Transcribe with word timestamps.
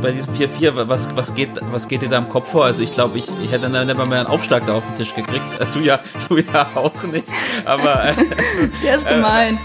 bei 0.00 0.12
diesem 0.12 0.34
4-4, 0.34 0.88
was, 0.88 1.14
was, 1.16 1.34
geht, 1.34 1.50
was 1.70 1.88
geht 1.88 2.02
dir 2.02 2.08
da 2.08 2.18
im 2.18 2.28
Kopf 2.28 2.50
vor? 2.50 2.64
Also 2.64 2.82
ich 2.82 2.92
glaube, 2.92 3.18
ich, 3.18 3.26
ich 3.42 3.52
hätte 3.52 3.68
dann 3.68 3.86
nicht 3.86 3.96
mal 3.96 4.06
mehr 4.06 4.20
einen 4.20 4.28
Aufschlag 4.28 4.66
da 4.66 4.74
auf 4.74 4.86
den 4.86 4.94
Tisch 4.96 5.14
gekriegt. 5.14 5.44
Äh, 5.58 5.66
du 5.72 5.80
ja, 5.80 6.00
du 6.28 6.38
ja 6.38 6.68
auch 6.74 7.02
nicht. 7.04 7.26
Aber 7.64 8.04
äh, 8.08 8.14
der 8.82 8.96
ist 8.96 9.08
gemein. 9.08 9.58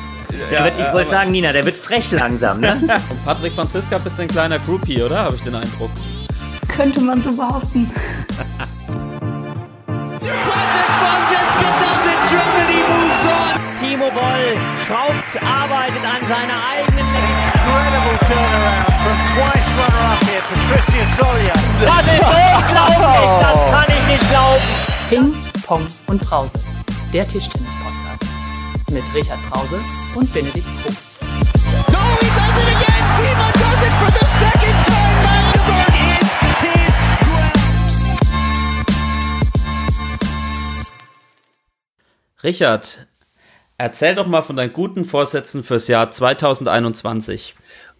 Äh, 0.52 0.64
wird, 0.64 0.74
ich 0.80 0.94
wollte 0.94 1.12
sagen, 1.12 1.32
Nina, 1.32 1.52
der 1.52 1.66
wird 1.66 1.78
frech 1.78 2.12
langsam, 2.12 2.60
ne? 2.60 2.82
Und 3.10 3.26
Patrick 3.26 3.54
Franziska 3.54 3.98
bist 3.98 4.20
ein 4.20 4.28
kleiner 4.28 4.60
Groupie, 4.60 5.02
oder? 5.02 5.20
Habe 5.20 5.36
ich 5.36 5.42
den 5.42 5.56
Eindruck. 5.56 5.92
Könnte 6.68 7.02
man 7.02 7.22
so 7.24 7.36
behaupten. 7.36 7.90
Patrick 10.20 10.92
Franziska 11.00 11.68
does 11.80 12.06
it, 12.08 12.20
Germany 12.30 12.82
moves 12.90 13.26
on. 13.26 13.66
Timo 13.80 14.10
Boll 14.10 14.58
schraubt, 14.86 15.44
arbeitet 15.46 16.04
an 16.04 16.28
seiner 16.28 16.60
eigenen 16.72 16.95
Incredible 17.86 18.18
turnaround 18.26 18.82
from 19.06 19.18
twice 19.30 19.70
runner-up 19.78 20.18
here, 20.26 20.42
Patricia 20.42 21.06
Soria. 21.18 21.54
Das 21.86 22.02
ist 22.02 22.18
unglaublich, 22.18 23.30
das 23.42 23.60
kann 23.70 23.90
ich 23.90 24.04
nicht 24.08 24.26
glauben. 24.32 24.66
Ping, 25.08 25.30
Pong 25.68 25.86
und 26.08 26.20
Brause, 26.22 26.60
der 27.14 27.28
Tischtennis-Podcast 27.28 28.26
mit 28.90 29.04
Richard 29.14 29.38
Brause 29.52 29.80
und 30.16 30.34
Benedikt 30.34 30.66
Probst. 30.82 31.20
No, 31.92 32.00
he 32.22 32.26
does 32.26 32.58
it 32.58 32.70
again. 32.74 33.06
Timo 33.20 33.52
does 33.54 33.82
it 33.86 33.94
for 34.00 34.10
the 34.12 34.26
second 34.40 34.78
time. 34.86 35.22
Magdeburg 35.22 35.94
is 36.42 36.58
his 36.66 36.94
Richard, 42.44 43.06
erzähl 43.78 44.16
doch 44.16 44.26
mal 44.26 44.42
von 44.42 44.56
deinen 44.56 44.74
guten 44.74 45.06
Vorsätzen 45.06 45.64
fürs 45.64 45.88
Jahr 45.88 46.10
2021. 46.10 47.54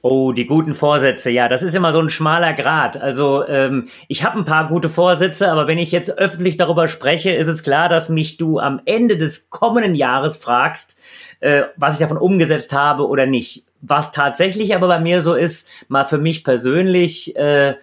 Oh, 0.08 0.34
die 0.34 0.46
guten 0.46 0.76
Vorsätze, 0.76 1.32
ja, 1.32 1.50
das 1.50 1.64
ist 1.64 1.74
immer 1.74 1.92
so 1.92 2.00
ein 2.00 2.12
schmaler 2.12 2.54
Grad. 2.54 2.96
Also 2.96 3.44
ähm, 3.48 3.88
ich 4.08 4.24
habe 4.24 4.38
ein 4.38 4.46
paar 4.46 4.68
gute 4.68 4.92
Vorsätze, 4.92 5.52
aber 5.52 5.68
wenn 5.68 5.80
ich 5.80 5.92
jetzt 5.92 6.16
öffentlich 6.20 6.58
darüber 6.58 6.88
spreche, 6.88 7.32
ist 7.32 7.48
es 7.48 7.64
klar, 7.64 7.90
dass 7.90 8.08
mich 8.08 8.38
du 8.38 8.60
am 8.60 8.80
Ende 8.86 9.18
des 9.18 9.50
kommenden 9.50 9.96
Jahres 9.96 10.38
fragst, 10.38 10.96
äh, 11.40 11.64
was 11.76 11.96
ich 11.96 12.02
davon 12.02 12.20
umgesetzt 12.20 12.72
habe 12.72 13.08
oder 13.08 13.26
nicht. 13.26 13.66
Was 13.82 14.12
tatsächlich 14.12 14.76
aber 14.76 14.88
bei 14.90 15.00
mir 15.00 15.24
so 15.24 15.34
ist, 15.34 15.68
mal 15.88 16.06
für 16.06 16.20
mich 16.20 16.44
persönlich, 16.44 17.36
äh, 17.36 17.74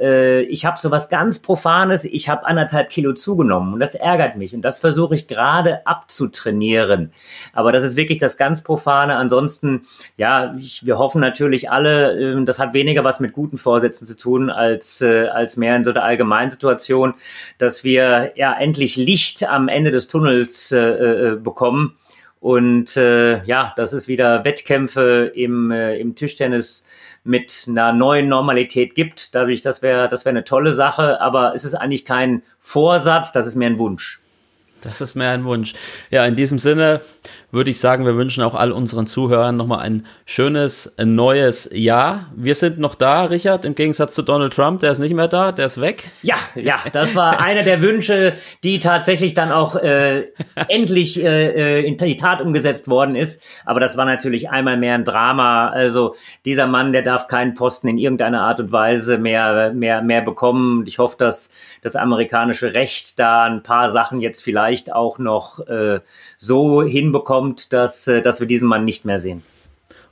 äh, 0.00 0.40
ich 0.42 0.64
habe 0.64 0.78
so 0.78 0.90
was 0.90 1.08
ganz 1.08 1.38
Profanes, 1.38 2.04
ich 2.04 2.28
habe 2.28 2.46
anderthalb 2.46 2.88
Kilo 2.88 3.12
zugenommen 3.12 3.74
und 3.74 3.80
das 3.80 3.94
ärgert 3.94 4.36
mich 4.36 4.54
und 4.54 4.62
das 4.62 4.78
versuche 4.78 5.14
ich 5.14 5.28
gerade 5.28 5.86
abzutrainieren. 5.86 7.12
Aber 7.52 7.70
das 7.72 7.84
ist 7.84 7.96
wirklich 7.96 8.18
das 8.18 8.36
ganz 8.36 8.62
Profane. 8.62 9.16
Ansonsten, 9.16 9.86
ja, 10.16 10.54
ich, 10.58 10.86
wir 10.86 10.98
hoffen 10.98 11.20
natürlich 11.20 11.70
alle, 11.70 12.34
äh, 12.38 12.44
das 12.44 12.58
hat 12.58 12.74
weniger 12.74 13.04
was 13.04 13.20
mit 13.20 13.32
guten 13.32 13.58
Vorsätzen 13.58 14.06
zu 14.06 14.16
tun, 14.16 14.50
als, 14.50 15.02
äh, 15.02 15.26
als 15.26 15.56
mehr 15.56 15.76
in 15.76 15.84
so 15.84 15.92
der 15.92 16.04
Allgemeinsituation, 16.04 17.14
dass 17.58 17.84
wir 17.84 18.32
ja 18.36 18.52
endlich 18.54 18.96
Licht 18.96 19.48
am 19.48 19.68
Ende 19.68 19.90
des 19.90 20.08
Tunnels 20.08 20.72
äh, 20.72 20.78
äh, 20.78 21.36
bekommen. 21.36 21.96
Und 22.40 22.96
äh, 22.96 23.44
ja, 23.44 23.74
dass 23.76 23.92
es 23.92 24.08
wieder 24.08 24.46
Wettkämpfe 24.46 25.30
im, 25.34 25.70
äh, 25.70 25.98
im 25.98 26.14
Tischtennis 26.14 26.86
mit 27.24 27.66
einer 27.68 27.92
neuen 27.92 28.28
Normalität 28.28 28.94
gibt. 28.94 29.34
Dadurch, 29.34 29.60
das 29.60 29.82
wäre 29.82 30.08
das 30.08 30.24
wäre 30.24 30.30
eine 30.30 30.44
tolle 30.44 30.72
Sache, 30.72 31.20
aber 31.20 31.54
es 31.54 31.64
ist 31.64 31.74
eigentlich 31.74 32.04
kein 32.04 32.42
Vorsatz, 32.60 33.32
das 33.32 33.46
ist 33.46 33.56
mehr 33.56 33.70
ein 33.70 33.78
Wunsch. 33.78 34.20
Das 34.80 35.00
ist 35.00 35.14
mehr 35.14 35.32
ein 35.32 35.44
Wunsch. 35.44 35.74
Ja, 36.10 36.24
in 36.24 36.36
diesem 36.36 36.58
Sinne 36.58 37.02
würde 37.50 37.70
ich 37.70 37.80
sagen, 37.80 38.06
wir 38.06 38.16
wünschen 38.16 38.42
auch 38.42 38.54
all 38.54 38.72
unseren 38.72 39.06
Zuhörern 39.06 39.56
nochmal 39.56 39.80
ein 39.80 40.06
schönes 40.26 40.94
neues 41.02 41.68
Jahr. 41.72 42.26
Wir 42.34 42.54
sind 42.54 42.78
noch 42.78 42.94
da, 42.94 43.24
Richard, 43.24 43.64
im 43.64 43.74
Gegensatz 43.74 44.14
zu 44.14 44.22
Donald 44.22 44.54
Trump, 44.54 44.80
der 44.80 44.92
ist 44.92 44.98
nicht 44.98 45.14
mehr 45.14 45.28
da, 45.28 45.52
der 45.52 45.66
ist 45.66 45.80
weg. 45.80 46.10
Ja, 46.22 46.36
ja, 46.54 46.78
das 46.92 47.14
war 47.14 47.40
einer 47.44 47.62
der 47.62 47.82
Wünsche, 47.82 48.34
die 48.62 48.78
tatsächlich 48.78 49.34
dann 49.34 49.52
auch 49.52 49.76
äh, 49.76 50.28
endlich 50.68 51.22
äh, 51.22 51.84
in 51.84 51.96
die 51.96 52.16
Tat 52.16 52.40
umgesetzt 52.40 52.88
worden 52.88 53.16
ist. 53.16 53.42
Aber 53.64 53.80
das 53.80 53.96
war 53.96 54.04
natürlich 54.04 54.50
einmal 54.50 54.76
mehr 54.76 54.94
ein 54.94 55.04
Drama. 55.04 55.68
Also 55.68 56.14
dieser 56.44 56.66
Mann, 56.66 56.92
der 56.92 57.02
darf 57.02 57.28
keinen 57.28 57.54
Posten 57.54 57.88
in 57.88 57.98
irgendeiner 57.98 58.42
Art 58.42 58.60
und 58.60 58.72
Weise 58.72 59.18
mehr, 59.18 59.72
mehr, 59.72 60.02
mehr 60.02 60.22
bekommen. 60.22 60.84
Ich 60.86 60.98
hoffe, 60.98 61.16
dass 61.18 61.50
das 61.82 61.96
amerikanische 61.96 62.74
Recht 62.74 63.18
da 63.18 63.44
ein 63.44 63.62
paar 63.62 63.88
Sachen 63.88 64.20
jetzt 64.20 64.42
vielleicht 64.42 64.92
auch 64.92 65.18
noch 65.18 65.66
äh, 65.66 66.00
so 66.36 66.82
hinbekommt, 66.82 67.39
dass, 67.72 68.08
äh, 68.08 68.22
dass 68.22 68.40
wir 68.40 68.46
diesen 68.46 68.68
Mann 68.68 68.84
nicht 68.84 69.04
mehr 69.04 69.18
sehen. 69.18 69.42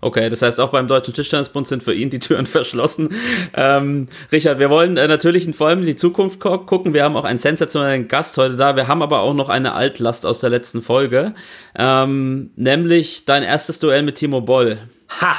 Okay, 0.00 0.30
das 0.30 0.42
heißt, 0.42 0.60
auch 0.60 0.70
beim 0.70 0.86
Deutschen 0.86 1.12
Tischtennisbund 1.12 1.66
sind 1.66 1.82
für 1.82 1.92
ihn 1.92 2.08
die 2.08 2.20
Türen 2.20 2.46
verschlossen. 2.46 3.14
Ähm, 3.54 4.08
Richard, 4.30 4.60
wir 4.60 4.70
wollen 4.70 4.96
äh, 4.96 5.08
natürlich 5.08 5.48
vor 5.56 5.68
allem 5.68 5.80
in 5.80 5.86
die 5.86 5.96
Zukunft 5.96 6.38
gucken. 6.38 6.94
Wir 6.94 7.02
haben 7.02 7.16
auch 7.16 7.24
einen 7.24 7.40
sensationellen 7.40 8.06
Gast 8.06 8.36
heute 8.38 8.56
da. 8.56 8.76
Wir 8.76 8.86
haben 8.86 9.02
aber 9.02 9.20
auch 9.20 9.34
noch 9.34 9.48
eine 9.48 9.72
Altlast 9.72 10.24
aus 10.24 10.38
der 10.38 10.50
letzten 10.50 10.82
Folge, 10.82 11.34
ähm, 11.76 12.50
nämlich 12.54 13.24
dein 13.24 13.42
erstes 13.42 13.80
Duell 13.80 14.02
mit 14.04 14.16
Timo 14.16 14.40
Boll. 14.40 14.78
Ha! 15.20 15.36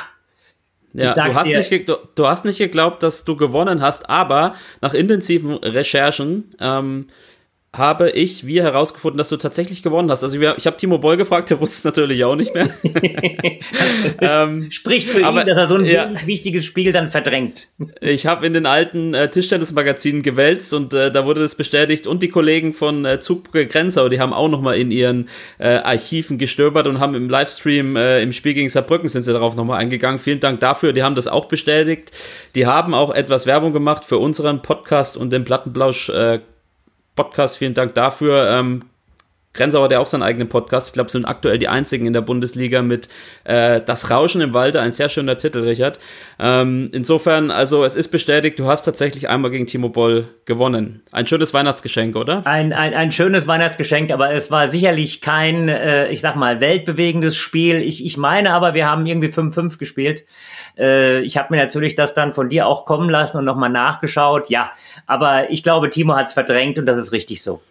Ja, 0.92 1.14
du 1.14 1.36
hast, 1.36 1.46
nicht, 1.46 1.88
du, 1.88 1.98
du, 2.16 2.28
hast 2.28 2.46
nicht 2.46 2.58
geglaubt, 2.58 3.04
dass 3.04 3.24
du 3.24 3.36
gewonnen 3.36 3.82
hast, 3.82 4.10
aber 4.10 4.56
nach 4.82 4.96
intensiven 4.96 5.54
Recherchen 5.54 6.56
ähm, 6.60 7.06
habe 7.72 8.10
ich, 8.10 8.48
wir 8.48 8.64
herausgefunden, 8.64 9.20
dass 9.20 9.30
du 9.30 9.38
tatsächlich 9.38 9.84
gewonnen 9.84 10.10
hast. 10.10 10.24
Also 10.24 10.40
wir, 10.40 10.56
ich 10.58 10.66
habe 10.66 10.76
Timo 10.78 10.98
Boll 10.98 11.18
gefragt, 11.18 11.52
der 11.52 11.60
wusste 11.60 11.78
es 11.78 11.84
natürlich 11.84 12.24
auch 12.24 12.36
nicht 12.36 12.52
mehr. 12.56 12.68
ähm, 14.22 14.72
spricht 14.72 15.08
für 15.08 15.24
aber, 15.24 15.42
ihn, 15.42 15.48
dass 15.48 15.58
er 15.58 15.68
so 15.68 15.76
ein 15.76 15.86
ja, 15.86 16.12
wichtiges 16.26 16.66
Spiel 16.66 16.92
dann 16.92 17.10
verdrängt. 17.10 17.68
Ich 18.02 18.26
habe 18.26 18.48
in 18.48 18.54
den 18.54 18.66
alten 18.66 19.14
äh, 19.14 19.30
Tischtennismagazinen 19.30 20.24
gewälzt 20.24 20.74
und 20.74 20.96
äh, 20.96 21.12
da 21.12 21.26
wurde 21.26 21.42
das 21.42 21.54
bestätigt 21.54 22.08
und 22.08 22.24
die 22.24 22.30
Kollegen 22.30 22.74
von 22.74 23.06
äh, 23.06 23.20
Zugbrücke 23.20 23.68
Grenzau, 23.68 24.10
die 24.10 24.20
haben 24.20 24.34
auch 24.34 24.50
nochmal 24.50 24.76
in 24.78 24.90
ihren 24.90 25.30
äh, 25.60 25.68
Archiven 25.68 26.40
gestöbert 26.40 26.88
und 26.88 27.00
haben 27.00 27.14
im 27.14 27.30
Livestream 27.30 27.96
äh, 27.96 28.24
im 28.24 28.32
Spiel 28.32 28.56
gegen 28.56 28.70
Saarbrücken 28.70 29.10
sind 29.10 29.22
sie 29.22 29.34
darauf 29.34 29.56
nochmal 29.56 29.80
eingegangen. 29.80 30.18
Vielen 30.18 30.40
Dank 30.40 30.60
dafür, 30.60 30.92
die 30.92 31.04
haben 31.04 31.16
das 31.16 31.28
auch 31.28 31.46
bestätigt. 31.46 32.12
Die 32.56 32.66
haben 32.66 32.96
auch 32.96 33.14
etwas 33.14 33.46
Werbung 33.46 33.74
gemacht 33.74 34.06
für 34.06 34.18
unseren 34.18 34.64
Podcast 34.64 35.18
und 35.18 35.32
den 35.32 35.46
Plattenblausch 35.46 36.10
äh, 36.10 36.40
Podcast. 37.20 37.58
Vielen 37.58 37.74
Dank 37.74 37.96
dafür. 37.96 38.50
Ähm, 38.50 38.86
Grenzauer 39.60 39.92
ja 39.92 40.00
auch 40.00 40.08
seinen 40.08 40.24
eigenen 40.24 40.48
Podcast. 40.48 40.88
Ich 40.88 40.94
glaube, 40.94 41.12
sind 41.12 41.26
aktuell 41.26 41.60
die 41.60 41.68
einzigen 41.68 42.06
in 42.06 42.14
der 42.14 42.22
Bundesliga 42.22 42.82
mit 42.82 43.10
äh, 43.44 43.82
Das 43.82 44.10
Rauschen 44.10 44.40
im 44.40 44.54
Walde. 44.54 44.80
Ein 44.80 44.94
sehr 44.94 45.10
schöner 45.10 45.38
Titel, 45.38 45.60
Richard. 45.60 46.00
Ähm, 46.40 46.90
insofern, 46.94 47.52
also 47.52 47.84
es 47.84 47.98
ist 47.98 48.08
bestätigt, 48.08 48.58
du 48.58 48.68
hast 48.68 48.84
tatsächlich 48.84 49.28
einmal 49.28 49.52
gegen 49.52 49.68
Timo 49.68 49.90
Boll 49.90 50.30
gewonnen. 50.46 51.04
Ein 51.12 51.28
schönes 51.28 51.54
Weihnachtsgeschenk, 51.54 52.16
oder? 52.16 52.48
Ein, 52.48 52.72
ein, 52.72 52.94
ein 52.94 53.12
schönes 53.12 53.48
Weihnachtsgeschenk, 53.48 54.12
aber 54.12 54.32
es 54.32 54.50
war 54.50 54.70
sicherlich 54.70 55.20
kein, 55.20 55.68
äh, 55.68 56.08
ich 56.08 56.22
sag 56.22 56.38
mal, 56.38 56.62
weltbewegendes 56.62 57.36
Spiel. 57.36 57.82
Ich, 57.82 58.06
ich 58.06 58.16
meine 58.16 58.54
aber, 58.54 58.74
wir 58.76 58.88
haben 58.88 59.06
irgendwie 59.06 59.28
5-5 59.28 59.78
gespielt. 59.78 60.24
Äh, 60.78 61.20
ich 61.24 61.36
habe 61.36 61.54
mir 61.54 61.62
natürlich 61.62 61.96
das 61.96 62.14
dann 62.14 62.32
von 62.32 62.48
dir 62.48 62.66
auch 62.66 62.86
kommen 62.86 63.10
lassen 63.10 63.36
und 63.36 63.44
nochmal 63.44 63.70
nachgeschaut. 63.70 64.50
Ja, 64.50 64.72
aber 65.06 65.50
ich 65.50 65.64
glaube, 65.64 65.90
Timo 65.90 66.16
hat 66.16 66.28
es 66.28 66.34
verdrängt 66.34 66.80
und 66.80 66.86
das 66.86 66.98
ist 66.98 67.12
richtig 67.12 67.44
so. 67.44 67.62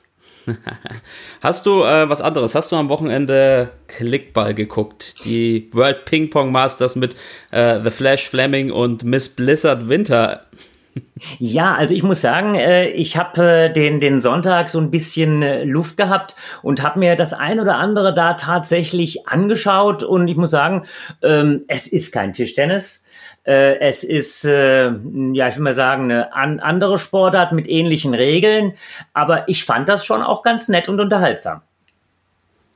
Hast 1.41 1.67
du 1.67 1.83
äh, 1.83 2.09
was 2.09 2.21
anderes? 2.21 2.55
Hast 2.55 2.73
du 2.73 2.77
am 2.77 2.89
Wochenende 2.89 3.71
Clickball 3.87 4.55
geguckt? 4.55 5.25
Die 5.25 5.69
World 5.73 6.05
Ping 6.05 6.31
Pong 6.31 6.53
Masters 6.53 6.97
mit 6.97 7.17
äh, 7.51 7.81
The 7.83 7.91
Flash 7.91 8.29
Fleming 8.29 8.71
und 8.71 9.05
Miss 9.05 9.29
Blizzard 9.29 9.89
Winter. 9.89 10.47
Ja, 11.39 11.75
also 11.75 11.95
ich 11.95 12.03
muss 12.03 12.21
sagen, 12.21 12.55
äh, 12.55 12.89
ich 12.89 13.17
habe 13.17 13.43
äh, 13.43 13.73
den, 13.73 14.01
den 14.01 14.21
Sonntag 14.21 14.71
so 14.71 14.81
ein 14.81 14.91
bisschen 14.91 15.43
äh, 15.43 15.63
Luft 15.63 15.97
gehabt 15.97 16.35
und 16.63 16.83
habe 16.83 16.99
mir 16.99 17.15
das 17.15 17.33
ein 17.33 17.61
oder 17.61 17.77
andere 17.77 18.15
da 18.15 18.35
tatsächlich 18.35 19.29
angeschaut 19.29 20.03
und 20.03 20.27
ich 20.29 20.37
muss 20.37 20.51
sagen, 20.51 20.87
ähm, 21.23 21.63
es 21.69 21.87
ist 21.87 22.13
kein 22.13 22.33
Tischtennis. 22.33 23.05
Äh, 23.49 23.81
es 23.81 24.05
ist, 24.05 24.45
äh, 24.45 24.91
ja, 25.33 25.49
ich 25.49 25.57
will 25.57 25.63
mal 25.63 25.73
sagen, 25.73 26.05
eine 26.05 26.35
an 26.35 26.61
andere 26.61 26.99
Sportart 26.99 27.53
mit 27.53 27.67
ähnlichen 27.67 28.13
Regeln, 28.13 28.75
aber 29.15 29.49
ich 29.49 29.65
fand 29.65 29.89
das 29.89 30.05
schon 30.05 30.23
auch 30.23 30.43
ganz 30.43 30.69
nett 30.69 30.87
und 30.91 31.01
unterhaltsam. 31.01 31.63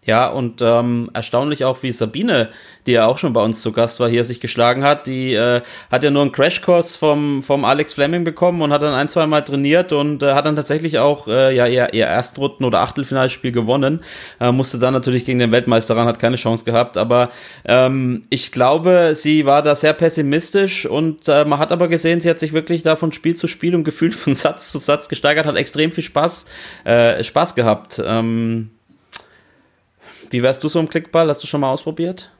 Ja, 0.04 0.26
und 0.26 0.60
ähm, 0.62 1.10
erstaunlich 1.14 1.64
auch, 1.64 1.84
wie 1.84 1.92
Sabine, 1.92 2.48
die 2.88 2.92
ja 2.92 3.06
auch 3.06 3.18
schon 3.18 3.32
bei 3.32 3.40
uns 3.40 3.62
zu 3.62 3.70
Gast 3.70 4.00
war, 4.00 4.08
hier 4.08 4.24
sich 4.24 4.40
geschlagen 4.40 4.82
hat. 4.82 5.06
Die 5.06 5.32
äh, 5.34 5.60
hat 5.92 6.02
ja 6.02 6.10
nur 6.10 6.22
einen 6.22 6.32
Crashkurs 6.32 6.96
vom, 6.96 7.40
vom 7.40 7.64
Alex 7.64 7.94
Fleming 7.94 8.24
bekommen 8.24 8.62
und 8.62 8.72
hat 8.72 8.82
dann 8.82 8.94
ein, 8.94 9.08
zwei 9.08 9.28
Mal 9.28 9.42
trainiert 9.42 9.92
und 9.92 10.24
äh, 10.24 10.32
hat 10.34 10.44
dann 10.44 10.56
tatsächlich 10.56 10.98
auch 10.98 11.28
äh, 11.28 11.54
ja, 11.54 11.68
ihr, 11.68 11.94
ihr 11.94 12.06
Erstrunden- 12.06 12.64
oder 12.64 12.80
Achtelfinalspiel 12.80 13.52
gewonnen. 13.52 14.02
Äh, 14.40 14.50
musste 14.50 14.80
dann 14.80 14.92
natürlich 14.92 15.24
gegen 15.24 15.38
den 15.38 15.52
Weltmeister 15.52 15.96
ran, 15.96 16.08
hat 16.08 16.18
keine 16.18 16.34
Chance 16.34 16.64
gehabt. 16.64 16.96
Aber 16.96 17.30
ähm, 17.64 18.24
ich 18.28 18.50
glaube, 18.50 19.12
sie 19.14 19.46
war 19.46 19.62
da 19.62 19.76
sehr 19.76 19.92
pessimistisch 19.92 20.84
und 20.84 21.28
äh, 21.28 21.44
man 21.44 21.60
hat 21.60 21.70
aber 21.70 21.86
gesehen, 21.86 22.20
sie 22.20 22.28
hat 22.28 22.40
sich 22.40 22.52
wirklich 22.52 22.82
da 22.82 22.96
von 22.96 23.12
Spiel 23.12 23.36
zu 23.36 23.46
Spiel 23.46 23.76
und 23.76 23.84
gefühlt 23.84 24.16
von 24.16 24.34
Satz 24.34 24.72
zu 24.72 24.78
Satz 24.78 25.08
gesteigert, 25.08 25.46
hat 25.46 25.54
extrem 25.54 25.92
viel 25.92 26.02
Spaß, 26.02 26.46
äh, 26.82 27.22
Spaß 27.22 27.54
gehabt. 27.54 28.02
Ähm, 28.04 28.70
wie 30.32 30.42
wärst 30.42 30.64
du 30.64 30.68
so 30.68 30.80
im 30.80 30.88
Klickball? 30.88 31.28
Hast 31.28 31.42
du 31.42 31.46
schon 31.46 31.60
mal 31.60 31.70
ausprobiert? 31.70 32.30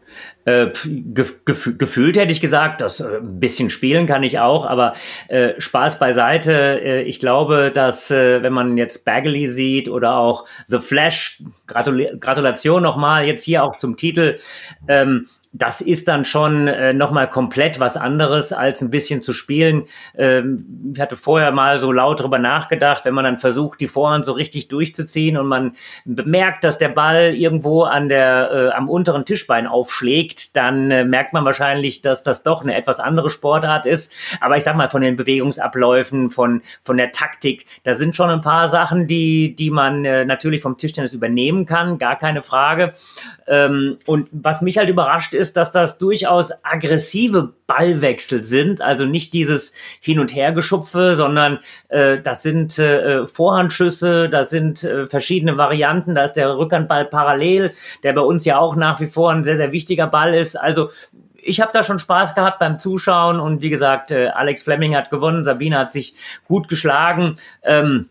Äh, 0.44 0.68
gef 1.14 1.44
gef 1.44 1.78
gefühlt 1.78 2.16
hätte 2.16 2.32
ich 2.32 2.40
gesagt, 2.40 2.80
das 2.80 3.00
äh, 3.00 3.18
ein 3.18 3.40
bisschen 3.40 3.70
spielen 3.70 4.06
kann 4.06 4.22
ich 4.22 4.40
auch, 4.40 4.66
aber 4.66 4.94
äh, 5.28 5.58
Spaß 5.58 5.98
beiseite. 5.98 6.80
Äh, 6.82 7.02
ich 7.02 7.20
glaube, 7.20 7.70
dass 7.72 8.10
äh, 8.10 8.42
wenn 8.42 8.52
man 8.52 8.76
jetzt 8.76 9.04
Bagley 9.04 9.48
sieht 9.48 9.88
oder 9.88 10.16
auch 10.16 10.46
The 10.68 10.78
Flash, 10.78 11.42
Gratul 11.66 12.18
Gratulation 12.20 12.82
nochmal 12.82 13.24
jetzt 13.24 13.44
hier 13.44 13.62
auch 13.64 13.76
zum 13.76 13.96
Titel. 13.96 14.38
Ähm, 14.88 15.28
das 15.52 15.82
ist 15.82 16.08
dann 16.08 16.24
schon 16.24 16.66
äh, 16.66 16.94
nochmal 16.94 17.28
komplett 17.28 17.78
was 17.78 17.98
anderes, 17.98 18.54
als 18.54 18.80
ein 18.80 18.90
bisschen 18.90 19.20
zu 19.20 19.34
spielen. 19.34 19.84
Ähm, 20.16 20.92
ich 20.94 21.00
hatte 21.00 21.16
vorher 21.16 21.52
mal 21.52 21.78
so 21.78 21.92
laut 21.92 22.20
drüber 22.20 22.38
nachgedacht, 22.38 23.04
wenn 23.04 23.12
man 23.12 23.24
dann 23.24 23.38
versucht, 23.38 23.80
die 23.80 23.86
Vorhand 23.86 24.24
so 24.24 24.32
richtig 24.32 24.68
durchzuziehen 24.68 25.36
und 25.36 25.46
man 25.46 25.72
bemerkt, 26.06 26.64
dass 26.64 26.78
der 26.78 26.88
Ball 26.88 27.34
irgendwo 27.34 27.82
an 27.82 28.08
der, 28.08 28.50
äh, 28.50 28.70
am 28.70 28.88
unteren 28.88 29.26
Tischbein 29.26 29.66
aufschlägt, 29.66 30.56
dann 30.56 30.90
äh, 30.90 31.04
merkt 31.04 31.34
man 31.34 31.44
wahrscheinlich, 31.44 32.00
dass 32.00 32.22
das 32.22 32.42
doch 32.42 32.62
eine 32.62 32.74
etwas 32.74 32.98
andere 32.98 33.28
Sportart 33.28 33.84
ist. 33.84 34.10
Aber 34.40 34.56
ich 34.56 34.64
sag 34.64 34.74
mal, 34.76 34.88
von 34.88 35.02
den 35.02 35.16
Bewegungsabläufen, 35.16 36.30
von, 36.30 36.62
von 36.82 36.96
der 36.96 37.12
Taktik, 37.12 37.66
da 37.84 37.92
sind 37.92 38.16
schon 38.16 38.30
ein 38.30 38.40
paar 38.40 38.68
Sachen, 38.68 39.06
die, 39.06 39.54
die 39.54 39.70
man 39.70 40.06
äh, 40.06 40.24
natürlich 40.24 40.62
vom 40.62 40.78
Tischtennis 40.78 41.12
übernehmen 41.12 41.66
kann, 41.66 41.98
gar 41.98 42.16
keine 42.16 42.40
Frage. 42.40 42.94
Ähm, 43.46 43.98
und 44.06 44.28
was 44.32 44.62
mich 44.62 44.78
halt 44.78 44.88
überrascht 44.88 45.34
ist, 45.34 45.41
dass 45.50 45.72
das 45.72 45.98
durchaus 45.98 46.52
aggressive 46.62 47.54
Ballwechsel 47.66 48.44
sind, 48.44 48.80
also 48.80 49.04
nicht 49.06 49.32
dieses 49.32 49.72
Hin- 50.00 50.18
und 50.18 50.34
Hergeschupfe, 50.34 51.16
sondern 51.16 51.58
äh, 51.88 52.18
das 52.20 52.42
sind 52.42 52.78
äh, 52.78 53.26
Vorhandschüsse, 53.26 54.28
das 54.28 54.50
sind 54.50 54.84
äh, 54.84 55.06
verschiedene 55.06 55.56
Varianten, 55.56 56.14
da 56.14 56.24
ist 56.24 56.34
der 56.34 56.56
Rückhandball 56.56 57.06
parallel, 57.06 57.72
der 58.02 58.12
bei 58.12 58.20
uns 58.20 58.44
ja 58.44 58.58
auch 58.58 58.76
nach 58.76 59.00
wie 59.00 59.08
vor 59.08 59.32
ein 59.32 59.42
sehr, 59.42 59.56
sehr 59.56 59.72
wichtiger 59.72 60.06
Ball 60.06 60.34
ist. 60.34 60.54
Also 60.54 60.90
ich 61.42 61.60
habe 61.60 61.72
da 61.72 61.82
schon 61.82 61.98
Spaß 61.98 62.34
gehabt 62.34 62.58
beim 62.58 62.78
Zuschauen 62.78 63.40
und 63.40 63.62
wie 63.62 63.70
gesagt, 63.70 64.10
äh, 64.10 64.28
Alex 64.28 64.62
Fleming 64.62 64.94
hat 64.94 65.10
gewonnen, 65.10 65.44
Sabine 65.44 65.78
hat 65.78 65.90
sich 65.90 66.14
gut 66.46 66.68
geschlagen. 66.68 67.36
Ähm, 67.62 68.08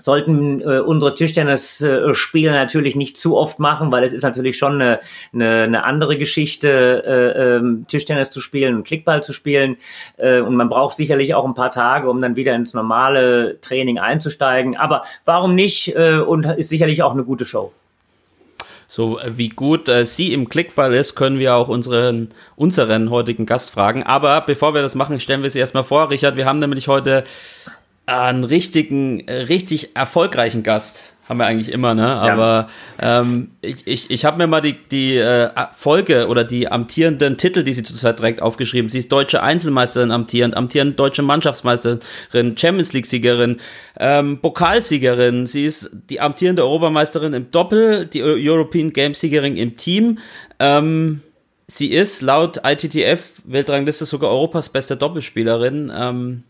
sollten 0.00 0.60
äh, 0.60 0.80
unsere 0.80 1.14
Tischtennis-Spiele 1.14 2.50
natürlich 2.52 2.96
nicht 2.96 3.16
zu 3.16 3.36
oft 3.36 3.58
machen, 3.58 3.92
weil 3.92 4.04
es 4.04 4.12
ist 4.12 4.22
natürlich 4.22 4.56
schon 4.56 4.74
eine, 4.74 5.00
eine, 5.32 5.62
eine 5.62 5.84
andere 5.84 6.16
Geschichte, 6.16 7.04
äh, 7.06 7.56
ähm, 7.56 7.84
Tischtennis 7.88 8.30
zu 8.30 8.40
spielen 8.40 8.76
und 8.76 8.86
Klickball 8.86 9.22
zu 9.22 9.32
spielen. 9.32 9.76
Äh, 10.16 10.40
und 10.40 10.56
man 10.56 10.68
braucht 10.68 10.96
sicherlich 10.96 11.34
auch 11.34 11.44
ein 11.44 11.54
paar 11.54 11.70
Tage, 11.70 12.08
um 12.08 12.20
dann 12.20 12.36
wieder 12.36 12.54
ins 12.54 12.74
normale 12.74 13.60
Training 13.60 13.98
einzusteigen. 13.98 14.76
Aber 14.76 15.02
warum 15.24 15.54
nicht? 15.54 15.94
Äh, 15.94 16.18
und 16.18 16.44
ist 16.46 16.68
sicherlich 16.68 17.02
auch 17.02 17.12
eine 17.12 17.24
gute 17.24 17.44
Show. 17.44 17.72
So 18.90 19.20
äh, 19.20 19.38
wie 19.38 19.50
gut 19.50 19.88
äh, 19.88 20.04
sie 20.04 20.32
im 20.32 20.48
Klickball 20.48 20.92
ist, 20.94 21.14
können 21.14 21.38
wir 21.38 21.54
auch 21.54 21.68
unseren, 21.68 22.30
unseren 22.56 23.10
heutigen 23.10 23.46
Gast 23.46 23.70
fragen. 23.70 24.02
Aber 24.02 24.40
bevor 24.40 24.74
wir 24.74 24.82
das 24.82 24.96
machen, 24.96 25.20
stellen 25.20 25.44
wir 25.44 25.50
sie 25.50 25.60
erstmal 25.60 25.84
vor. 25.84 26.10
Richard, 26.10 26.34
wir 26.36 26.44
haben 26.44 26.58
nämlich 26.58 26.88
heute 26.88 27.22
einen 28.10 28.44
richtigen, 28.44 29.26
äh, 29.28 29.42
richtig 29.42 29.96
erfolgreichen 29.96 30.62
Gast. 30.62 31.12
Haben 31.28 31.38
wir 31.38 31.46
eigentlich 31.46 31.70
immer, 31.70 31.94
ne? 31.94 32.08
Aber 32.08 32.66
ja. 33.00 33.20
ähm, 33.20 33.52
ich, 33.62 33.86
ich, 33.86 34.10
ich 34.10 34.24
habe 34.24 34.36
mir 34.38 34.48
mal 34.48 34.60
die, 34.60 34.74
die 34.90 35.16
äh, 35.16 35.48
Folge 35.72 36.26
oder 36.26 36.42
die 36.42 36.66
amtierenden 36.66 37.36
Titel, 37.36 37.62
die 37.62 37.72
sie 37.72 37.84
zurzeit 37.84 38.18
direkt 38.18 38.42
aufgeschrieben. 38.42 38.88
Sie 38.88 38.98
ist 38.98 39.12
deutsche 39.12 39.40
Einzelmeisterin 39.40 40.10
amtierend, 40.10 40.56
amtierend 40.56 40.98
deutsche 40.98 41.22
Mannschaftsmeisterin, 41.22 42.00
Champions 42.56 42.92
League-Siegerin, 42.92 43.58
ähm, 44.00 44.40
Pokalsiegerin. 44.40 45.46
Sie 45.46 45.66
ist 45.66 45.92
die 46.10 46.20
amtierende 46.20 46.64
Europameisterin 46.64 47.32
im 47.32 47.52
Doppel, 47.52 48.06
die 48.06 48.24
European 48.24 48.92
Games-Siegerin 48.92 49.56
im 49.56 49.76
Team. 49.76 50.18
Ähm, 50.58 51.22
sie 51.68 51.92
ist 51.92 52.22
laut 52.22 52.62
ITTF 52.64 53.34
Weltrangliste 53.44 54.04
sogar 54.04 54.30
Europas 54.30 54.68
beste 54.68 54.96
Doppelspielerin. 54.96 55.92
Ähm, 55.96 56.42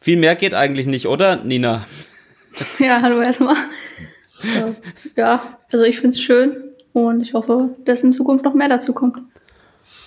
viel 0.00 0.16
mehr 0.16 0.36
geht 0.36 0.54
eigentlich 0.54 0.86
nicht, 0.86 1.06
oder, 1.06 1.36
Nina? 1.36 1.84
Ja, 2.78 3.02
hallo 3.02 3.20
erstmal. 3.20 3.56
Ja, 5.14 5.58
also 5.70 5.84
ich 5.84 5.96
finde 5.96 6.14
es 6.16 6.22
schön 6.22 6.56
und 6.94 7.20
ich 7.20 7.34
hoffe, 7.34 7.74
dass 7.84 8.02
in 8.02 8.14
Zukunft 8.14 8.46
noch 8.46 8.54
mehr 8.54 8.70
dazu 8.70 8.94
kommt. 8.94 9.18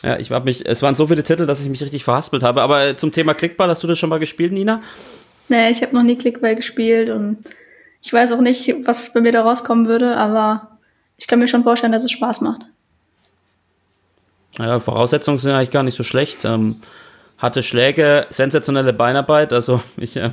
Ja, 0.02 0.18
ich 0.18 0.32
habe 0.32 0.46
mich, 0.46 0.66
es 0.66 0.82
waren 0.82 0.96
so 0.96 1.08
viele 1.08 1.24
Titel, 1.24 1.46
dass 1.46 1.62
ich 1.62 1.70
mich 1.70 1.84
richtig 1.84 2.04
verhaspelt 2.04 2.42
habe. 2.42 2.64
Aber 2.64 2.98
zum 2.98 3.12
Thema 3.12 3.34
Klickball, 3.34 3.70
hast 3.70 3.84
du 3.84 3.88
das 3.88 4.00
schon 4.00 4.10
mal 4.10 4.20
gespielt, 4.20 4.52
Nina? 4.52 4.82
Nee, 5.50 5.72
ich 5.72 5.82
habe 5.82 5.96
noch 5.96 6.04
nie 6.04 6.16
Klickball 6.16 6.56
gespielt 6.56 7.10
und 7.10 7.44
ich 8.02 8.14
weiß 8.14 8.32
auch 8.32 8.42
nicht, 8.42 8.76
was 8.86 9.14
bei 9.14 9.22
mir 9.22 9.32
da 9.32 9.42
rauskommen 9.42 9.88
würde, 9.88 10.16
aber 10.16 10.78
ich 11.18 11.28
kann 11.28 11.40
mir 11.40 11.48
schon 11.48 11.64
vorstellen, 11.64 11.92
dass 11.92 12.04
es 12.04 12.12
Spaß 12.12 12.42
macht. 12.42 12.62
Ja, 14.58 14.80
Voraussetzungen 14.80 15.40
sind 15.40 15.52
eigentlich 15.52 15.72
gar 15.72 15.84
nicht 15.84 15.98
so 15.98 16.04
schlecht. 16.04 16.46
Ähm, 16.46 16.78
hatte 17.40 17.64
Schläge, 17.64 18.28
sensationelle 18.30 18.94
Beinarbeit. 18.94 19.52
Also 19.54 19.82
ich. 19.98 20.16
Äh 20.18 20.30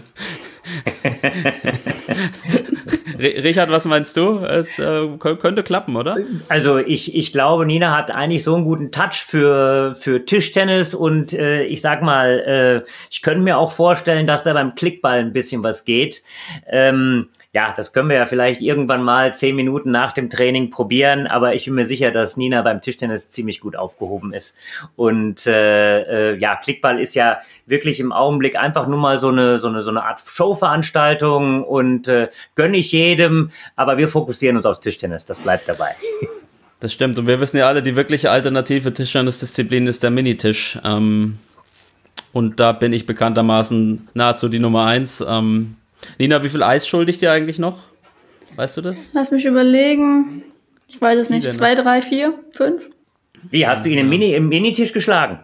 Richard, 3.18 3.70
was 3.70 3.84
meinst 3.84 4.16
du? 4.16 4.38
Es 4.40 4.78
äh, 4.78 5.06
könnte 5.18 5.62
klappen, 5.62 5.96
oder? 5.96 6.16
Also 6.48 6.78
ich, 6.78 7.14
ich 7.14 7.32
glaube, 7.32 7.64
Nina 7.64 7.96
hat 7.96 8.10
eigentlich 8.10 8.42
so 8.42 8.54
einen 8.54 8.64
guten 8.64 8.90
Touch 8.90 9.24
für, 9.26 9.94
für 9.94 10.24
Tischtennis 10.24 10.92
und 10.92 11.32
äh, 11.32 11.64
ich 11.64 11.80
sag 11.80 12.02
mal, 12.02 12.82
äh, 12.84 12.90
ich 13.10 13.22
könnte 13.22 13.42
mir 13.42 13.58
auch 13.58 13.72
vorstellen, 13.72 14.26
dass 14.26 14.42
da 14.42 14.52
beim 14.52 14.74
Klickball 14.74 15.20
ein 15.20 15.32
bisschen 15.32 15.62
was 15.62 15.84
geht. 15.84 16.22
Ähm, 16.68 17.28
ja, 17.56 17.72
das 17.74 17.94
können 17.94 18.10
wir 18.10 18.16
ja 18.16 18.26
vielleicht 18.26 18.60
irgendwann 18.60 19.02
mal 19.02 19.34
zehn 19.34 19.56
Minuten 19.56 19.90
nach 19.90 20.12
dem 20.12 20.28
Training 20.28 20.68
probieren, 20.68 21.26
aber 21.26 21.54
ich 21.54 21.64
bin 21.64 21.72
mir 21.72 21.86
sicher, 21.86 22.10
dass 22.10 22.36
Nina 22.36 22.60
beim 22.60 22.82
Tischtennis 22.82 23.30
ziemlich 23.30 23.60
gut 23.60 23.76
aufgehoben 23.76 24.34
ist. 24.34 24.58
Und 24.94 25.46
äh, 25.46 26.32
äh, 26.32 26.38
ja, 26.38 26.56
Klickball 26.56 27.00
ist 27.00 27.14
ja 27.14 27.38
wirklich 27.64 27.98
im 27.98 28.12
Augenblick 28.12 28.56
einfach 28.56 28.86
nur 28.86 28.98
mal 28.98 29.16
so 29.16 29.30
eine, 29.30 29.58
so 29.58 29.68
eine, 29.68 29.80
so 29.80 29.88
eine 29.88 30.04
Art 30.04 30.20
Showveranstaltung 30.20 31.64
und 31.64 32.08
äh, 32.08 32.28
gönne 32.56 32.76
ich 32.76 32.92
jedem, 32.92 33.50
aber 33.74 33.96
wir 33.96 34.10
fokussieren 34.10 34.58
uns 34.58 34.66
aufs 34.66 34.80
Tischtennis, 34.80 35.24
das 35.24 35.38
bleibt 35.38 35.66
dabei. 35.66 35.96
Das 36.78 36.92
stimmt. 36.92 37.18
Und 37.18 37.26
wir 37.26 37.40
wissen 37.40 37.56
ja 37.56 37.68
alle, 37.68 37.82
die 37.82 37.96
wirkliche 37.96 38.30
alternative 38.30 38.92
Tischtennisdisziplin 38.92 39.86
ist 39.86 40.02
der 40.02 40.10
Minitisch. 40.10 40.78
Ähm, 40.84 41.38
und 42.34 42.60
da 42.60 42.72
bin 42.72 42.92
ich 42.92 43.06
bekanntermaßen 43.06 44.08
nahezu 44.12 44.50
die 44.50 44.58
Nummer 44.58 44.84
eins. 44.84 45.24
Ähm, 45.26 45.76
Nina, 46.18 46.42
wie 46.42 46.48
viel 46.48 46.62
Eis 46.62 46.86
schuldig 46.86 47.18
dir 47.18 47.32
eigentlich 47.32 47.58
noch? 47.58 47.84
Weißt 48.56 48.76
du 48.76 48.80
das? 48.80 49.10
Lass 49.12 49.30
mich 49.30 49.44
überlegen. 49.44 50.44
Ich 50.88 51.00
weiß 51.00 51.18
es 51.18 51.30
nicht. 51.30 51.52
Zwei, 51.52 51.74
drei, 51.74 52.00
vier, 52.00 52.34
fünf? 52.52 52.88
Wie, 53.50 53.66
hast 53.66 53.84
du 53.84 53.90
ihn 53.90 53.98
im, 53.98 54.08
Mini, 54.08 54.34
im 54.34 54.48
Minitisch 54.48 54.92
geschlagen? 54.92 55.40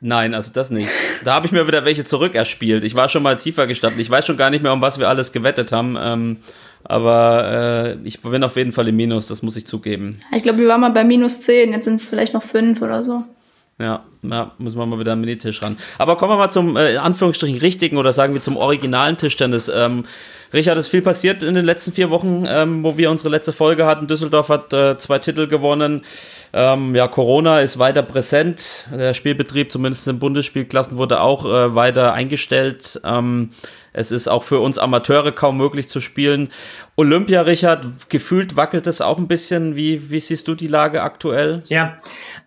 Nein, 0.00 0.34
also 0.34 0.52
das 0.52 0.70
nicht. 0.70 0.88
Da 1.24 1.34
habe 1.34 1.46
ich 1.46 1.52
mir 1.52 1.66
wieder 1.66 1.84
welche 1.84 2.04
zurückerspielt. 2.04 2.84
Ich 2.84 2.94
war 2.94 3.08
schon 3.08 3.22
mal 3.22 3.36
tiefer 3.36 3.66
gestanden. 3.66 4.00
Ich 4.00 4.08
weiß 4.08 4.26
schon 4.26 4.36
gar 4.36 4.50
nicht 4.50 4.62
mehr, 4.62 4.72
um 4.72 4.80
was 4.80 4.98
wir 4.98 5.08
alles 5.08 5.32
gewettet 5.32 5.72
haben. 5.72 5.96
Ähm, 6.00 6.36
aber 6.84 7.96
äh, 8.02 8.06
ich 8.06 8.20
bin 8.22 8.44
auf 8.44 8.56
jeden 8.56 8.72
Fall 8.72 8.86
im 8.88 8.96
Minus, 8.96 9.26
das 9.26 9.42
muss 9.42 9.56
ich 9.56 9.66
zugeben. 9.66 10.20
Ich 10.32 10.44
glaube, 10.44 10.60
wir 10.60 10.68
waren 10.68 10.80
mal 10.80 10.90
bei 10.90 11.04
minus 11.04 11.40
zehn. 11.40 11.72
Jetzt 11.72 11.84
sind 11.84 11.94
es 11.94 12.08
vielleicht 12.08 12.34
noch 12.34 12.44
fünf 12.44 12.80
oder 12.80 13.02
so. 13.02 13.24
Ja, 13.80 14.04
ja, 14.22 14.50
muss 14.58 14.74
man 14.74 14.88
mal 14.88 14.98
wieder 14.98 15.12
am 15.12 15.20
Minitisch 15.20 15.62
ran. 15.62 15.78
Aber 15.98 16.16
kommen 16.16 16.32
wir 16.32 16.36
mal 16.36 16.50
zum, 16.50 16.76
äh, 16.76 16.94
in 16.94 16.98
Anführungsstrichen, 16.98 17.58
richtigen 17.58 17.96
oder 17.96 18.12
sagen 18.12 18.34
wir 18.34 18.40
zum 18.40 18.56
originalen 18.56 19.16
Tischtennis. 19.16 19.70
Ähm, 19.72 20.04
Richard, 20.52 20.78
ist 20.78 20.88
viel 20.88 21.02
passiert 21.02 21.44
in 21.44 21.54
den 21.54 21.64
letzten 21.64 21.92
vier 21.92 22.10
Wochen, 22.10 22.44
ähm, 22.48 22.82
wo 22.82 22.96
wir 22.96 23.08
unsere 23.08 23.28
letzte 23.28 23.52
Folge 23.52 23.86
hatten. 23.86 24.08
Düsseldorf 24.08 24.48
hat 24.48 24.72
äh, 24.72 24.98
zwei 24.98 25.20
Titel 25.20 25.46
gewonnen. 25.46 26.04
Ähm, 26.52 26.96
ja, 26.96 27.06
Corona 27.06 27.60
ist 27.60 27.78
weiter 27.78 28.02
präsent. 28.02 28.88
Der 28.92 29.14
Spielbetrieb, 29.14 29.70
zumindest 29.70 30.08
in 30.08 30.18
Bundesspielklassen, 30.18 30.96
wurde 30.96 31.20
auch 31.20 31.46
äh, 31.46 31.74
weiter 31.76 32.14
eingestellt. 32.14 33.00
Ähm, 33.04 33.50
es 33.98 34.12
ist 34.12 34.28
auch 34.28 34.44
für 34.44 34.60
uns 34.60 34.78
Amateure 34.78 35.32
kaum 35.32 35.56
möglich 35.56 35.88
zu 35.88 36.00
spielen. 36.00 36.50
Olympia, 36.96 37.42
Richard, 37.42 38.08
gefühlt 38.08 38.56
wackelt 38.56 38.86
es 38.86 39.00
auch 39.00 39.18
ein 39.18 39.26
bisschen. 39.26 39.74
Wie, 39.74 40.10
wie 40.10 40.20
siehst 40.20 40.46
du 40.46 40.54
die 40.54 40.68
Lage 40.68 41.02
aktuell? 41.02 41.62
Ja, 41.66 41.98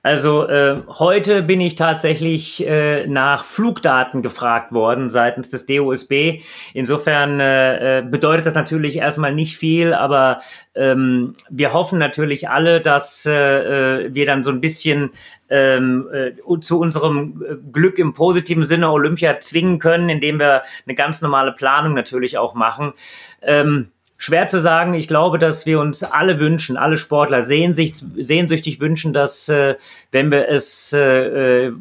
also 0.02 0.48
äh, 0.48 0.82
heute 0.88 1.44
bin 1.44 1.60
ich 1.60 1.76
tatsächlich 1.76 2.66
äh, 2.66 3.06
nach 3.06 3.44
Flugdaten 3.44 4.22
gefragt 4.22 4.72
worden 4.72 5.10
seitens 5.10 5.50
des 5.50 5.66
DOSB. 5.66 6.42
Insofern 6.74 7.40
äh, 7.42 8.00
äh, 8.00 8.02
bedeutet 8.02 8.46
das 8.46 8.56
natürlich 8.56 8.96
erstmal 8.98 9.36
nicht 9.36 9.58
viel, 9.58 9.94
aber 9.94 10.40
ähm, 10.74 11.36
wir 11.50 11.74
hoffen 11.74 12.00
natürlich 12.00 12.50
alle, 12.50 12.80
dass 12.80 13.26
äh, 13.26 14.06
äh 14.06 14.14
wir 14.14 14.26
dann 14.26 14.44
so 14.44 14.52
ein 14.52 14.62
bisschen 14.62 15.12
ähm, 15.52 16.10
äh, 16.12 16.60
zu 16.62 16.80
unserem 16.80 17.44
Glück 17.72 18.00
im 18.00 18.14
positiven 18.14 18.66
Sinne 18.66 18.90
Olympia 18.90 19.40
zwingen 19.40 19.78
können, 19.78 20.10
indem 20.10 20.40
wir 20.40 20.64
eine 20.88 20.96
ganz 20.96 21.22
normale 21.22 21.52
Planung 21.52 21.94
natürlich 21.94 22.38
auch 22.38 22.56
machen. 22.56 22.94
Ähm, 23.42 23.92
Schwer 24.24 24.46
zu 24.46 24.62
sagen. 24.62 24.94
Ich 24.94 25.08
glaube, 25.08 25.40
dass 25.40 25.66
wir 25.66 25.80
uns 25.80 26.04
alle 26.04 26.40
wünschen, 26.40 26.78
alle 26.78 26.98
Sportler 26.98 27.42
sehnsüchtig, 27.42 28.04
sehnsüchtig 28.18 28.80
wünschen, 28.80 29.14
dass 29.14 29.50
äh, 29.50 29.78
wenn 30.12 30.32
wir 30.32 30.48
es 30.48 30.94
äh, 30.94 31.66
äh, 31.66 31.74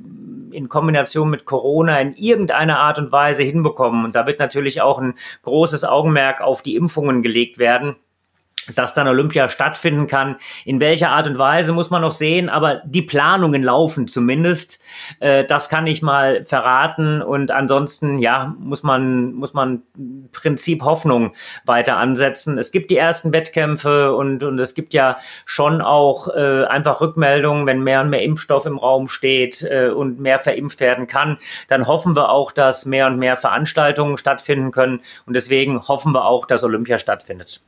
in 0.51 0.71
Kombination 0.71 1.29
mit 1.29 1.45
Corona 1.45 2.01
in 2.01 2.15
irgendeiner 2.15 2.79
Art 2.79 2.99
und 2.99 3.13
Weise 3.13 3.43
hinbekommen, 3.43 4.07
und 4.07 4.15
da 4.15 4.27
wird 4.27 4.39
natürlich 4.39 4.81
auch 4.81 4.99
ein 4.99 5.17
großes 5.43 5.85
Augenmerk 5.85 6.41
auf 6.41 6.63
die 6.63 6.77
Impfungen 6.77 7.21
gelegt 7.21 7.59
werden, 7.59 7.97
dass 8.75 8.95
dann 8.95 9.09
Olympia 9.09 9.49
stattfinden 9.49 10.07
kann. 10.07 10.37
In 10.65 10.81
welcher 10.81 11.11
Art 11.11 11.27
und 11.27 11.39
Weise 11.39 11.73
muss 11.73 11.91
man 11.91 12.03
noch 12.03 12.13
sehen, 12.13 12.49
aber 12.49 12.83
die 12.85 13.03
Planungen 13.03 13.63
laufen 13.63 14.09
zumindest. 14.09 14.81
Äh, 15.21 15.45
das 15.45 15.69
kann 15.69 15.87
ich 15.87 16.03
mal 16.03 16.45
verraten 16.45 17.23
und 17.23 17.51
ansonsten 17.51 18.19
ja 18.19 18.55
muss 18.59 18.83
man 18.83 19.35
muss 19.35 19.55
man 19.55 19.83
Prinzip 20.33 20.83
Hoffnung 20.83 21.33
weiter 21.65 21.97
ansetzen. 21.97 22.59
Es 22.59 22.73
gibt 22.73 22.91
die 22.91 22.97
ersten 22.97 23.33
Wettkämpfe 23.33 24.15
und 24.15 24.43
und 24.43 24.59
es 24.59 24.75
gibt 24.75 24.95
ja 24.95 25.19
schon 25.45 25.81
auch 25.81 26.29
äh, 26.29 26.65
einfach 26.65 27.01
Rückmeldungen, 27.01 27.67
wenn 27.67 27.83
mehr 27.83 28.01
und 28.01 28.11
mehr 28.11 28.23
Impfstoff 28.23 28.67
im 28.67 28.79
Raum 28.79 29.09
steht 29.09 29.63
äh, 29.63 29.89
und 29.89 30.21
mehr 30.21 30.39
verimpft 30.39 30.81
werden 30.81 31.07
kann, 31.07 31.39
dann 31.69 31.87
hoffen 31.87 32.17
wir 32.17 32.31
auch, 32.31 32.53
dass 32.53 32.87
mehr 32.87 33.07
und 33.07 33.19
mehr 33.19 33.37
Veranstaltungen 33.37 34.19
stattfinden 34.19 34.71
können 34.71 35.01
und 35.27 35.35
deswegen 35.35 35.81
hoffen 35.89 36.13
wir 36.13 36.25
auch, 36.25 36.47
dass 36.47 36.65
Olympia 36.65 36.99
stattfindet 36.99 37.63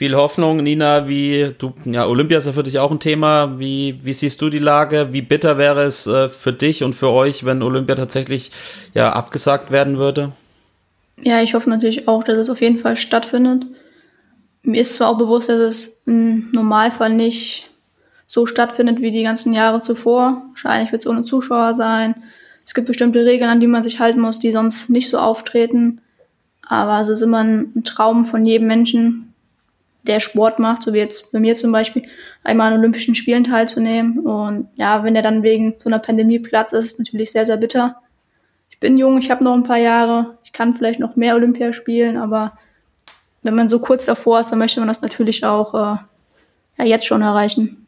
viel 0.00 0.16
Hoffnung. 0.16 0.62
Nina, 0.62 1.08
wie 1.08 1.54
du, 1.58 1.74
ja, 1.84 2.06
Olympia 2.06 2.38
ist 2.38 2.46
ja 2.46 2.54
für 2.54 2.62
dich 2.62 2.78
auch 2.78 2.90
ein 2.90 3.00
Thema. 3.00 3.58
Wie, 3.58 3.98
wie 4.02 4.14
siehst 4.14 4.40
du 4.40 4.48
die 4.48 4.58
Lage? 4.58 5.08
Wie 5.12 5.20
bitter 5.20 5.58
wäre 5.58 5.82
es 5.82 6.06
äh, 6.06 6.30
für 6.30 6.54
dich 6.54 6.82
und 6.82 6.94
für 6.94 7.10
euch, 7.10 7.44
wenn 7.44 7.62
Olympia 7.62 7.96
tatsächlich 7.96 8.50
ja 8.94 9.12
abgesagt 9.12 9.70
werden 9.70 9.98
würde? 9.98 10.32
Ja, 11.20 11.42
ich 11.42 11.52
hoffe 11.52 11.68
natürlich 11.68 12.08
auch, 12.08 12.24
dass 12.24 12.38
es 12.38 12.48
auf 12.48 12.62
jeden 12.62 12.78
Fall 12.78 12.96
stattfindet. 12.96 13.66
Mir 14.62 14.80
ist 14.80 14.94
zwar 14.94 15.10
auch 15.10 15.18
bewusst, 15.18 15.50
dass 15.50 15.58
es 15.58 16.02
im 16.06 16.50
Normalfall 16.50 17.12
nicht 17.12 17.68
so 18.26 18.46
stattfindet 18.46 19.02
wie 19.02 19.10
die 19.10 19.22
ganzen 19.22 19.52
Jahre 19.52 19.82
zuvor. 19.82 20.44
Wahrscheinlich 20.48 20.92
wird 20.92 21.02
es 21.02 21.08
ohne 21.08 21.24
Zuschauer 21.24 21.74
sein. 21.74 22.14
Es 22.64 22.72
gibt 22.72 22.86
bestimmte 22.86 23.26
Regeln, 23.26 23.50
an 23.50 23.60
die 23.60 23.66
man 23.66 23.82
sich 23.82 24.00
halten 24.00 24.20
muss, 24.20 24.38
die 24.38 24.50
sonst 24.50 24.88
nicht 24.88 25.10
so 25.10 25.18
auftreten. 25.18 26.00
Aber 26.66 27.02
es 27.02 27.08
ist 27.08 27.20
immer 27.20 27.44
ein 27.44 27.84
Traum 27.84 28.24
von 28.24 28.46
jedem 28.46 28.66
Menschen, 28.66 29.29
der 30.04 30.20
Sport 30.20 30.58
macht, 30.58 30.82
so 30.82 30.92
wie 30.92 30.98
jetzt 30.98 31.32
bei 31.32 31.40
mir 31.40 31.54
zum 31.54 31.72
Beispiel, 31.72 32.04
einmal 32.42 32.72
an 32.72 32.78
Olympischen 32.78 33.14
Spielen 33.14 33.44
teilzunehmen. 33.44 34.20
Und 34.20 34.68
ja, 34.76 35.04
wenn 35.04 35.14
der 35.14 35.22
dann 35.22 35.42
wegen 35.42 35.74
so 35.78 35.88
einer 35.88 35.98
Pandemie 35.98 36.38
Platz 36.38 36.72
ist, 36.72 36.92
ist 36.92 36.98
natürlich 36.98 37.32
sehr, 37.32 37.46
sehr 37.46 37.58
bitter. 37.58 37.96
Ich 38.70 38.78
bin 38.78 38.96
jung, 38.96 39.18
ich 39.18 39.30
habe 39.30 39.44
noch 39.44 39.54
ein 39.54 39.64
paar 39.64 39.78
Jahre, 39.78 40.38
ich 40.44 40.52
kann 40.52 40.74
vielleicht 40.74 41.00
noch 41.00 41.16
mehr 41.16 41.34
Olympia 41.34 41.72
spielen, 41.72 42.16
aber 42.16 42.58
wenn 43.42 43.54
man 43.54 43.68
so 43.68 43.78
kurz 43.78 44.06
davor 44.06 44.40
ist, 44.40 44.50
dann 44.50 44.58
möchte 44.58 44.80
man 44.80 44.88
das 44.88 45.02
natürlich 45.02 45.44
auch 45.44 45.74
äh, 45.74 45.96
ja, 46.78 46.84
jetzt 46.84 47.06
schon 47.06 47.22
erreichen. 47.22 47.86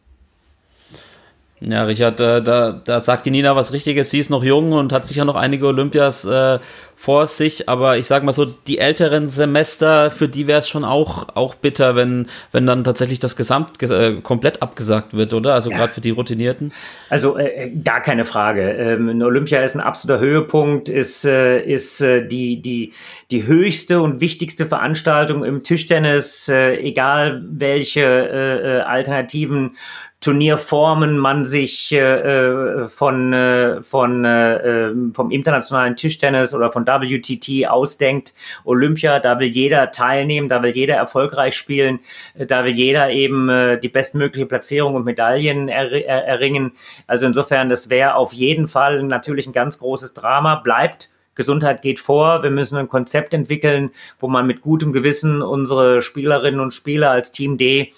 Ja, 1.64 1.85
Richard, 1.85 2.19
äh, 2.21 2.42
da, 2.42 2.73
da 2.73 3.00
sagt 3.00 3.25
die 3.25 3.31
Nina 3.31 3.54
was 3.54 3.73
Richtiges. 3.73 4.11
Sie 4.11 4.19
ist 4.19 4.31
noch 4.31 4.42
jung 4.42 4.73
und 4.73 4.92
hat 4.92 5.07
sicher 5.07 5.25
noch 5.25 5.37
einige 5.37 5.66
Olympias 5.66 6.25
äh, 6.25 6.59
vor 6.97 7.26
sich, 7.26 7.69
aber 7.69 7.99
ich 7.99 8.07
sag 8.07 8.25
mal 8.25 8.33
so, 8.33 8.47
die 8.47 8.78
älteren 8.78 9.28
Semester, 9.28 10.11
für 10.11 10.28
die 10.28 10.47
wäre 10.47 10.59
es 10.59 10.69
schon 10.69 10.85
auch, 10.85 11.28
auch 11.35 11.54
bitter, 11.54 11.95
wenn, 11.95 12.26
wenn 12.50 12.66
dann 12.66 12.83
tatsächlich 12.85 13.21
das 13.21 13.37
Gesamt 13.37 13.81
äh, 13.83 14.21
komplett 14.23 14.61
abgesagt 14.61 15.14
wird, 15.14 15.35
oder? 15.35 15.54
Also 15.54 15.71
ja. 15.71 15.76
gerade 15.76 15.92
für 15.92 16.00
die 16.00 16.11
Routinierten. 16.11 16.73
Also 17.11 17.37
äh, 17.38 17.71
gar 17.71 18.02
keine 18.02 18.25
Frage. 18.25 18.62
Ähm, 18.62 19.21
Olympia 19.23 19.62
ist 19.62 19.76
ein 19.76 19.81
absoluter 19.81 20.21
Höhepunkt, 20.21 20.88
ist, 20.88 21.25
äh, 21.25 21.61
ist 21.61 22.00
äh, 22.00 22.26
die, 22.26 22.61
die, 22.61 22.92
die 23.31 23.47
höchste 23.47 24.00
und 24.00 24.21
wichtigste 24.21 24.66
Veranstaltung 24.66 25.45
im 25.45 25.62
Tischtennis, 25.62 26.49
äh, 26.49 26.75
egal 26.76 27.42
welche 27.49 28.00
äh, 28.00 28.78
äh 28.78 28.81
alternativen 28.81 29.76
Turnierformen 30.23 31.19
man 31.19 31.45
sich 31.45 31.91
äh, 31.93 31.99
äh, 31.99 32.88
von, 32.88 33.33
äh, 33.33 33.83
von 33.83 34.25
äh, 34.25 34.55
ähm, 34.57 35.12
vom 35.14 35.33
internationalen 35.33 35.97
Tischtennis 35.97 36.55
oder 36.55 36.71
von 36.71 36.87
WTT 36.87 37.69
ausdenkt. 37.69 38.33
Olympia, 38.64 39.19
da 39.19 39.41
will 39.41 39.49
jeder 39.49 39.91
teilnehmen, 39.91 40.49
da 40.49 40.62
will 40.62 40.71
jeder 40.71 40.95
erfolgreich 40.95 41.57
spielen, 41.57 41.99
äh, 42.35 42.47
da 42.47 42.64
will 42.64 42.73
jeder 42.73 43.11
eben 43.11 43.49
äh, 43.49 43.81
die 43.81 43.88
bestmögliche 43.88 44.47
Platzierung 44.47 44.95
und 44.95 45.05
Medaillen 45.05 45.69
er, 45.69 45.91
er, 45.91 46.25
erringen. 46.25 46.71
Also 47.09 47.26
insofern, 47.26 47.69
das 47.69 47.91
wäre 47.91 48.14
auf 48.14 48.33
jeden 48.33 48.69
Fall 48.69 49.02
natürlich 49.02 49.49
ein 49.49 49.52
ganz 49.52 49.81
großes 49.81 50.14
Drama. 50.14 50.55
Bleibt 50.55 51.11
Gesundheit 51.35 51.83
geht 51.83 51.99
vor. 51.99 52.43
Wir 52.43 52.50
müssen 52.50 52.76
ein 52.76 52.88
Konzept 52.88 53.33
entwickeln, 53.35 53.91
wo 54.21 54.29
man 54.29 54.47
mit 54.47 54.61
gutem 54.61 54.93
Gewissen 54.93 55.43
unsere 55.43 56.02
Spielerinnen 56.02 56.61
und 56.61 56.75
Spieler 56.75 57.11
als 57.11 57.33
Team 57.33 57.57
D 57.57 57.81
äh, 57.81 57.93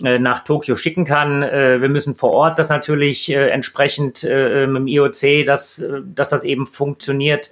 nach 0.00 0.44
Tokio 0.44 0.76
schicken 0.76 1.04
kann. 1.04 1.42
Äh, 1.42 1.80
wir 1.80 1.88
müssen 1.88 2.14
vor 2.14 2.30
Ort 2.32 2.58
das 2.58 2.68
natürlich 2.68 3.30
äh, 3.30 3.48
entsprechend 3.50 4.22
mit 4.22 4.32
dem 4.32 4.86
IOC, 4.86 5.46
dass, 5.46 5.84
dass 6.02 6.28
das 6.28 6.44
eben 6.44 6.66
funktioniert. 6.66 7.50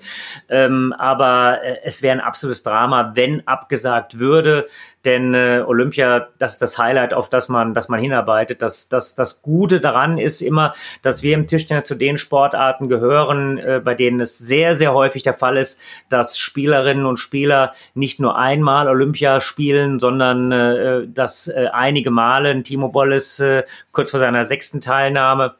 Ähm, 0.49 0.93
aber 0.97 1.61
es 1.85 2.03
wäre 2.03 2.12
ein 2.12 2.21
absolutes 2.21 2.62
Drama, 2.62 3.12
wenn 3.15 3.47
abgesagt 3.47 4.19
würde 4.19 4.67
denn 5.06 5.34
äh, 5.34 5.62
Olympia, 5.66 6.28
das 6.38 6.54
ist 6.54 6.62
das 6.62 6.78
Highlight, 6.78 7.14
auf 7.14 7.30
das 7.30 7.48
man, 7.48 7.72
das 7.72 7.88
man 7.88 8.00
hinarbeitet. 8.00 8.60
Das, 8.60 8.88
das, 8.88 9.14
das 9.14 9.42
Gute 9.42 9.80
daran 9.80 10.18
ist 10.18 10.42
immer, 10.42 10.75
dass 11.02 11.22
wir 11.22 11.34
im 11.34 11.46
Tischtennis 11.46 11.86
zu 11.86 11.94
den 11.94 12.18
Sportarten 12.18 12.88
gehören, 12.88 13.58
äh, 13.58 13.80
bei 13.82 13.94
denen 13.94 14.20
es 14.20 14.36
sehr, 14.36 14.75
sehr 14.75 14.92
häufig 14.92 15.22
der 15.22 15.34
Fall 15.34 15.56
ist, 15.56 15.80
dass 16.08 16.38
Spielerinnen 16.38 17.06
und 17.06 17.18
Spieler 17.18 17.72
nicht 17.94 18.20
nur 18.20 18.36
einmal 18.36 18.88
Olympia 18.88 19.40
spielen, 19.40 20.00
sondern 20.00 20.52
äh, 20.52 21.06
dass 21.06 21.48
äh, 21.48 21.68
einige 21.72 22.10
Male 22.10 22.62
Timo 22.62 22.88
Bolles 22.88 23.40
äh, 23.40 23.62
kurz 23.92 24.10
vor 24.10 24.20
seiner 24.20 24.44
sechsten 24.44 24.80
Teilnahme 24.80 25.54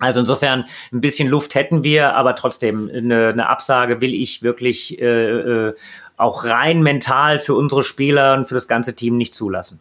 also 0.00 0.20
insofern 0.20 0.64
ein 0.92 1.02
bisschen 1.02 1.28
Luft 1.28 1.54
hätten 1.54 1.84
wir, 1.84 2.14
aber 2.14 2.34
trotzdem 2.34 2.90
eine, 2.92 3.28
eine 3.28 3.48
Absage 3.48 4.00
will 4.00 4.14
ich 4.14 4.42
wirklich 4.42 4.98
äh, 4.98 5.04
äh, 5.04 5.74
auch 6.20 6.44
rein 6.44 6.82
mental 6.82 7.38
für 7.38 7.54
unsere 7.54 7.82
Spieler 7.82 8.34
und 8.34 8.46
für 8.46 8.54
das 8.54 8.68
ganze 8.68 8.94
Team 8.94 9.16
nicht 9.16 9.34
zulassen. 9.34 9.80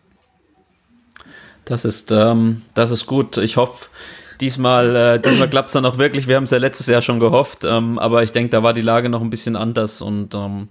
Das 1.66 1.86
ist, 1.86 2.12
ähm, 2.12 2.64
das 2.74 2.90
ist 2.90 3.06
gut. 3.06 3.38
Ich 3.38 3.58
hoffe, 3.58 3.90
diesmal, 4.42 4.96
äh, 4.96 5.20
diesmal 5.20 5.50
klappt 5.50 5.70
es 5.70 5.74
dann 5.74 5.86
auch 5.86 5.98
wirklich. 5.98 6.28
Wir 6.28 6.36
haben 6.36 6.46
es 6.46 6.52
ja 6.52 6.58
letztes 6.58 6.88
Jahr 6.88 7.02
schon 7.02 7.20
gehofft, 7.20 7.64
ähm, 7.64 8.00
aber 8.00 8.24
ich 8.24 8.32
denke, 8.32 8.50
da 8.50 8.64
war 8.64 8.74
die 8.74 8.82
Lage 8.82 9.10
noch 9.10 9.22
ein 9.22 9.30
bisschen 9.30 9.56
anders 9.56 10.02
und 10.02 10.34
ähm, 10.34 10.70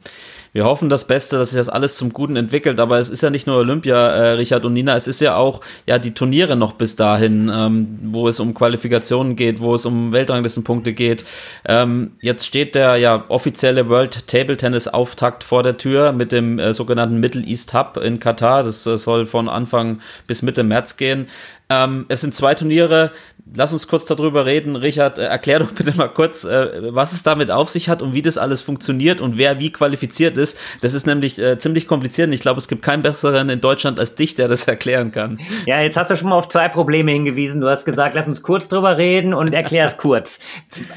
wir 0.52 0.64
hoffen 0.64 0.88
das 0.88 1.06
Beste, 1.06 1.38
dass 1.38 1.50
sich 1.50 1.58
das 1.58 1.68
alles 1.68 1.96
zum 1.96 2.12
Guten 2.12 2.36
entwickelt, 2.36 2.80
aber 2.80 2.98
es 2.98 3.10
ist 3.10 3.22
ja 3.22 3.30
nicht 3.30 3.46
nur 3.46 3.56
Olympia, 3.56 4.08
äh, 4.08 4.28
Richard 4.30 4.64
und 4.64 4.72
Nina, 4.72 4.96
es 4.96 5.06
ist 5.06 5.20
ja 5.20 5.36
auch 5.36 5.60
ja 5.86 5.98
die 5.98 6.14
Turniere 6.14 6.56
noch 6.56 6.72
bis 6.72 6.96
dahin, 6.96 7.50
ähm, 7.52 7.98
wo 8.02 8.28
es 8.28 8.40
um 8.40 8.54
Qualifikationen 8.54 9.36
geht, 9.36 9.60
wo 9.60 9.74
es 9.74 9.86
um 9.86 10.12
Weltranglistenpunkte 10.12 10.92
geht. 10.92 11.24
Ähm, 11.64 12.12
jetzt 12.20 12.46
steht 12.46 12.74
der 12.74 12.96
ja 12.96 13.24
offizielle 13.28 13.88
World 13.88 14.26
Table 14.26 14.56
Tennis 14.56 14.88
Auftakt 14.88 15.44
vor 15.44 15.62
der 15.62 15.76
Tür 15.76 16.12
mit 16.12 16.32
dem 16.32 16.58
äh, 16.58 16.74
sogenannten 16.74 17.20
Middle 17.20 17.42
East 17.42 17.74
Hub 17.74 17.96
in 17.96 18.20
Katar. 18.20 18.62
Das 18.62 18.86
äh, 18.86 18.98
soll 18.98 19.26
von 19.26 19.48
Anfang 19.48 20.00
bis 20.26 20.42
Mitte 20.42 20.62
März 20.62 20.96
gehen. 20.96 21.28
Ähm, 21.70 22.06
es 22.08 22.22
sind 22.22 22.34
zwei 22.34 22.54
Turniere. 22.54 23.12
Lass 23.54 23.72
uns 23.72 23.88
kurz 23.88 24.04
darüber 24.06 24.46
reden. 24.46 24.76
Richard, 24.76 25.18
äh, 25.18 25.24
erklär 25.24 25.58
doch 25.58 25.72
bitte 25.72 25.94
mal 25.96 26.08
kurz, 26.08 26.44
äh, 26.44 26.94
was 26.94 27.12
es 27.12 27.22
damit 27.22 27.50
auf 27.50 27.70
sich 27.70 27.88
hat 27.88 28.02
und 28.02 28.14
wie 28.14 28.22
das 28.22 28.38
alles 28.38 28.62
funktioniert 28.62 29.20
und 29.20 29.36
wer 29.36 29.58
wie 29.58 29.70
qualifiziert 29.70 30.37
ist. 30.38 30.58
Das 30.80 30.94
ist 30.94 31.06
nämlich 31.06 31.38
äh, 31.38 31.58
ziemlich 31.58 31.86
kompliziert 31.86 32.28
und 32.28 32.32
ich 32.32 32.40
glaube, 32.40 32.58
es 32.58 32.68
gibt 32.68 32.82
keinen 32.82 33.02
besseren 33.02 33.48
in 33.48 33.60
Deutschland 33.60 33.98
als 33.98 34.14
dich, 34.14 34.34
der 34.34 34.48
das 34.48 34.66
erklären 34.68 35.12
kann. 35.12 35.38
Ja, 35.66 35.80
jetzt 35.80 35.96
hast 35.96 36.10
du 36.10 36.16
schon 36.16 36.28
mal 36.28 36.36
auf 36.36 36.48
zwei 36.48 36.68
Probleme 36.68 37.12
hingewiesen. 37.12 37.60
Du 37.60 37.68
hast 37.68 37.84
gesagt, 37.84 38.14
lass 38.14 38.28
uns 38.28 38.42
kurz 38.42 38.68
drüber 38.68 38.96
reden 38.96 39.34
und 39.34 39.52
erklär 39.52 39.84
es 39.84 39.96
kurz. 39.96 40.38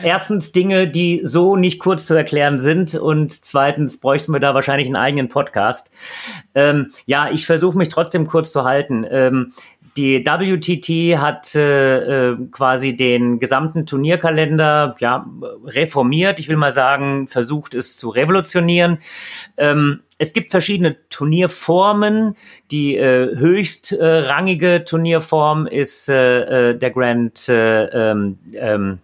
Erstens 0.04 0.52
Dinge, 0.52 0.88
die 0.88 1.22
so 1.24 1.56
nicht 1.56 1.80
kurz 1.80 2.06
zu 2.06 2.14
erklären 2.14 2.60
sind 2.60 2.96
und 2.96 3.32
zweitens 3.46 4.00
bräuchten 4.00 4.32
wir 4.32 4.40
da 4.40 4.54
wahrscheinlich 4.54 4.88
einen 4.88 4.96
eigenen 4.96 5.30
Podcast. 5.30 5.92
Ähm, 6.56 6.92
ja, 7.06 7.30
ich 7.32 7.46
versuche 7.46 7.78
mich 7.78 7.90
trotzdem 7.90 8.28
kurz 8.28 8.52
zu 8.52 8.64
halten. 8.64 9.06
Ähm, 9.10 9.54
die 9.98 10.26
WTT 10.26 11.20
hat 11.20 11.54
äh, 11.56 12.36
quasi 12.52 12.96
den 12.96 13.40
gesamten 13.40 13.86
Turnierkalender 13.86 14.96
ja, 15.00 15.26
reformiert. 15.66 16.40
Ich 16.40 16.48
will 16.48 16.56
mal 16.56 16.72
sagen, 16.72 17.28
versucht 17.28 17.74
es 17.74 17.98
zu 17.98 18.10
revolutionieren. 18.10 19.00
Ähm, 19.58 20.02
es 20.18 20.34
gibt 20.34 20.52
verschiedene 20.52 20.98
Turnierformen. 21.10 22.36
Die 22.70 22.96
äh, 22.96 23.36
höchstrangige 23.36 24.76
äh, 24.76 24.84
Turnierform 24.84 25.68
ist 25.68 26.10
äh, 26.10 26.70
äh, 26.70 26.78
der 26.78 26.92
Grand 26.92 27.50
äh, 27.50 27.86
ähm, 27.86 28.40
ähm 28.54 29.00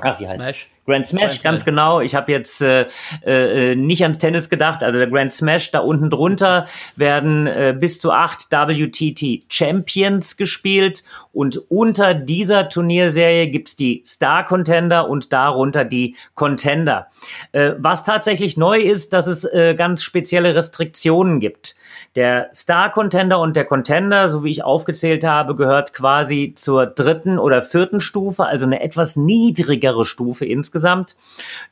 ach, 0.00 0.20
wie 0.20 0.28
heißt 0.28 0.40
Smash. 0.40 0.68
Grand 0.86 1.06
Smash, 1.06 1.22
Grand 1.22 1.42
ganz 1.42 1.60
Smash. 1.60 1.64
genau. 1.64 2.00
Ich 2.00 2.14
habe 2.14 2.32
jetzt 2.32 2.62
äh, 2.62 2.86
äh, 3.24 3.74
nicht 3.74 4.02
ans 4.02 4.18
Tennis 4.18 4.48
gedacht. 4.48 4.82
Also 4.82 4.98
der 4.98 5.08
Grand 5.08 5.32
Smash, 5.32 5.70
da 5.72 5.80
unten 5.80 6.10
drunter 6.10 6.66
werden 6.94 7.46
äh, 7.46 7.74
bis 7.78 8.00
zu 8.00 8.12
acht 8.12 8.50
WTT 8.50 9.44
Champions 9.48 10.36
gespielt. 10.36 11.02
Und 11.32 11.60
unter 11.68 12.14
dieser 12.14 12.68
Turnierserie 12.68 13.48
gibt's 13.48 13.76
die 13.76 14.02
Star 14.06 14.44
Contender 14.44 15.08
und 15.08 15.32
darunter 15.32 15.84
die 15.84 16.16
Contender. 16.34 17.08
Äh, 17.52 17.72
was 17.78 18.04
tatsächlich 18.04 18.56
neu 18.56 18.80
ist, 18.80 19.12
dass 19.12 19.26
es 19.26 19.44
äh, 19.44 19.74
ganz 19.76 20.02
spezielle 20.02 20.54
Restriktionen 20.54 21.40
gibt. 21.40 21.74
Der 22.14 22.48
Star 22.54 22.90
Contender 22.90 23.40
und 23.40 23.56
der 23.56 23.66
Contender, 23.66 24.30
so 24.30 24.42
wie 24.42 24.50
ich 24.50 24.64
aufgezählt 24.64 25.24
habe, 25.24 25.54
gehört 25.54 25.92
quasi 25.92 26.54
zur 26.56 26.86
dritten 26.86 27.38
oder 27.38 27.62
vierten 27.62 28.00
Stufe, 28.00 28.46
also 28.46 28.64
eine 28.64 28.80
etwas 28.80 29.16
niedrigere 29.16 30.06
Stufe 30.06 30.46
insgesamt. 30.46 30.75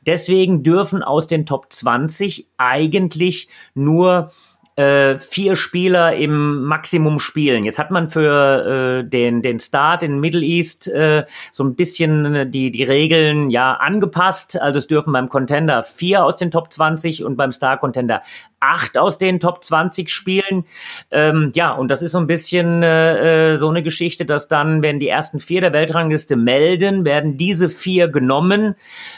Deswegen 0.05 0.63
dürfen 0.63 1.03
aus 1.03 1.27
den 1.27 1.45
Top 1.45 1.71
20 1.71 2.49
eigentlich 2.57 3.49
nur 3.73 4.31
äh, 4.75 5.19
vier 5.19 5.55
Spieler 5.55 6.15
im 6.15 6.63
Maximum 6.63 7.19
spielen. 7.19 7.63
Jetzt 7.63 7.79
hat 7.79 7.91
man 7.91 8.09
für 8.09 9.03
äh, 9.05 9.09
den, 9.09 9.41
den 9.41 9.59
Start 9.59 10.03
in 10.03 10.19
Middle 10.19 10.41
East 10.41 10.87
äh, 10.87 11.25
so 11.51 11.63
ein 11.63 11.75
bisschen 11.75 12.51
die, 12.51 12.71
die 12.71 12.83
Regeln 12.83 13.49
ja 13.49 13.73
angepasst. 13.73 14.61
Also 14.61 14.79
es 14.79 14.87
dürfen 14.87 15.13
beim 15.13 15.29
Contender 15.29 15.83
vier 15.83 16.25
aus 16.25 16.37
den 16.37 16.51
Top 16.51 16.71
20 16.73 17.23
und 17.23 17.37
beim 17.37 17.51
Star 17.51 17.77
Contender 17.77 18.21
acht 18.59 18.97
aus 18.97 19.17
den 19.17 19.39
Top 19.39 19.63
20 19.63 20.09
spielen. 20.09 20.65
Ähm, 21.11 21.51
ja, 21.55 21.73
und 21.73 21.89
das 21.89 22.01
ist 22.01 22.13
so 22.13 22.17
ein 22.17 22.27
bisschen 22.27 22.83
äh, 22.83 23.53
äh, 23.53 23.57
so 23.57 23.69
eine 23.69 23.83
Geschichte, 23.83 24.25
dass 24.25 24.47
dann, 24.47 24.81
wenn 24.81 24.99
die 24.99 25.07
ersten 25.07 25.39
vier 25.39 25.61
der 25.61 25.73
Weltrangliste 25.73 26.35
melden, 26.35 27.05
werden 27.05 27.37
diese 27.37 27.69
vier 27.69 28.07
genommen 28.07 28.75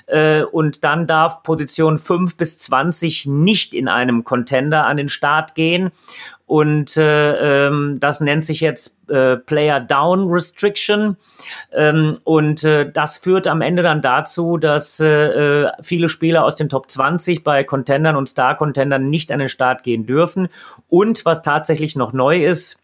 äh, 0.07 0.41
und 0.43 0.83
dann 0.83 1.07
darf 1.07 1.43
Position 1.43 1.97
fünf 1.97 2.37
bis 2.37 2.57
zwanzig 2.57 3.25
nicht 3.25 3.73
in 3.73 3.87
einem 3.87 4.23
Contender 4.23 4.85
an 4.85 4.97
den 4.97 5.09
Start 5.09 5.55
gehen. 5.55 5.91
Und 6.47 6.95
äh, 6.95 7.67
ähm, 7.67 7.97
das 7.99 8.21
nennt 8.21 8.45
sich 8.45 8.61
jetzt 8.61 8.95
äh, 9.09 9.35
Player 9.35 9.81
Down 9.81 10.29
Restriction. 10.29 11.17
Ähm, 11.73 12.19
und 12.23 12.63
äh, 12.63 12.89
das 12.89 13.17
führt 13.17 13.47
am 13.47 13.61
Ende 13.61 13.83
dann 13.83 14.01
dazu, 14.01 14.57
dass 14.57 15.01
äh, 15.01 15.65
äh 15.65 15.71
viele 15.81 16.07
Spieler 16.07 16.45
aus 16.45 16.55
den 16.55 16.69
Top 16.69 16.89
20 16.89 17.43
bei 17.43 17.65
Contendern 17.65 18.15
und 18.15 18.29
Star-Contendern 18.29 19.09
nicht 19.09 19.31
an 19.33 19.39
den 19.39 19.49
Start 19.49 19.83
gehen 19.83 20.05
dürfen. 20.05 20.47
Und 20.87 21.25
was 21.25 21.41
tatsächlich 21.41 21.97
noch 21.97 22.13
neu 22.13 22.45
ist, 22.45 22.79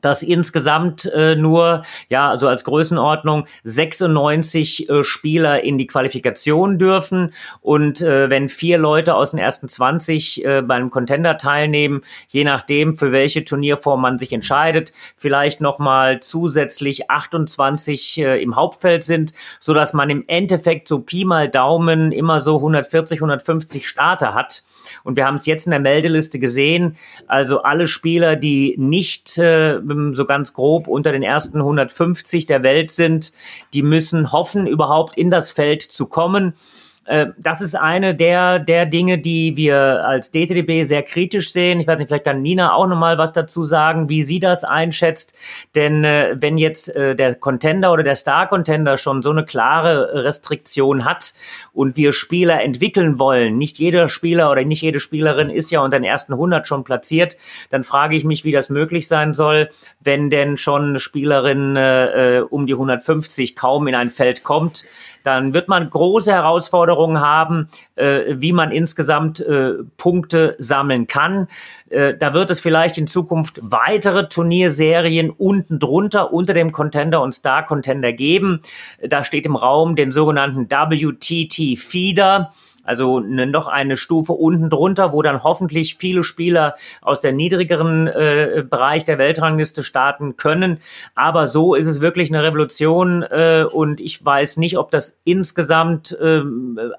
dass 0.00 0.22
insgesamt 0.22 1.06
äh, 1.06 1.36
nur, 1.36 1.82
ja, 2.08 2.30
also 2.30 2.48
als 2.48 2.64
Größenordnung 2.64 3.46
96 3.64 4.88
äh, 4.88 5.04
Spieler 5.04 5.62
in 5.62 5.78
die 5.78 5.86
Qualifikation 5.86 6.78
dürfen. 6.78 7.32
Und 7.60 8.00
äh, 8.00 8.30
wenn 8.30 8.48
vier 8.48 8.78
Leute 8.78 9.14
aus 9.14 9.30
den 9.30 9.38
ersten 9.38 9.68
20 9.68 10.44
äh, 10.44 10.62
beim 10.62 10.90
Contender 10.90 11.36
teilnehmen, 11.36 12.02
je 12.28 12.44
nachdem, 12.44 12.96
für 12.96 13.12
welche 13.12 13.44
Turnierform 13.44 14.00
man 14.00 14.18
sich 14.18 14.32
entscheidet, 14.32 14.92
vielleicht 15.16 15.60
nochmal 15.60 16.20
zusätzlich 16.20 17.10
28 17.10 18.18
äh, 18.18 18.42
im 18.42 18.56
Hauptfeld 18.56 19.04
sind, 19.04 19.32
so 19.60 19.74
dass 19.74 19.92
man 19.92 20.10
im 20.10 20.24
Endeffekt 20.26 20.88
so 20.88 21.00
Pi 21.00 21.24
mal 21.24 21.48
Daumen 21.48 22.12
immer 22.12 22.40
so 22.40 22.56
140, 22.56 23.18
150 23.18 23.88
Starter 23.88 24.34
hat. 24.34 24.64
Und 25.04 25.16
wir 25.16 25.26
haben 25.26 25.36
es 25.36 25.46
jetzt 25.46 25.66
in 25.66 25.70
der 25.70 25.80
Meldeliste 25.80 26.38
gesehen. 26.38 26.96
Also 27.26 27.62
alle 27.62 27.86
Spieler, 27.86 28.36
die 28.36 28.74
nicht 28.78 29.38
äh, 29.38 29.80
so 30.14 30.24
ganz 30.24 30.52
grob 30.52 30.88
unter 30.88 31.12
den 31.12 31.22
ersten 31.22 31.58
150 31.58 32.46
der 32.46 32.62
Welt 32.62 32.90
sind, 32.90 33.32
die 33.72 33.82
müssen 33.82 34.32
hoffen, 34.32 34.66
überhaupt 34.66 35.16
in 35.16 35.30
das 35.30 35.50
Feld 35.50 35.82
zu 35.82 36.06
kommen. 36.06 36.54
Äh, 37.04 37.28
das 37.36 37.60
ist 37.60 37.74
eine 37.74 38.14
der, 38.14 38.58
der 38.58 38.86
Dinge, 38.86 39.18
die 39.18 39.56
wir 39.56 40.06
als 40.06 40.30
DTDB 40.30 40.84
sehr 40.84 41.02
kritisch 41.02 41.52
sehen. 41.52 41.80
Ich 41.80 41.86
weiß 41.86 41.98
nicht, 41.98 42.08
vielleicht 42.08 42.24
kann 42.24 42.42
Nina 42.42 42.74
auch 42.74 42.86
nochmal 42.86 43.18
was 43.18 43.32
dazu 43.32 43.64
sagen, 43.64 44.08
wie 44.08 44.22
sie 44.22 44.38
das 44.38 44.62
einschätzt. 44.64 45.34
Denn 45.74 46.04
äh, 46.04 46.36
wenn 46.38 46.58
jetzt 46.58 46.94
äh, 46.94 47.16
der 47.16 47.34
Contender 47.34 47.92
oder 47.92 48.04
der 48.04 48.14
Star-Contender 48.14 48.98
schon 48.98 49.22
so 49.22 49.30
eine 49.30 49.44
klare 49.44 50.24
Restriktion 50.24 51.04
hat 51.04 51.34
und 51.72 51.96
wir 51.96 52.12
Spieler 52.12 52.62
entwickeln 52.62 53.18
wollen, 53.18 53.58
nicht 53.58 53.78
jeder 53.78 54.08
Spieler 54.08 54.50
oder 54.50 54.64
nicht 54.64 54.82
jede 54.82 55.00
Spielerin 55.00 55.50
ist 55.50 55.70
ja 55.72 55.80
unter 55.80 55.98
den 55.98 56.04
ersten 56.04 56.34
100 56.34 56.68
schon 56.68 56.84
platziert, 56.84 57.36
dann 57.70 57.82
frage 57.82 58.14
ich 58.14 58.24
mich, 58.24 58.44
wie 58.44 58.52
das 58.52 58.70
möglich 58.70 59.08
sein 59.08 59.34
soll, 59.34 59.70
wenn 60.00 60.30
denn 60.30 60.56
schon 60.56 60.90
eine 60.90 60.98
Spielerin 61.00 61.76
äh, 61.76 62.38
äh 62.38 62.40
um 62.42 62.66
die 62.66 62.74
150 62.74 63.56
kaum 63.56 63.88
in 63.88 63.94
ein 63.94 64.10
Feld 64.10 64.44
kommt 64.44 64.84
dann 65.24 65.54
wird 65.54 65.68
man 65.68 65.88
große 65.88 66.32
Herausforderungen 66.32 67.20
haben, 67.20 67.68
äh, 67.96 68.34
wie 68.36 68.52
man 68.52 68.72
insgesamt 68.72 69.40
äh, 69.40 69.74
Punkte 69.96 70.56
sammeln 70.58 71.06
kann. 71.06 71.48
Äh, 71.90 72.14
da 72.16 72.34
wird 72.34 72.50
es 72.50 72.60
vielleicht 72.60 72.98
in 72.98 73.06
Zukunft 73.06 73.60
weitere 73.62 74.28
Turnierserien 74.28 75.30
unten 75.30 75.78
drunter 75.78 76.32
unter 76.32 76.54
dem 76.54 76.72
Contender 76.72 77.22
und 77.22 77.32
Star 77.32 77.64
Contender 77.64 78.12
geben. 78.12 78.60
Da 79.06 79.24
steht 79.24 79.46
im 79.46 79.56
Raum 79.56 79.96
den 79.96 80.10
sogenannten 80.12 80.70
WTT 80.70 81.78
Feeder. 81.78 82.52
Also 82.84 83.20
ne, 83.20 83.46
noch 83.46 83.68
eine 83.68 83.96
Stufe 83.96 84.32
unten 84.32 84.68
drunter, 84.68 85.12
wo 85.12 85.22
dann 85.22 85.42
hoffentlich 85.44 85.96
viele 85.96 86.24
Spieler 86.24 86.74
aus 87.00 87.20
der 87.20 87.32
niedrigeren 87.32 88.08
äh, 88.08 88.64
Bereich 88.68 89.04
der 89.04 89.18
Weltrangliste 89.18 89.84
starten 89.84 90.36
können. 90.36 90.78
Aber 91.14 91.46
so 91.46 91.74
ist 91.74 91.86
es 91.86 92.00
wirklich 92.00 92.30
eine 92.30 92.42
Revolution 92.42 93.22
äh, 93.22 93.64
und 93.70 94.00
ich 94.00 94.24
weiß 94.24 94.56
nicht, 94.56 94.78
ob 94.78 94.90
das 94.90 95.20
insgesamt 95.24 96.12
äh, 96.20 96.42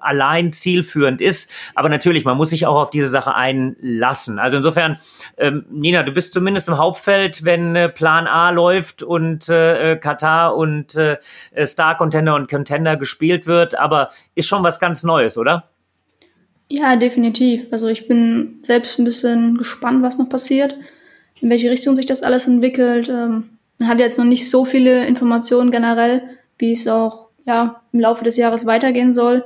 allein 0.00 0.52
zielführend 0.52 1.20
ist. 1.20 1.50
Aber 1.74 1.88
natürlich, 1.88 2.24
man 2.24 2.36
muss 2.36 2.50
sich 2.50 2.66
auch 2.66 2.80
auf 2.80 2.90
diese 2.90 3.08
Sache 3.08 3.34
einlassen. 3.34 4.38
Also 4.38 4.56
insofern, 4.56 4.98
ähm, 5.36 5.66
Nina, 5.70 6.02
du 6.02 6.12
bist 6.12 6.32
zumindest 6.32 6.68
im 6.68 6.78
Hauptfeld, 6.78 7.44
wenn 7.44 7.76
äh, 7.76 7.88
Plan 7.90 8.26
A 8.26 8.50
läuft 8.50 9.02
und 9.02 9.48
äh, 9.50 9.96
Katar 9.96 10.56
und 10.56 10.94
äh, 10.94 11.18
Star 11.64 11.96
Contender 11.96 12.34
und 12.34 12.48
Contender 12.48 12.96
gespielt 12.96 13.46
wird. 13.46 13.78
Aber 13.78 14.10
ist 14.34 14.48
schon 14.48 14.64
was 14.64 14.80
ganz 14.80 15.02
Neues, 15.02 15.36
oder? 15.36 15.68
Ja, 16.74 16.96
definitiv. 16.96 17.68
Also 17.70 17.86
ich 17.86 18.08
bin 18.08 18.58
selbst 18.62 18.98
ein 18.98 19.04
bisschen 19.04 19.56
gespannt, 19.56 20.02
was 20.02 20.18
noch 20.18 20.28
passiert, 20.28 20.76
in 21.40 21.48
welche 21.48 21.70
Richtung 21.70 21.94
sich 21.94 22.04
das 22.04 22.24
alles 22.24 22.48
entwickelt. 22.48 23.08
Ähm, 23.08 23.50
man 23.78 23.88
hat 23.88 24.00
jetzt 24.00 24.18
noch 24.18 24.24
nicht 24.24 24.50
so 24.50 24.64
viele 24.64 25.06
Informationen 25.06 25.70
generell, 25.70 26.22
wie 26.58 26.72
es 26.72 26.88
auch 26.88 27.28
ja, 27.44 27.80
im 27.92 28.00
Laufe 28.00 28.24
des 28.24 28.36
Jahres 28.36 28.66
weitergehen 28.66 29.12
soll. 29.12 29.44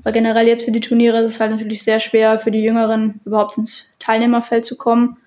Aber 0.00 0.12
generell 0.12 0.48
jetzt 0.48 0.64
für 0.64 0.70
die 0.70 0.80
Turniere 0.80 1.20
ist 1.20 1.34
es 1.34 1.40
halt 1.40 1.50
natürlich 1.50 1.82
sehr 1.82 2.00
schwer 2.00 2.38
für 2.38 2.50
die 2.50 2.62
Jüngeren 2.62 3.20
überhaupt 3.26 3.58
ins 3.58 3.94
Teilnehmerfeld 3.98 4.64
zu 4.64 4.78
kommen. 4.78 5.18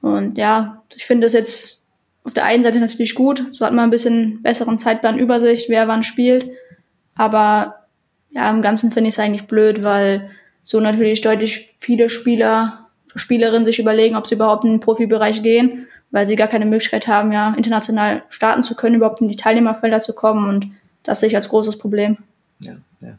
Und 0.00 0.38
ja, 0.38 0.82
ich 0.96 1.04
finde 1.04 1.26
das 1.26 1.34
jetzt 1.34 1.86
auf 2.24 2.32
der 2.32 2.46
einen 2.46 2.62
Seite 2.62 2.80
natürlich 2.80 3.14
gut. 3.14 3.44
So 3.52 3.66
hat 3.66 3.74
man 3.74 3.84
ein 3.84 3.90
bisschen 3.90 4.40
besseren 4.40 4.78
Zeitplan 4.78 5.18
Übersicht, 5.18 5.68
wer 5.68 5.86
wann 5.86 6.02
spielt. 6.02 6.46
Aber 7.14 7.84
ja, 8.30 8.50
im 8.50 8.62
Ganzen 8.62 8.90
finde 8.90 9.08
ich 9.08 9.16
es 9.16 9.18
eigentlich 9.18 9.46
blöd, 9.46 9.82
weil 9.82 10.30
so 10.62 10.80
natürlich 10.80 11.20
deutlich 11.20 11.74
viele 11.78 12.08
Spieler, 12.08 12.86
Spielerinnen 13.14 13.64
sich 13.64 13.78
überlegen, 13.78 14.16
ob 14.16 14.26
sie 14.26 14.36
überhaupt 14.36 14.64
in 14.64 14.70
den 14.70 14.80
Profibereich 14.80 15.42
gehen, 15.42 15.86
weil 16.10 16.28
sie 16.28 16.36
gar 16.36 16.48
keine 16.48 16.66
Möglichkeit 16.66 17.06
haben, 17.06 17.32
ja, 17.32 17.54
international 17.56 18.22
starten 18.28 18.62
zu 18.62 18.74
können, 18.74 18.96
überhaupt 18.96 19.20
in 19.20 19.28
die 19.28 19.36
Teilnehmerfelder 19.36 20.00
zu 20.00 20.14
kommen 20.14 20.48
und 20.48 20.66
das 21.02 21.20
sehe 21.20 21.28
ich 21.28 21.36
als 21.36 21.48
großes 21.48 21.78
Problem. 21.78 22.18
Ja, 22.60 22.76
ja. 23.00 23.18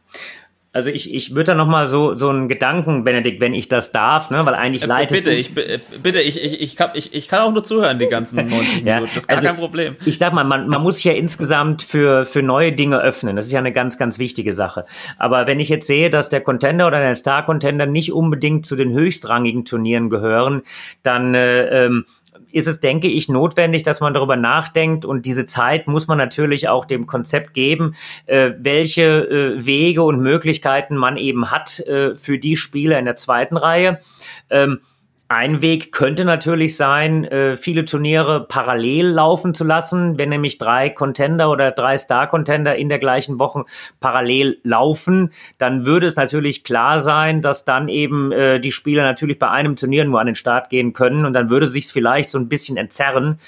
Also 0.76 0.90
ich, 0.90 1.14
ich 1.14 1.36
würde 1.36 1.52
da 1.52 1.56
noch 1.56 1.68
mal 1.68 1.86
so 1.86 2.16
so 2.16 2.30
einen 2.30 2.50
Gedanken, 2.50 3.04
Benedikt, 3.04 3.40
wenn 3.42 3.54
ich 3.54 3.70
das 3.70 3.92
darf, 3.92 4.32
ne, 4.32 4.44
weil 4.44 4.56
eigentlich 4.56 4.82
äh, 4.82 4.88
leitest 4.88 5.24
bitte. 5.24 5.36
Ich, 5.36 5.54
bitte, 5.54 6.20
ich, 6.20 6.44
ich, 6.44 6.62
ich, 6.62 6.76
kann, 6.76 6.90
ich, 6.96 7.14
ich 7.14 7.28
kann 7.28 7.42
auch 7.42 7.54
nur 7.54 7.64
zuhören 7.64 8.00
die 8.00 8.08
ganzen 8.08 8.36
90 8.50 8.84
ja, 8.84 8.96
Minuten, 8.96 9.12
das 9.14 9.18
ist 9.18 9.28
gar 9.28 9.38
also, 9.38 9.48
kein 9.48 9.58
Problem. 9.58 9.96
Ich 10.04 10.18
sag 10.18 10.34
mal, 10.34 10.44
man, 10.44 10.68
man 10.68 10.82
muss 10.82 10.96
sich 10.96 11.06
ja 11.06 11.14
insgesamt 11.14 11.84
für, 11.84 12.26
für 12.26 12.42
neue 12.42 12.72
Dinge 12.72 13.00
öffnen, 13.00 13.36
das 13.36 13.46
ist 13.46 13.52
ja 13.52 13.60
eine 13.60 13.72
ganz, 13.72 14.00
ganz 14.00 14.18
wichtige 14.18 14.52
Sache. 14.52 14.84
Aber 15.20 15.46
wenn 15.46 15.60
ich 15.60 15.70
jetzt 15.70 15.86
sehe, 15.86 16.10
dass 16.10 16.30
der 16.30 16.42
Contender 16.42 16.88
oder 16.88 16.98
der 16.98 17.16
Star-Contender 17.16 17.86
nicht 17.86 18.12
unbedingt 18.12 18.66
zu 18.66 18.76
den 18.76 18.94
höchstrangigen 18.94 19.66
Turnieren 19.66 20.10
gehören, 20.10 20.64
dann 21.04 21.36
äh, 21.36 21.86
ähm, 21.86 22.06
ist 22.54 22.68
es, 22.68 22.80
denke 22.80 23.08
ich, 23.08 23.28
notwendig, 23.30 23.84
dass 23.84 24.00
man 24.00 24.14
darüber 24.14 24.36
nachdenkt 24.36 25.06
und 25.06 25.26
diese 25.26 25.46
Zeit 25.46 25.88
muss 25.88 26.08
man 26.08 26.18
natürlich 26.18 26.70
auch 26.70 26.86
dem 26.86 27.08
Konzept 27.08 27.54
geben, 27.54 27.96
äh, 28.28 28.52
welche 28.60 29.04
äh, 29.04 29.66
Wege 29.66 30.04
und 30.04 30.22
Möglichkeiten 30.22 30.96
man 30.96 31.18
eben 31.18 31.52
hat 31.52 31.80
äh, 31.82 32.16
für 32.16 32.38
die 32.38 32.56
Spieler 32.56 33.00
in 33.00 33.06
der 33.06 33.16
zweiten 33.16 33.58
Reihe. 33.58 34.00
Ähm, 34.50 34.80
ein 35.30 35.62
Weg 35.62 35.92
könnte 35.92 36.26
natürlich 36.26 36.76
sein, 36.76 37.24
äh, 37.24 37.58
viele 37.58 37.86
Turniere 37.86 38.46
parallel 38.46 39.08
laufen 39.08 39.56
zu 39.56 39.64
lassen. 39.64 40.18
Wenn 40.20 40.30
nämlich 40.30 40.58
drei 40.58 40.90
Contender 40.90 41.50
oder 41.50 41.72
drei 41.72 41.98
Star-Contender 41.98 42.76
in 42.76 42.90
der 42.90 43.00
gleichen 43.00 43.40
Woche 43.40 43.66
parallel 44.00 44.60
laufen, 44.64 45.32
dann 45.58 45.86
würde 45.86 46.08
es 46.08 46.18
natürlich 46.18 46.64
klar 46.64 47.00
sein, 47.00 47.42
dass 47.42 47.66
dann 47.66 47.88
eben 47.88 48.32
äh, 48.32 48.60
die 48.60 48.72
Spieler 48.72 49.04
natürlich 49.04 49.40
bei 49.40 49.50
einem 49.50 49.76
Turnier 49.76 50.06
nur 50.06 50.20
an 50.20 50.28
den 50.28 50.36
Start 50.36 50.70
gehen 50.70 50.94
können 50.94 51.26
und 51.26 51.34
dann 51.34 51.50
würde 51.50 51.68
sich 51.68 51.88
vielleicht 51.88 52.30
so 52.30 52.38
ein 52.38 52.50
bisschen 52.50 52.78
entzerren. 52.78 53.40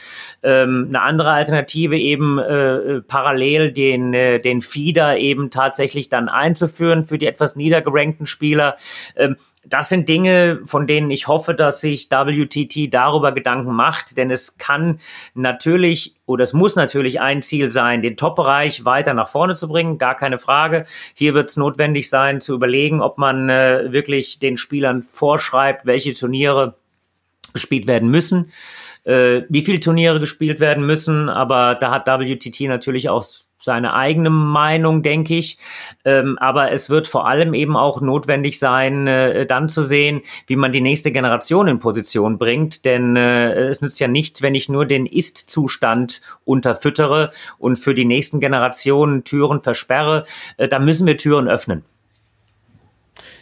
Ähm, 0.44 0.86
eine 0.90 1.02
andere 1.02 1.32
Alternative 1.32 1.98
eben 1.98 2.40
äh, 2.40 3.02
parallel 3.02 3.74
den, 3.74 4.12
den 4.14 4.62
Feeder 4.62 5.18
eben 5.18 5.50
tatsächlich 5.50 6.10
dann 6.10 6.30
einzuführen 6.30 7.04
für 7.04 7.18
die 7.18 7.28
etwas 7.28 7.56
niedergerankten 7.56 8.26
Spieler. 8.26 8.78
Das 9.68 9.90
sind 9.90 10.08
Dinge, 10.08 10.62
von 10.66 10.88
denen 10.88 11.10
ich 11.10 11.28
hoffe, 11.28 11.54
dass 11.54 11.82
sich 11.82 12.10
WTT 12.10 12.94
darüber 12.94 13.32
Gedanken 13.32 13.74
macht, 13.74 14.18
denn 14.18 14.30
es 14.30 14.58
kann 14.58 15.00
natürlich 15.34 16.16
oder 16.26 16.44
es 16.44 16.54
muss 16.54 16.76
natürlich 16.76 17.20
ein 17.20 17.42
Ziel 17.42 17.70
sein, 17.70 18.02
den 18.02 18.18
Top-Bereich 18.18 18.86
weiter 18.86 19.14
nach 19.14 19.28
vorne 19.28 19.56
zu 19.56 19.68
bringen, 19.68 19.98
gar 19.98 20.16
keine 20.16 20.40
Frage. 20.40 20.86
Hier 21.14 21.34
wird 21.34 21.50
es 21.50 21.58
notwendig 21.58 22.10
sein, 22.10 22.42
zu 22.42 22.54
überlegen, 22.54 23.02
ob 23.02 23.18
man 23.18 23.50
äh, 23.50 23.92
wirklich 23.92 24.40
den 24.40 24.58
Spielern 24.58 25.02
vorschreibt, 25.02 25.86
welche 25.86 26.14
Turniere 26.14 26.76
gespielt 27.54 27.88
werden 27.88 28.10
müssen, 28.10 28.52
äh, 29.04 29.44
wie 29.50 29.62
viele 29.62 29.80
Turniere 29.80 30.20
gespielt 30.20 30.60
werden 30.60 30.86
müssen, 30.86 31.30
aber 31.30 31.76
da 31.76 31.92
hat 31.92 32.08
WTT 32.08 32.62
natürlich 32.62 33.10
auch 33.10 33.24
seine 33.66 33.94
eigene 33.94 34.30
Meinung, 34.30 35.04
denke 35.04 35.36
ich. 35.36 35.58
Ähm, 36.06 36.38
aber 36.40 36.72
es 36.72 36.90
wird 36.90 37.08
vor 37.08 37.28
allem 37.28 37.54
eben 37.54 37.76
auch 37.76 38.00
notwendig 38.00 38.60
sein, 38.60 39.08
äh, 39.08 39.46
dann 39.46 39.68
zu 39.68 39.84
sehen, 39.84 40.22
wie 40.48 40.56
man 40.56 40.72
die 40.72 40.82
nächste 40.82 41.12
Generation 41.12 41.68
in 41.68 41.80
Position 41.80 42.38
bringt. 42.38 42.86
Denn 42.86 43.18
äh, 43.18 43.52
es 43.68 43.82
nützt 43.82 44.00
ja 44.00 44.08
nichts, 44.08 44.42
wenn 44.42 44.56
ich 44.56 44.70
nur 44.70 44.86
den 44.86 45.06
Ist-Zustand 45.06 46.22
unterfüttere 46.46 47.32
und 47.58 47.78
für 47.78 47.94
die 47.94 48.06
nächsten 48.06 48.40
Generationen 48.40 49.26
Türen 49.26 49.62
versperre. 49.62 50.26
Äh, 50.56 50.70
da 50.70 50.80
müssen 50.80 51.08
wir 51.08 51.18
Türen 51.18 51.50
öffnen. 51.50 51.84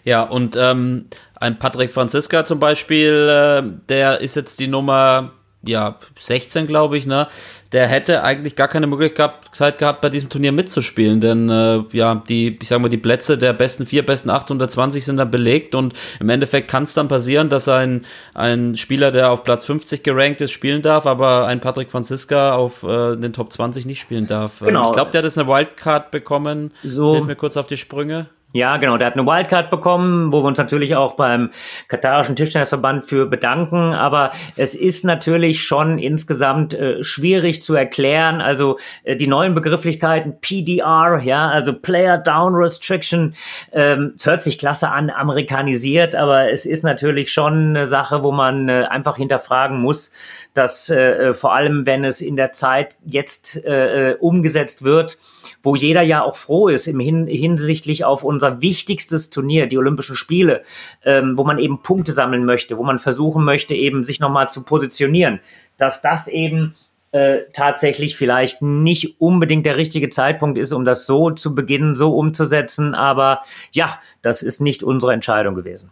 Ja, 0.05 0.23
und 0.23 0.55
ähm, 0.57 1.05
ein 1.35 1.59
Patrick 1.59 1.91
Franziska 1.91 2.45
zum 2.45 2.59
Beispiel, 2.59 3.27
äh, 3.29 3.63
der 3.89 4.21
ist 4.21 4.35
jetzt 4.35 4.59
die 4.59 4.67
Nummer 4.67 5.31
ja, 5.65 5.95
16, 6.19 6.67
glaube 6.67 6.97
ich, 6.97 7.05
ne? 7.05 7.27
Der 7.71 7.87
hätte 7.87 8.23
eigentlich 8.23 8.55
gar 8.55 8.67
keine 8.67 8.85
Möglichkeit 8.85 9.77
gehabt, 9.77 10.01
bei 10.01 10.09
diesem 10.09 10.29
Turnier 10.29 10.51
mitzuspielen, 10.51 11.21
denn 11.21 11.49
äh, 11.49 11.83
ja, 11.91 12.21
die, 12.27 12.57
ich 12.61 12.67
sag 12.67 12.81
mal, 12.81 12.89
die 12.89 12.97
Plätze 12.97 13.37
der 13.37 13.53
besten 13.53 13.85
vier, 13.85 14.05
besten 14.05 14.29
820 14.29 15.05
sind 15.05 15.17
dann 15.17 15.31
belegt 15.31 15.73
und 15.73 15.93
im 16.19 16.29
Endeffekt 16.29 16.67
kann 16.67 16.83
es 16.83 16.93
dann 16.93 17.07
passieren, 17.07 17.49
dass 17.49 17.67
ein, 17.67 18.05
ein 18.33 18.75
Spieler, 18.75 19.11
der 19.11 19.31
auf 19.31 19.43
Platz 19.43 19.65
50 19.65 20.03
gerankt 20.03 20.41
ist, 20.41 20.51
spielen 20.51 20.81
darf, 20.81 21.05
aber 21.05 21.47
ein 21.47 21.61
Patrick 21.61 21.89
Franziska 21.89 22.55
auf 22.55 22.83
äh, 22.83 23.15
den 23.15 23.31
Top 23.33 23.53
20 23.53 23.85
nicht 23.85 24.01
spielen 24.01 24.27
darf. 24.27 24.59
Genau. 24.59 24.87
Ich 24.87 24.93
glaube, 24.93 25.11
der 25.11 25.19
hat 25.19 25.25
jetzt 25.25 25.37
eine 25.37 25.47
Wildcard 25.47 26.11
bekommen. 26.11 26.71
So. 26.83 27.13
Hilf 27.13 27.25
mir 27.25 27.35
kurz 27.35 27.55
auf 27.57 27.67
die 27.67 27.77
Sprünge. 27.77 28.27
Ja, 28.55 28.77
genau. 28.77 28.97
Der 28.97 29.07
hat 29.07 29.15
eine 29.15 29.25
Wildcard 29.25 29.71
bekommen, 29.71 30.31
wo 30.31 30.43
wir 30.43 30.47
uns 30.47 30.59
natürlich 30.59 30.95
auch 30.95 31.13
beim 31.13 31.49
katarischen 31.87 32.35
Tischtennisverband 32.35 33.03
für 33.03 33.25
bedanken. 33.25 33.93
Aber 33.93 34.29
es 34.55 34.75
ist 34.75 35.03
natürlich 35.03 35.63
schon 35.63 35.97
insgesamt 35.97 36.75
äh, 36.75 37.03
schwierig 37.03 37.63
zu 37.63 37.73
erklären. 37.73 38.41
Also 38.41 38.77
äh, 39.05 39.15
die 39.15 39.25
neuen 39.25 39.55
Begrifflichkeiten 39.55 40.39
PDR, 40.39 41.19
ja, 41.23 41.49
also 41.49 41.73
Player 41.73 42.19
Down 42.19 42.53
Restriction, 42.53 43.33
ähm, 43.71 44.13
hört 44.23 44.43
sich 44.43 44.59
klasse 44.59 44.91
an, 44.91 45.09
amerikanisiert, 45.09 46.13
aber 46.13 46.51
es 46.51 46.67
ist 46.67 46.83
natürlich 46.83 47.33
schon 47.33 47.69
eine 47.69 47.87
Sache, 47.87 48.21
wo 48.21 48.31
man 48.31 48.69
äh, 48.69 48.83
einfach 48.87 49.17
hinterfragen 49.17 49.81
muss, 49.81 50.11
dass 50.53 50.91
äh, 50.91 51.29
äh 51.29 51.33
vor 51.33 51.55
allem, 51.55 51.87
wenn 51.87 52.03
es 52.03 52.21
in 52.21 52.35
der 52.35 52.51
Zeit 52.51 52.95
jetzt 53.03 53.65
äh 53.65 54.15
umgesetzt 54.19 54.83
wird, 54.83 55.17
wo 55.63 55.75
jeder 55.75 56.01
ja 56.01 56.21
auch 56.21 56.35
froh 56.35 56.67
ist 56.67 56.87
im 56.87 56.99
Hin 56.99 57.25
hinsichtlich 57.25 58.03
auf 58.03 58.23
unser 58.23 58.61
wichtigstes 58.61 59.29
Turnier, 59.29 59.67
die 59.67 59.77
Olympischen 59.77 60.15
Spiele, 60.15 60.61
ähm, 61.05 61.37
wo 61.37 61.45
man 61.45 61.57
eben 61.57 61.81
Punkte 61.81 62.11
sammeln 62.11 62.45
möchte, 62.45 62.77
wo 62.77 62.83
man 62.83 62.99
versuchen 62.99 63.43
möchte, 63.45 63.73
eben 63.73 64.03
sich 64.03 64.19
nochmal 64.19 64.49
zu 64.49 64.63
positionieren, 64.63 65.39
dass 65.77 66.01
das 66.01 66.27
eben 66.27 66.75
äh, 67.13 67.41
tatsächlich 67.53 68.17
vielleicht 68.17 68.61
nicht 68.61 69.21
unbedingt 69.21 69.65
der 69.65 69.77
richtige 69.77 70.09
Zeitpunkt 70.09 70.57
ist, 70.57 70.73
um 70.73 70.83
das 70.83 71.05
so 71.05 71.31
zu 71.31 71.55
beginnen, 71.55 71.95
so 71.95 72.17
umzusetzen. 72.17 72.93
Aber 72.95 73.41
ja, 73.71 73.99
das 74.21 74.43
ist 74.43 74.59
nicht 74.59 74.83
unsere 74.83 75.13
Entscheidung 75.13 75.55
gewesen. 75.55 75.91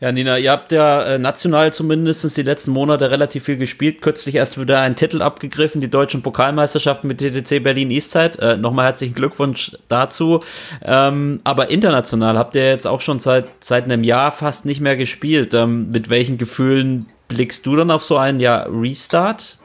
Ja, 0.00 0.12
Nina, 0.12 0.38
ihr 0.38 0.50
habt 0.50 0.72
ja 0.72 1.02
äh, 1.02 1.18
national 1.18 1.74
zumindest 1.74 2.34
die 2.34 2.42
letzten 2.42 2.70
Monate 2.70 3.10
relativ 3.10 3.44
viel 3.44 3.58
gespielt. 3.58 4.00
Kürzlich 4.00 4.34
erst 4.34 4.58
wieder 4.58 4.80
einen 4.80 4.96
Titel 4.96 5.20
abgegriffen, 5.20 5.82
die 5.82 5.90
deutschen 5.90 6.22
Pokalmeisterschaften 6.22 7.06
mit 7.06 7.18
TTC 7.18 7.62
Berlin 7.62 7.90
Eastside. 7.90 8.38
Äh, 8.40 8.56
Nochmal 8.56 8.86
herzlichen 8.86 9.14
Glückwunsch 9.14 9.72
dazu. 9.88 10.40
Ähm, 10.82 11.40
aber 11.44 11.68
international 11.68 12.38
habt 12.38 12.54
ihr 12.54 12.66
jetzt 12.66 12.86
auch 12.86 13.02
schon 13.02 13.18
seit, 13.18 13.44
seit 13.60 13.84
einem 13.84 14.02
Jahr 14.02 14.32
fast 14.32 14.64
nicht 14.64 14.80
mehr 14.80 14.96
gespielt. 14.96 15.52
Ähm, 15.52 15.90
mit 15.90 16.08
welchen 16.08 16.38
Gefühlen 16.38 17.04
blickst 17.28 17.66
du 17.66 17.76
dann 17.76 17.90
auf 17.90 18.02
so 18.02 18.16
einen 18.16 18.40
ja, 18.40 18.62
Restart? 18.70 19.58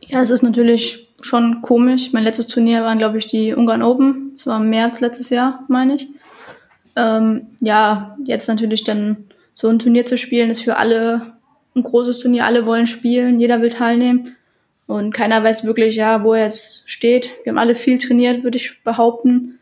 Ja, 0.00 0.20
es 0.20 0.28
ist 0.28 0.42
natürlich 0.42 1.08
schon 1.22 1.62
komisch. 1.62 2.12
Mein 2.12 2.24
letztes 2.24 2.46
Turnier 2.46 2.82
waren, 2.82 2.98
glaube 2.98 3.16
ich, 3.16 3.26
die 3.26 3.54
Ungarn 3.54 3.82
Open. 3.82 4.32
Das 4.36 4.46
war 4.46 4.60
im 4.60 4.68
März 4.68 5.00
letztes 5.00 5.30
Jahr, 5.30 5.64
meine 5.68 5.94
ich. 5.94 6.08
Ähm, 6.96 7.48
ja, 7.60 8.16
jetzt 8.24 8.48
natürlich 8.48 8.84
dann 8.84 9.28
so 9.54 9.68
ein 9.68 9.78
Turnier 9.78 10.06
zu 10.06 10.18
spielen, 10.18 10.50
ist 10.50 10.62
für 10.62 10.76
alle 10.76 11.34
ein 11.74 11.82
großes 11.82 12.20
Turnier. 12.20 12.44
Alle 12.44 12.66
wollen 12.66 12.86
spielen, 12.86 13.40
jeder 13.40 13.60
will 13.60 13.70
teilnehmen. 13.70 14.36
Und 14.86 15.14
keiner 15.14 15.42
weiß 15.42 15.64
wirklich, 15.64 15.96
ja, 15.96 16.24
wo 16.24 16.34
er 16.34 16.44
jetzt 16.44 16.88
steht. 16.88 17.30
Wir 17.42 17.50
haben 17.50 17.58
alle 17.58 17.74
viel 17.74 17.98
trainiert, 17.98 18.44
würde 18.44 18.58
ich 18.58 18.82
behaupten. 18.84 19.58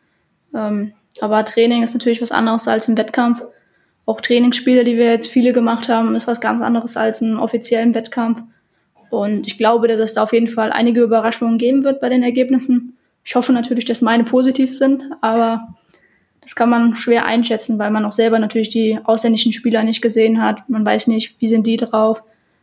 Ähm, 0.55 0.93
aber 1.21 1.45
Training 1.45 1.83
ist 1.83 1.95
natürlich 1.95 2.21
was 2.23 2.33
anderes 2.33 2.67
als 2.69 2.89
im 2.89 2.99
Wettkampf. 2.99 3.45
Auch 4.05 4.21
Trainingsspiele, 4.21 4.85
die 4.85 4.97
wir 4.97 5.11
jetzt 5.11 5.29
viele 5.29 5.53
gemacht 5.53 5.89
haben, 5.89 6.15
ist 6.17 6.27
was 6.27 6.41
ganz 6.41 6.61
anderes 6.61 6.97
als 6.97 7.21
ein 7.21 7.39
offiziellen 7.39 7.95
Wettkampf. 7.95 8.43
Und 9.11 9.47
ich 9.47 9.59
glaube, 9.59 9.89
dass 9.89 10.01
es 10.01 10.15
da 10.15 10.23
auf 10.23 10.33
jeden 10.33 10.49
Fall 10.49 10.73
einige 10.73 11.03
Überraschungen 11.03 11.59
geben 11.59 11.85
wird 11.85 12.01
bei 12.01 12.09
den 12.09 12.23
Ergebnissen. 12.23 12.97
Ich 13.25 13.37
hoffe 13.37 13.53
natürlich, 13.53 13.85
dass 13.85 14.01
meine 14.01 14.25
positiv 14.25 14.77
sind, 14.77 15.05
aber 15.21 15.75
das 16.43 16.57
kann 16.57 16.69
man 16.69 16.97
schwer 16.97 17.25
einschätzen, 17.25 17.79
weil 17.79 17.91
man 17.91 18.05
auch 18.05 18.13
selber 18.13 18.39
natürlich 18.39 18.69
die 18.69 18.99
ausländischen 19.05 19.53
Spieler 19.53 19.85
nicht 19.85 20.03
gesehen 20.03 20.43
hat. 20.43 20.69
Man 20.69 20.85
weiß 20.85 21.07
nicht, 21.07 21.37
wie 21.41 21.47
sind 21.47 21.67
die 21.67 21.77
drauf. 21.77 22.23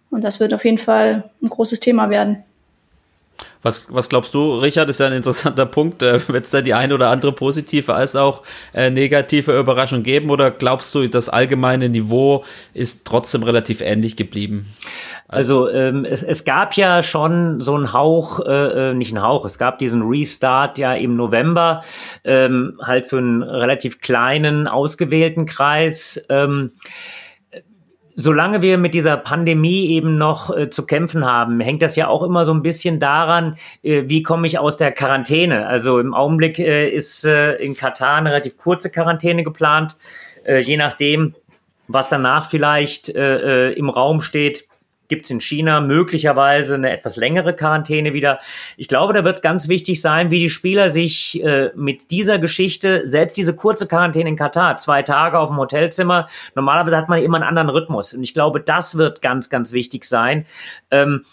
Und 0.10 0.24
das 0.24 0.40
wird 0.40 0.54
auf 0.54 0.66
jeden 0.66 0.78
Fall 0.78 1.30
ein 1.42 1.50
großes 1.50 1.80
Thema 1.80 2.10
werden. 2.10 2.44
Was, 3.62 3.94
was 3.94 4.08
glaubst 4.08 4.34
du, 4.34 4.60
Richard, 4.60 4.90
ist 4.90 5.00
ja 5.02 5.08
ein 5.08 5.14
interessanter 5.14 5.66
Punkt. 5.66 6.02
Äh, 6.02 6.28
Wird 6.30 6.46
es 6.46 6.52
da 6.52 6.62
die 6.62 6.74
eine 6.74 6.94
oder 6.94 7.10
andere 7.10 7.34
positive 7.34 7.94
als 7.94 8.16
auch 8.16 8.44
äh, 8.74 8.90
negative 8.90 9.58
Überraschung 9.58 10.04
geben? 10.04 10.30
Oder 10.30 10.52
glaubst 10.52 10.96
du, 10.96 11.08
das 11.08 11.28
allgemeine 11.28 11.90
Niveau 11.90 12.46
ist 12.74 13.06
trotzdem 13.06 13.44
relativ 13.44 13.82
ähnlich 13.82 14.16
geblieben? 14.16 14.68
Also 15.32 15.70
ähm, 15.70 16.06
es, 16.06 16.24
es 16.24 16.44
gab 16.44 16.74
ja 16.74 17.04
schon 17.04 17.62
so 17.62 17.76
einen 17.76 17.94
Hauch, 17.94 18.40
äh, 18.40 18.90
äh, 18.90 18.94
nicht 18.96 19.16
einen 19.16 19.24
Hauch, 19.24 19.46
es 19.46 19.60
gab 19.60 19.78
diesen 19.78 20.02
Restart 20.02 20.80
ja 20.80 20.96
im 20.96 21.16
November, 21.16 21.84
ähm, 22.24 22.80
halt 22.82 23.06
für 23.06 23.20
einen 23.20 23.44
relativ 23.44 24.02
kleinen, 24.02 24.68
ausgewählten 24.68 25.46
Kreis. 25.46 26.26
Ähm, 26.30 26.72
solange 28.16 28.64
wir 28.64 28.80
mit 28.80 28.96
dieser 28.96 29.18
Pandemie 29.18 29.92
eben 29.92 30.18
noch 30.18 30.50
äh, 30.50 30.72
zu 30.72 30.88
kämpfen 30.88 31.24
haben, 31.24 31.60
hängt 31.60 31.84
das 31.84 31.96
ja 31.96 32.08
auch 32.08 32.24
immer 32.24 32.44
so 32.44 32.54
ein 32.54 32.64
bisschen 32.64 33.00
daran, 33.00 33.56
äh, 33.84 34.06
wie 34.08 34.24
komme 34.24 34.48
ich 34.48 34.58
aus 34.58 34.78
der 34.78 34.92
Quarantäne. 34.92 35.68
Also 35.68 36.00
im 36.00 36.16
Augenblick 36.16 36.58
äh, 36.58 36.90
ist 36.90 37.24
äh, 37.24 37.54
in 37.58 37.78
Katar 37.78 38.16
eine 38.16 38.32
relativ 38.32 38.58
kurze 38.58 38.90
Quarantäne 38.90 39.44
geplant, 39.44 39.96
äh, 40.44 40.58
je 40.58 40.76
nachdem, 40.76 41.36
was 41.88 42.10
danach 42.10 42.48
vielleicht 42.48 43.10
im 43.10 43.90
Raum 43.90 44.22
steht 44.22 44.69
gibt 45.10 45.26
es 45.26 45.32
in 45.32 45.42
China 45.42 45.82
möglicherweise 45.82 46.76
eine 46.76 46.92
etwas 46.92 47.18
längere 47.18 47.54
Quarantäne 47.54 48.14
wieder. 48.14 48.40
Ich 48.78 48.88
glaube, 48.88 49.14
da 49.14 49.26
wird 49.26 49.42
ganz 49.42 49.68
wichtig 49.68 50.02
sein, 50.02 50.32
wie 50.32 50.40
die 50.40 50.50
Spieler 50.50 50.90
sich 50.90 51.44
äh, 51.44 51.72
mit 51.76 52.12
dieser 52.12 52.40
Geschichte, 52.40 53.08
selbst 53.08 53.36
diese 53.36 53.56
kurze 53.56 53.88
Quarantäne 53.88 54.30
in 54.30 54.36
Katar, 54.36 54.78
zwei 54.78 55.02
Tage 55.02 55.38
auf 55.38 55.50
dem 55.50 55.58
Hotelzimmer, 55.58 56.28
normalerweise 56.56 56.96
hat 56.96 57.10
man 57.10 57.22
immer 57.22 57.38
einen 57.38 57.48
anderen 57.48 57.70
Rhythmus. 57.70 58.14
Und 58.14 58.24
ich 58.24 58.34
glaube, 58.34 58.62
das 58.62 58.98
wird 58.98 59.22
ganz, 59.22 59.50
ganz 59.50 59.74
wichtig 59.74 60.06
sein. 60.06 60.46
Ähm, 60.92 61.26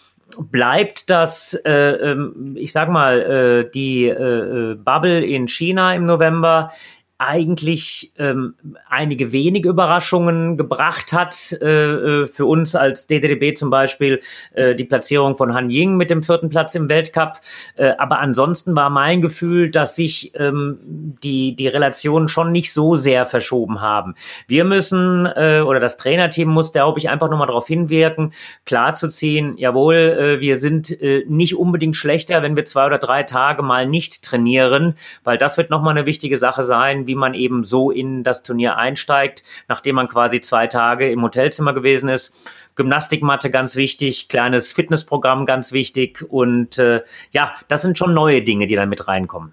bleibt 0.50 1.08
das, 1.08 1.54
äh, 1.64 1.72
ähm, 1.72 2.56
ich 2.58 2.72
sag 2.72 2.88
mal, 2.88 3.20
äh, 3.66 3.70
die 3.70 4.06
äh, 4.06 4.72
äh 4.72 4.74
Bubble 4.74 5.24
in 5.24 5.48
China 5.48 5.94
im 5.94 6.06
November 6.06 6.72
eigentlich 7.18 8.12
ähm, 8.18 8.54
einige 8.90 9.32
wenige 9.32 9.70
Überraschungen 9.70 10.56
gebracht 10.56 11.12
hat. 11.12 11.56
Äh, 11.62 11.66
äh 11.66 12.26
für 12.26 12.44
uns 12.44 12.74
als 12.74 13.06
DDDB 13.06 13.54
zum 13.54 13.70
Beispiel 13.70 14.20
äh, 14.52 14.74
die 14.74 14.84
Platzierung 14.84 15.36
von 15.36 15.54
Han 15.54 15.70
Ying 15.70 15.96
mit 15.96 16.10
dem 16.10 16.22
vierten 16.22 16.50
Platz 16.50 16.74
im 16.74 16.88
Weltcup. 16.88 17.40
Äh, 17.76 17.92
aber 17.98 18.18
ansonsten 18.18 18.76
war 18.76 18.90
mein 18.90 19.22
Gefühl, 19.22 19.70
dass 19.70 19.96
sich 19.96 20.32
ähm, 20.34 20.78
die, 21.22 21.56
die 21.56 21.68
Relationen 21.68 22.28
schon 22.28 22.52
nicht 22.52 22.72
so 22.72 22.96
sehr 22.96 23.24
verschoben 23.24 23.80
haben. 23.80 24.14
Wir 24.46 24.64
müssen, 24.64 25.26
äh, 25.26 25.62
oder 25.64 25.80
das 25.80 25.96
Trainerteam 25.96 26.48
muss, 26.48 26.72
glaube 26.72 26.98
ich, 26.98 27.08
einfach 27.08 27.30
nochmal 27.30 27.46
darauf 27.46 27.66
hinwirken, 27.66 28.32
klarzuziehen, 28.66 29.56
jawohl, 29.56 29.94
äh, 29.94 30.40
wir 30.40 30.58
sind 30.58 30.90
äh, 31.00 31.24
nicht 31.28 31.56
unbedingt 31.56 31.96
schlechter, 31.96 32.42
wenn 32.42 32.56
wir 32.56 32.66
zwei 32.66 32.86
oder 32.86 32.98
drei 32.98 33.22
Tage 33.22 33.62
mal 33.62 33.86
nicht 33.86 34.22
trainieren, 34.22 34.94
weil 35.24 35.38
das 35.38 35.56
wird 35.56 35.70
nochmal 35.70 35.96
eine 35.96 36.06
wichtige 36.06 36.36
Sache 36.36 36.62
sein 36.62 37.05
wie 37.06 37.14
man 37.14 37.34
eben 37.34 37.64
so 37.64 37.90
in 37.90 38.22
das 38.22 38.42
Turnier 38.42 38.76
einsteigt, 38.76 39.42
nachdem 39.68 39.96
man 39.96 40.08
quasi 40.08 40.40
zwei 40.40 40.66
Tage 40.66 41.10
im 41.10 41.22
Hotelzimmer 41.22 41.72
gewesen 41.72 42.08
ist. 42.08 42.34
Gymnastikmatte 42.74 43.50
ganz 43.50 43.74
wichtig, 43.76 44.28
kleines 44.28 44.72
Fitnessprogramm 44.72 45.46
ganz 45.46 45.72
wichtig 45.72 46.22
und 46.28 46.78
äh, 46.78 47.02
ja, 47.30 47.54
das 47.68 47.82
sind 47.82 47.96
schon 47.96 48.12
neue 48.12 48.42
Dinge, 48.42 48.66
die 48.66 48.74
da 48.74 48.84
mit 48.84 49.08
reinkommen. 49.08 49.52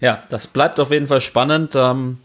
Ja, 0.00 0.22
das 0.28 0.46
bleibt 0.46 0.80
auf 0.80 0.90
jeden 0.90 1.06
Fall 1.08 1.20
spannend. 1.20 1.74
Ähm 1.76 2.18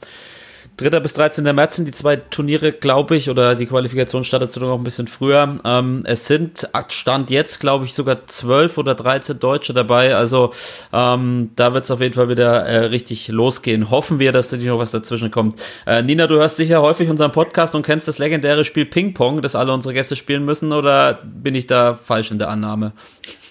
3. 0.77 0.99
bis 0.99 1.13
13. 1.13 1.43
März 1.55 1.75
sind 1.75 1.87
die 1.87 1.91
zwei 1.91 2.17
Turniere, 2.17 2.71
glaube 2.71 3.15
ich, 3.15 3.31
oder 3.31 3.55
die 3.55 3.65
Qualifikation 3.65 4.23
startet 4.23 4.51
sogar 4.51 4.69
noch 4.69 4.77
ein 4.77 4.83
bisschen 4.83 5.07
früher. 5.07 5.59
Ähm, 5.65 6.03
es 6.05 6.27
sind, 6.27 6.69
Stand 6.89 7.31
jetzt, 7.31 7.59
glaube 7.59 7.85
ich, 7.85 7.95
sogar 7.95 8.27
12 8.27 8.77
oder 8.77 8.93
13 8.93 9.39
Deutsche 9.39 9.73
dabei. 9.73 10.15
Also 10.15 10.53
ähm, 10.93 11.49
da 11.55 11.73
wird 11.73 11.85
es 11.85 11.91
auf 11.91 11.99
jeden 11.99 12.13
Fall 12.13 12.29
wieder 12.29 12.63
äh, 12.65 12.85
richtig 12.85 13.27
losgehen. 13.27 13.89
Hoffen 13.89 14.19
wir, 14.19 14.31
dass 14.31 14.49
da 14.49 14.57
nicht 14.57 14.67
noch 14.67 14.77
was 14.77 14.91
dazwischen 14.91 15.31
kommt. 15.31 15.59
Äh, 15.87 16.03
Nina, 16.03 16.27
du 16.27 16.35
hörst 16.35 16.57
sicher 16.57 16.81
häufig 16.83 17.09
unseren 17.09 17.31
Podcast 17.31 17.73
und 17.73 17.83
kennst 17.83 18.07
das 18.07 18.19
legendäre 18.19 18.63
Spiel 18.63 18.85
Ping 18.85 19.15
Pong, 19.15 19.41
das 19.41 19.55
alle 19.55 19.73
unsere 19.73 19.95
Gäste 19.95 20.15
spielen 20.15 20.45
müssen, 20.45 20.71
oder 20.73 21.19
bin 21.23 21.55
ich 21.55 21.65
da 21.65 21.95
falsch 21.95 22.29
in 22.29 22.37
der 22.37 22.49
Annahme? 22.49 22.91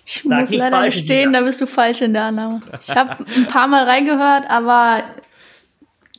Ich 0.06 0.22
Sag 0.24 0.42
muss 0.42 0.50
leider 0.52 0.84
gestehen, 0.84 1.32
da 1.32 1.40
bist 1.40 1.60
du 1.60 1.66
falsch 1.66 2.02
in 2.02 2.12
der 2.12 2.26
Annahme. 2.26 2.62
Ich 2.80 2.94
habe 2.94 3.24
ein 3.34 3.48
paar 3.48 3.66
Mal 3.66 3.82
reingehört, 3.82 4.44
aber 4.48 5.02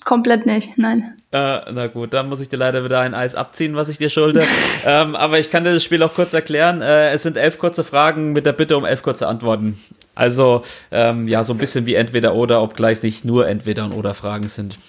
komplett 0.08 0.46
nicht. 0.46 0.78
Nein. 0.78 1.18
Äh, 1.32 1.60
na 1.72 1.88
gut, 1.88 2.14
dann 2.14 2.30
muss 2.30 2.40
ich 2.40 2.48
dir 2.48 2.56
leider 2.56 2.84
wieder 2.86 3.02
ein 3.02 3.14
Eis 3.14 3.36
abziehen, 3.36 3.76
was 3.76 3.90
ich 3.90 3.98
dir 3.98 4.10
schulde. 4.10 4.48
ähm, 4.86 5.16
aber 5.16 5.38
ich 5.38 5.52
kann 5.52 5.66
dir 5.66 5.74
das 5.74 5.84
Spiel 5.84 6.02
auch 6.02 6.14
kurz 6.14 6.34
erklären. 6.34 6.82
Äh, 6.82 7.12
es 7.12 7.24
sind 7.24 7.36
elf 7.36 7.60
kurze 7.60 7.84
Fragen 7.84 8.32
mit 8.32 8.46
der 8.46 8.54
Bitte 8.54 8.78
um 8.78 8.86
elf 8.86 9.04
kurze 9.04 9.28
Antworten. 9.28 9.80
Also, 10.16 10.64
ähm, 10.92 11.28
ja, 11.28 11.44
so 11.44 11.54
ein 11.54 11.60
bisschen 11.60 11.86
wie 11.86 11.96
entweder 11.96 12.36
oder, 12.36 12.64
obgleich 12.64 13.00
es 13.00 13.04
nicht 13.04 13.26
nur 13.26 13.48
entweder 13.48 13.84
und 13.84 13.92
oder 13.92 14.14
Fragen 14.14 14.48
sind. 14.48 14.80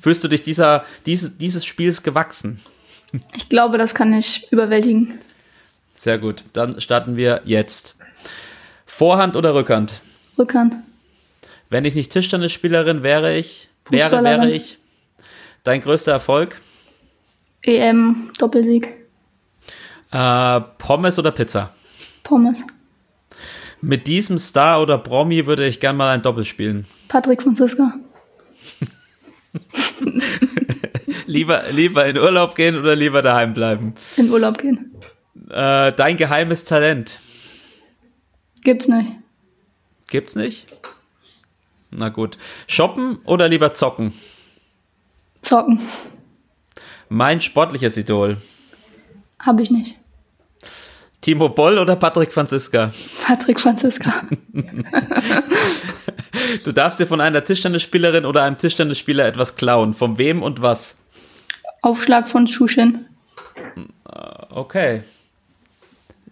Fühlst 0.00 0.22
du 0.22 0.28
dich 0.28 0.42
dieser, 0.42 0.84
dieses, 1.04 1.36
dieses 1.36 1.66
Spiels 1.66 2.04
gewachsen? 2.04 2.60
Ich 3.34 3.48
glaube, 3.48 3.78
das 3.78 3.96
kann 3.96 4.12
ich 4.12 4.46
überwältigen. 4.52 5.18
Sehr 5.92 6.18
gut, 6.18 6.44
dann 6.52 6.80
starten 6.80 7.16
wir 7.16 7.42
jetzt. 7.44 7.96
Vorhand 8.86 9.34
oder 9.34 9.54
Rückhand? 9.54 10.00
Rückhand. 10.38 10.74
Wenn 11.68 11.84
ich 11.84 11.96
nicht 11.96 12.12
Tischtennisspielerin 12.12 13.02
wäre 13.02 13.36
ich, 13.36 13.67
wäre, 13.90 14.22
wäre 14.24 14.50
ich. 14.50 14.78
Dein 15.64 15.80
größter 15.80 16.12
Erfolg? 16.12 16.60
EM, 17.62 18.30
Doppelsieg. 18.38 18.94
Äh, 20.10 20.60
Pommes 20.78 21.18
oder 21.18 21.32
Pizza? 21.32 21.74
Pommes. 22.22 22.64
Mit 23.80 24.06
diesem 24.06 24.38
Star 24.38 24.82
oder 24.82 24.98
Promi 24.98 25.46
würde 25.46 25.66
ich 25.66 25.80
gern 25.80 25.96
mal 25.96 26.08
ein 26.08 26.22
Doppel 26.22 26.44
spielen. 26.44 26.86
Patrick 27.08 27.42
Franziska. 27.42 27.94
Lieber, 31.26 31.64
lieber 31.70 32.06
in 32.06 32.16
Urlaub 32.16 32.54
gehen 32.54 32.78
oder 32.78 32.96
lieber 32.96 33.20
daheim 33.20 33.52
bleiben? 33.52 33.94
In 34.16 34.30
Urlaub 34.30 34.56
gehen. 34.58 34.94
Äh, 35.50 35.92
dein 35.92 36.16
geheimes 36.16 36.64
Talent? 36.64 37.20
Gibt's 38.62 38.88
nicht. 38.88 39.12
Gibt's 40.08 40.36
nicht? 40.36 40.66
Na 41.90 42.08
gut. 42.08 42.38
Shoppen 42.66 43.18
oder 43.24 43.48
lieber 43.48 43.74
zocken? 43.74 44.12
Zocken. 45.42 45.80
Mein 47.08 47.40
sportliches 47.40 47.96
Idol. 47.96 48.36
Habe 49.38 49.62
ich 49.62 49.70
nicht. 49.70 49.94
Timo 51.20 51.48
Boll 51.48 51.78
oder 51.78 51.96
Patrick 51.96 52.32
Franziska? 52.32 52.92
Patrick 53.24 53.60
Franziska. 53.60 54.26
Du 56.64 56.72
darfst 56.72 56.98
dir 56.98 57.06
von 57.06 57.20
einer 57.20 57.44
Tischtennisspielerin 57.44 58.24
oder 58.24 58.42
einem 58.42 58.56
Tischtennisspieler 58.56 59.26
etwas 59.26 59.56
klauen. 59.56 59.94
Von 59.94 60.18
wem 60.18 60.42
und 60.42 60.62
was? 60.62 60.96
Aufschlag 61.82 62.28
von 62.28 62.46
Shushin. 62.46 63.06
Okay. 64.50 65.02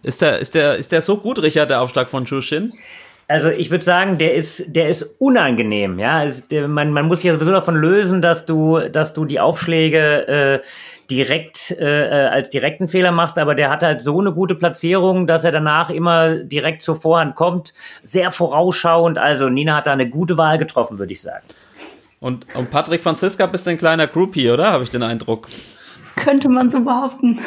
Ist 0.03 0.21
der, 0.21 0.39
ist 0.39 0.55
der, 0.55 0.77
ist 0.77 0.91
der 0.91 1.01
so 1.01 1.17
gut, 1.17 1.39
Richard, 1.39 1.69
der 1.69 1.81
Aufschlag 1.81 2.09
von 2.09 2.25
Shushin? 2.25 2.73
Also 3.29 3.49
ich 3.49 3.71
würde 3.71 3.83
sagen, 3.83 4.17
der 4.17 4.35
ist, 4.35 4.73
der 4.73 4.87
ist 4.87 5.03
unangenehm, 5.19 5.99
ja. 5.99 6.23
Es, 6.23 6.47
der, 6.47 6.67
man, 6.67 6.91
man 6.91 7.07
muss 7.07 7.19
sich 7.21 7.27
ja 7.27 7.33
sowieso 7.33 7.51
davon 7.51 7.75
lösen, 7.75 8.21
dass 8.21 8.45
du, 8.45 8.79
dass 8.89 9.13
du 9.13 9.25
die 9.25 9.39
Aufschläge 9.39 10.27
äh, 10.27 10.59
direkt 11.11 11.71
äh, 11.71 12.29
als 12.31 12.49
direkten 12.49 12.87
Fehler 12.87 13.11
machst, 13.11 13.37
aber 13.37 13.53
der 13.55 13.69
hat 13.69 13.83
halt 13.83 14.01
so 14.01 14.19
eine 14.19 14.31
gute 14.31 14.55
Platzierung, 14.55 15.27
dass 15.27 15.43
er 15.43 15.51
danach 15.51 15.89
immer 15.89 16.35
direkt 16.37 16.81
zur 16.81 16.95
Vorhand 16.95 17.35
kommt. 17.35 17.73
Sehr 18.03 18.31
vorausschauend. 18.31 19.17
Also 19.17 19.49
Nina 19.49 19.77
hat 19.77 19.87
da 19.87 19.93
eine 19.93 20.09
gute 20.09 20.37
Wahl 20.37 20.57
getroffen, 20.57 20.97
würde 20.97 21.11
ich 21.13 21.21
sagen. 21.21 21.45
Und, 22.19 22.45
und 22.55 22.71
Patrick 22.71 23.03
Franziska 23.03 23.45
bist 23.45 23.67
ein 23.67 23.77
kleiner 23.77 24.07
Groupie, 24.07 24.49
oder? 24.49 24.71
Habe 24.71 24.83
ich 24.83 24.89
den 24.89 25.03
Eindruck. 25.03 25.47
Könnte 26.17 26.49
man 26.49 26.69
so 26.69 26.81
behaupten. 26.81 27.39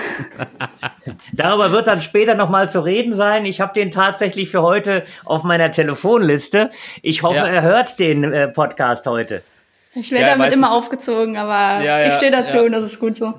Darüber 1.33 1.73
wird 1.73 1.87
dann 1.87 2.01
später 2.03 2.35
nochmal 2.35 2.71
zu 2.71 2.81
reden 2.81 3.13
sein. 3.13 3.45
Ich 3.45 3.61
habe 3.61 3.75
den 3.75 3.91
tatsächlich 3.91 4.49
für 4.51 4.63
heute 4.63 5.05
auf 5.25 5.43
meiner 5.45 5.71
Telefonliste. 5.71 6.71
Ich 7.03 7.23
hoffe, 7.23 7.37
Ja. 7.37 7.47
er 7.47 7.63
hört 7.63 7.99
den 7.99 8.25
äh, 8.25 8.49
Podcast 8.49 9.07
heute. 9.07 9.43
Ich 9.95 10.11
werde 10.13 10.27
Ja, 10.27 10.37
damit 10.37 10.55
immer 10.55 10.73
aufgezogen, 10.73 11.37
aber 11.37 11.85
Ja, 11.85 11.99
ja, 12.01 12.07
ich 12.07 12.13
stehe 12.15 12.31
dazu 12.31 12.59
ja. 12.59 12.63
und 12.63 12.73
das 12.73 12.85
ist 12.85 13.01
gut 13.01 13.17
so. 13.17 13.35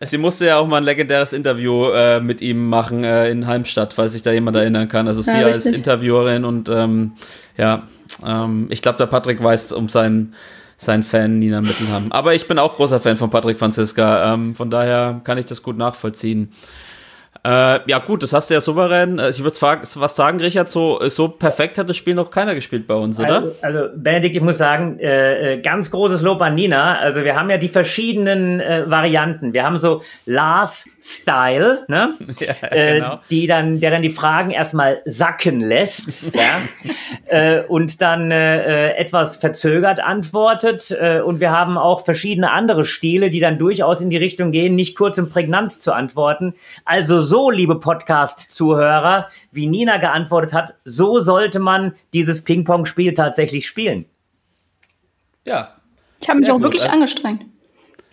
Sie 0.00 0.18
musste 0.18 0.46
ja 0.46 0.58
auch 0.58 0.66
mal 0.66 0.78
ein 0.78 0.84
legendäres 0.84 1.32
Interview 1.32 1.90
äh, 1.90 2.20
mit 2.20 2.40
ihm 2.40 2.68
machen 2.68 3.04
äh, 3.04 3.28
in 3.30 3.46
Halmstadt, 3.46 3.92
falls 3.94 4.12
sich 4.12 4.22
da 4.22 4.32
jemand 4.32 4.56
erinnern 4.56 4.88
kann. 4.88 5.06
Also 5.06 5.22
sie 5.22 5.30
als. 5.30 5.66
Interviewerin 5.66 6.44
und 6.44 6.68
ähm, 6.68 7.12
ja, 7.56 7.84
ähm, 8.26 8.66
ich 8.70 8.82
glaube, 8.82 8.98
der 8.98 9.06
Patrick 9.06 9.42
weiß 9.42 9.72
um 9.72 9.88
seinen, 9.88 10.34
seinen 10.78 11.02
Fan 11.02 11.38
Nina 11.38 11.60
Mittelham. 11.60 12.10
Aber 12.10 12.34
ich 12.34 12.48
bin 12.48 12.58
auch 12.58 12.76
großer 12.76 13.00
Fan 13.00 13.16
von 13.16 13.30
Patrick 13.30 13.58
Franziska, 13.58 14.32
ähm, 14.32 14.54
von 14.54 14.70
daher 14.70 15.20
kann 15.24 15.36
ich 15.36 15.44
das 15.44 15.62
gut 15.62 15.76
nachvollziehen. 15.76 16.52
Äh, 17.48 17.80
ja 17.86 17.98
gut, 17.98 18.22
das 18.22 18.34
hast 18.34 18.50
du 18.50 18.54
ja 18.54 18.60
souverän. 18.60 19.18
äh, 19.18 19.30
Ich 19.30 19.42
würde 19.42 19.56
was 19.60 20.16
sagen, 20.16 20.38
Richard, 20.38 20.68
so, 20.68 21.00
so 21.08 21.28
perfekt 21.28 21.78
hat 21.78 21.88
das 21.88 21.96
Spiel 21.96 22.14
noch 22.14 22.30
keiner 22.30 22.54
gespielt 22.54 22.86
bei 22.86 22.94
uns, 22.94 23.18
oder? 23.18 23.36
Also, 23.36 23.54
also 23.62 23.78
Benedikt, 23.96 24.36
ich 24.36 24.42
muss 24.42 24.58
sagen, 24.58 24.98
äh, 24.98 25.54
äh, 25.54 25.60
ganz 25.62 25.90
großes 25.90 26.20
Lob 26.20 26.42
an 26.42 26.56
Nina. 26.56 26.98
Also 26.98 27.24
wir 27.24 27.36
haben 27.36 27.48
ja 27.48 27.56
die 27.56 27.68
verschiedenen 27.68 28.60
äh, 28.60 28.90
Varianten. 28.90 29.54
Wir 29.54 29.64
haben 29.64 29.78
so 29.78 30.02
Lars 30.26 30.90
Style, 31.00 31.84
ne? 31.88 32.14
Ja, 32.38 32.54
äh, 32.70 32.94
genau. 32.94 33.20
die 33.30 33.46
dann, 33.46 33.80
der 33.80 33.90
dann 33.90 34.02
die 34.02 34.10
Fragen 34.10 34.50
erstmal 34.50 35.00
sacken 35.06 35.60
lässt, 35.60 36.30
ja, 37.30 37.62
und 37.68 38.00
dann 38.00 38.30
etwas 38.30 39.36
verzögert 39.36 40.00
antwortet. 40.00 40.96
Und 41.24 41.40
wir 41.40 41.50
haben 41.50 41.76
auch 41.76 42.04
verschiedene 42.04 42.52
andere 42.52 42.84
Stile, 42.84 43.28
die 43.30 43.40
dann 43.40 43.58
durchaus 43.58 44.00
in 44.00 44.08
die 44.10 44.16
Richtung 44.16 44.52
gehen, 44.52 44.76
nicht 44.76 44.96
kurz 44.96 45.18
und 45.18 45.30
prägnant 45.30 45.72
zu 45.72 45.92
antworten. 45.92 46.54
Also 46.84 47.20
so, 47.20 47.37
liebe 47.50 47.78
Podcast-Zuhörer, 47.78 49.28
wie 49.52 49.66
Nina 49.66 49.96
geantwortet 49.98 50.52
hat, 50.52 50.74
so 50.84 51.20
sollte 51.20 51.58
man 51.60 51.94
dieses 52.12 52.42
Ping-Pong-Spiel 52.44 53.14
tatsächlich 53.14 53.66
spielen. 53.66 54.06
ja, 55.44 55.74
Ich 56.20 56.28
habe 56.28 56.40
mich 56.40 56.50
auch 56.50 56.54
gut. 56.54 56.64
wirklich 56.64 56.82
Also- 56.84 56.94
angestrengt. 56.96 57.44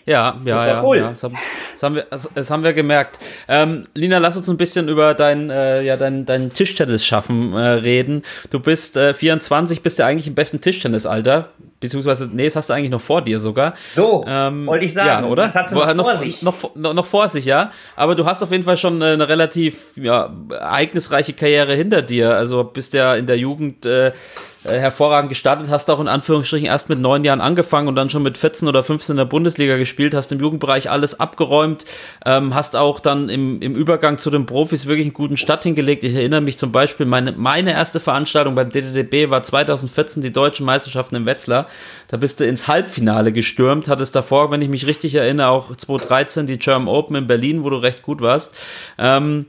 Ja, 0.08 0.40
ja, 0.46 0.68
ja, 0.68 0.84
cool. 0.84 0.98
ja. 0.98 1.10
Das 1.10 1.24
haben, 1.24 1.36
das 1.74 1.82
haben 1.82 1.96
wir, 1.96 2.04
das, 2.04 2.30
das 2.36 2.52
haben 2.52 2.64
wir 2.64 2.74
gemerkt. 2.74 3.18
Ähm, 3.48 3.88
Lina, 3.96 4.20
lass 4.20 4.38
uns 4.38 4.48
ein 4.48 4.56
bisschen 4.58 4.88
über 4.88 5.16
dein, 5.16 5.50
äh, 5.50 5.82
ja, 5.82 5.98
dein, 5.98 6.26
dein 6.28 6.52
Tischtennis-Schaffen 6.52 7.54
äh, 7.54 7.58
reden. 7.58 8.22
Du 8.52 8.60
bist 8.60 8.98
äh, 8.98 9.16
24, 9.16 9.82
bist 9.82 9.98
ja 9.98 10.06
eigentlich 10.06 10.28
im 10.28 10.36
besten 10.36 10.62
Tischtennisalter. 10.62 11.50
Beziehungsweise, 11.86 12.30
nee, 12.32 12.46
das 12.46 12.56
hast 12.56 12.70
du 12.70 12.74
eigentlich 12.74 12.92
noch 12.92 13.02
vor 13.02 13.22
dir 13.22 13.40
sogar. 13.40 13.74
So, 13.96 14.24
Ähm, 14.28 14.66
wollte 14.68 14.86
ich 14.86 14.94
sagen. 14.94 15.26
Ja, 15.26 15.30
oder? 15.30 15.46
Das 15.46 15.56
hat 15.56 15.70
sie 15.70 15.76
noch 15.76 15.94
noch, 15.94 16.06
vor 16.06 16.18
sich. 16.18 16.42
Noch, 16.42 16.76
noch, 16.76 16.94
noch 16.94 17.06
vor 17.06 17.30
sich, 17.30 17.46
ja. 17.46 17.72
Aber 17.96 18.16
du 18.16 18.26
hast 18.26 18.44
auf 18.44 18.52
jeden 18.52 18.64
Fall 18.64 18.78
schon 18.78 19.02
äh, 19.02 19.06
eine 19.06 19.28
relativ 19.28 19.98
ja, 19.98 20.34
ereignisreiche 20.50 21.34
Karriere 21.34 21.74
hinter 21.76 22.02
dir. 22.02 22.36
Also 22.36 22.64
bist 22.64 22.94
ja 22.94 23.16
in 23.16 23.26
der 23.26 23.38
Jugend 23.38 23.86
äh, 23.86 24.12
äh, 24.66 24.80
hervorragend 24.80 25.30
gestartet, 25.30 25.70
hast 25.70 25.90
auch 25.92 26.00
in 26.00 26.08
Anführungsstrichen 26.08 26.66
erst 26.66 26.90
mit 26.90 27.00
neun 27.00 27.24
Jahren 27.24 27.42
angefangen 27.42 27.88
und 27.88 27.96
dann 27.96 28.10
schon 28.10 28.24
mit 28.24 28.38
14 28.38 28.68
oder 28.68 28.84
15 28.84 29.14
in 29.14 29.18
der 29.18 29.26
Bundesliga 29.26 29.78
gespielt, 29.78 30.16
hast 30.16 30.32
im 30.32 30.40
Jugendbereich 30.40 30.90
alles 30.90 31.20
abgeräumt, 31.20 31.86
ähm, 32.26 32.56
hast 32.56 32.76
auch 32.76 33.00
dann 33.00 33.30
im, 33.30 33.62
im 33.62 33.76
Übergang 33.76 34.18
zu 34.18 34.32
den 34.32 34.48
Profis 34.48 34.88
wirklich 34.88 35.06
einen 35.06 35.14
guten 35.14 35.38
Start 35.38 35.64
hingelegt. 35.64 36.04
Ich 36.04 36.16
erinnere 36.16 36.42
mich 36.42 36.58
zum 36.58 36.72
Beispiel, 36.72 37.06
meine, 37.06 37.34
meine 37.34 37.74
erste 37.74 38.00
Veranstaltung 38.00 38.56
beim 38.56 38.72
DDDB 38.72 39.30
war 39.30 39.44
2014 39.44 40.24
die 40.24 40.34
deutschen 40.34 40.66
Meisterschaften 40.66 41.16
in 41.16 41.26
Wetzlar. 41.28 41.68
Da 42.08 42.18
bist 42.18 42.40
du 42.40 42.46
ins 42.46 42.68
Halbfinale 42.68 43.32
gestürmt, 43.32 43.88
hattest 43.88 44.16
davor, 44.16 44.52
wenn 44.52 44.62
ich 44.62 44.70
mich 44.70 44.86
richtig 44.86 45.16
erinnere, 45.16 45.50
auch 45.50 45.76
2013 45.76 46.48
die 46.48 46.58
German 46.58 46.88
Open 46.88 47.16
in 47.16 47.28
Berlin, 47.28 47.64
wo 47.64 47.70
du 47.70 47.78
recht 47.78 48.02
gut 48.02 48.22
warst. 48.22 48.56
Ähm, 48.98 49.48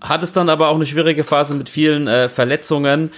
hattest 0.00 0.36
dann 0.36 0.48
aber 0.48 0.68
auch 0.68 0.74
eine 0.74 0.86
schwierige 0.86 1.24
Phase 1.24 1.54
mit 1.54 1.68
vielen 1.68 2.08
äh, 2.08 2.28
Verletzungen 2.28 3.10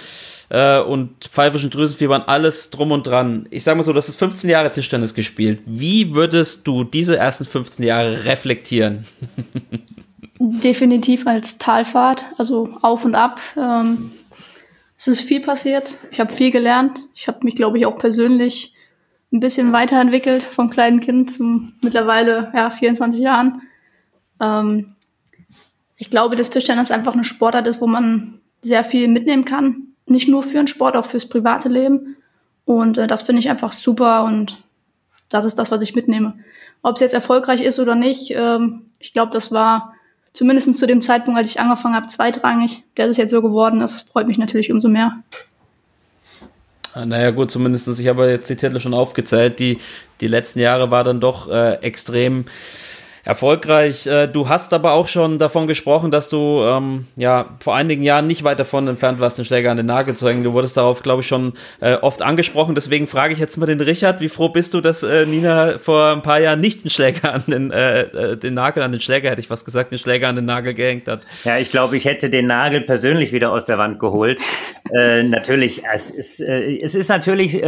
äh, 0.49 0.79
und 0.79 1.25
pfeifischen 1.25 1.69
Drüsenfiebern, 1.69 2.23
alles 2.23 2.69
drum 2.69 2.91
und 2.91 3.07
dran. 3.07 3.47
Ich 3.51 3.63
sag 3.63 3.77
mal 3.77 3.83
so, 3.83 3.93
du 3.93 3.97
hast 3.97 4.13
15 4.15 4.49
Jahre 4.49 4.71
Tischtennis 4.71 5.13
gespielt. 5.13 5.59
Wie 5.65 6.13
würdest 6.13 6.67
du 6.67 6.83
diese 6.83 7.17
ersten 7.17 7.45
15 7.45 7.85
Jahre 7.85 8.25
reflektieren? 8.25 9.05
Definitiv 10.39 11.27
als 11.27 11.57
Talfahrt, 11.57 12.25
also 12.37 12.69
auf 12.81 13.03
und 13.03 13.15
ab. 13.15 13.41
Ähm, 13.57 14.11
es 14.99 15.07
ist 15.07 15.21
viel 15.21 15.39
passiert. 15.39 15.95
Ich 16.11 16.19
habe 16.19 16.33
viel 16.33 16.51
gelernt. 16.51 16.99
Ich 17.15 17.29
habe 17.29 17.39
mich, 17.43 17.55
glaube 17.55 17.77
ich, 17.77 17.85
auch 17.85 17.97
persönlich 17.97 18.73
ein 19.31 19.39
bisschen 19.39 19.71
weiterentwickelt 19.71 20.43
vom 20.43 20.69
kleinen 20.69 20.99
Kind 20.99 21.31
zum 21.31 21.73
mittlerweile 21.81 22.51
ja, 22.53 22.69
24 22.69 23.21
Jahren. 23.21 23.61
Ähm, 24.41 24.95
ich 25.95 26.09
glaube, 26.09 26.35
dass 26.35 26.49
Tischtennis 26.49 26.91
einfach 26.91 27.13
eine 27.13 27.23
Sportart 27.23 27.65
ist, 27.67 27.79
wo 27.79 27.87
man 27.87 28.41
sehr 28.61 28.83
viel 28.83 29.07
mitnehmen 29.07 29.45
kann. 29.45 29.93
Nicht 30.05 30.27
nur 30.27 30.43
für 30.43 30.57
den 30.57 30.67
Sport, 30.67 30.97
auch 30.97 31.05
fürs 31.05 31.29
private 31.29 31.69
Leben. 31.69 32.17
Und 32.65 32.97
äh, 32.97 33.07
das 33.07 33.21
finde 33.21 33.39
ich 33.39 33.49
einfach 33.49 33.71
super 33.71 34.25
und 34.25 34.61
das 35.29 35.45
ist 35.45 35.55
das, 35.55 35.71
was 35.71 35.81
ich 35.81 35.95
mitnehme. 35.95 36.37
Ob 36.81 36.95
es 36.95 37.01
jetzt 37.01 37.13
erfolgreich 37.13 37.61
ist 37.61 37.79
oder 37.79 37.95
nicht, 37.95 38.31
ähm, 38.35 38.89
ich 38.99 39.13
glaube, 39.13 39.31
das 39.31 39.51
war 39.51 39.93
zumindest 40.33 40.73
zu 40.75 40.85
dem 40.85 41.01
Zeitpunkt, 41.01 41.39
als 41.39 41.51
ich 41.51 41.59
angefangen 41.59 41.95
habe, 41.95 42.07
zweitrangig. 42.07 42.83
Dass 42.95 43.07
es 43.07 43.17
jetzt 43.17 43.31
so 43.31 43.41
geworden 43.41 43.81
ist, 43.81 44.09
freut 44.09 44.27
mich 44.27 44.37
natürlich 44.37 44.71
umso 44.71 44.89
mehr. 44.89 45.19
Ah, 46.93 47.05
Naja, 47.05 47.31
gut, 47.31 47.51
zumindestens. 47.51 47.99
ich 47.99 48.07
habe 48.07 48.29
jetzt 48.29 48.49
die 48.49 48.55
Titel 48.55 48.79
schon 48.79 48.93
aufgezählt. 48.93 49.59
Die, 49.59 49.79
die 50.21 50.27
letzten 50.27 50.59
Jahre 50.59 50.91
war 50.91 51.03
dann 51.03 51.19
doch 51.19 51.49
äh, 51.49 51.75
extrem 51.75 52.45
erfolgreich. 53.25 54.07
Äh, 54.07 54.27
du 54.27 54.49
hast 54.49 54.73
aber 54.73 54.93
auch 54.93 55.07
schon 55.07 55.37
davon 55.37 55.67
gesprochen, 55.67 56.11
dass 56.11 56.29
du 56.29 56.61
ähm, 56.63 57.07
ja 57.15 57.57
vor 57.59 57.75
einigen 57.75 58.03
Jahren 58.03 58.27
nicht 58.27 58.43
weit 58.43 58.59
davon 58.59 58.87
entfernt 58.87 59.19
warst, 59.19 59.37
den 59.37 59.45
Schläger 59.45 59.71
an 59.71 59.77
den 59.77 59.85
Nagel 59.85 60.15
zu 60.15 60.27
hängen. 60.27 60.43
Du 60.43 60.53
wurdest 60.53 60.77
darauf, 60.77 61.03
glaube 61.03 61.21
ich, 61.21 61.27
schon 61.27 61.53
äh, 61.81 61.95
oft 61.95 62.21
angesprochen. 62.21 62.75
Deswegen 62.75 63.07
frage 63.07 63.33
ich 63.33 63.39
jetzt 63.39 63.57
mal 63.57 63.65
den 63.65 63.81
Richard, 63.81 64.21
wie 64.21 64.29
froh 64.29 64.49
bist 64.49 64.73
du, 64.73 64.81
dass 64.81 65.03
äh, 65.03 65.25
Nina 65.25 65.77
vor 65.77 66.11
ein 66.11 66.21
paar 66.21 66.39
Jahren 66.39 66.59
nicht 66.59 66.83
den 66.83 66.89
Schläger 66.89 67.33
an 67.33 67.43
den, 67.47 67.71
äh, 67.71 68.01
äh 68.01 68.37
den 68.37 68.53
Nagel 68.53 68.83
an 68.83 68.91
den 68.91 69.01
Schläger, 69.01 69.29
hätte 69.29 69.41
ich 69.41 69.49
was 69.49 69.65
gesagt, 69.65 69.91
den 69.91 69.99
Schläger 69.99 70.27
an 70.27 70.35
den 70.35 70.45
Nagel 70.45 70.73
gehängt 70.73 71.07
hat? 71.07 71.21
Ja, 71.43 71.57
ich 71.57 71.71
glaube, 71.71 71.97
ich 71.97 72.05
hätte 72.05 72.29
den 72.29 72.47
Nagel 72.47 72.81
persönlich 72.81 73.31
wieder 73.31 73.51
aus 73.51 73.65
der 73.65 73.77
Wand 73.77 73.99
geholt. 73.99 74.41
äh, 74.95 75.23
natürlich, 75.23 75.83
es 75.93 76.09
ist, 76.09 76.39
es 76.39 76.95
ist 76.95 77.09
natürlich 77.09 77.61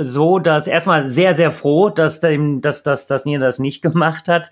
so, 0.00 0.38
dass 0.38 0.66
erstmal 0.66 1.02
sehr, 1.02 1.34
sehr 1.34 1.50
froh, 1.50 1.90
dass, 1.90 2.20
dem, 2.20 2.60
dass, 2.60 2.82
dass, 2.82 3.06
dass 3.06 3.24
Nina 3.24 3.44
das 3.44 3.58
nicht 3.58 3.82
gemacht 3.82 4.28
hat. 4.28 4.50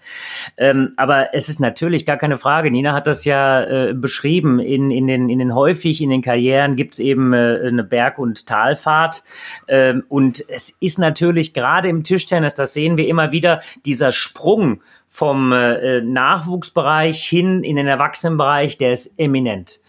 Ähm, 0.57 0.93
aber 0.97 1.35
es 1.35 1.49
ist 1.49 1.61
natürlich 1.61 2.07
gar 2.07 2.17
keine 2.17 2.39
Frage. 2.39 2.71
Nina 2.71 2.93
hat 2.93 3.07
das 3.07 3.25
ja 3.25 3.63
äh, 3.63 3.95
beschrieben. 3.95 4.59
In, 4.59 4.91
in, 4.91 5.07
den, 5.07 5.29
in 5.29 5.39
den 5.39 5.55
häufig 5.55 6.01
in 6.03 6.11
den 6.11 6.23
Karrieren 6.23 6.77
gibt 6.77 6.95
es 6.95 6.99
eben 6.99 7.33
äh, 7.33 7.61
eine 7.67 7.85
Berg- 7.85 8.19
und 8.19 8.47
Talfahrt. 8.47 9.23
Ähm, 9.69 10.05
und 10.09 10.45
es 10.49 10.71
ist 10.81 10.99
natürlich 10.99 11.55
gerade 11.55 11.89
im 11.89 12.05
Tischtennis, 12.05 12.55
das 12.55 12.75
sehen 12.75 12.97
wir 12.97 13.09
immer 13.09 13.33
wieder, 13.33 13.61
dieser 13.85 14.13
Sprung 14.13 14.83
vom 15.09 15.53
äh, 15.53 16.01
Nachwuchsbereich 16.01 17.23
hin 17.25 17.63
in 17.63 17.77
den 17.77 17.87
Erwachsenenbereich, 17.87 18.79
der 18.79 18.93
ist 18.93 19.13
eminent. 19.17 19.81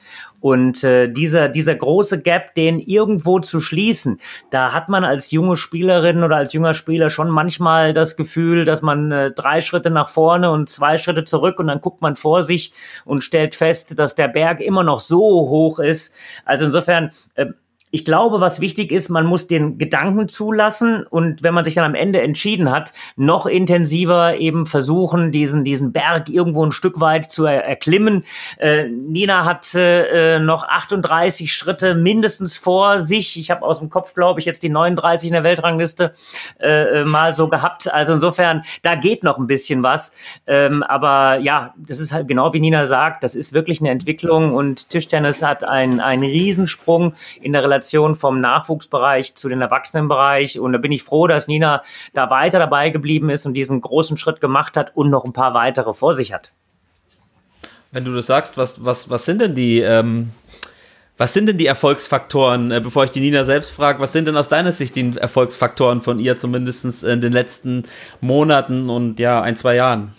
Und 0.45 0.83
äh, 0.83 1.07
dieser, 1.11 1.49
dieser 1.49 1.73
große 1.73 2.21
Gap, 2.21 2.53
den 2.53 2.79
irgendwo 2.79 3.39
zu 3.39 3.59
schließen, 3.59 4.19
da 4.51 4.73
hat 4.73 4.89
man 4.89 5.03
als 5.03 5.31
junge 5.31 5.57
Spielerin 5.57 6.21
oder 6.23 6.35
als 6.35 6.53
junger 6.53 6.75
Spieler 6.75 7.09
schon 7.09 7.31
manchmal 7.31 7.93
das 7.93 8.15
Gefühl, 8.15 8.63
dass 8.63 8.83
man 8.83 9.11
äh, 9.11 9.31
drei 9.31 9.61
Schritte 9.61 9.89
nach 9.89 10.07
vorne 10.07 10.51
und 10.51 10.69
zwei 10.69 10.99
Schritte 10.99 11.23
zurück 11.23 11.57
und 11.57 11.65
dann 11.65 11.81
guckt 11.81 12.03
man 12.03 12.15
vor 12.15 12.43
sich 12.43 12.73
und 13.05 13.23
stellt 13.23 13.55
fest, 13.55 13.97
dass 13.97 14.13
der 14.13 14.27
Berg 14.27 14.59
immer 14.59 14.83
noch 14.83 14.99
so 14.99 15.17
hoch 15.17 15.79
ist. 15.79 16.13
Also 16.45 16.65
insofern, 16.65 17.09
äh, 17.33 17.47
ich 17.95 18.03
glaube, 18.03 18.41
was 18.41 18.59
wichtig 18.59 18.91
ist, 18.91 19.07
man 19.07 19.25
muss 19.25 19.47
den 19.47 19.77
Gedanken 19.77 20.27
zulassen 20.27 21.05
und 21.09 21.43
wenn 21.43 21.53
man 21.53 21.63
sich 21.63 21.75
dann 21.75 21.85
am 21.85 21.95
Ende 21.95 22.21
entschieden 22.21 22.69
hat, 22.69 22.91
noch 23.15 23.45
intensiver 23.45 24.35
eben 24.35 24.65
versuchen, 24.65 25.31
diesen, 25.31 25.63
diesen 25.63 25.93
Berg 25.93 26.27
irgendwo 26.27 26.65
ein 26.65 26.73
Stück 26.73 26.99
weit 26.99 27.31
zu 27.31 27.45
er 27.45 27.63
erklimmen. 27.63 28.25
Äh, 28.57 28.89
Nina 28.89 29.45
hat 29.45 29.73
äh, 29.75 30.39
noch 30.39 30.67
38 30.67 31.53
Schritte 31.53 31.95
mindestens 31.95 32.57
vor 32.57 32.99
sich. 32.99 33.39
Ich 33.39 33.49
habe 33.49 33.61
aus 33.61 33.79
dem 33.79 33.89
Kopf, 33.89 34.13
glaube 34.13 34.41
ich, 34.41 34.45
jetzt 34.45 34.61
die 34.63 34.67
39 34.67 35.27
in 35.27 35.33
der 35.33 35.45
Weltrangliste 35.45 36.13
äh, 36.59 36.99
äh, 36.99 37.05
mal 37.05 37.33
so 37.33 37.47
gehabt. 37.47 37.89
Also 37.93 38.13
insofern, 38.15 38.63
da 38.81 38.95
geht 38.95 39.23
noch 39.23 39.37
ein 39.37 39.47
bisschen 39.47 39.83
was. 39.83 40.11
Ähm, 40.47 40.83
aber 40.83 41.37
ja, 41.37 41.73
das 41.77 42.01
ist 42.01 42.11
halt 42.11 42.27
genau 42.27 42.51
wie 42.51 42.59
Nina 42.59 42.83
sagt, 42.83 43.23
das 43.23 43.35
ist 43.35 43.53
wirklich 43.53 43.79
eine 43.79 43.91
Entwicklung 43.91 44.53
und 44.53 44.89
Tischtennis 44.89 45.41
hat 45.41 45.63
einen, 45.63 46.01
einen 46.01 46.23
Riesensprung 46.23 47.13
in 47.41 47.53
der 47.53 47.63
Relation 47.63 47.84
Kombination 47.85 48.15
vom 48.15 48.41
Nachwuchsbereich 48.41 49.35
zu 49.35 49.49
den 49.49 49.61
Erwachsenenbereich. 49.61 50.59
Und 50.59 50.73
da 50.73 50.79
bin 50.79 50.91
ich 50.91 51.03
froh, 51.03 51.27
dass 51.27 51.47
Nina 51.47 51.83
da 52.13 52.29
weiter 52.29 52.59
dabei 52.59 52.89
geblieben 52.89 53.29
ist 53.29 53.45
und 53.45 53.53
diesen 53.53 53.81
großen 53.81 54.17
Schritt 54.17 54.41
gemacht 54.41 54.75
hat 54.77 54.95
und 54.95 55.09
noch 55.09 55.25
ein 55.25 55.33
paar 55.33 55.53
weitere 55.53 55.93
vor 55.93 56.13
sich 56.13 56.33
hat. 56.33 56.51
Wenn 57.91 58.05
du 58.05 58.13
das 58.13 58.25
sagst, 58.25 58.57
was, 58.57 58.83
was, 58.83 59.09
was 59.09 59.25
sind 59.25 59.39
denn 59.41 59.55
die, 59.55 59.79
ähm, 59.79 60.31
was 61.17 61.33
sind 61.33 61.45
denn 61.45 61.57
die 61.57 61.67
Erfolgsfaktoren, 61.67 62.71
äh, 62.71 62.81
bevor 62.81 63.05
ich 63.05 63.11
die 63.11 63.21
Nina 63.21 63.45
selbst 63.45 63.71
frage, 63.71 64.01
was 64.01 64.11
sind 64.11 64.27
denn 64.27 64.35
aus 64.35 64.49
deiner 64.49 64.73
Sicht 64.73 64.95
die 64.95 65.15
Erfolgsfaktoren 65.15 66.01
von 66.01 66.19
ihr, 66.19 66.35
zumindest 66.35 67.03
in 67.03 67.21
den 67.21 67.31
letzten 67.31 67.83
Monaten 68.19 68.89
und 68.89 69.19
ja, 69.19 69.41
ein, 69.41 69.55
zwei 69.55 69.75
Jahren? 69.75 70.13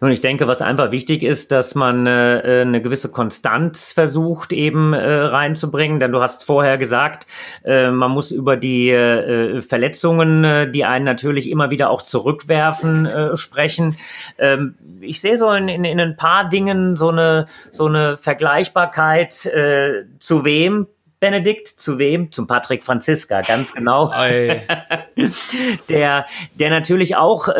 Nun, 0.00 0.10
ich 0.10 0.20
denke, 0.20 0.46
was 0.46 0.62
einfach 0.62 0.90
wichtig 0.90 1.22
ist, 1.22 1.52
dass 1.52 1.74
man 1.74 2.06
äh, 2.06 2.60
äh, 2.60 2.62
eine 2.62 2.82
gewisse 2.82 3.10
Konstanz 3.10 3.92
versucht 3.92 4.52
eben 4.52 4.92
äh, 4.92 5.12
reinzubringen, 5.12 6.00
denn 6.00 6.12
du 6.12 6.20
hast 6.20 6.44
vorher 6.44 6.78
gesagt, 6.78 7.26
äh, 7.64 7.90
man 7.90 8.10
muss 8.10 8.30
über 8.30 8.56
die 8.56 8.90
äh, 8.90 9.62
Verletzungen, 9.62 10.44
äh, 10.44 10.70
die 10.70 10.84
einen 10.84 11.04
natürlich 11.04 11.50
immer 11.50 11.70
wieder 11.70 11.90
auch 11.90 12.02
zurückwerfen, 12.02 13.06
äh, 13.06 13.36
sprechen. 13.36 13.96
Ähm, 14.38 14.76
ich 15.00 15.20
sehe 15.20 15.38
so 15.38 15.50
in, 15.52 15.68
in, 15.68 15.84
in 15.84 16.00
ein 16.00 16.16
paar 16.16 16.48
Dingen 16.48 16.96
so 16.96 17.10
eine 17.10 17.46
so 17.70 17.86
eine 17.86 18.16
Vergleichbarkeit 18.16 19.46
äh, 19.46 20.04
zu 20.18 20.44
wem 20.44 20.86
Benedikt, 21.22 21.68
zu 21.68 22.00
wem? 22.00 22.32
Zum 22.32 22.48
Patrick 22.48 22.82
Franziska, 22.82 23.42
ganz 23.42 23.72
genau. 23.72 24.12
der, 25.88 26.26
der 26.54 26.70
natürlich 26.70 27.14
auch 27.14 27.46
äh, 27.46 27.52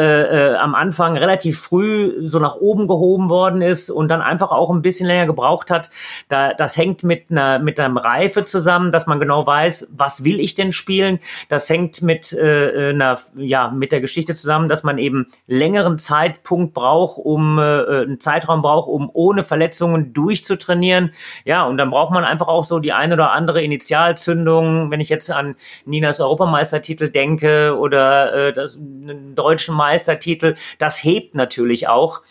äh, 0.53 0.57
am 0.57 0.75
Anfang 0.75 1.17
relativ 1.17 1.61
früh 1.61 2.13
so 2.19 2.41
nach 2.41 2.57
oben 2.57 2.89
gehoben 2.89 3.29
worden 3.29 3.63
ist 3.63 3.89
und 3.89 4.09
dann 4.09 4.21
einfach 4.21 4.51
auch 4.51 4.71
ein 4.71 4.83
bisschen 4.83 5.07
länger 5.07 5.27
gebraucht 5.27 5.71
hat. 5.71 5.91
Da, 6.29 6.55
das 6.55 6.77
hängt 6.77 7.05
mit 7.05 7.31
einer 7.31 7.61
mit 7.61 7.79
einem 7.79 7.99
Reife 7.99 8.45
zusammen, 8.45 8.91
dass 8.91 9.07
man 9.07 9.21
genau 9.21 9.47
weiß, 9.47 9.91
was 9.93 10.25
will 10.25 10.41
ich 10.41 10.57
denn 10.57 10.73
spielen. 10.73 11.21
Das 11.49 11.71
hängt 11.71 12.03
mit 12.03 12.33
äh, 12.33 12.91
einer 12.91 13.17
ja 13.37 13.71
mit 13.71 13.93
der 13.93 14.01
Geschichte 14.01 14.35
zusammen, 14.35 14.69
dass 14.69 14.83
man 14.83 14.99
eben 14.99 15.29
längeren 15.47 15.99
Zeitpunkt 15.99 16.75
braucht, 16.75 17.17
um 17.19 17.61
äh, 17.61 17.63
einen 17.63 18.19
Zeitraum 18.19 18.61
braucht, 18.61 18.89
um 18.89 19.09
ohne 19.13 19.45
Verletzungen 19.45 20.13
durchzutrainieren. 20.13 21.13
Ja, 21.45 21.63
und 21.63 21.77
dann 21.77 21.91
braucht 21.91 22.13
man 22.13 22.25
einfach 22.25 22.49
auch 22.49 22.65
so 22.65 22.81
die 22.81 22.93
eine 22.93 23.15
oder 23.15 23.31
andere 23.31 23.52
andere 23.53 23.63
Initialzündung, 23.63 24.91
wenn 24.91 25.01
ich 25.01 25.11
jetzt 25.11 25.31
an 25.31 25.57
Ninas 25.85 26.21
Europameistertitel 26.21 27.11
denke 27.11 27.77
oder 27.79 28.49
äh, 28.49 28.53
das, 28.53 28.77
einen 28.77 29.35
deutschen 29.35 29.75
Meistertitel, 29.75 30.55
das 30.79 31.05
hebt 31.05 31.35
natürlich 31.35 31.87
auch. 31.89 32.23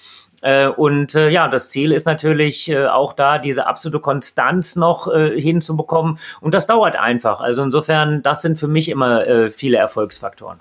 Äh, 0.41 0.67
und 0.67 1.13
äh, 1.13 1.29
ja, 1.29 1.47
das 1.47 1.69
Ziel 1.69 1.91
ist 1.91 2.07
natürlich 2.07 2.67
äh, 2.69 2.87
auch 2.87 3.13
da, 3.13 3.37
diese 3.37 3.67
absolute 3.67 3.99
Konstanz 3.99 4.75
noch 4.75 5.07
äh, 5.07 5.39
hinzubekommen. 5.39 6.17
Und 6.39 6.55
das 6.55 6.65
dauert 6.65 6.95
einfach. 6.95 7.39
Also 7.39 7.61
insofern, 7.61 8.23
das 8.23 8.41
sind 8.41 8.57
für 8.57 8.67
mich 8.67 8.89
immer 8.89 9.27
äh, 9.27 9.51
viele 9.51 9.77
Erfolgsfaktoren. 9.77 10.59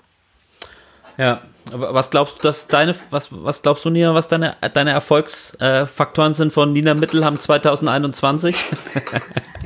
Ja, 1.17 1.41
was 1.71 2.11
glaubst 2.11 2.37
du, 2.39 2.43
dass 2.43 2.67
deine, 2.67 2.95
was, 3.09 3.29
was 3.31 3.63
glaubst 3.63 3.83
du, 3.83 3.89
Nina, 3.89 4.13
was 4.13 4.27
deine, 4.27 4.55
deine 4.73 4.91
Erfolgsfaktoren 4.91 6.33
sind 6.33 6.53
von 6.53 6.73
Nina 6.73 6.93
Mittelham 6.93 7.39
2021? 7.39 8.55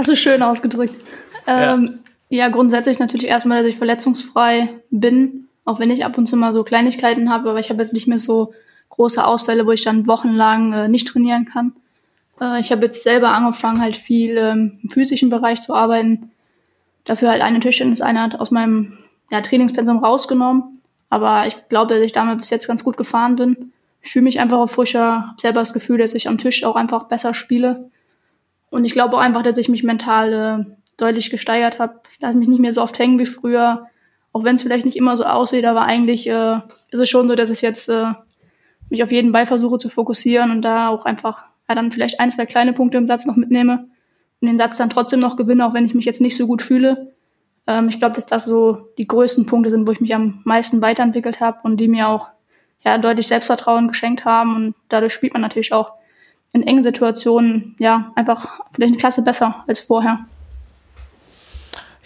Hast 0.00 0.08
du 0.08 0.16
schön 0.16 0.42
ausgedrückt. 0.42 0.94
Ähm, 1.46 1.98
ja. 2.30 2.44
ja, 2.44 2.48
grundsätzlich 2.48 2.98
natürlich 2.98 3.26
erstmal, 3.26 3.58
dass 3.58 3.66
ich 3.66 3.76
verletzungsfrei 3.76 4.70
bin, 4.90 5.46
auch 5.66 5.78
wenn 5.78 5.90
ich 5.90 6.06
ab 6.06 6.16
und 6.16 6.24
zu 6.24 6.38
mal 6.38 6.54
so 6.54 6.64
Kleinigkeiten 6.64 7.28
habe, 7.28 7.50
aber 7.50 7.60
ich 7.60 7.68
habe 7.68 7.82
jetzt 7.82 7.92
nicht 7.92 8.06
mehr 8.06 8.16
so 8.16 8.54
große 8.88 9.22
Ausfälle, 9.22 9.66
wo 9.66 9.72
ich 9.72 9.84
dann 9.84 10.06
wochenlang 10.06 10.72
äh, 10.72 10.88
nicht 10.88 11.06
trainieren 11.06 11.44
kann. 11.44 11.74
Äh, 12.40 12.60
ich 12.60 12.72
habe 12.72 12.86
jetzt 12.86 13.02
selber 13.02 13.34
angefangen, 13.34 13.82
halt 13.82 13.94
viel 13.94 14.38
ähm, 14.38 14.78
im 14.82 14.88
physischen 14.88 15.28
Bereich 15.28 15.60
zu 15.60 15.74
arbeiten. 15.74 16.30
Dafür 17.04 17.28
halt 17.28 17.42
eine 17.42 17.60
Tischtenniseinheit 17.60 18.40
aus 18.40 18.50
meinem 18.50 18.96
ja, 19.30 19.42
Trainingspensum 19.42 19.98
rausgenommen. 19.98 20.80
Aber 21.10 21.46
ich 21.46 21.68
glaube, 21.68 21.92
dass 21.92 22.02
ich 22.02 22.12
damit 22.12 22.38
bis 22.38 22.48
jetzt 22.48 22.68
ganz 22.68 22.84
gut 22.84 22.96
gefahren 22.96 23.36
bin. 23.36 23.72
Ich 24.00 24.12
fühle 24.12 24.22
mich 24.22 24.40
einfach 24.40 24.60
auf 24.60 24.70
frischer, 24.70 25.26
habe 25.28 25.40
selber 25.40 25.60
das 25.60 25.74
Gefühl, 25.74 25.98
dass 25.98 26.14
ich 26.14 26.26
am 26.26 26.38
Tisch 26.38 26.64
auch 26.64 26.76
einfach 26.76 27.04
besser 27.04 27.34
spiele. 27.34 27.90
Und 28.70 28.84
ich 28.84 28.92
glaube 28.92 29.16
auch 29.16 29.20
einfach, 29.20 29.42
dass 29.42 29.58
ich 29.58 29.68
mich 29.68 29.82
mental 29.82 30.32
äh, 30.32 30.76
deutlich 30.96 31.30
gesteigert 31.30 31.78
habe. 31.78 32.00
Ich 32.12 32.20
lasse 32.20 32.36
mich 32.36 32.48
nicht 32.48 32.60
mehr 32.60 32.72
so 32.72 32.82
oft 32.82 32.98
hängen 32.98 33.18
wie 33.18 33.26
früher. 33.26 33.86
Auch 34.32 34.44
wenn 34.44 34.54
es 34.54 34.62
vielleicht 34.62 34.84
nicht 34.84 34.96
immer 34.96 35.16
so 35.16 35.24
aussieht, 35.24 35.64
aber 35.64 35.82
eigentlich 35.82 36.26
äh, 36.28 36.58
ist 36.90 37.00
es 37.00 37.10
schon 37.10 37.28
so, 37.28 37.34
dass 37.34 37.50
ich 37.50 37.62
jetzt 37.62 37.88
äh, 37.88 38.12
mich 38.88 39.02
auf 39.02 39.10
jeden 39.10 39.32
Ball 39.32 39.46
versuche 39.46 39.78
zu 39.78 39.88
fokussieren 39.88 40.50
und 40.52 40.62
da 40.62 40.88
auch 40.88 41.04
einfach 41.04 41.44
ja, 41.68 41.74
dann 41.74 41.90
vielleicht 41.90 42.20
ein, 42.20 42.30
zwei 42.30 42.46
kleine 42.46 42.72
Punkte 42.72 42.98
im 42.98 43.08
Satz 43.08 43.26
noch 43.26 43.36
mitnehme 43.36 43.88
und 44.40 44.48
den 44.48 44.58
Satz 44.58 44.78
dann 44.78 44.90
trotzdem 44.90 45.20
noch 45.20 45.36
gewinne, 45.36 45.66
auch 45.66 45.74
wenn 45.74 45.86
ich 45.86 45.94
mich 45.94 46.04
jetzt 46.04 46.20
nicht 46.20 46.36
so 46.36 46.46
gut 46.46 46.62
fühle. 46.62 47.12
Ähm, 47.66 47.88
ich 47.88 47.98
glaube, 47.98 48.14
dass 48.14 48.26
das 48.26 48.44
so 48.44 48.88
die 48.98 49.06
größten 49.06 49.46
Punkte 49.46 49.70
sind, 49.70 49.86
wo 49.86 49.92
ich 49.92 50.00
mich 50.00 50.14
am 50.14 50.40
meisten 50.44 50.80
weiterentwickelt 50.82 51.40
habe 51.40 51.58
und 51.62 51.78
die 51.78 51.88
mir 51.88 52.08
auch 52.08 52.28
ja, 52.84 52.98
deutlich 52.98 53.26
Selbstvertrauen 53.28 53.88
geschenkt 53.88 54.24
haben. 54.24 54.56
Und 54.56 54.74
dadurch 54.88 55.12
spielt 55.12 55.32
man 55.32 55.42
natürlich 55.42 55.72
auch 55.72 55.92
in 56.52 56.62
engen 56.62 56.82
Situationen 56.82 57.76
ja 57.78 58.12
einfach 58.16 58.60
vielleicht 58.72 58.92
eine 58.92 58.98
Klasse 58.98 59.22
besser 59.22 59.64
als 59.66 59.80
vorher 59.80 60.26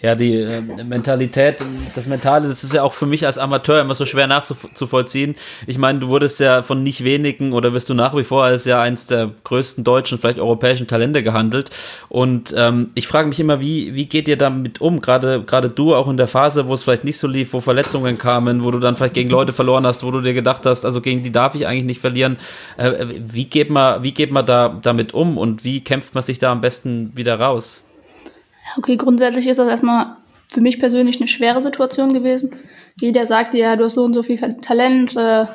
ja, 0.05 0.13
die 0.13 0.35
äh, 0.35 0.61
Mentalität, 0.61 1.57
das 1.95 2.05
Mentale, 2.05 2.47
das 2.47 2.63
ist 2.63 2.75
ja 2.75 2.83
auch 2.83 2.93
für 2.93 3.07
mich 3.07 3.25
als 3.25 3.39
Amateur 3.39 3.81
immer 3.81 3.95
so 3.95 4.05
schwer 4.05 4.27
nachzuvollziehen. 4.27 5.33
Ich 5.65 5.79
meine, 5.79 5.97
du 5.97 6.09
wurdest 6.09 6.39
ja 6.39 6.61
von 6.61 6.83
nicht 6.83 7.03
wenigen 7.03 7.53
oder 7.53 7.73
wirst 7.73 7.89
du 7.89 7.95
nach 7.95 8.15
wie 8.15 8.23
vor 8.23 8.43
als 8.43 8.65
ja 8.65 8.79
eins 8.79 9.07
der 9.07 9.31
größten 9.43 9.83
deutschen, 9.83 10.19
vielleicht 10.19 10.37
europäischen 10.37 10.85
Talente 10.85 11.23
gehandelt. 11.23 11.71
Und 12.07 12.53
ähm, 12.55 12.91
ich 12.93 13.07
frage 13.07 13.27
mich 13.27 13.39
immer, 13.39 13.59
wie, 13.61 13.95
wie 13.95 14.05
geht 14.05 14.27
ihr 14.27 14.37
damit 14.37 14.79
um? 14.79 15.01
Gerade, 15.01 15.41
gerade 15.41 15.69
du 15.69 15.95
auch 15.95 16.07
in 16.07 16.17
der 16.17 16.27
Phase, 16.27 16.67
wo 16.67 16.75
es 16.75 16.83
vielleicht 16.83 17.03
nicht 17.03 17.17
so 17.17 17.27
lief, 17.27 17.53
wo 17.53 17.59
Verletzungen 17.59 18.19
kamen, 18.19 18.63
wo 18.63 18.69
du 18.69 18.77
dann 18.77 18.95
vielleicht 18.95 19.15
gegen 19.15 19.31
Leute 19.31 19.53
verloren 19.53 19.87
hast, 19.87 20.03
wo 20.03 20.11
du 20.11 20.21
dir 20.21 20.35
gedacht 20.35 20.67
hast, 20.67 20.85
also 20.85 21.01
gegen 21.01 21.23
die 21.23 21.31
darf 21.31 21.55
ich 21.55 21.65
eigentlich 21.65 21.85
nicht 21.85 22.01
verlieren. 22.01 22.37
Äh, 22.77 23.07
wie 23.27 23.45
geht 23.45 23.71
man, 23.71 24.03
wie 24.03 24.13
geht 24.13 24.29
man 24.31 24.45
da 24.45 24.77
damit 24.83 25.15
um 25.15 25.39
und 25.39 25.63
wie 25.63 25.83
kämpft 25.83 26.13
man 26.13 26.23
sich 26.23 26.37
da 26.37 26.51
am 26.51 26.61
besten 26.61 27.11
wieder 27.15 27.39
raus? 27.39 27.85
Okay, 28.77 28.97
grundsätzlich 28.97 29.47
ist 29.47 29.57
das 29.57 29.67
erstmal 29.67 30.17
für 30.51 30.61
mich 30.61 30.79
persönlich 30.79 31.17
eine 31.17 31.27
schwere 31.27 31.61
Situation 31.61 32.13
gewesen. 32.13 32.55
Jeder 32.99 33.25
sagt 33.25 33.53
dir, 33.53 33.59
ja, 33.59 33.75
du 33.75 33.85
hast 33.85 33.93
so 33.93 34.03
und 34.03 34.13
so 34.13 34.23
viel 34.23 34.37
Talent, 34.61 35.15
äh, 35.15 35.45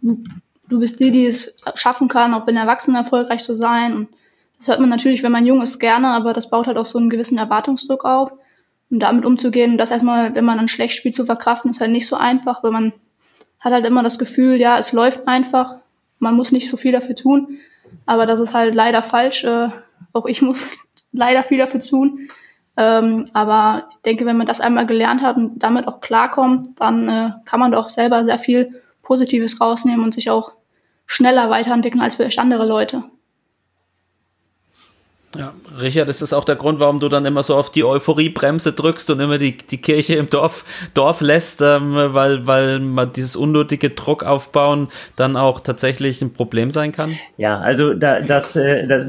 du 0.00 0.80
bist 0.80 1.00
die, 1.00 1.10
die 1.10 1.26
es 1.26 1.56
schaffen 1.74 2.08
kann, 2.08 2.34
auch 2.34 2.46
den 2.46 2.56
Erwachsenen 2.56 2.96
erfolgreich 2.96 3.42
zu 3.42 3.54
sein. 3.54 3.94
Und 3.94 4.08
das 4.58 4.68
hört 4.68 4.80
man 4.80 4.88
natürlich, 4.88 5.22
wenn 5.22 5.32
man 5.32 5.46
jung 5.46 5.62
ist, 5.62 5.78
gerne, 5.78 6.08
aber 6.08 6.32
das 6.32 6.50
baut 6.50 6.66
halt 6.66 6.78
auch 6.78 6.86
so 6.86 6.98
einen 6.98 7.10
gewissen 7.10 7.38
Erwartungsdruck 7.38 8.04
auf. 8.04 8.32
Und 8.90 9.00
damit 9.00 9.24
umzugehen 9.24 9.78
das 9.78 9.90
erstmal, 9.90 10.34
wenn 10.34 10.44
man 10.44 10.58
dann 10.58 10.68
schlecht 10.68 10.96
spielt, 10.96 11.14
zu 11.14 11.24
verkraften, 11.24 11.70
ist 11.70 11.80
halt 11.80 11.92
nicht 11.92 12.06
so 12.06 12.16
einfach, 12.16 12.62
weil 12.64 12.72
man 12.72 12.92
hat 13.60 13.72
halt 13.72 13.84
immer 13.84 14.02
das 14.02 14.18
Gefühl, 14.18 14.56
ja, 14.56 14.78
es 14.78 14.92
läuft 14.92 15.28
einfach, 15.28 15.76
man 16.18 16.34
muss 16.34 16.50
nicht 16.50 16.70
so 16.70 16.76
viel 16.76 16.92
dafür 16.92 17.14
tun. 17.14 17.58
Aber 18.06 18.26
das 18.26 18.40
ist 18.40 18.54
halt 18.54 18.74
leider 18.74 19.02
falsch. 19.02 19.44
Äh, 19.44 19.68
auch 20.12 20.26
ich 20.26 20.42
muss 20.42 20.68
leider 21.12 21.42
viel 21.42 21.58
dafür 21.58 21.80
tun. 21.80 22.28
Ähm, 22.76 23.28
aber 23.32 23.88
ich 23.90 23.98
denke, 24.02 24.26
wenn 24.26 24.36
man 24.36 24.46
das 24.46 24.60
einmal 24.60 24.86
gelernt 24.86 25.22
hat 25.22 25.36
und 25.36 25.58
damit 25.58 25.86
auch 25.86 26.00
klarkommt, 26.00 26.68
dann 26.80 27.08
äh, 27.08 27.30
kann 27.44 27.60
man 27.60 27.72
doch 27.72 27.88
selber 27.88 28.24
sehr 28.24 28.38
viel 28.38 28.82
Positives 29.02 29.60
rausnehmen 29.60 30.04
und 30.04 30.14
sich 30.14 30.30
auch 30.30 30.52
schneller 31.06 31.50
weiterentwickeln 31.50 32.00
als 32.00 32.14
vielleicht 32.14 32.38
andere 32.38 32.66
Leute. 32.66 33.04
Ja, 35.38 35.54
Richard, 35.80 36.08
ist 36.08 36.22
das 36.22 36.32
auch 36.32 36.42
der 36.42 36.56
Grund, 36.56 36.80
warum 36.80 36.98
du 36.98 37.08
dann 37.08 37.24
immer 37.24 37.44
so 37.44 37.54
auf 37.54 37.70
die 37.70 37.84
Euphoriebremse 37.84 38.72
drückst 38.72 39.10
und 39.10 39.20
immer 39.20 39.38
die, 39.38 39.56
die 39.56 39.78
Kirche 39.78 40.16
im 40.16 40.28
Dorf, 40.28 40.64
Dorf 40.92 41.20
lässt, 41.20 41.60
ähm, 41.60 41.94
weil, 41.94 42.48
weil 42.48 42.80
man 42.80 43.12
dieses 43.12 43.36
unnötige 43.36 43.90
Druck 43.90 44.24
aufbauen 44.24 44.88
dann 45.14 45.36
auch 45.36 45.60
tatsächlich 45.60 46.20
ein 46.20 46.32
Problem 46.32 46.72
sein 46.72 46.90
kann? 46.90 47.16
Ja, 47.36 47.60
also 47.60 47.94
da, 47.94 48.20
das, 48.20 48.56
äh, 48.56 48.88
das, 48.88 49.06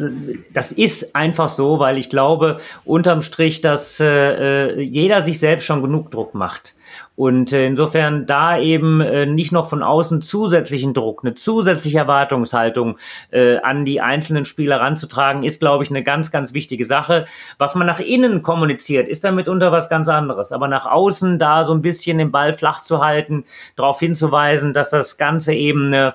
das 0.54 0.72
ist 0.72 1.16
einfach 1.16 1.50
so, 1.50 1.80
weil 1.80 1.98
ich 1.98 2.12
glaube, 2.12 2.60
unterm 2.86 3.24
Strich, 3.24 3.62
dass 3.62 4.00
äh, 4.00 4.80
jeder 4.80 5.24
sich 5.24 5.40
selbst 5.40 5.66
schon 5.66 5.82
genug 5.82 6.12
Druck 6.12 6.36
macht. 6.36 6.76
Und 7.16 7.52
äh, 7.52 7.68
insofern 7.68 8.26
da 8.26 8.58
eben 8.58 9.02
äh, 9.02 9.26
nicht 9.26 9.52
noch 9.52 9.70
von 9.70 9.84
außen 9.84 10.22
zusätzlichen 10.22 10.94
Druck, 10.94 11.24
eine 11.24 11.36
zusätzliche 11.36 12.00
Erwartungshaltung 12.00 12.98
äh, 13.32 13.58
an 13.58 13.84
die 13.84 14.00
einzelnen 14.00 14.46
Spieler 14.46 14.80
ranzutragen, 14.80 15.44
ist, 15.44 15.60
glaube 15.60 15.84
ich, 15.84 15.90
eine 15.90 16.04
ganz, 16.04 16.32
ganz 16.32 16.54
wichtige 16.54 16.86
Sache. 16.86 17.26
Was 17.58 17.76
man 17.76 17.86
nach 17.86 18.00
innen 18.00 18.42
kommuniziert, 18.42 19.10
ist 19.10 19.24
dann 19.24 19.36
mitunter 19.36 19.72
was 19.72 19.90
ganz 19.90 20.08
anderes. 20.08 20.52
Aber 20.52 20.68
nach 20.68 20.86
außen 20.86 21.38
da 21.38 21.66
so 21.66 21.74
ein 21.74 21.82
bisschen 21.82 22.18
den 22.18 22.32
Ball 22.32 22.54
flach 22.54 22.82
zu 22.82 23.04
halten, 23.04 23.44
darauf 23.76 24.00
hinzuweisen, 24.00 24.74
dass 24.74 24.90
das 24.90 25.18
Ganze 25.18 25.54
eben 25.54 25.88
eine 25.88 26.14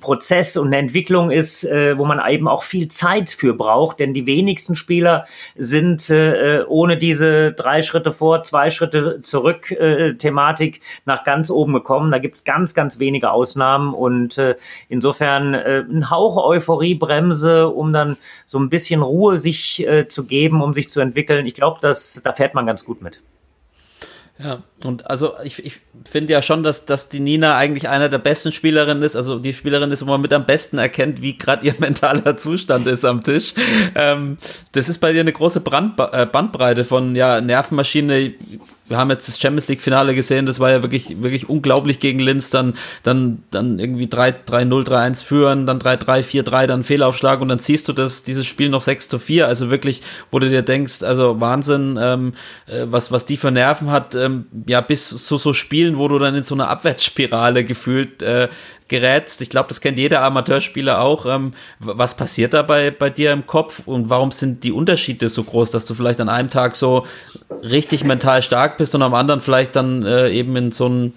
Prozess 0.00 0.56
und 0.56 0.68
eine 0.68 0.78
Entwicklung 0.78 1.30
ist, 1.30 1.64
äh, 1.64 1.96
wo 1.96 2.04
man 2.04 2.20
eben 2.28 2.48
auch 2.48 2.62
viel 2.62 2.88
Zeit 2.88 3.30
für 3.30 3.54
braucht, 3.54 4.00
denn 4.00 4.14
die 4.14 4.26
wenigsten 4.26 4.74
Spieler 4.74 5.26
sind 5.56 6.10
äh, 6.10 6.64
ohne 6.66 6.96
diese 6.96 7.52
drei 7.52 7.82
Schritte 7.82 8.12
vor, 8.12 8.42
zwei 8.42 8.70
Schritte 8.70 9.22
zurück 9.22 9.70
äh, 9.70 10.14
Thematik 10.14 10.80
nach 11.04 11.24
ganz 11.24 11.50
oben 11.50 11.72
gekommen. 11.72 12.10
Da 12.10 12.18
gibt 12.18 12.36
es 12.36 12.44
ganz, 12.44 12.74
ganz 12.74 12.98
wenige 12.98 13.30
Ausnahmen 13.30 13.94
und 13.94 14.36
äh, 14.38 14.56
insofern 14.88 15.54
äh, 15.54 15.84
ein 15.88 16.10
Hauch 16.10 16.36
Euphoriebremse, 16.36 17.68
um 17.68 17.92
dann 17.92 18.16
so 18.46 18.58
ein 18.58 18.70
bisschen 18.70 19.02
Ruhe 19.02 19.38
sich 19.38 19.86
äh, 19.86 20.08
zu 20.08 20.24
geben, 20.24 20.62
um 20.62 20.74
sich 20.74 20.88
zu 20.88 21.00
entwickeln. 21.00 21.46
Ich 21.46 21.54
glaube, 21.54 21.78
da 21.80 21.92
fährt 22.32 22.54
man 22.54 22.66
ganz 22.66 22.84
gut 22.84 23.02
mit. 23.02 23.22
Ja, 24.42 24.62
und 24.84 25.10
also 25.10 25.34
ich, 25.42 25.64
ich 25.64 25.80
finde 26.08 26.32
ja 26.32 26.42
schon, 26.42 26.62
dass, 26.62 26.84
dass 26.84 27.08
die 27.08 27.18
Nina 27.18 27.56
eigentlich 27.56 27.88
einer 27.88 28.08
der 28.08 28.18
besten 28.18 28.52
Spielerinnen 28.52 29.02
ist, 29.02 29.16
also 29.16 29.40
die 29.40 29.52
Spielerin 29.52 29.90
ist, 29.90 30.06
wo 30.06 30.10
man 30.10 30.20
mit 30.20 30.32
am 30.32 30.46
besten 30.46 30.78
erkennt, 30.78 31.20
wie 31.22 31.36
gerade 31.36 31.66
ihr 31.66 31.74
mentaler 31.78 32.36
Zustand 32.36 32.86
ist 32.86 33.04
am 33.04 33.22
Tisch. 33.22 33.54
Ähm, 33.96 34.38
das 34.72 34.88
ist 34.88 34.98
bei 34.98 35.12
dir 35.12 35.20
eine 35.20 35.32
große 35.32 35.60
Brand, 35.60 35.98
äh, 36.12 36.26
Bandbreite 36.26 36.84
von 36.84 37.16
ja, 37.16 37.40
Nervenmaschine, 37.40 38.34
wir 38.88 38.96
haben 38.96 39.10
jetzt 39.10 39.28
das 39.28 39.38
Champions 39.38 39.68
League 39.68 39.82
Finale 39.82 40.14
gesehen, 40.14 40.46
das 40.46 40.60
war 40.60 40.70
ja 40.70 40.82
wirklich, 40.82 41.22
wirklich 41.22 41.48
unglaublich 41.48 41.98
gegen 41.98 42.18
Linz, 42.18 42.50
dann, 42.50 42.74
dann, 43.02 43.42
dann 43.50 43.78
irgendwie 43.78 44.06
3-0, 44.06 44.42
3-1 44.46 45.24
führen, 45.24 45.66
dann 45.66 45.78
3-3, 45.78 46.22
4-3, 46.22 46.66
dann 46.66 46.82
Fehlaufschlag 46.82 47.40
und 47.40 47.48
dann 47.48 47.58
siehst 47.58 47.88
du 47.88 47.92
das, 47.92 48.22
dieses 48.22 48.46
Spiel 48.46 48.68
noch 48.68 48.82
6 48.82 49.08
zu 49.08 49.18
4, 49.18 49.46
also 49.46 49.70
wirklich, 49.70 50.02
wo 50.30 50.38
du 50.38 50.48
dir 50.48 50.62
denkst, 50.62 51.02
also 51.02 51.40
Wahnsinn, 51.40 51.98
ähm, 52.00 52.32
äh, 52.66 52.86
was, 52.86 53.12
was 53.12 53.24
die 53.24 53.36
für 53.36 53.50
Nerven 53.50 53.90
hat, 53.90 54.14
ähm, 54.14 54.46
ja, 54.66 54.80
bis 54.80 55.08
zu 55.08 55.36
so 55.36 55.52
Spielen, 55.52 55.98
wo 55.98 56.08
du 56.08 56.18
dann 56.18 56.34
in 56.34 56.42
so 56.42 56.54
einer 56.54 56.68
Abwärtsspirale 56.68 57.64
gefühlt 57.64 58.22
äh, 58.22 58.48
gerätst. 58.88 59.40
Ich 59.42 59.50
glaube, 59.50 59.68
das 59.68 59.80
kennt 59.80 59.98
jeder 59.98 60.22
Amateurspieler 60.22 61.00
auch. 61.00 61.26
Ähm, 61.26 61.52
was 61.78 62.16
passiert 62.16 62.54
da 62.54 62.62
bei, 62.62 62.90
bei 62.90 63.10
dir 63.10 63.32
im 63.32 63.46
Kopf 63.46 63.86
und 63.86 64.10
warum 64.10 64.30
sind 64.30 64.64
die 64.64 64.72
Unterschiede 64.72 65.28
so 65.28 65.44
groß, 65.44 65.70
dass 65.70 65.84
du 65.84 65.94
vielleicht 65.94 66.20
an 66.20 66.28
einem 66.28 66.50
Tag 66.50 66.74
so 66.74 67.06
richtig 67.62 68.04
mental 68.04 68.42
stark 68.42 68.78
bist 68.78 68.94
und 68.94 69.02
am 69.02 69.14
anderen 69.14 69.40
vielleicht 69.40 69.76
dann 69.76 70.04
äh, 70.04 70.30
eben 70.30 70.56
in 70.56 70.72
so, 70.72 70.88
ein, 70.88 71.12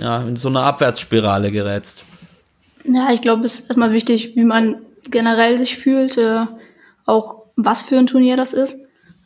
ja, 0.00 0.22
in 0.22 0.36
so 0.36 0.48
eine 0.48 0.60
Abwärtsspirale 0.60 1.50
gerätst? 1.50 2.04
Ja, 2.84 3.12
ich 3.12 3.20
glaube, 3.20 3.44
es 3.44 3.60
ist 3.60 3.66
erstmal 3.66 3.92
wichtig, 3.92 4.36
wie 4.36 4.44
man 4.44 4.76
generell 5.10 5.58
sich 5.58 5.76
fühlt, 5.76 6.16
äh, 6.16 6.44
auch 7.04 7.42
was 7.56 7.82
für 7.82 7.98
ein 7.98 8.06
Turnier 8.06 8.36
das 8.36 8.52
ist. 8.52 8.78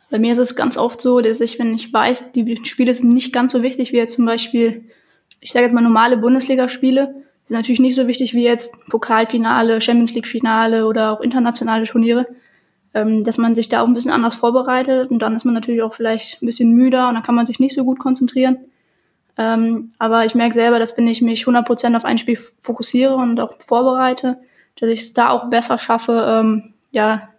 Bei 0.09 0.19
mir 0.19 0.33
ist 0.33 0.39
es 0.39 0.55
ganz 0.55 0.77
oft 0.77 1.01
so, 1.01 1.21
dass 1.21 1.39
ich, 1.39 1.57
wenn 1.59 1.73
ich 1.73 1.91
weiß, 1.91 2.33
die 2.33 2.59
Spiele 2.65 2.93
sind 2.93 3.13
nicht 3.13 3.33
ganz 3.33 3.51
so 3.51 3.63
wichtig 3.63 3.91
wie 3.91 3.97
jetzt 3.97 4.15
zum 4.15 4.25
Beispiel, 4.25 4.85
ich 5.39 5.51
sage 5.51 5.65
jetzt 5.65 5.73
mal 5.73 5.81
normale 5.81 6.17
Bundesligaspiele, 6.17 7.22
sind 7.45 7.57
natürlich 7.57 7.79
nicht 7.79 7.95
so 7.95 8.07
wichtig 8.07 8.33
wie 8.33 8.43
jetzt 8.43 8.73
Pokalfinale, 8.87 9.81
Champions 9.81 10.13
League 10.13 10.27
Finale 10.27 10.87
oder 10.87 11.11
auch 11.11 11.21
internationale 11.21 11.85
Turniere, 11.85 12.27
ähm, 12.93 13.23
dass 13.23 13.37
man 13.37 13.55
sich 13.55 13.69
da 13.69 13.81
auch 13.81 13.87
ein 13.87 13.93
bisschen 13.93 14.11
anders 14.11 14.35
vorbereitet 14.35 15.11
und 15.11 15.19
dann 15.19 15.35
ist 15.35 15.45
man 15.45 15.53
natürlich 15.53 15.81
auch 15.81 15.93
vielleicht 15.93 16.41
ein 16.41 16.45
bisschen 16.45 16.73
müder 16.73 17.09
und 17.09 17.15
dann 17.15 17.23
kann 17.23 17.35
man 17.35 17.45
sich 17.45 17.59
nicht 17.59 17.75
so 17.75 17.83
gut 17.83 17.99
konzentrieren. 17.99 18.57
Ähm, 19.37 19.93
aber 19.97 20.25
ich 20.25 20.35
merke 20.35 20.53
selber, 20.53 20.79
dass 20.79 20.97
wenn 20.97 21.07
ich 21.07 21.21
mich 21.21 21.45
100% 21.45 21.95
auf 21.95 22.05
ein 22.05 22.17
Spiel 22.17 22.37
fokussiere 22.61 23.15
und 23.15 23.39
auch 23.39 23.55
vorbereite, 23.59 24.37
dass 24.79 24.89
ich 24.89 25.01
es 25.01 25.13
da 25.13 25.29
auch 25.29 25.49
besser 25.49 25.77
schaffe, 25.77 26.25
ähm, 26.27 26.73
ja, 26.91 27.29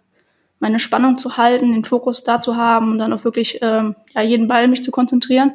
meine 0.59 0.79
Spannung 0.79 1.17
zu 1.17 1.37
halten, 1.37 1.71
den 1.71 1.85
Fokus 1.85 2.23
da 2.23 2.39
zu 2.39 2.55
haben 2.57 2.91
und 2.91 2.99
dann 2.99 3.13
auch 3.13 3.23
wirklich 3.23 3.59
ähm, 3.61 3.95
ja, 4.13 4.21
jeden 4.21 4.47
Ball 4.47 4.67
mich 4.67 4.83
zu 4.83 4.91
konzentrieren. 4.91 5.53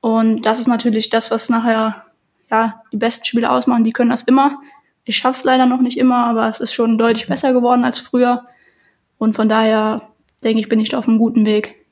Und 0.00 0.42
das 0.42 0.58
ist 0.58 0.68
natürlich 0.68 1.10
das, 1.10 1.30
was 1.30 1.48
nachher 1.48 2.06
ja, 2.52 2.82
die 2.92 2.98
besten 2.98 3.24
Spieler 3.24 3.50
ausmachen, 3.50 3.82
die 3.82 3.92
können 3.92 4.10
das 4.10 4.24
immer. 4.24 4.60
Ich 5.04 5.16
schaffe 5.16 5.38
es 5.38 5.44
leider 5.44 5.64
noch 5.64 5.80
nicht 5.80 5.98
immer, 5.98 6.26
aber 6.26 6.48
es 6.48 6.60
ist 6.60 6.74
schon 6.74 6.98
deutlich 6.98 7.26
besser 7.26 7.52
geworden 7.54 7.84
als 7.84 7.98
früher. 7.98 8.44
Und 9.18 9.34
von 9.34 9.48
daher 9.48 10.02
denke 10.44 10.60
ich, 10.60 10.68
bin 10.68 10.78
ich 10.78 10.90
da 10.90 10.98
auf 10.98 11.08
einem 11.08 11.18
guten 11.18 11.46
Weg. 11.46 11.86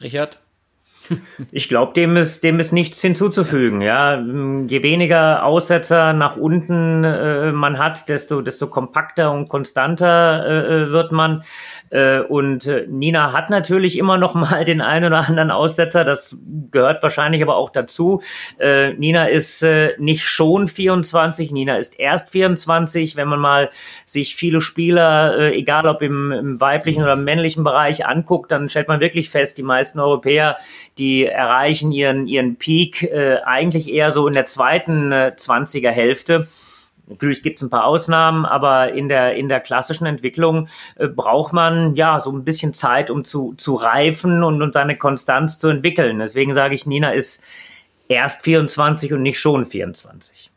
Richard? 0.00 0.40
Ich 1.52 1.68
glaube, 1.68 1.92
dem 1.92 2.16
ist, 2.16 2.42
dem 2.42 2.58
ist 2.58 2.72
nichts 2.72 3.00
hinzuzufügen. 3.00 3.80
Ja, 3.80 4.18
je 4.18 4.82
weniger 4.82 5.44
Aussetzer 5.44 6.12
nach 6.12 6.36
unten 6.36 7.04
äh, 7.04 7.52
man 7.52 7.78
hat, 7.78 8.08
desto, 8.08 8.42
desto 8.42 8.66
kompakter 8.66 9.30
und 9.30 9.48
konstanter 9.48 10.44
äh, 10.44 10.82
äh 10.82 10.90
wird 10.90 11.12
man. 11.12 11.44
Äh, 11.96 12.20
und 12.20 12.66
äh, 12.66 12.86
Nina 12.86 13.32
hat 13.32 13.48
natürlich 13.48 13.96
immer 13.96 14.18
noch 14.18 14.34
mal 14.34 14.64
den 14.66 14.82
einen 14.82 15.06
oder 15.06 15.26
anderen 15.28 15.50
Aussetzer. 15.50 16.04
Das 16.04 16.38
gehört 16.70 17.02
wahrscheinlich 17.02 17.42
aber 17.42 17.56
auch 17.56 17.70
dazu. 17.70 18.22
Äh, 18.58 18.92
Nina 18.94 19.26
ist 19.26 19.64
nicht 19.98 20.24
schon 20.24 20.68
24. 20.68 21.50
Nina 21.50 21.76
ist 21.76 21.98
erst 21.98 22.30
24. 22.30 23.16
Wenn 23.16 23.28
man 23.28 23.40
mal 23.40 23.70
sich 24.04 24.36
viele 24.36 24.60
Spieler, 24.60 25.52
egal 25.52 25.86
ob 25.86 26.02
im, 26.02 26.60
weiblichen 26.60 27.02
oder 27.02 27.16
männlichen 27.16 27.64
Bereich 27.64 28.06
anguckt, 28.06 28.50
dann 28.50 28.68
stellt 28.68 28.88
man 28.88 29.00
wirklich 29.00 29.30
fest, 29.30 29.58
die 29.58 29.62
meisten 29.62 29.98
Europäer, 29.98 30.58
die 30.98 31.24
erreichen 31.24 31.92
ihren, 31.92 32.26
ihren 32.26 32.56
Peak 32.56 33.10
eigentlich 33.44 33.88
eher 33.88 34.10
so 34.10 34.26
in 34.26 34.34
der 34.34 34.44
zweiten 34.44 35.12
äh, 35.12 35.32
20er 35.36 35.90
Hälfte. 35.90 36.48
Natürlich 37.08 37.42
gibt 37.42 37.58
es 37.58 37.62
ein 37.62 37.70
paar 37.70 37.84
Ausnahmen, 37.84 38.44
aber 38.44 38.92
in 38.92 39.08
der, 39.08 39.34
in 39.36 39.48
der 39.48 39.60
klassischen 39.60 40.06
Entwicklung 40.06 40.68
äh, 40.96 41.06
braucht 41.08 41.52
man 41.52 41.94
ja 41.94 42.20
so 42.20 42.32
ein 42.32 42.44
bisschen 42.44 42.72
Zeit, 42.72 43.10
um 43.10 43.24
zu, 43.24 43.54
zu 43.56 43.74
reifen 43.74 44.42
und, 44.42 44.60
und 44.60 44.72
seine 44.72 44.96
Konstanz 44.96 45.58
zu 45.58 45.68
entwickeln. 45.68 46.18
Deswegen 46.18 46.54
sage 46.54 46.74
ich, 46.74 46.86
Nina 46.86 47.10
ist 47.10 47.44
erst 48.08 48.42
24 48.42 49.12
und 49.12 49.22
nicht 49.22 49.38
schon 49.38 49.66
24. 49.66 50.50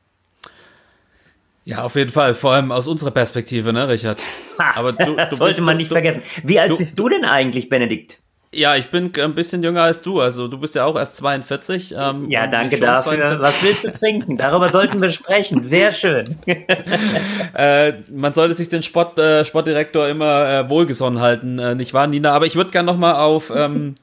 Ja, 1.66 1.84
auf 1.84 1.95
jeden 1.95 2.10
Fall, 2.10 2.34
vor 2.34 2.54
allem 2.54 2.72
aus 2.72 2.88
unserer 2.88 3.12
Perspektive, 3.12 3.72
ne, 3.72 3.88
Richard? 3.88 4.24
Ha, 4.58 4.72
Aber 4.76 4.91
du, 4.93 5.16
das 5.16 5.30
du 5.30 5.36
sollte 5.36 5.62
man 5.62 5.78
nicht 5.78 5.91
du, 5.91 5.95
vergessen. 5.95 6.24
Wie 6.43 6.60
alt 6.60 6.76
bist 6.76 6.97
du 6.97 7.10
denn 7.10 7.26
eigentlich, 7.26 7.70
Benedikt? 7.70 8.20
Ja, 8.52 8.76
ich 8.76 8.89
bin 8.89 9.12
ein 9.22 9.36
bisschen 9.36 9.62
jünger 9.62 9.84
als 9.84 10.02
du. 10.02 10.20
Also 10.20 10.47
du 10.47 10.58
bist 10.58 10.74
ja 10.74 10.86
auch 10.86 10.95
erst 10.95 11.18
42. 11.18 11.93
Ähm, 11.95 12.30
ja, 12.32 12.47
danke 12.47 12.80
dafür. 12.80 13.14
42. 13.14 13.41
Was 13.41 13.64
willst 13.64 13.84
du 13.84 13.91
trinken? 13.91 14.38
Darüber 14.38 14.70
sollten 14.70 15.00
wir 15.00 15.12
sprechen. 15.12 15.64
Sehr 15.64 15.93
schön. 15.93 16.36
äh, 17.54 17.93
man 18.12 18.34
sollte 18.34 18.56
sich 18.56 18.68
den 18.68 18.82
Sport, 18.82 19.20
äh, 19.20 19.45
Sportdirektor 19.45 20.08
immer 20.08 20.50
äh, 20.50 20.70
wohlgesonnen 20.70 21.22
halten, 21.22 21.60
äh, 21.60 21.76
nicht 21.76 21.93
wahr, 21.93 22.08
Nina? 22.08 22.32
Aber 22.32 22.47
ich 22.47 22.56
würde 22.56 22.72
gerne 22.72 22.88
noch 22.88 22.97
mal 22.97 23.20
auf 23.20 23.52
ähm, 23.56 23.93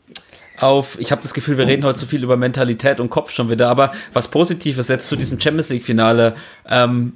auf, 0.60 0.98
ich 1.00 1.12
habe 1.12 1.22
das 1.22 1.34
Gefühl, 1.34 1.58
wir 1.58 1.66
reden 1.66 1.84
heute 1.84 1.98
so 1.98 2.06
viel 2.06 2.22
über 2.22 2.36
Mentalität 2.36 3.00
und 3.00 3.10
Kopf 3.10 3.30
schon 3.30 3.50
wieder, 3.50 3.68
aber 3.68 3.92
was 4.12 4.28
Positives 4.28 4.88
jetzt 4.88 5.08
zu 5.08 5.16
diesem 5.16 5.40
Champions 5.40 5.68
League-Finale, 5.68 6.34
ähm, 6.68 7.14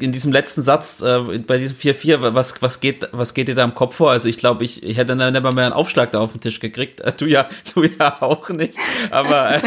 in 0.00 0.12
diesem 0.12 0.32
letzten 0.32 0.62
Satz, 0.62 1.00
äh, 1.00 1.38
bei 1.46 1.58
diesem 1.58 1.76
4-4, 1.76 2.34
was, 2.34 2.60
was, 2.60 2.80
geht, 2.80 3.08
was 3.12 3.34
geht 3.34 3.48
dir 3.48 3.54
da 3.54 3.64
im 3.64 3.74
Kopf 3.74 3.96
vor? 3.96 4.10
Also 4.10 4.28
ich 4.28 4.38
glaube, 4.38 4.64
ich, 4.64 4.82
ich 4.82 4.96
hätte 4.96 5.16
dann 5.16 5.32
nicht 5.32 5.42
mehr 5.42 5.64
einen 5.64 5.72
Aufschlag 5.72 6.12
da 6.12 6.20
auf 6.20 6.32
den 6.32 6.40
Tisch 6.40 6.60
gekriegt. 6.60 7.00
Äh, 7.00 7.12
du 7.16 7.26
ja, 7.26 7.48
du 7.74 7.84
ja 7.84 8.20
auch 8.20 8.48
nicht. 8.50 8.76
Aber 9.10 9.56
äh, 9.56 9.60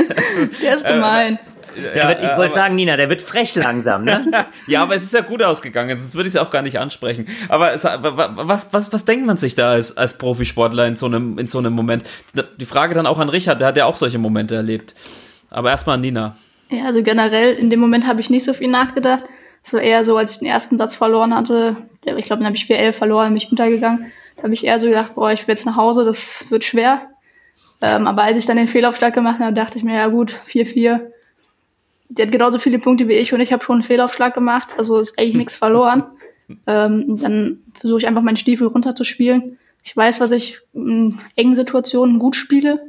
Der 0.61 0.75
ist 0.75 0.86
gemein. 0.86 1.39
Der 1.76 2.07
wird, 2.09 2.19
ich 2.19 2.38
wollte 2.38 2.55
sagen, 2.55 2.76
Nina, 2.76 2.95
der 2.97 3.09
wird 3.09 3.21
frech 3.21 3.55
langsam, 3.55 4.03
ne? 4.03 4.32
ja, 4.67 4.82
aber 4.82 4.95
es 4.95 5.03
ist 5.03 5.13
ja 5.13 5.21
gut 5.21 5.43
ausgegangen, 5.43 5.97
sonst 5.97 6.15
würde 6.15 6.28
ich 6.28 6.36
es 6.36 6.41
auch 6.41 6.49
gar 6.49 6.61
nicht 6.61 6.80
ansprechen. 6.80 7.28
Aber 7.49 7.73
es, 7.73 7.84
was, 7.84 8.73
was, 8.73 8.93
was 8.93 9.05
denkt 9.05 9.26
man 9.26 9.38
sich 9.38 9.55
da 9.55 9.71
als, 9.71 9.95
als 9.97 10.17
Profisportler 10.17 10.88
in 10.88 10.95
so, 10.95 11.05
einem, 11.05 11.38
in 11.38 11.47
so 11.47 11.59
einem 11.59 11.73
Moment? 11.73 12.03
Die 12.59 12.65
Frage 12.65 12.95
dann 12.95 13.07
auch 13.07 13.19
an 13.19 13.30
Richard, 13.30 13.61
der 13.61 13.67
hat 13.69 13.78
ja 13.78 13.86
auch 13.86 13.95
solche 13.95 14.17
Momente 14.17 14.55
erlebt. 14.55 14.95
Aber 15.49 15.69
erstmal 15.69 15.95
an 15.95 16.01
Nina. 16.01 16.36
Ja, 16.69 16.86
also 16.86 17.03
generell 17.03 17.53
in 17.53 17.69
dem 17.69 17.80
Moment 17.80 18.07
habe 18.07 18.21
ich 18.21 18.30
nicht 18.30 18.43
so 18.43 18.53
viel 18.53 18.69
nachgedacht. 18.69 19.23
Es 19.63 19.73
war 19.73 19.82
eher 19.82 20.03
so, 20.03 20.17
als 20.17 20.32
ich 20.32 20.39
den 20.39 20.47
ersten 20.47 20.78
Satz 20.78 20.95
verloren 20.95 21.36
hatte, 21.36 21.78
ich 22.05 22.26
glaube, 22.26 22.41
dann 22.41 22.45
habe 22.45 22.55
ich 22.55 22.65
4-11 22.65 22.93
verloren, 22.93 23.30
bin 23.30 23.38
ich 23.38 23.49
untergegangen. 23.49 24.11
Da 24.36 24.43
habe 24.43 24.53
ich 24.53 24.63
eher 24.63 24.78
so 24.80 24.88
gedacht, 24.88 25.15
boah, 25.15 25.32
ich 25.32 25.47
will 25.47 25.53
jetzt 25.53 25.65
nach 25.65 25.76
Hause, 25.76 26.05
das 26.05 26.45
wird 26.49 26.63
schwer. 26.63 27.09
Ähm, 27.82 28.07
aber 28.07 28.23
als 28.23 28.38
ich 28.38 28.45
dann 28.45 28.57
den 28.57 28.67
Fehlaufschlag 28.67 29.13
gemacht 29.13 29.39
habe, 29.39 29.53
dachte 29.53 29.78
ich 29.78 29.84
mir, 29.84 29.95
ja 29.95 30.07
gut, 30.07 30.34
4-4. 30.47 31.01
Die 32.09 32.21
hat 32.21 32.31
genauso 32.31 32.59
viele 32.59 32.79
Punkte 32.79 33.07
wie 33.07 33.13
ich 33.13 33.33
und 33.33 33.41
ich 33.41 33.51
habe 33.51 33.63
schon 33.63 33.75
einen 33.75 33.83
Fehlaufschlag 33.83 34.33
gemacht, 34.33 34.69
also 34.77 34.99
ist 34.99 35.17
eigentlich 35.17 35.35
nichts 35.35 35.55
verloren. 35.55 36.03
Ähm, 36.67 37.17
dann 37.19 37.63
versuche 37.79 38.01
ich 38.01 38.07
einfach 38.07 38.21
meinen 38.21 38.37
Stiefel 38.37 38.67
runterzuspielen. 38.67 39.57
Ich 39.83 39.97
weiß, 39.97 40.19
was 40.19 40.29
ich 40.29 40.59
in 40.73 41.17
engen 41.35 41.55
Situationen 41.55 42.19
gut 42.19 42.35
spiele. 42.35 42.79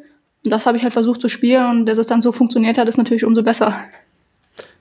Und 0.45 0.51
das 0.51 0.67
habe 0.67 0.77
ich 0.77 0.83
halt 0.83 0.93
versucht 0.93 1.23
zu 1.23 1.31
spielen 1.31 1.65
und 1.71 1.87
dass 1.87 1.97
es 1.97 2.07
dann 2.07 2.21
so 2.21 2.33
funktioniert 2.33 2.77
hat, 2.77 2.87
ist 2.87 2.99
natürlich 2.99 3.25
umso 3.25 3.43
besser. 3.43 3.75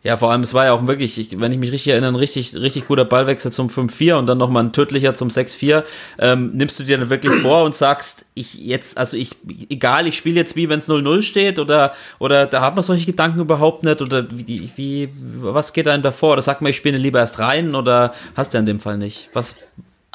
Ja, 0.05 0.17
vor 0.17 0.31
allem, 0.31 0.41
es 0.41 0.53
war 0.53 0.65
ja 0.65 0.73
auch 0.73 0.85
wirklich, 0.85 1.17
ich, 1.17 1.39
wenn 1.39 1.51
ich 1.51 1.57
mich 1.57 1.71
richtig 1.71 1.91
erinnere, 1.93 2.11
ein 2.11 2.15
richtig, 2.15 2.53
richtig 2.53 2.87
guter 2.87 3.05
Ballwechsel 3.05 3.51
zum 3.51 3.69
5-4 3.69 4.13
und 4.13 4.27
dann 4.27 4.37
nochmal 4.37 4.63
ein 4.63 4.71
tödlicher 4.71 5.15
zum 5.15 5.29
6-4. 5.29 5.83
Ähm, 6.19 6.51
nimmst 6.53 6.79
du 6.79 6.83
dir 6.83 6.99
dann 6.99 7.09
wirklich 7.09 7.33
vor 7.41 7.63
und 7.63 7.73
sagst, 7.73 8.27
ich 8.35 8.53
jetzt, 8.53 8.99
also 8.99 9.17
ich, 9.17 9.31
egal, 9.67 10.05
ich 10.05 10.15
spiele 10.15 10.35
jetzt 10.35 10.55
wie, 10.55 10.69
wenn 10.69 10.77
es 10.77 10.87
0-0 10.87 11.23
steht 11.23 11.57
oder, 11.57 11.93
oder 12.19 12.45
da 12.45 12.61
hat 12.61 12.75
man 12.75 12.83
solche 12.83 13.07
Gedanken 13.07 13.39
überhaupt 13.39 13.83
nicht 13.83 13.99
oder 13.99 14.27
wie, 14.29 14.69
wie 14.75 15.09
was 15.39 15.73
geht 15.73 15.87
einem 15.87 16.03
davor? 16.03 16.33
Oder 16.33 16.43
sagt 16.43 16.61
man, 16.61 16.69
ich 16.69 16.77
spiele 16.77 16.99
lieber 16.99 17.17
erst 17.17 17.39
rein 17.39 17.73
oder 17.73 18.13
hast 18.35 18.53
du 18.53 18.59
in 18.59 18.67
dem 18.67 18.79
Fall 18.79 18.99
nicht? 18.99 19.31
Was? 19.33 19.55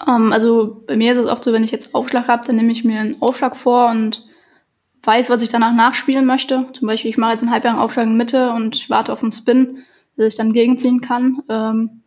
Um, 0.06 0.26
ähm, 0.26 0.32
also 0.32 0.84
bei 0.86 0.96
mir 0.96 1.10
ist 1.10 1.18
es 1.18 1.26
oft 1.26 1.42
so, 1.42 1.52
wenn 1.52 1.64
ich 1.64 1.72
jetzt 1.72 1.96
Aufschlag 1.96 2.28
habe, 2.28 2.46
dann 2.46 2.54
nehme 2.54 2.70
ich 2.70 2.84
mir 2.84 3.00
einen 3.00 3.20
Aufschlag 3.20 3.56
vor 3.56 3.90
und 3.90 4.22
weiß, 5.02 5.30
was 5.30 5.42
ich 5.42 5.48
danach 5.48 5.74
nachspielen 5.74 6.26
möchte. 6.26 6.66
Zum 6.72 6.86
Beispiel, 6.86 7.10
ich 7.10 7.18
mache 7.18 7.32
jetzt 7.32 7.42
einen 7.42 7.50
halblangen 7.50 7.78
Aufschlag 7.80 8.06
in 8.06 8.16
Mitte 8.16 8.52
und 8.52 8.88
warte 8.90 9.12
auf 9.12 9.22
einen 9.22 9.32
Spin, 9.32 9.78
dass 10.16 10.28
ich 10.28 10.36
dann 10.36 10.52
gegenziehen 10.52 11.00
kann. 11.00 11.42
Ähm, 11.48 12.02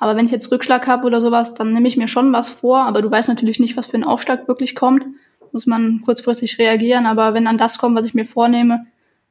aber 0.00 0.16
wenn 0.16 0.24
ich 0.24 0.32
jetzt 0.32 0.50
Rückschlag 0.50 0.86
habe 0.86 1.06
oder 1.06 1.20
sowas, 1.20 1.54
dann 1.54 1.72
nehme 1.72 1.86
ich 1.86 1.96
mir 1.96 2.08
schon 2.08 2.32
was 2.32 2.48
vor, 2.48 2.84
aber 2.84 3.02
du 3.02 3.10
weißt 3.10 3.28
natürlich 3.28 3.60
nicht, 3.60 3.76
was 3.76 3.86
für 3.86 3.98
ein 3.98 4.04
Aufschlag 4.04 4.48
wirklich 4.48 4.74
kommt. 4.74 5.04
Muss 5.52 5.66
man 5.66 6.00
kurzfristig 6.02 6.58
reagieren, 6.58 7.06
aber 7.06 7.34
wenn 7.34 7.44
dann 7.44 7.58
das 7.58 7.76
kommt, 7.78 7.96
was 7.96 8.06
ich 8.06 8.14
mir 8.14 8.24
vornehme, 8.24 8.86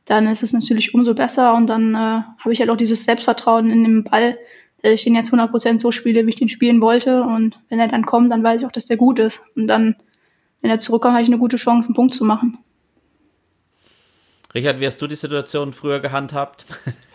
dann 0.06 0.28
ist 0.28 0.44
es 0.44 0.54
natürlich 0.54 0.94
umso 0.94 1.14
besser 1.14 1.54
und 1.56 1.68
dann 1.68 1.96
äh, 1.96 1.98
habe 1.98 2.52
ich 2.52 2.60
halt 2.60 2.70
auch 2.70 2.76
dieses 2.76 3.04
Selbstvertrauen 3.06 3.72
in 3.72 3.84
dem 3.84 4.04
Ball, 4.04 4.38
dass 4.82 4.94
ich 4.94 5.04
den 5.04 5.16
jetzt 5.16 5.34
100% 5.34 5.80
so 5.80 5.92
spiele, 5.92 6.26
wie 6.26 6.30
ich 6.30 6.36
den 6.36 6.50
spielen 6.50 6.82
wollte 6.82 7.24
und 7.24 7.60
wenn 7.70 7.80
er 7.80 7.88
dann 7.88 8.06
kommt, 8.06 8.30
dann 8.30 8.44
weiß 8.44 8.62
ich 8.62 8.68
auch, 8.68 8.72
dass 8.72 8.86
der 8.86 8.98
gut 8.98 9.20
ist 9.20 9.44
und 9.56 9.68
dann, 9.68 9.96
wenn 10.62 10.72
er 10.72 10.80
zurückkommt, 10.80 11.14
habe 11.14 11.24
ich 11.24 11.30
eine 11.30 11.40
gute 11.40 11.58
Chance, 11.58 11.90
einen 11.90 11.96
Punkt 11.96 12.14
zu 12.14 12.26
machen. 12.26 12.60
Richard, 14.56 14.80
wie 14.80 14.88
hast 14.88 15.00
du 15.00 15.06
die 15.06 15.16
Situation 15.16 15.74
früher 15.74 16.00
gehandhabt? 16.00 16.66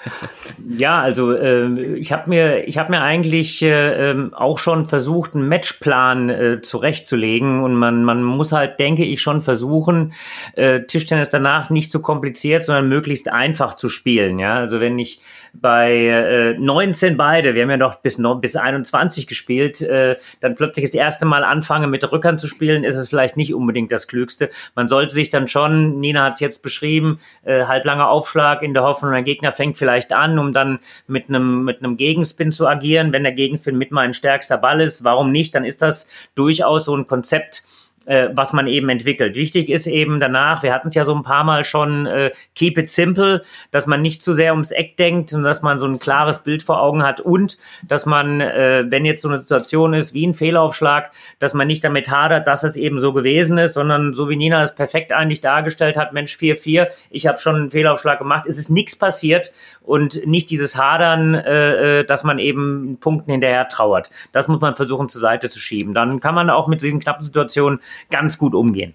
ja, 0.78 1.00
also 1.00 1.32
äh, 1.32 1.96
ich 1.96 2.12
habe 2.12 2.30
mir, 2.30 2.68
ich 2.68 2.78
habe 2.78 2.92
mir 2.92 3.02
eigentlich 3.02 3.60
äh, 3.62 4.10
ähm, 4.10 4.32
auch 4.34 4.58
schon 4.58 4.86
versucht, 4.86 5.34
einen 5.34 5.48
Matchplan 5.48 6.30
äh, 6.30 6.60
zurechtzulegen 6.62 7.64
und 7.64 7.74
man, 7.74 8.04
man 8.04 8.22
muss 8.22 8.52
halt, 8.52 8.78
denke 8.78 9.04
ich, 9.04 9.20
schon 9.20 9.42
versuchen, 9.42 10.12
äh, 10.54 10.82
Tischtennis 10.82 11.30
danach 11.30 11.70
nicht 11.70 11.90
zu 11.90 12.00
kompliziert, 12.00 12.64
sondern 12.64 12.88
möglichst 12.88 13.28
einfach 13.28 13.74
zu 13.74 13.88
spielen. 13.88 14.38
Ja, 14.38 14.54
also 14.54 14.78
wenn 14.78 14.96
ich 15.00 15.20
bei 15.60 16.06
äh, 16.06 16.58
19 16.58 17.16
beide, 17.16 17.54
wir 17.54 17.62
haben 17.62 17.70
ja 17.70 17.76
noch 17.76 17.96
bis, 17.96 18.18
noch 18.18 18.40
bis 18.40 18.56
21 18.56 19.26
gespielt, 19.26 19.80
äh, 19.80 20.16
dann 20.40 20.56
plötzlich 20.56 20.86
das 20.86 20.94
erste 20.94 21.24
Mal 21.24 21.44
anfangen 21.44 21.90
mit 21.90 22.10
Rückhand 22.10 22.40
zu 22.40 22.46
spielen, 22.46 22.84
ist 22.84 22.96
es 22.96 23.08
vielleicht 23.08 23.36
nicht 23.36 23.54
unbedingt 23.54 23.92
das 23.92 24.08
Klügste. 24.08 24.50
Man 24.74 24.88
sollte 24.88 25.14
sich 25.14 25.30
dann 25.30 25.48
schon, 25.48 26.00
Nina 26.00 26.24
hat 26.24 26.34
es 26.34 26.40
jetzt 26.40 26.62
beschrieben, 26.62 27.18
äh, 27.44 27.64
halblanger 27.64 28.08
Aufschlag 28.08 28.62
in 28.62 28.74
der 28.74 28.82
Hoffnung, 28.82 29.12
der 29.12 29.22
Gegner 29.22 29.52
fängt 29.52 29.76
vielleicht 29.76 30.12
an, 30.12 30.38
um 30.38 30.52
dann 30.52 30.80
mit 31.06 31.28
einem 31.28 31.64
mit 31.64 31.78
einem 31.78 31.96
Gegenspin 31.96 32.52
zu 32.52 32.66
agieren. 32.66 33.12
Wenn 33.12 33.22
der 33.22 33.32
Gegenspin 33.32 33.78
mit 33.78 33.90
mein 33.90 34.14
stärkster 34.14 34.58
Ball 34.58 34.80
ist, 34.80 35.04
warum 35.04 35.30
nicht? 35.30 35.54
Dann 35.54 35.64
ist 35.64 35.82
das 35.82 36.08
durchaus 36.34 36.86
so 36.86 36.96
ein 36.96 37.06
Konzept, 37.06 37.64
äh, 38.06 38.28
was 38.34 38.52
man 38.52 38.66
eben 38.66 38.88
entwickelt. 38.88 39.36
Wichtig 39.36 39.68
ist 39.68 39.86
eben 39.86 40.20
danach, 40.20 40.62
wir 40.62 40.72
hatten 40.72 40.88
es 40.88 40.94
ja 40.94 41.04
so 41.04 41.14
ein 41.14 41.22
paar 41.22 41.44
Mal 41.44 41.64
schon, 41.64 42.06
äh, 42.06 42.30
keep 42.54 42.78
it 42.78 42.88
simple, 42.88 43.42
dass 43.70 43.86
man 43.86 44.02
nicht 44.02 44.22
zu 44.22 44.34
sehr 44.34 44.52
ums 44.52 44.70
Eck 44.70 44.96
denkt 44.96 45.32
und 45.32 45.42
dass 45.42 45.62
man 45.62 45.78
so 45.78 45.86
ein 45.86 45.98
klares 45.98 46.40
Bild 46.40 46.62
vor 46.62 46.80
Augen 46.80 47.02
hat 47.02 47.20
und 47.20 47.58
dass 47.86 48.06
man, 48.06 48.40
äh, 48.40 48.84
wenn 48.88 49.04
jetzt 49.04 49.22
so 49.22 49.28
eine 49.28 49.38
Situation 49.38 49.94
ist 49.94 50.14
wie 50.14 50.26
ein 50.26 50.34
Fehlaufschlag, 50.34 51.10
dass 51.38 51.54
man 51.54 51.66
nicht 51.66 51.84
damit 51.84 52.10
hadert, 52.10 52.46
dass 52.46 52.64
es 52.64 52.76
eben 52.76 52.98
so 52.98 53.12
gewesen 53.12 53.58
ist, 53.58 53.74
sondern 53.74 54.14
so 54.14 54.28
wie 54.28 54.36
Nina 54.36 54.62
es 54.62 54.74
perfekt 54.74 55.12
eigentlich 55.12 55.40
dargestellt 55.40 55.96
hat, 55.96 56.12
Mensch 56.12 56.36
4-4, 56.36 56.88
ich 57.10 57.26
habe 57.26 57.38
schon 57.38 57.56
einen 57.56 57.70
Fehlaufschlag 57.70 58.18
gemacht, 58.18 58.46
es 58.46 58.58
ist 58.58 58.70
nichts 58.70 58.96
passiert 58.96 59.52
und 59.82 60.26
nicht 60.26 60.50
dieses 60.50 60.76
Hadern, 60.76 61.34
äh, 61.34 62.00
äh, 62.00 62.04
dass 62.04 62.24
man 62.24 62.38
eben 62.38 62.98
Punkten 63.00 63.30
hinterher 63.30 63.68
trauert. 63.68 64.10
Das 64.32 64.48
muss 64.48 64.60
man 64.60 64.74
versuchen 64.74 65.08
zur 65.08 65.20
Seite 65.20 65.50
zu 65.50 65.60
schieben. 65.60 65.94
Dann 65.94 66.20
kann 66.20 66.34
man 66.34 66.50
auch 66.50 66.68
mit 66.68 66.82
diesen 66.82 67.00
knappen 67.00 67.24
Situationen 67.24 67.80
ganz 68.10 68.38
gut 68.38 68.54
umgehen. 68.54 68.94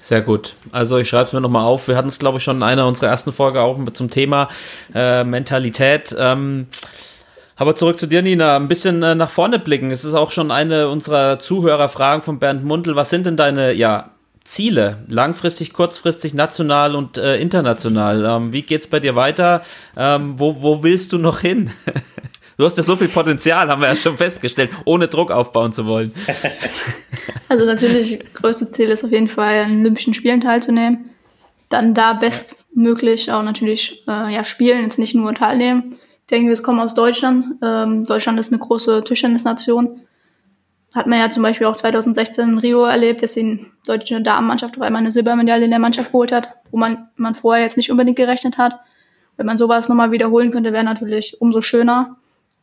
Sehr 0.00 0.22
gut. 0.22 0.54
Also 0.72 0.98
ich 0.98 1.08
schreibe 1.08 1.26
es 1.26 1.32
mir 1.32 1.40
nochmal 1.40 1.64
auf. 1.64 1.86
Wir 1.86 1.96
hatten 1.96 2.08
es, 2.08 2.18
glaube 2.18 2.38
ich, 2.38 2.44
schon 2.44 2.56
in 2.56 2.62
einer 2.62 2.86
unserer 2.86 3.08
ersten 3.08 3.32
Folge 3.32 3.60
auch 3.60 3.78
zum 3.92 4.10
Thema 4.10 4.48
äh, 4.94 5.24
Mentalität. 5.24 6.14
Ähm, 6.18 6.66
aber 7.56 7.76
zurück 7.76 7.98
zu 7.98 8.06
dir, 8.06 8.22
Nina. 8.22 8.56
Ein 8.56 8.68
bisschen 8.68 9.02
äh, 9.02 9.14
nach 9.14 9.28
vorne 9.28 9.58
blicken. 9.58 9.90
Es 9.90 10.04
ist 10.04 10.14
auch 10.14 10.30
schon 10.30 10.50
eine 10.50 10.88
unserer 10.88 11.38
Zuhörerfragen 11.38 12.22
von 12.22 12.38
Bernd 12.38 12.64
Mundel. 12.64 12.96
Was 12.96 13.10
sind 13.10 13.26
denn 13.26 13.36
deine 13.36 13.74
ja, 13.74 14.12
Ziele? 14.44 15.04
Langfristig, 15.08 15.74
kurzfristig, 15.74 16.32
national 16.32 16.96
und 16.96 17.18
äh, 17.18 17.36
international. 17.36 18.24
Ähm, 18.24 18.52
wie 18.54 18.62
geht's 18.62 18.86
bei 18.86 18.98
dir 18.98 19.14
weiter? 19.14 19.60
Ähm, 19.94 20.38
wo, 20.38 20.62
wo 20.62 20.82
willst 20.82 21.12
du 21.12 21.18
noch 21.18 21.40
hin? 21.40 21.70
Du 22.60 22.66
hast 22.66 22.76
ja 22.76 22.82
so 22.82 22.94
viel 22.94 23.08
Potenzial, 23.08 23.70
haben 23.70 23.80
wir 23.80 23.88
ja 23.88 23.96
schon 23.96 24.18
festgestellt, 24.18 24.68
ohne 24.84 25.08
Druck 25.08 25.30
aufbauen 25.30 25.72
zu 25.72 25.86
wollen. 25.86 26.12
Also 27.48 27.64
natürlich, 27.64 28.20
größte 28.34 28.70
Ziel 28.70 28.90
ist 28.90 29.02
auf 29.02 29.10
jeden 29.10 29.26
Fall, 29.26 29.64
an 29.64 29.80
Olympischen 29.80 30.14
Spielen 30.14 30.40
teilzunehmen. 30.40 31.10
Dann 31.68 31.94
da 31.94 32.12
bestmöglich 32.12 33.32
auch 33.32 33.42
natürlich 33.42 34.04
äh, 34.06 34.32
ja, 34.32 34.44
spielen, 34.44 34.82
jetzt 34.82 35.00
nicht 35.00 35.16
nur 35.16 35.34
teilnehmen. 35.34 35.98
Ich 36.20 36.26
denke, 36.30 36.48
wir 36.48 36.62
kommen 36.62 36.78
aus 36.78 36.94
Deutschland. 36.94 37.56
Ähm, 37.60 38.04
Deutschland 38.04 38.38
ist 38.38 38.52
eine 38.52 38.60
große 38.60 39.02
Tischtennisnation. 39.02 40.02
Hat 40.94 41.08
man 41.08 41.18
ja 41.18 41.28
zum 41.28 41.42
Beispiel 41.42 41.66
auch 41.66 41.74
2016 41.74 42.50
in 42.50 42.58
Rio 42.58 42.84
erlebt, 42.84 43.24
dass 43.24 43.32
die 43.32 43.66
deutsche 43.84 44.20
Damenmannschaft 44.20 44.76
auf 44.76 44.82
einmal 44.82 45.00
eine 45.00 45.10
Silbermedaille 45.10 45.64
in 45.64 45.70
der 45.70 45.80
Mannschaft 45.80 46.12
geholt 46.12 46.30
hat, 46.30 46.50
wo 46.70 46.76
man, 46.76 47.08
man 47.16 47.34
vorher 47.34 47.64
jetzt 47.64 47.78
nicht 47.78 47.90
unbedingt 47.90 48.18
gerechnet 48.18 48.58
hat. 48.58 48.78
Wenn 49.36 49.46
man 49.46 49.58
sowas 49.58 49.88
nochmal 49.88 50.12
wiederholen 50.12 50.52
könnte, 50.52 50.72
wäre 50.72 50.84
natürlich 50.84 51.40
umso 51.40 51.62
schöner. 51.62 52.19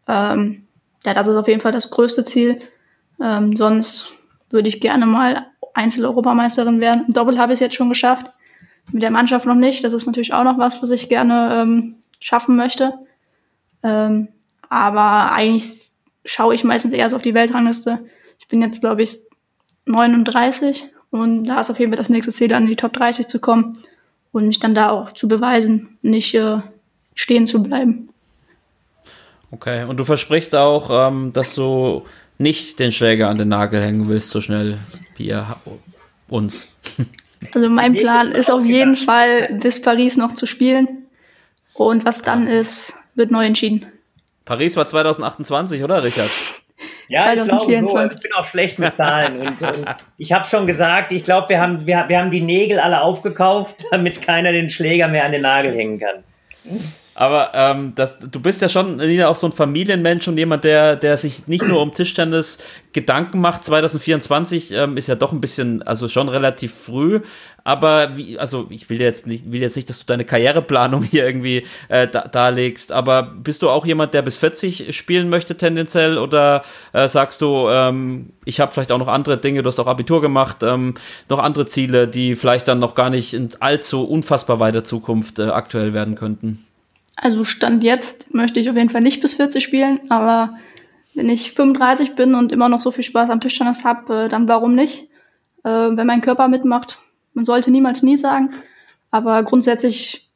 Ähm, 0.08 0.68
ja, 1.04 1.14
das 1.14 1.28
ist 1.28 1.36
auf 1.36 1.48
jeden 1.48 1.62
Fall 1.62 1.72
das 1.72 1.90
größte 1.90 2.24
Ziel. 2.24 2.60
Ähm, 3.22 3.56
sonst 3.56 4.08
würde 4.50 4.68
ich 4.68 4.80
gerne 4.80 5.06
mal 5.06 5.48
Einzel-Europameisterin 5.74 6.80
werden. 6.80 7.06
Doppel 7.10 7.38
habe 7.38 7.54
ich 7.54 7.58
es 7.58 7.62
jetzt 7.62 7.76
schon 7.76 7.90
geschafft. 7.90 8.28
Mit 8.92 9.04
der 9.04 9.12
Mannschaft 9.12 9.46
noch 9.46 9.56
nicht. 9.56 9.84
Das 9.84 9.94
ist 9.94 10.06
natürlich 10.06 10.34
auch 10.34 10.44
noch 10.44 10.58
was, 10.58 10.82
was 10.82 10.92
ich 10.92 11.10
gerne 11.10 11.62
ähm, 11.62 11.96
schaffen 12.20 12.56
möchte. 12.56 12.94
Ähm, 13.84 14.30
aber 14.70 15.32
eigentlich 15.32 15.92
schaue 16.26 16.56
ich 16.56 16.64
meistens 16.64 16.94
eher 16.94 17.10
so 17.10 17.16
auf 17.16 17.22
die 17.22 17.34
Weltrangliste. 17.34 18.06
Ich 18.40 18.48
bin 18.48 18.62
jetzt, 18.62 18.82
glaube 18.82 19.04
ich, 19.04 19.18
39 19.86 20.88
und 21.12 21.46
da 21.46 21.62
ist 21.62 21.70
auf 21.70 21.80
jeden 21.80 21.92
Fall 21.92 21.98
das 21.98 22.10
nächste 22.10 22.32
Ziel, 22.32 22.48
dann 22.48 22.64
in 22.64 22.70
die 22.70 22.76
Top 22.76 22.94
30 22.94 23.28
zu 23.28 23.40
kommen 23.40 23.74
und 24.32 24.48
mich 24.48 24.60
dann 24.60 24.76
da 24.76 24.90
auch 24.90 25.12
zu 25.12 25.28
beweisen, 25.28 25.98
nicht 26.02 26.34
äh, 26.36 26.60
stehen 27.14 27.48
zu 27.48 27.64
bleiben. 27.64 28.10
Okay, 29.52 29.84
und 29.84 29.98
du 29.98 30.04
versprichst 30.04 30.56
auch, 30.56 31.08
ähm, 31.08 31.32
dass 31.34 31.56
du 31.56 32.06
nicht 32.38 32.80
den 32.80 32.92
Schläger 32.92 33.30
an 33.30 33.38
den 33.38 33.50
Nagel 33.50 33.82
hängen 33.82 34.10
willst, 34.10 34.30
so 34.30 34.42
schnell 34.42 34.78
wie 35.16 35.28
ihr 35.28 35.56
uns. 36.28 36.70
Also 37.54 37.70
mein 37.70 37.94
Plan 37.94 38.32
ist 38.32 38.50
auf 38.50 38.66
jeden 38.66 38.96
Fall 38.96 39.60
bis 39.62 39.80
Paris 39.80 40.18
noch 40.18 40.34
zu 40.34 40.48
spielen. 40.48 41.06
Und 41.76 42.04
was 42.04 42.24
dann 42.24 42.48
ist, 42.48 42.96
wird 43.14 43.30
neu 43.30 43.46
entschieden. 43.46 43.86
Paris 44.44 44.76
war 44.76 44.88
2028, 44.88 45.84
oder 45.84 46.04
Richard? 46.04 46.32
Ja, 47.10 47.34
ich 47.34 47.44
glaube 47.44 47.88
so. 47.88 48.00
Ich 48.00 48.22
bin 48.22 48.34
auch 48.38 48.46
schlecht 48.46 48.80
mit 48.80 48.96
Zahlen. 48.96 49.40
Und, 49.40 49.62
und 49.62 49.96
ich 50.18 50.34
habe 50.34 50.46
schon 50.46 50.66
gesagt, 50.66 51.12
ich 51.12 51.24
glaube, 51.24 51.50
wir 51.50 51.62
haben, 51.62 51.86
wir, 51.86 52.06
wir 52.08 52.20
haben 52.20 52.32
die 52.32 52.42
Nägel 52.42 52.80
alle 52.80 53.02
aufgekauft, 53.02 53.86
damit 53.92 54.22
keiner 54.22 54.52
den 54.52 54.70
Schläger 54.70 55.08
mehr 55.08 55.26
an 55.26 55.32
den 55.32 55.44
Nagel 55.44 55.74
hängen 55.74 56.00
kann. 56.00 56.24
Aber 57.18 57.50
ähm, 57.56 57.94
das, 57.96 58.20
du 58.20 58.40
bist 58.40 58.62
ja 58.62 58.70
schon 58.70 58.98
Nina, 58.98 59.28
auch 59.28 59.36
so 59.36 59.48
ein 59.48 59.52
Familienmensch 59.52 60.28
und 60.28 60.38
jemand, 60.38 60.64
der, 60.64 60.96
der 60.96 61.18
sich 61.18 61.48
nicht 61.48 61.66
nur 61.66 61.82
um 61.82 61.92
Tischtennis 61.92 62.60
Gedanken 62.94 63.42
macht. 63.42 63.66
2024 63.66 64.72
ähm, 64.74 64.98
ist 64.98 65.08
ja 65.08 65.16
doch 65.16 65.32
ein 65.32 65.42
bisschen, 65.42 65.82
also 65.82 66.10
schon 66.10 66.30
relativ 66.30 66.76
früh. 66.76 67.22
Aber 67.64 68.18
wie, 68.18 68.38
also 68.38 68.68
ich 68.70 68.92
will 68.92 69.02
jetzt 69.02 69.26
nicht, 69.26 69.52
will 69.52 69.62
jetzt 69.62 69.76
nicht, 69.76 69.90
dass 69.90 69.98
du 69.98 70.06
deine 70.06 70.26
Karriereplanung 70.26 71.02
hier 71.02 71.26
irgendwie 71.26 71.66
äh, 71.90 72.08
da, 72.08 72.22
darlegst. 72.22 72.92
Aber 72.92 73.24
bist 73.24 73.64
du 73.64 73.72
auch 73.72 73.88
jemand, 73.88 74.14
der 74.14 74.22
bis 74.22 74.38
40 74.38 74.96
spielen 74.96 75.30
möchte 75.30 75.58
tendenziell? 75.58 76.20
Oder 76.20 76.62
äh, 76.94 77.08
sagst 77.08 77.42
du, 77.42 77.68
ähm, 77.68 78.30
ich 78.46 78.60
habe 78.60 78.72
vielleicht 78.72 78.92
auch 78.92 79.00
noch 79.00 79.08
andere 79.08 79.40
Dinge, 79.40 79.64
du 79.64 79.70
hast 79.70 79.80
auch 79.80 79.88
Abitur 79.88 80.22
gemacht, 80.22 80.58
ähm, 80.62 80.94
noch 81.30 81.40
andere 81.40 81.66
Ziele, 81.66 82.08
die 82.08 82.36
vielleicht 82.36 82.68
dann 82.68 82.78
noch 82.78 82.94
gar 82.94 83.10
nicht 83.10 83.34
in 83.34 83.50
allzu 83.60 84.08
unfassbar 84.08 84.60
weiter 84.60 84.84
Zukunft 84.84 85.40
äh, 85.40 85.46
aktuell 85.46 85.96
werden 85.96 86.14
könnten? 86.14 86.67
Also 87.20 87.44
Stand 87.44 87.84
jetzt 87.84 88.34
möchte 88.34 88.60
ich 88.60 88.70
auf 88.70 88.76
jeden 88.76 88.92
Fall 88.92 89.02
nicht 89.02 89.22
bis 89.22 89.34
40 89.34 89.64
spielen, 89.64 90.00
aber 90.10 90.58
wenn 91.16 91.30
ich 91.30 91.52
35 91.52 92.14
bin 92.14 92.36
und 92.36 92.52
immer 92.52 92.70
noch 92.70 92.80
so 92.80 92.92
viel 92.92 93.04
Spaß 93.04 93.32
am 93.32 93.42
Tischtennis 93.42 93.84
habe, 93.84 94.26
äh, 94.26 94.30
dann 94.30 94.48
warum 94.48 94.76
nicht? 94.76 95.10
Äh, 95.64 95.70
wenn 95.70 96.06
mein 96.06 96.22
Körper 96.22 96.48
mitmacht, 96.48 97.00
man 97.34 97.44
sollte 97.44 97.72
niemals 97.72 98.04
nie 98.04 98.18
sagen, 98.18 98.52
aber 99.10 99.42
grundsätzlich, 99.42 100.30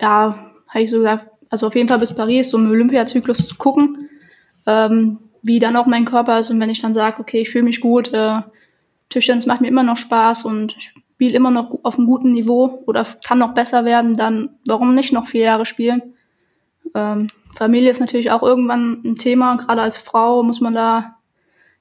ja, 0.00 0.52
habe 0.68 0.82
ich 0.82 0.90
so 0.90 0.98
gesagt, 0.98 1.26
also 1.50 1.66
auf 1.66 1.74
jeden 1.74 1.88
Fall 1.88 1.98
bis 1.98 2.14
Paris, 2.14 2.50
so 2.50 2.56
im 2.56 2.70
Olympiazyklus 2.70 3.48
zu 3.48 3.56
gucken, 3.56 4.08
ähm, 4.66 5.18
wie 5.42 5.58
dann 5.58 5.76
auch 5.76 5.86
mein 5.86 6.04
Körper 6.04 6.38
ist 6.38 6.50
und 6.50 6.60
wenn 6.60 6.70
ich 6.70 6.80
dann 6.80 6.94
sage, 6.94 7.20
okay, 7.20 7.40
ich 7.40 7.50
fühle 7.50 7.64
mich 7.64 7.80
gut, 7.80 8.12
äh, 8.12 8.42
Tischtennis 9.08 9.46
macht 9.46 9.60
mir 9.60 9.68
immer 9.68 9.82
noch 9.82 9.96
Spaß 9.96 10.44
und 10.44 10.76
ich 10.76 10.94
spiele 11.22 11.36
immer 11.36 11.52
noch 11.52 11.78
auf 11.84 11.98
einem 11.98 12.08
guten 12.08 12.32
Niveau 12.32 12.82
oder 12.84 13.06
kann 13.24 13.38
noch 13.38 13.54
besser 13.54 13.84
werden, 13.84 14.16
dann 14.16 14.58
warum 14.66 14.96
nicht 14.96 15.12
noch 15.12 15.28
vier 15.28 15.42
Jahre 15.42 15.66
spielen? 15.66 16.14
Ähm, 16.96 17.28
Familie 17.54 17.92
ist 17.92 18.00
natürlich 18.00 18.32
auch 18.32 18.42
irgendwann 18.42 19.02
ein 19.04 19.14
Thema. 19.14 19.54
Gerade 19.54 19.82
als 19.82 19.98
Frau 19.98 20.42
muss 20.42 20.60
man 20.60 20.74
da 20.74 21.14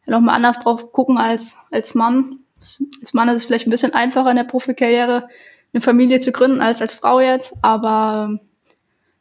noch 0.05 0.19
mal 0.19 0.35
anders 0.35 0.59
drauf 0.59 0.91
gucken 0.91 1.17
als 1.17 1.57
als 1.71 1.95
Mann. 1.95 2.41
Als 2.59 3.13
Mann 3.15 3.29
ist 3.29 3.37
es 3.37 3.45
vielleicht 3.45 3.65
ein 3.65 3.71
bisschen 3.71 3.95
einfacher 3.95 4.29
in 4.29 4.35
der 4.35 4.43
Profikarriere 4.43 5.27
eine 5.73 5.81
Familie 5.81 6.19
zu 6.19 6.31
gründen 6.31 6.61
als 6.61 6.79
als 6.79 6.93
Frau 6.93 7.19
jetzt. 7.19 7.55
Aber 7.63 8.37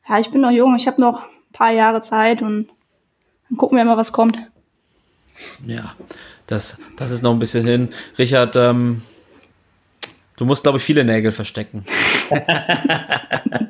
ja, 0.07 0.19
ich 0.19 0.31
bin 0.31 0.43
noch 0.43 0.51
jung. 0.51 0.77
Ich 0.77 0.87
habe 0.87 1.01
noch 1.01 1.23
ein 1.23 1.53
paar 1.55 1.73
Jahre 1.73 2.03
Zeit 2.03 2.43
und 2.43 2.69
dann 3.49 3.57
gucken 3.57 3.79
wir 3.79 3.87
mal, 3.87 3.97
was 3.97 4.13
kommt. 4.13 4.37
Ja, 5.67 5.95
das, 6.47 6.79
das 6.99 7.11
ist 7.11 7.23
noch 7.23 7.33
ein 7.33 7.39
bisschen 7.39 7.65
hin. 7.65 7.89
Richard, 8.19 8.55
ähm, 8.57 9.01
Du 10.41 10.47
musst, 10.47 10.63
glaube 10.63 10.79
ich, 10.79 10.85
viele 10.85 11.05
Nägel 11.05 11.33
verstecken. 11.33 11.85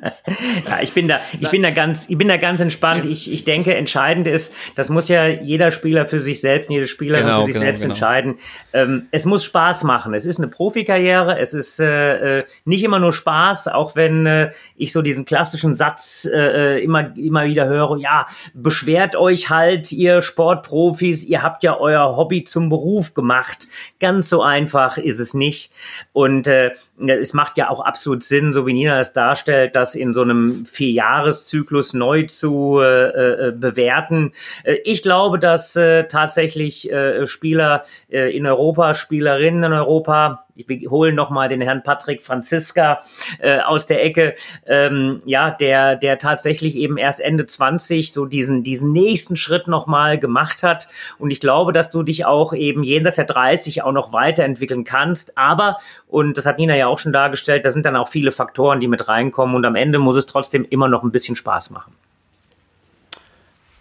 ja, 0.67 0.79
ich 0.81 0.93
bin 0.93 1.07
da, 1.07 1.19
ich 1.39 1.49
bin 1.49 1.63
da 1.63 1.71
ganz, 1.71 2.09
ich 2.09 2.17
bin 2.17 2.27
da 2.27 2.37
ganz 2.37 2.59
entspannt. 2.59 3.05
Ich, 3.05 3.31
ich 3.31 3.43
denke, 3.43 3.75
entscheidend 3.75 4.27
ist, 4.27 4.53
das 4.75 4.89
muss 4.89 5.07
ja 5.07 5.27
jeder 5.27 5.71
Spieler 5.71 6.05
für 6.05 6.21
sich 6.21 6.41
selbst, 6.41 6.69
jede 6.69 6.87
Spielerin 6.87 7.25
genau, 7.25 7.41
für 7.41 7.47
sich 7.47 7.53
genau, 7.53 7.65
selbst 7.65 7.81
genau. 7.81 7.93
entscheiden. 7.93 8.37
Ähm, 8.73 9.07
es 9.11 9.25
muss 9.25 9.43
Spaß 9.43 9.83
machen. 9.83 10.13
Es 10.13 10.25
ist 10.25 10.39
eine 10.39 10.47
Profikarriere. 10.47 11.39
Es 11.39 11.53
ist 11.53 11.79
äh, 11.79 12.39
äh, 12.39 12.43
nicht 12.65 12.83
immer 12.83 12.99
nur 12.99 13.13
Spaß, 13.13 13.67
auch 13.69 13.95
wenn 13.95 14.25
äh, 14.25 14.51
ich 14.75 14.93
so 14.93 15.01
diesen 15.01 15.25
klassischen 15.25 15.75
Satz 15.75 16.27
äh, 16.31 16.77
äh 16.77 16.83
immer, 16.83 17.15
immer 17.17 17.45
wieder 17.45 17.65
höre. 17.65 17.97
Ja, 17.97 18.27
beschwert 18.53 19.15
euch 19.15 19.49
halt, 19.49 19.91
ihr 19.91 20.21
Sportprofis. 20.21 21.23
Ihr 21.23 21.41
habt 21.41 21.63
ja 21.63 21.77
euer 21.77 22.15
Hobby 22.15 22.43
zum 22.43 22.69
Beruf 22.69 23.13
gemacht. 23.13 23.67
Ganz 23.99 24.29
so 24.29 24.41
einfach 24.41 24.97
ist 24.97 25.19
es 25.19 25.33
nicht. 25.33 25.71
Und 26.13 26.47
äh, 26.47 26.71
es 27.07 27.33
macht 27.33 27.57
ja 27.57 27.69
auch 27.69 27.81
absolut 27.81 28.23
Sinn, 28.23 28.50
so 28.53 28.67
wie 28.67 28.73
Nina 28.73 28.99
es 28.99 29.13
darstellt, 29.13 29.75
das 29.75 29.95
in 29.95 30.13
so 30.13 30.21
einem 30.21 30.65
Vierjahreszyklus 30.65 31.93
neu 31.93 32.23
zu 32.23 32.79
äh, 32.81 33.47
äh, 33.47 33.51
bewerten. 33.51 34.33
Äh, 34.63 34.77
ich 34.83 35.03
glaube, 35.03 35.39
dass 35.39 35.75
äh, 35.75 36.05
tatsächlich 36.07 36.91
äh, 36.91 37.25
Spieler 37.27 37.85
äh, 38.09 38.35
in 38.35 38.45
Europa, 38.45 38.93
Spielerinnen 38.93 39.63
in 39.63 39.73
Europa, 39.73 40.45
wir 40.55 40.89
holen 40.89 41.15
noch 41.15 41.29
mal 41.29 41.49
den 41.49 41.61
Herrn 41.61 41.83
Patrick 41.83 42.21
Franziska 42.21 43.01
äh, 43.39 43.59
aus 43.59 43.85
der 43.85 44.03
Ecke, 44.03 44.35
ähm, 44.65 45.21
ja, 45.25 45.51
der 45.51 45.95
der 45.95 46.17
tatsächlich 46.17 46.75
eben 46.75 46.97
erst 46.97 47.21
Ende 47.21 47.45
20 47.45 48.13
so 48.13 48.25
diesen 48.25 48.63
diesen 48.63 48.91
nächsten 48.91 49.35
Schritt 49.35 49.67
noch 49.67 49.87
mal 49.87 50.17
gemacht 50.17 50.63
hat. 50.63 50.87
Und 51.19 51.31
ich 51.31 51.39
glaube, 51.39 51.73
dass 51.73 51.89
du 51.89 52.03
dich 52.03 52.25
auch 52.25 52.53
eben 52.53 52.83
jenseits 52.83 53.15
der 53.15 53.25
30 53.25 53.83
auch 53.83 53.91
noch 53.91 54.13
weiterentwickeln 54.13 54.83
kannst, 54.83 55.37
aber 55.37 55.77
und 56.07 56.37
das 56.37 56.45
hat 56.45 56.57
Nina 56.57 56.75
ja 56.75 56.87
auch 56.87 56.99
schon 56.99 57.13
dargestellt, 57.13 57.65
da 57.65 57.71
sind 57.71 57.85
dann 57.85 57.95
auch 57.95 58.09
viele 58.09 58.31
Faktoren, 58.31 58.79
die 58.79 58.87
mit 58.87 59.07
reinkommen. 59.07 59.55
Und 59.55 59.65
am 59.65 59.75
Ende 59.75 59.99
muss 59.99 60.15
es 60.15 60.25
trotzdem 60.25 60.65
immer 60.69 60.87
noch 60.87 61.03
ein 61.03 61.11
bisschen 61.11 61.35
Spaß 61.35 61.69
machen. 61.69 61.93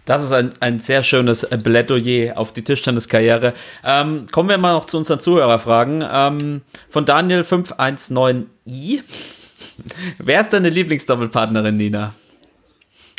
Das 0.04 0.24
ist 0.24 0.32
ein, 0.32 0.52
ein 0.60 0.80
sehr 0.80 1.02
schönes 1.02 1.46
Plädoyer 1.46 2.36
auf 2.36 2.52
die 2.52 2.62
Tischtenniskarriere. 2.62 3.54
Ähm, 3.84 4.26
kommen 4.32 4.48
wir 4.48 4.58
mal 4.58 4.72
noch 4.72 4.86
zu 4.86 4.96
unseren 4.98 5.20
Zuhörerfragen. 5.20 6.04
Ähm, 6.10 6.62
von 6.88 7.04
Daniel 7.04 7.42
519i. 7.42 9.02
Wer 10.18 10.40
ist 10.40 10.52
deine 10.52 10.70
Lieblingsdoppelpartnerin, 10.70 11.76
Nina? 11.76 12.14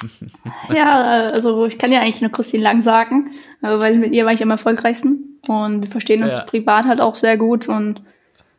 Ja, 0.74 1.28
also 1.28 1.66
ich 1.66 1.78
kann 1.78 1.92
ja 1.92 2.02
eigentlich 2.02 2.22
nur 2.22 2.32
Christine 2.32 2.64
Lang 2.64 2.82
sagen, 2.82 3.32
äh, 3.62 3.78
weil 3.78 3.98
mit 3.98 4.14
ihr 4.14 4.26
war 4.26 4.34
ich 4.34 4.42
am 4.42 4.50
erfolgreichsten 4.50 5.40
und 5.48 5.84
wir 5.84 5.92
verstehen 5.92 6.24
uns 6.24 6.34
ja. 6.34 6.42
privat 6.42 6.86
halt 6.86 7.02
auch 7.02 7.14
sehr 7.14 7.38
gut 7.38 7.68
und 7.68 8.02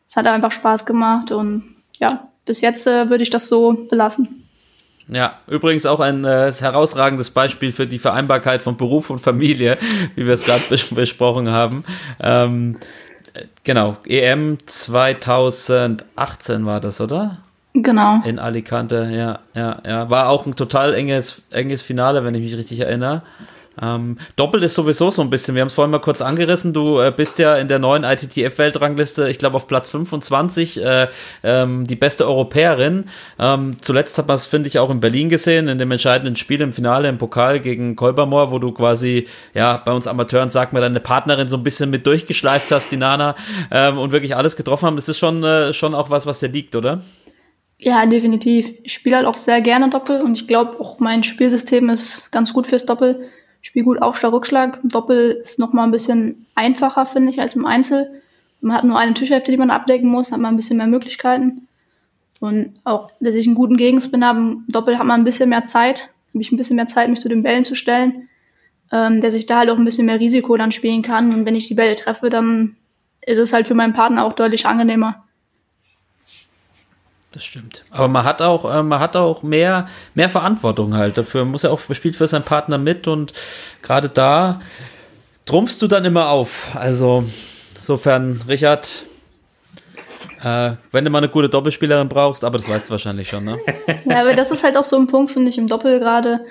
es 0.06 0.16
hat 0.16 0.26
einfach 0.26 0.52
Spaß 0.52 0.86
gemacht 0.86 1.32
und 1.32 1.64
ja, 1.98 2.28
bis 2.44 2.60
jetzt 2.60 2.86
äh, 2.86 3.08
würde 3.08 3.22
ich 3.22 3.30
das 3.30 3.48
so 3.48 3.72
belassen. 3.90 4.41
Ja, 5.14 5.38
übrigens 5.46 5.84
auch 5.84 6.00
ein 6.00 6.24
äh, 6.24 6.52
herausragendes 6.52 7.30
Beispiel 7.30 7.72
für 7.72 7.86
die 7.86 7.98
Vereinbarkeit 7.98 8.62
von 8.62 8.76
Beruf 8.76 9.10
und 9.10 9.18
Familie, 9.18 9.78
wie 10.14 10.26
wir 10.26 10.34
es 10.34 10.44
gerade 10.44 10.62
bes 10.68 10.84
besprochen 10.84 11.50
haben. 11.50 11.84
Ähm, 12.20 12.78
genau, 13.62 13.96
EM 14.06 14.58
2018 14.64 16.66
war 16.66 16.80
das, 16.80 17.00
oder? 17.00 17.38
Genau. 17.74 18.20
In 18.24 18.38
Alicante, 18.38 19.10
ja, 19.12 19.40
ja, 19.54 19.80
ja. 19.86 20.10
War 20.10 20.28
auch 20.28 20.46
ein 20.46 20.54
total 20.54 20.94
enges, 20.94 21.42
enges 21.50 21.80
Finale, 21.80 22.24
wenn 22.24 22.34
ich 22.34 22.42
mich 22.42 22.56
richtig 22.56 22.80
erinnere. 22.80 23.22
Ähm, 23.80 24.18
Doppel 24.36 24.62
ist 24.62 24.74
sowieso 24.74 25.10
so 25.10 25.22
ein 25.22 25.30
bisschen, 25.30 25.54
wir 25.54 25.62
haben 25.62 25.68
es 25.68 25.74
vorhin 25.74 25.90
mal 25.90 25.98
kurz 25.98 26.20
angerissen, 26.20 26.74
du 26.74 27.00
äh, 27.00 27.12
bist 27.14 27.38
ja 27.38 27.56
in 27.56 27.68
der 27.68 27.78
neuen 27.78 28.04
ITTF-Weltrangliste, 28.04 29.28
ich 29.28 29.38
glaube 29.38 29.56
auf 29.56 29.66
Platz 29.66 29.88
25, 29.88 30.82
äh, 30.82 31.08
ähm, 31.42 31.86
die 31.86 31.96
beste 31.96 32.26
Europäerin. 32.26 33.06
Ähm, 33.38 33.72
zuletzt 33.80 34.18
hat 34.18 34.28
man 34.28 34.36
es, 34.36 34.46
finde 34.46 34.68
ich, 34.68 34.78
auch 34.78 34.90
in 34.90 35.00
Berlin 35.00 35.28
gesehen, 35.28 35.68
in 35.68 35.78
dem 35.78 35.90
entscheidenden 35.90 36.36
Spiel 36.36 36.60
im 36.60 36.72
Finale 36.72 37.08
im 37.08 37.18
Pokal 37.18 37.60
gegen 37.60 37.96
Kolbermoor, 37.96 38.50
wo 38.50 38.58
du 38.58 38.72
quasi, 38.72 39.26
ja, 39.54 39.80
bei 39.82 39.92
uns 39.92 40.06
Amateuren 40.06 40.50
sagt 40.50 40.72
man, 40.72 40.82
deine 40.82 41.00
Partnerin 41.00 41.48
so 41.48 41.56
ein 41.56 41.62
bisschen 41.62 41.88
mit 41.88 42.06
durchgeschleift 42.06 42.70
hast, 42.70 42.92
die 42.92 42.96
Nana, 42.98 43.34
ähm, 43.70 43.98
und 43.98 44.12
wirklich 44.12 44.36
alles 44.36 44.56
getroffen 44.56 44.86
haben. 44.86 44.96
Das 44.96 45.08
ist 45.08 45.18
schon, 45.18 45.42
äh, 45.44 45.72
schon 45.72 45.94
auch 45.94 46.10
was, 46.10 46.26
was 46.26 46.40
dir 46.40 46.48
liegt, 46.48 46.76
oder? 46.76 47.02
Ja, 47.78 48.06
definitiv. 48.06 48.74
Ich 48.84 48.92
spiele 48.92 49.16
halt 49.16 49.26
auch 49.26 49.34
sehr 49.34 49.60
gerne 49.60 49.90
Doppel 49.90 50.20
und 50.20 50.38
ich 50.38 50.46
glaube 50.46 50.78
auch 50.78 51.00
mein 51.00 51.24
Spielsystem 51.24 51.88
ist 51.88 52.30
ganz 52.30 52.52
gut 52.52 52.68
fürs 52.68 52.86
Doppel 52.86 53.28
spiele 53.62 53.84
gut 53.84 54.02
Aufschlag, 54.02 54.32
Rückschlag. 54.32 54.80
Doppel 54.82 55.40
ist 55.42 55.58
noch 55.58 55.72
mal 55.72 55.84
ein 55.84 55.90
bisschen 55.90 56.46
einfacher, 56.54 57.06
finde 57.06 57.30
ich, 57.30 57.40
als 57.40 57.56
im 57.56 57.64
Einzel. 57.64 58.22
Man 58.60 58.76
hat 58.76 58.84
nur 58.84 58.98
eine 58.98 59.14
Tischhälfte, 59.14 59.50
die 59.50 59.56
man 59.56 59.70
abdecken 59.70 60.08
muss, 60.08 60.30
hat 60.30 60.40
man 60.40 60.54
ein 60.54 60.56
bisschen 60.56 60.76
mehr 60.76 60.86
Möglichkeiten. 60.86 61.68
Und 62.40 62.74
auch, 62.84 63.10
dass 63.20 63.36
ich 63.36 63.46
einen 63.46 63.54
guten 63.54 63.76
Gegenspin 63.76 64.24
habe, 64.24 64.56
Doppel 64.68 64.98
hat 64.98 65.06
man 65.06 65.20
ein 65.20 65.24
bisschen 65.24 65.48
mehr 65.48 65.66
Zeit, 65.66 66.10
habe 66.30 66.42
ich 66.42 66.50
ein 66.52 66.56
bisschen 66.56 66.76
mehr 66.76 66.88
Zeit, 66.88 67.08
mich 67.08 67.20
zu 67.20 67.28
den 67.28 67.42
Bällen 67.42 67.64
zu 67.64 67.74
stellen, 67.76 68.28
ähm, 68.90 69.20
dass 69.20 69.34
ich 69.34 69.46
da 69.46 69.58
halt 69.58 69.70
auch 69.70 69.78
ein 69.78 69.84
bisschen 69.84 70.06
mehr 70.06 70.18
Risiko 70.18 70.56
dann 70.56 70.72
spielen 70.72 71.02
kann. 71.02 71.32
Und 71.32 71.46
wenn 71.46 71.54
ich 71.54 71.68
die 71.68 71.74
Bälle 71.74 71.94
treffe, 71.94 72.30
dann 72.30 72.76
ist 73.24 73.38
es 73.38 73.52
halt 73.52 73.68
für 73.68 73.74
meinen 73.74 73.92
Partner 73.92 74.24
auch 74.24 74.32
deutlich 74.32 74.66
angenehmer 74.66 75.24
das 77.32 77.44
stimmt. 77.44 77.84
Aber 77.90 78.08
man 78.08 78.24
hat 78.24 78.42
auch, 78.42 78.72
äh, 78.72 78.82
man 78.82 79.00
hat 79.00 79.16
auch 79.16 79.42
mehr, 79.42 79.88
mehr 80.14 80.28
Verantwortung 80.28 80.94
halt. 80.94 81.18
Dafür 81.18 81.44
muss 81.44 81.64
er 81.64 81.72
auch 81.72 81.80
spielt 81.92 82.16
für 82.16 82.26
seinen 82.26 82.44
Partner 82.44 82.78
mit 82.78 83.08
und 83.08 83.32
gerade 83.82 84.08
da 84.08 84.60
trumpfst 85.46 85.78
du 85.80 85.86
dann 85.86 86.04
immer 86.04 86.30
auf. 86.30 86.68
Also 86.74 87.24
insofern, 87.74 88.40
Richard, 88.46 89.04
äh, 90.42 90.72
wenn 90.90 91.04
du 91.04 91.10
mal 91.10 91.18
eine 91.18 91.28
gute 91.28 91.48
Doppelspielerin 91.48 92.08
brauchst, 92.08 92.44
aber 92.44 92.58
das 92.58 92.68
weißt 92.68 92.88
du 92.88 92.90
wahrscheinlich 92.92 93.28
schon, 93.28 93.44
ne? 93.44 93.58
Ja, 94.04 94.20
aber 94.20 94.34
das 94.34 94.50
ist 94.50 94.64
halt 94.64 94.76
auch 94.76 94.84
so 94.84 94.96
ein 94.96 95.06
Punkt, 95.06 95.30
finde 95.30 95.48
ich, 95.48 95.58
im 95.58 95.66
Doppel 95.66 95.98
gerade. 95.98 96.44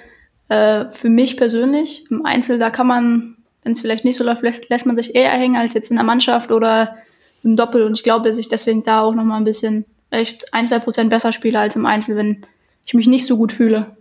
Äh, 0.49 0.89
für 0.89 1.09
mich 1.09 1.37
persönlich, 1.37 2.05
im 2.09 2.25
Einzel, 2.25 2.59
da 2.59 2.69
kann 2.69 2.87
man, 2.87 3.37
wenn 3.63 3.73
es 3.73 3.81
vielleicht 3.81 4.05
nicht 4.05 4.17
so 4.17 4.23
läuft, 4.23 4.43
lässt, 4.43 4.69
lässt 4.69 4.85
man 4.85 4.95
sich 4.95 5.15
eher 5.15 5.31
hängen 5.31 5.55
als 5.55 5.73
jetzt 5.73 5.91
in 5.91 5.97
der 5.97 6.05
Mannschaft 6.05 6.51
oder 6.51 6.97
im 7.43 7.55
Doppel. 7.55 7.83
Und 7.83 7.97
ich 7.97 8.03
glaube, 8.03 8.27
dass 8.27 8.37
ich 8.37 8.49
deswegen 8.49 8.83
da 8.83 9.01
auch 9.01 9.13
nochmal 9.13 9.37
ein 9.37 9.45
bisschen 9.45 9.85
echt 10.11 10.53
ein, 10.53 10.67
zwei 10.67 10.79
Prozent 10.79 11.09
besser 11.09 11.33
spiele 11.33 11.59
als 11.59 11.75
im 11.75 11.85
Einzel, 11.85 12.15
wenn 12.15 12.45
ich 12.85 12.93
mich 12.93 13.07
nicht 13.07 13.25
so 13.25 13.37
gut 13.37 13.51
fühle. 13.51 13.97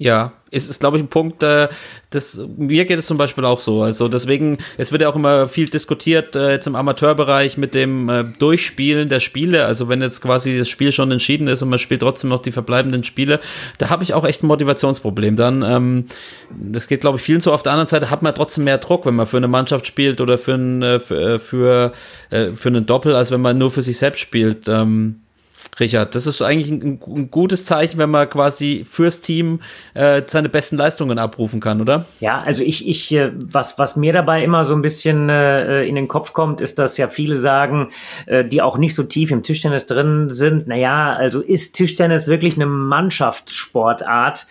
Ja, 0.00 0.32
ist, 0.50 0.70
ist 0.70 0.78
glaube 0.78 0.96
ich, 0.96 1.02
ein 1.02 1.08
Punkt, 1.08 1.42
äh, 1.42 1.68
das, 2.10 2.40
mir 2.56 2.84
geht 2.84 3.00
es 3.00 3.06
zum 3.06 3.18
Beispiel 3.18 3.44
auch 3.44 3.58
so. 3.58 3.82
Also 3.82 4.06
deswegen, 4.06 4.58
es 4.76 4.92
wird 4.92 5.02
ja 5.02 5.08
auch 5.08 5.16
immer 5.16 5.48
viel 5.48 5.68
diskutiert 5.68 6.36
äh, 6.36 6.52
jetzt 6.52 6.68
im 6.68 6.76
Amateurbereich 6.76 7.56
mit 7.56 7.74
dem 7.74 8.08
äh, 8.08 8.24
Durchspielen 8.38 9.08
der 9.08 9.18
Spiele. 9.18 9.64
Also 9.66 9.88
wenn 9.88 10.00
jetzt 10.00 10.22
quasi 10.22 10.56
das 10.56 10.68
Spiel 10.68 10.92
schon 10.92 11.10
entschieden 11.10 11.48
ist 11.48 11.62
und 11.62 11.68
man 11.68 11.80
spielt 11.80 12.00
trotzdem 12.00 12.30
noch 12.30 12.40
die 12.40 12.52
verbleibenden 12.52 13.02
Spiele, 13.02 13.40
da 13.78 13.90
habe 13.90 14.04
ich 14.04 14.14
auch 14.14 14.24
echt 14.24 14.44
ein 14.44 14.46
Motivationsproblem. 14.46 15.34
Dann, 15.34 15.62
ähm, 15.62 16.06
das 16.56 16.86
geht, 16.86 17.00
glaube 17.00 17.18
ich, 17.18 17.22
vielen 17.24 17.40
so. 17.40 17.52
Auf 17.52 17.64
der 17.64 17.72
anderen 17.72 17.88
Seite 17.88 18.08
hat 18.08 18.22
man 18.22 18.36
trotzdem 18.36 18.64
mehr 18.64 18.78
Druck, 18.78 19.04
wenn 19.04 19.16
man 19.16 19.26
für 19.26 19.38
eine 19.38 19.48
Mannschaft 19.48 19.86
spielt 19.86 20.20
oder 20.20 20.38
für, 20.38 20.54
ein, 20.54 20.80
äh, 20.82 21.00
für, 21.00 21.34
äh, 21.34 21.38
für, 21.40 21.92
äh, 22.30 22.46
für 22.54 22.68
einen 22.68 22.86
Doppel, 22.86 23.16
als 23.16 23.32
wenn 23.32 23.40
man 23.40 23.58
nur 23.58 23.72
für 23.72 23.82
sich 23.82 23.98
selbst 23.98 24.20
spielt. 24.20 24.68
Ähm, 24.68 25.22
Richard, 25.80 26.14
das 26.14 26.26
ist 26.26 26.42
eigentlich 26.42 26.70
ein, 26.70 27.00
ein, 27.06 27.30
gutes 27.30 27.64
Zeichen, 27.64 27.98
wenn 27.98 28.10
man 28.10 28.28
quasi 28.28 28.84
fürs 28.88 29.20
Team 29.20 29.60
äh, 29.94 30.22
seine 30.26 30.48
besten 30.48 30.76
Leistungen 30.76 31.18
abrufen 31.18 31.60
kann, 31.60 31.80
oder? 31.80 32.06
Ja, 32.20 32.40
also 32.40 32.64
ich, 32.64 32.88
ich, 32.88 33.12
äh, 33.12 33.30
was, 33.34 33.78
was 33.78 33.96
mir 33.96 34.12
dabei 34.12 34.42
immer 34.42 34.64
so 34.64 34.74
ein 34.74 34.82
bisschen 34.82 35.28
äh, 35.28 35.84
in 35.84 35.94
den 35.94 36.08
Kopf 36.08 36.32
kommt, 36.32 36.60
ist, 36.60 36.78
dass 36.78 36.96
ja 36.96 37.08
viele 37.08 37.36
sagen, 37.36 37.90
äh, 38.26 38.44
die 38.44 38.62
auch 38.62 38.78
nicht 38.78 38.94
so 38.94 39.02
tief 39.04 39.30
im 39.30 39.42
Tischtennis 39.42 39.86
drin 39.86 40.30
sind, 40.30 40.66
naja, 40.66 41.14
also 41.14 41.40
ist 41.40 41.74
Tischtennis 41.74 42.26
wirklich 42.26 42.56
eine 42.56 42.66
Mannschaftssportart? 42.66 44.46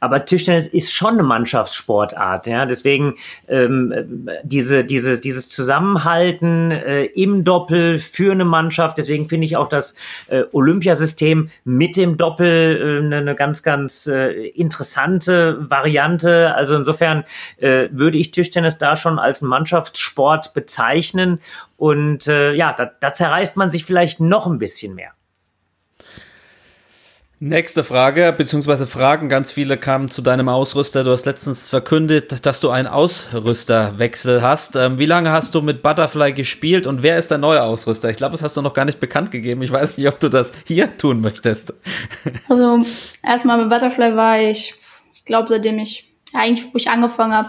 Aber 0.00 0.24
Tischtennis 0.24 0.66
ist 0.66 0.92
schon 0.92 1.14
eine 1.14 1.22
Mannschaftssportart, 1.22 2.46
ja. 2.46 2.66
Deswegen 2.66 3.14
ähm, 3.48 4.28
diese, 4.42 4.84
diese, 4.84 5.18
dieses 5.18 5.48
Zusammenhalten 5.48 6.70
äh, 6.70 7.04
im 7.04 7.44
Doppel 7.44 7.98
für 7.98 8.32
eine 8.32 8.44
Mannschaft, 8.44 8.98
deswegen 8.98 9.28
finde 9.28 9.46
ich 9.46 9.56
auch 9.56 9.68
das 9.68 9.94
äh, 10.28 10.42
Olympiasystem 10.72 11.50
mit 11.64 11.96
dem 11.96 12.16
Doppel 12.16 13.02
äh, 13.02 13.16
eine, 13.16 13.34
ganz, 13.34 13.62
ganz 13.62 14.06
äh, 14.06 14.48
interessante 14.48 15.58
Variante. 15.70 16.54
Also 16.54 16.76
insofern 16.76 17.24
äh, 17.58 17.88
würde 17.92 18.18
ich 18.18 18.30
Tischtennis 18.30 18.78
da 18.78 18.96
schon 18.96 19.18
als 19.18 19.42
Mannschaftssport 19.42 20.54
bezeichnen. 20.54 21.40
Und 21.76 22.26
äh, 22.26 22.52
ja, 22.54 22.72
da, 22.72 22.90
da 23.00 23.12
zerreißt 23.12 23.56
man 23.56 23.70
sich 23.70 23.84
vielleicht 23.84 24.20
noch 24.20 24.46
ein 24.46 24.58
bisschen 24.58 24.94
mehr. 24.94 25.12
Nächste 27.44 27.82
Frage, 27.82 28.32
beziehungsweise 28.38 28.86
Fragen. 28.86 29.28
Ganz 29.28 29.50
viele 29.50 29.76
kamen 29.76 30.08
zu 30.08 30.22
deinem 30.22 30.48
Ausrüster. 30.48 31.02
Du 31.02 31.10
hast 31.10 31.26
letztens 31.26 31.68
verkündet, 31.68 32.46
dass 32.46 32.60
du 32.60 32.70
einen 32.70 32.86
Ausrüsterwechsel 32.86 34.42
hast. 34.42 34.76
Ähm, 34.76 35.00
wie 35.00 35.06
lange 35.06 35.32
hast 35.32 35.52
du 35.56 35.60
mit 35.60 35.82
Butterfly 35.82 36.34
gespielt 36.34 36.86
und 36.86 37.02
wer 37.02 37.18
ist 37.18 37.32
dein 37.32 37.40
neuer 37.40 37.64
Ausrüster? 37.64 38.10
Ich 38.10 38.16
glaube, 38.16 38.30
das 38.30 38.44
hast 38.44 38.56
du 38.56 38.62
noch 38.62 38.74
gar 38.74 38.84
nicht 38.84 39.00
bekannt 39.00 39.32
gegeben. 39.32 39.60
Ich 39.62 39.72
weiß 39.72 39.98
nicht, 39.98 40.06
ob 40.06 40.20
du 40.20 40.28
das 40.28 40.52
hier 40.68 40.96
tun 40.96 41.20
möchtest. 41.20 41.74
Also, 42.48 42.84
erstmal 43.24 43.58
mit 43.58 43.70
Butterfly 43.70 44.14
war 44.14 44.38
ich, 44.38 44.76
ich 45.12 45.24
glaube, 45.24 45.48
seitdem 45.48 45.80
ich, 45.80 46.12
eigentlich, 46.32 46.72
wo 46.72 46.76
ich 46.76 46.90
angefangen 46.90 47.32
habe, 47.32 47.48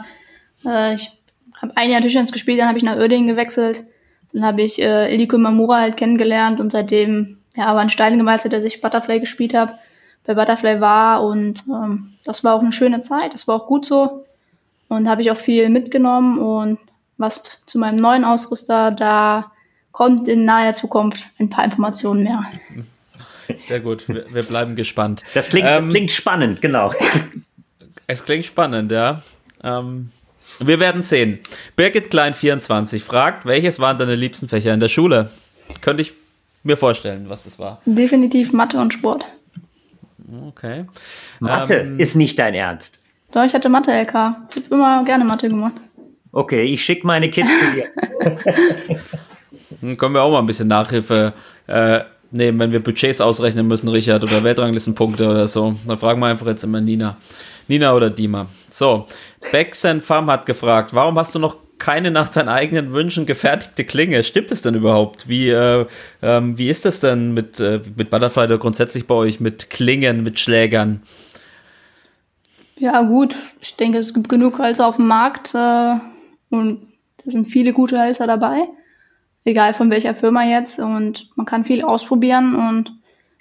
äh, 0.66 0.96
ich 0.96 1.12
habe 1.62 1.78
ein 1.78 1.92
Jahr 1.92 2.02
Tischtennis 2.02 2.32
gespielt, 2.32 2.60
dann 2.60 2.68
habe 2.68 2.80
ich 2.80 2.84
nach 2.84 2.98
Uerdingen 2.98 3.28
gewechselt. 3.28 3.84
Dann 4.34 4.44
habe 4.44 4.64
ich 4.64 4.82
äh, 4.82 5.14
Iliko 5.14 5.38
Mamura 5.38 5.82
halt 5.82 5.98
kennengelernt 5.98 6.60
und 6.60 6.72
seitdem 6.72 7.43
ja, 7.56 7.66
aber 7.66 7.80
ein 7.80 7.90
Stein 7.90 8.18
gemeißelt, 8.18 8.54
dass 8.54 8.64
ich 8.64 8.82
Butterfly 8.82 9.20
gespielt 9.20 9.54
habe, 9.54 9.74
bei 10.26 10.34
Butterfly 10.34 10.80
war 10.80 11.24
und 11.24 11.64
ähm, 11.68 12.14
das 12.24 12.44
war 12.44 12.56
auch 12.56 12.62
eine 12.62 12.72
schöne 12.72 13.02
Zeit, 13.02 13.34
das 13.34 13.48
war 13.48 13.56
auch 13.56 13.68
gut 13.68 13.86
so 13.86 14.26
und 14.88 15.08
habe 15.08 15.22
ich 15.22 15.32
auch 15.32 15.38
viel 15.38 15.70
mitgenommen 15.70 16.40
und 16.40 16.80
was 17.18 17.42
zu 17.66 17.78
meinem 17.78 17.98
neuen 17.98 18.26
Ausrüster, 18.26 18.92
da 18.92 19.52
kommt 19.92 20.28
in 20.28 20.46
naher 20.46 20.74
Zukunft 20.74 21.28
ein 21.40 21.50
paar 21.50 21.66
Informationen 21.66 22.24
mehr. 22.24 22.44
Sehr 23.60 23.82
gut, 23.82 24.08
wir, 24.08 24.26
wir 24.34 24.44
bleiben 24.44 24.76
gespannt. 24.76 25.24
Das 25.34 25.50
klingt, 25.50 25.68
ähm, 25.68 25.76
das 25.78 25.90
klingt 25.90 26.12
spannend, 26.12 26.62
genau. 26.62 26.94
Es 28.08 28.26
klingt 28.26 28.46
spannend, 28.46 28.92
ja. 28.92 29.22
Ähm, 29.64 30.12
wir 30.60 30.80
werden 30.80 31.04
sehen. 31.04 31.40
Birgit 31.76 32.10
Klein 32.10 32.34
24 32.34 33.04
fragt, 33.04 33.46
welches 33.46 33.80
waren 33.80 33.98
deine 33.98 34.16
liebsten 34.16 34.48
Fächer 34.50 34.74
in 34.74 34.80
der 34.80 34.90
Schule? 34.90 35.30
Könnte 35.82 36.04
ich 36.04 36.14
mir 36.64 36.78
vorstellen, 36.78 37.26
was 37.28 37.44
das 37.44 37.60
war. 37.60 37.82
Definitiv 37.86 38.54
Mathe 38.54 38.78
und 38.78 38.94
Sport. 38.94 39.26
Okay. 40.48 40.86
Mathe 41.40 41.76
ähm, 41.76 42.00
ist 42.00 42.16
nicht 42.16 42.40
dein 42.40 42.54
Ernst. 42.54 43.00
Doch, 43.32 43.44
ich 43.44 43.54
hatte 43.54 43.70
Mathe-LK. 43.70 44.10
Ich 44.10 44.16
habe 44.16 44.48
immer 44.70 45.04
gerne 45.04 45.26
Mathe 45.26 45.50
gemacht. 45.50 45.74
Okay, 46.32 46.64
ich 46.64 46.84
schicke 46.84 47.06
meine 47.06 47.30
Kids 47.30 47.50
zu 47.60 47.76
dir. 47.76 47.90
Dann 49.82 49.98
können 49.98 50.16
wir 50.16 50.22
auch 50.22 50.32
mal 50.32 50.40
ein 50.40 50.46
bisschen 50.46 50.68
Nachhilfe 50.68 51.34
äh, 51.68 52.02
nehmen, 52.32 52.60
wenn 52.60 52.72
wir 52.72 52.82
Budgets 52.82 53.22
ausrechnen 53.22 53.68
müssen, 53.68 53.88
Richard, 53.88 54.24
oder 54.24 54.44
Weltranglistenpunkte 54.44 55.30
oder 55.30 55.48
so. 55.48 55.76
Dann 55.88 55.98
fragen 55.98 56.20
wir 56.20 56.28
einfach 56.28 56.48
jetzt 56.48 56.64
immer 56.64 56.82
Nina. 56.82 57.18
Nina 57.68 57.94
oder 57.94 58.10
Dima. 58.10 58.48
So, 58.70 59.08
Bexen 59.52 60.02
Farm 60.02 60.30
hat 60.30 60.46
gefragt, 60.46 60.94
warum 60.94 61.18
hast 61.18 61.34
du 61.36 61.40
noch 61.40 61.58
keine 61.84 62.12
nach 62.12 62.32
seinen 62.32 62.48
eigenen 62.48 62.94
Wünschen 62.94 63.26
gefertigte 63.26 63.84
Klinge. 63.84 64.24
Stimmt 64.24 64.52
das 64.52 64.62
denn 64.62 64.74
überhaupt? 64.74 65.28
Wie, 65.28 65.50
äh, 65.50 65.86
ähm, 66.22 66.58
wie 66.58 66.70
ist 66.70 66.86
das 66.86 67.02
denn 67.02 67.34
mit, 67.34 67.60
äh, 67.60 67.82
mit 67.98 68.10
Butterfly 68.10 68.46
oder 68.46 68.58
grundsätzlich 68.58 69.06
bei 69.06 69.16
euch 69.16 69.42
mit 69.42 69.70
Klingen, 69.70 70.24
mit 70.24 70.40
Schlägern? 70.40 71.04
Ja, 72.78 73.02
gut. 73.02 73.36
Ich 73.60 73.76
denke, 73.76 73.98
es 73.98 74.14
gibt 74.14 74.30
genug 74.30 74.60
Hölzer 74.60 74.88
auf 74.88 74.96
dem 74.96 75.08
Markt 75.08 75.54
äh, 75.54 75.96
und 76.50 76.88
da 77.18 77.32
sind 77.32 77.48
viele 77.48 77.74
gute 77.74 78.02
Hölzer 78.02 78.28
dabei. 78.28 78.64
Egal 79.44 79.74
von 79.74 79.92
welcher 79.92 80.16
Firma 80.16 80.46
jetzt. 80.46 80.80
Und 80.80 81.32
man 81.36 81.46
kann 81.46 81.66
viel 81.66 81.84
ausprobieren. 81.84 82.56
Und 82.56 82.94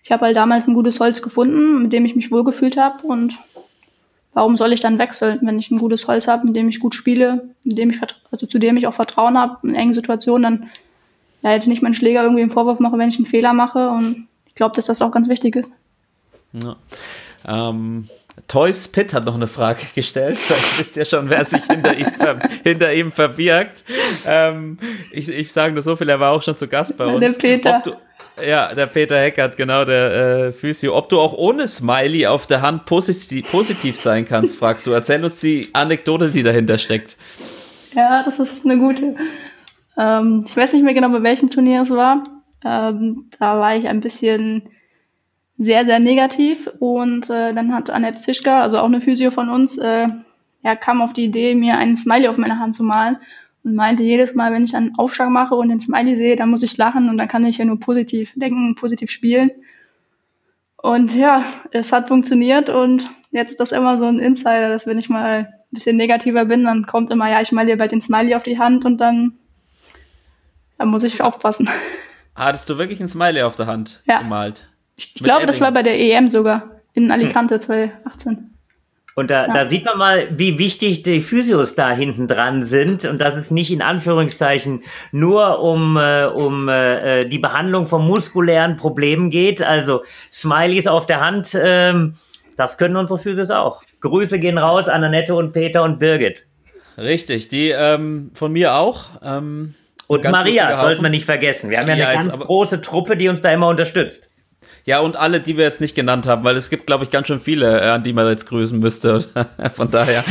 ich 0.03 0.11
habe 0.11 0.24
halt 0.24 0.36
damals 0.36 0.66
ein 0.66 0.74
gutes 0.74 0.99
Holz 0.99 1.22
gefunden, 1.22 1.82
mit 1.82 1.93
dem 1.93 2.05
ich 2.05 2.16
mich 2.16 2.32
wohlgefühlt 2.32 2.76
habe. 2.76 3.07
Und 3.07 3.38
warum 4.35 4.57
soll 4.57 4.72
ich 4.72 4.80
dann 4.80 4.99
wechseln, 4.99 5.41
wenn 5.43 5.59
ich 5.59 5.70
ein 5.70 5.78
gutes 5.78 6.09
Holz 6.09 6.26
habe, 6.26 6.47
mit 6.47 6.57
dem 6.57 6.68
ich 6.68 6.80
gut 6.80 6.95
spiele, 6.95 7.49
mit 7.64 7.78
dem 7.78 7.91
ich 7.91 8.01
also 8.30 8.47
zu 8.47 8.59
dem 8.59 8.76
ich 8.76 8.87
auch 8.87 8.95
Vertrauen 8.95 9.39
habe 9.39 9.66
in 9.66 9.74
engen 9.74 9.95
Situationen, 9.95 10.43
dann 10.43 10.70
ja 11.43 11.53
jetzt 11.53 11.68
nicht 11.68 11.83
meinen 11.83 11.95
Schläger 11.95 12.22
irgendwie 12.22 12.43
einen 12.43 12.51
Vorwurf 12.51 12.78
mache, 12.78 12.99
wenn 12.99 13.09
ich 13.09 13.16
einen 13.16 13.26
Fehler 13.26 13.53
mache 13.53 13.91
und 13.91 14.28
ich 14.47 14.55
glaube, 14.55 14.74
dass 14.76 14.87
das 14.87 15.03
auch 15.03 15.11
ganz 15.11 15.28
wichtig 15.28 15.57
ist. 15.57 15.72
Ja. 16.53 16.76
Ähm, 17.47 18.09
Toys 18.49 18.89
Pitt 18.89 19.12
hat 19.14 19.24
noch 19.24 19.35
eine 19.35 19.47
Frage 19.47 19.83
gestellt. 19.95 20.37
Vielleicht 20.39 20.78
wisst 20.78 20.97
ihr 20.97 21.05
schon, 21.05 21.28
wer 21.30 21.45
sich 21.45 21.64
hinter 21.64 21.97
ihm, 21.97 22.11
hinter 22.62 22.93
ihm 22.93 23.12
verbirgt. 23.12 23.85
Ähm, 24.26 24.78
ich, 25.11 25.28
ich 25.28 25.53
sage 25.53 25.72
nur 25.72 25.83
so 25.83 25.97
viel, 25.97 26.09
er 26.09 26.20
war 26.20 26.33
auch 26.33 26.43
schon 26.43 26.57
zu 26.57 26.68
Gast 26.68 26.97
bei 26.97 27.07
uns. 27.07 27.20
Der 27.20 27.33
Peter. 27.33 27.83
Du, 27.85 27.93
ja, 28.47 28.74
der 28.74 28.86
Peter 28.86 29.18
Heckert, 29.18 29.57
genau, 29.57 29.84
der 29.84 30.12
äh, 30.49 30.53
Physio. 30.53 30.97
Ob 30.97 31.09
du 31.09 31.20
auch 31.20 31.32
ohne 31.32 31.66
Smiley 31.68 32.26
auf 32.26 32.47
der 32.47 32.62
Hand 32.62 32.84
positiv, 32.84 33.51
positiv 33.51 33.99
sein 33.99 34.24
kannst, 34.24 34.59
fragst 34.59 34.86
du. 34.86 34.93
Erzähl 34.93 35.22
uns 35.24 35.40
die 35.40 35.68
Anekdote, 35.72 36.30
die 36.30 36.43
dahinter 36.43 36.78
steckt. 36.78 37.16
Ja, 37.95 38.22
das 38.22 38.38
ist 38.38 38.64
eine 38.64 38.78
gute. 38.78 39.16
Ähm, 39.99 40.45
ich 40.47 40.57
weiß 40.57 40.72
nicht 40.72 40.84
mehr 40.84 40.95
genau, 40.95 41.11
bei 41.11 41.22
welchem 41.22 41.51
Turnier 41.51 41.82
es 41.82 41.90
war. 41.90 42.24
Ähm, 42.64 43.28
da 43.38 43.59
war 43.59 43.76
ich 43.76 43.88
ein 43.88 44.01
bisschen 44.01 44.62
sehr, 45.59 45.84
sehr 45.84 45.99
negativ. 45.99 46.70
Und 46.78 47.30
äh, 47.30 47.53
dann 47.55 47.74
hat 47.74 47.90
Annette 47.90 48.20
Zischka, 48.20 48.62
also 48.62 48.78
auch 48.78 48.86
eine 48.86 49.01
Physio 49.01 49.30
von 49.30 49.49
uns, 49.49 49.78
äh, 49.78 50.09
ja, 50.64 50.76
kam 50.76 51.03
auf 51.03 51.12
die 51.12 51.24
Idee, 51.24 51.55
mir 51.55 51.76
einen 51.76 51.97
Smiley 51.97 52.28
auf 52.28 52.38
meine 52.38 52.59
Hand 52.59 52.74
zu 52.74 52.84
malen 52.84 53.18
und 53.64 53.74
meinte 53.74 54.02
jedes 54.02 54.34
Mal, 54.34 54.52
wenn 54.52 54.64
ich 54.64 54.74
einen 54.74 54.98
Aufschlag 54.98 55.30
mache 55.30 55.54
und 55.54 55.68
den 55.68 55.80
Smiley 55.80 56.16
sehe, 56.16 56.36
dann 56.36 56.50
muss 56.50 56.62
ich 56.62 56.76
lachen 56.76 57.08
und 57.08 57.16
dann 57.16 57.28
kann 57.28 57.44
ich 57.44 57.58
ja 57.58 57.64
nur 57.64 57.78
positiv 57.78 58.32
denken, 58.34 58.74
positiv 58.74 59.10
spielen. 59.10 59.50
Und 60.76 61.14
ja, 61.14 61.44
es 61.70 61.92
hat 61.92 62.08
funktioniert 62.08 62.68
und 62.68 63.04
jetzt 63.30 63.50
ist 63.50 63.60
das 63.60 63.72
immer 63.72 63.98
so 63.98 64.06
ein 64.06 64.18
Insider, 64.18 64.68
dass 64.68 64.86
wenn 64.86 64.98
ich 64.98 65.08
mal 65.08 65.36
ein 65.36 65.48
bisschen 65.70 65.96
negativer 65.96 66.44
bin, 66.44 66.64
dann 66.64 66.86
kommt 66.86 67.12
immer, 67.12 67.30
ja, 67.30 67.40
ich 67.40 67.52
male 67.52 67.68
dir 67.68 67.78
bald 67.78 67.92
den 67.92 68.00
Smiley 68.00 68.34
auf 68.34 68.42
die 68.42 68.58
Hand 68.58 68.84
und 68.84 68.98
dann, 68.98 69.38
dann 70.78 70.88
muss 70.88 71.04
ich 71.04 71.22
aufpassen. 71.22 71.70
Hattest 72.34 72.68
du 72.68 72.78
wirklich 72.78 72.98
einen 72.98 73.08
Smiley 73.08 73.42
auf 73.42 73.54
der 73.54 73.66
Hand 73.66 74.02
ja. 74.06 74.22
gemalt? 74.22 74.68
Ich 74.96 75.14
glaube, 75.14 75.46
das 75.46 75.60
war 75.60 75.70
bei 75.70 75.82
der 75.82 75.98
EM 75.98 76.28
sogar 76.28 76.80
in 76.94 77.10
Alicante 77.10 77.54
hm. 77.54 77.60
2018. 77.60 78.51
Und 79.14 79.30
da, 79.30 79.46
ja. 79.46 79.54
da 79.54 79.68
sieht 79.68 79.84
man 79.84 79.98
mal, 79.98 80.28
wie 80.30 80.58
wichtig 80.58 81.02
die 81.02 81.20
Physios 81.20 81.74
da 81.74 81.92
hinten 81.92 82.26
dran 82.26 82.62
sind 82.62 83.04
und 83.04 83.20
dass 83.20 83.36
es 83.36 83.50
nicht 83.50 83.70
in 83.70 83.82
Anführungszeichen 83.82 84.82
nur 85.10 85.60
um, 85.60 85.98
äh, 85.98 86.24
um 86.24 86.68
äh, 86.68 87.24
die 87.28 87.38
Behandlung 87.38 87.86
von 87.86 88.06
muskulären 88.06 88.76
Problemen 88.76 89.30
geht. 89.30 89.62
Also 89.62 90.02
Smileys 90.32 90.86
auf 90.86 91.06
der 91.06 91.20
Hand, 91.20 91.56
ähm, 91.60 92.14
das 92.56 92.78
können 92.78 92.96
unsere 92.96 93.18
Physios 93.18 93.50
auch. 93.50 93.82
Grüße 94.00 94.38
gehen 94.38 94.56
raus 94.56 94.88
an 94.88 95.04
Annette 95.04 95.34
und 95.34 95.52
Peter 95.52 95.82
und 95.82 95.98
Birgit. 95.98 96.46
Richtig, 96.96 97.48
die 97.48 97.70
ähm, 97.70 98.30
von 98.34 98.52
mir 98.52 98.74
auch. 98.74 99.06
Ähm, 99.22 99.74
und 100.06 100.24
Maria, 100.24 100.80
sollten 100.80 101.02
wir 101.02 101.08
nicht 101.08 101.24
vergessen. 101.24 101.70
Wir 101.70 101.78
haben 101.78 101.88
ja, 101.88 101.96
ja 101.96 102.08
eine 102.08 102.28
ganz 102.28 102.38
große 102.38 102.80
Truppe, 102.80 103.16
die 103.16 103.28
uns 103.28 103.40
da 103.40 103.50
immer 103.50 103.68
unterstützt. 103.68 104.32
Ja, 104.85 104.99
und 104.99 105.16
alle, 105.16 105.41
die 105.41 105.57
wir 105.57 105.64
jetzt 105.64 105.80
nicht 105.80 105.95
genannt 105.95 106.26
haben, 106.26 106.43
weil 106.43 106.57
es 106.57 106.68
gibt, 106.68 106.87
glaube 106.87 107.05
ich, 107.05 107.11
ganz 107.11 107.28
schön 107.28 107.41
viele, 107.41 107.80
äh, 107.80 107.89
an 107.89 108.03
die 108.03 108.12
man 108.12 108.26
jetzt 108.28 108.49
grüßen 108.49 108.78
müsste. 108.78 109.20
Von 109.74 109.91
daher. 109.91 110.24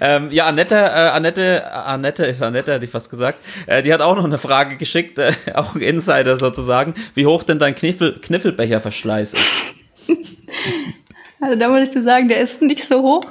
ähm, 0.00 0.30
ja, 0.30 0.46
Annette, 0.46 0.76
äh, 0.76 0.78
Annette, 0.78 1.72
Annette 1.72 2.24
ist 2.24 2.40
Annette, 2.40 2.74
hätte 2.74 2.84
ich 2.84 2.90
fast 2.90 3.10
gesagt. 3.10 3.38
Äh, 3.66 3.82
die 3.82 3.92
hat 3.92 4.00
auch 4.00 4.14
noch 4.14 4.24
eine 4.24 4.38
Frage 4.38 4.76
geschickt, 4.76 5.18
äh, 5.18 5.32
auch 5.54 5.74
ein 5.74 5.80
Insider 5.80 6.36
sozusagen, 6.36 6.94
wie 7.14 7.26
hoch 7.26 7.42
denn 7.42 7.58
dein 7.58 7.74
Kniffel, 7.74 8.20
Kniffelbecherverschleiß 8.20 9.34
ist. 9.34 9.44
Also 11.40 11.58
da 11.58 11.68
muss 11.68 11.82
ich 11.82 11.90
dir 11.90 12.04
sagen, 12.04 12.28
der 12.28 12.40
ist 12.40 12.62
nicht 12.62 12.86
so 12.86 13.02
hoch. 13.02 13.24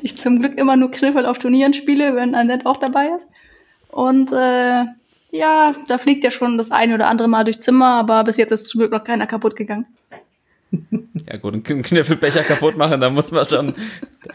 Ich 0.00 0.16
zum 0.16 0.38
Glück 0.38 0.56
immer 0.56 0.76
nur 0.76 0.90
Kniffel 0.90 1.26
auf 1.26 1.36
Turnieren 1.36 1.74
spiele, 1.74 2.16
wenn 2.16 2.34
Annette 2.34 2.64
auch 2.64 2.78
dabei 2.78 3.08
ist. 3.08 3.26
Und 3.88 4.32
äh, 4.32 4.84
ja, 5.32 5.74
da 5.88 5.98
fliegt 5.98 6.24
ja 6.24 6.30
schon 6.30 6.58
das 6.58 6.70
eine 6.70 6.94
oder 6.94 7.08
andere 7.08 7.28
Mal 7.28 7.44
durch 7.44 7.60
Zimmer, 7.60 7.98
aber 7.98 8.24
bis 8.24 8.36
jetzt 8.36 8.52
ist 8.52 8.68
zum 8.68 8.80
Glück 8.80 8.92
noch 8.92 9.04
keiner 9.04 9.26
kaputt 9.26 9.56
gegangen. 9.56 9.86
Ja 11.28 11.36
gut, 11.36 11.54
einen 11.54 11.82
Kniffelbecher 11.82 12.42
kaputt 12.42 12.76
machen, 12.76 13.00
da 13.00 13.10
muss 13.10 13.30
man 13.32 13.48
schon, 13.48 13.74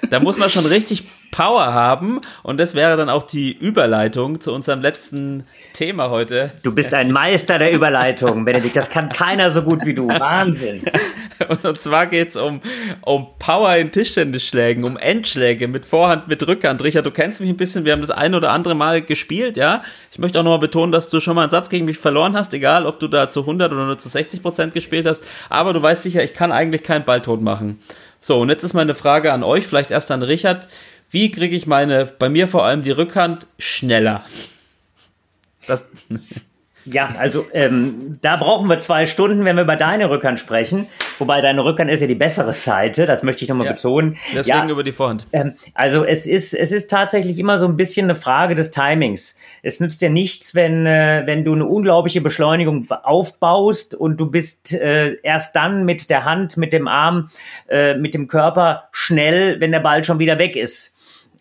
da 0.09 0.19
muss 0.19 0.37
man 0.37 0.49
schon 0.49 0.65
richtig 0.65 1.05
Power 1.35 1.73
haben 1.73 2.21
und 2.43 2.61
das 2.61 2.75
wäre 2.75 2.95
dann 2.95 3.09
auch 3.09 3.23
die 3.23 3.51
Überleitung 3.51 4.39
zu 4.39 4.53
unserem 4.53 4.79
letzten 4.79 5.43
Thema 5.73 6.09
heute. 6.09 6.51
Du 6.63 6.73
bist 6.73 6.93
ein 6.93 7.11
Meister 7.11 7.59
der 7.59 7.73
Überleitung, 7.73 8.45
Benedikt. 8.45 8.77
Das 8.77 8.89
kann 8.89 9.09
keiner 9.09 9.51
so 9.51 9.61
gut 9.61 9.85
wie 9.85 9.93
du. 9.93 10.07
Wahnsinn. 10.07 10.83
Und 11.49 11.81
zwar 11.81 12.07
geht's 12.07 12.37
um, 12.37 12.61
um 13.01 13.27
Power 13.39 13.75
in 13.75 13.91
Tischtennisschlägen, 13.91 14.85
um 14.85 14.95
Endschläge 14.95 15.67
mit 15.67 15.85
Vorhand, 15.85 16.29
mit 16.29 16.47
Rückhand. 16.47 16.81
Richard, 16.81 17.05
du 17.05 17.11
kennst 17.11 17.41
mich 17.41 17.49
ein 17.49 17.57
bisschen, 17.57 17.83
wir 17.83 17.91
haben 17.91 17.99
das 17.99 18.11
ein 18.11 18.33
oder 18.33 18.51
andere 18.51 18.73
Mal 18.73 19.01
gespielt, 19.01 19.57
ja. 19.57 19.83
Ich 20.13 20.17
möchte 20.17 20.39
auch 20.39 20.43
nochmal 20.43 20.59
betonen, 20.59 20.93
dass 20.93 21.09
du 21.09 21.19
schon 21.19 21.35
mal 21.35 21.41
einen 21.41 21.51
Satz 21.51 21.69
gegen 21.69 21.83
mich 21.83 21.97
verloren 21.97 22.37
hast, 22.37 22.53
egal 22.53 22.85
ob 22.85 23.01
du 23.01 23.09
da 23.09 23.27
zu 23.27 23.41
100 23.41 23.73
oder 23.73 23.85
nur 23.85 23.99
zu 23.99 24.07
60 24.07 24.41
Prozent 24.41 24.73
gespielt 24.73 25.05
hast. 25.05 25.25
Aber 25.49 25.73
du 25.73 25.81
weißt 25.81 26.03
sicher, 26.03 26.23
ich 26.23 26.33
kann 26.33 26.53
eigentlich 26.53 26.83
keinen 26.83 27.03
Ball 27.03 27.21
tot 27.21 27.41
machen. 27.41 27.81
So, 28.21 28.39
und 28.39 28.49
jetzt 28.49 28.63
ist 28.63 28.73
meine 28.73 28.95
Frage 28.95 29.33
an 29.33 29.43
euch, 29.43 29.67
vielleicht 29.67 29.91
erst 29.91 30.09
an 30.09 30.23
Richard. 30.23 30.69
Wie 31.15 31.31
kriege 31.31 31.55
ich 31.55 31.65
meine, 31.65 32.05
bei 32.05 32.27
mir 32.27 32.45
vor 32.45 32.65
allem 32.65 32.81
die 32.81 32.91
Rückhand 32.91 33.47
schneller? 33.57 34.25
Das. 35.65 35.87
Ja, 36.83 37.07
also 37.17 37.47
ähm, 37.53 38.19
da 38.21 38.35
brauchen 38.35 38.67
wir 38.67 38.79
zwei 38.79 39.05
Stunden, 39.05 39.45
wenn 39.45 39.55
wir 39.55 39.63
über 39.63 39.77
deine 39.77 40.09
Rückhand 40.09 40.41
sprechen. 40.41 40.87
Wobei 41.17 41.39
deine 41.39 41.63
Rückhand 41.63 41.89
ist 41.89 42.01
ja 42.01 42.07
die 42.07 42.15
bessere 42.15 42.51
Seite, 42.51 43.05
das 43.05 43.23
möchte 43.23 43.43
ich 43.43 43.49
nochmal 43.49 43.67
Ja, 43.67 43.71
betonen. 43.71 44.17
Deswegen 44.35 44.57
ja, 44.57 44.69
über 44.69 44.83
die 44.83 44.91
Vorhand. 44.91 45.25
ähm, 45.31 45.53
also 45.73 46.03
es 46.03 46.27
ist, 46.27 46.53
es 46.53 46.73
ist 46.73 46.91
tatsächlich 46.91 47.39
immer 47.39 47.59
so 47.59 47.65
ein 47.65 47.77
bisschen 47.77 48.07
eine 48.07 48.15
Frage 48.15 48.53
des 48.53 48.71
Timings. 48.71 49.37
Es 49.63 49.79
nützt 49.79 50.01
dir 50.01 50.09
nichts, 50.09 50.53
wenn, 50.53 50.85
äh, 50.85 51.23
wenn 51.25 51.45
du 51.45 51.53
eine 51.53 51.65
unglaubliche 51.65 52.19
Beschleunigung 52.19 52.91
aufbaust 52.91 53.95
und 53.95 54.17
du 54.17 54.29
bist 54.29 54.73
äh, 54.73 55.13
erst 55.23 55.55
dann 55.55 55.85
mit 55.85 56.09
der 56.09 56.25
Hand, 56.25 56.57
mit 56.57 56.73
dem 56.73 56.89
Arm, 56.89 57.29
äh, 57.69 57.93
mit 57.95 58.13
dem 58.13 58.27
Körper 58.27 58.89
schnell, 58.91 59.61
wenn 59.61 59.71
der 59.71 59.79
Ball 59.79 60.03
schon 60.03 60.19
wieder 60.19 60.39
weg 60.39 60.57
ist. 60.57 60.91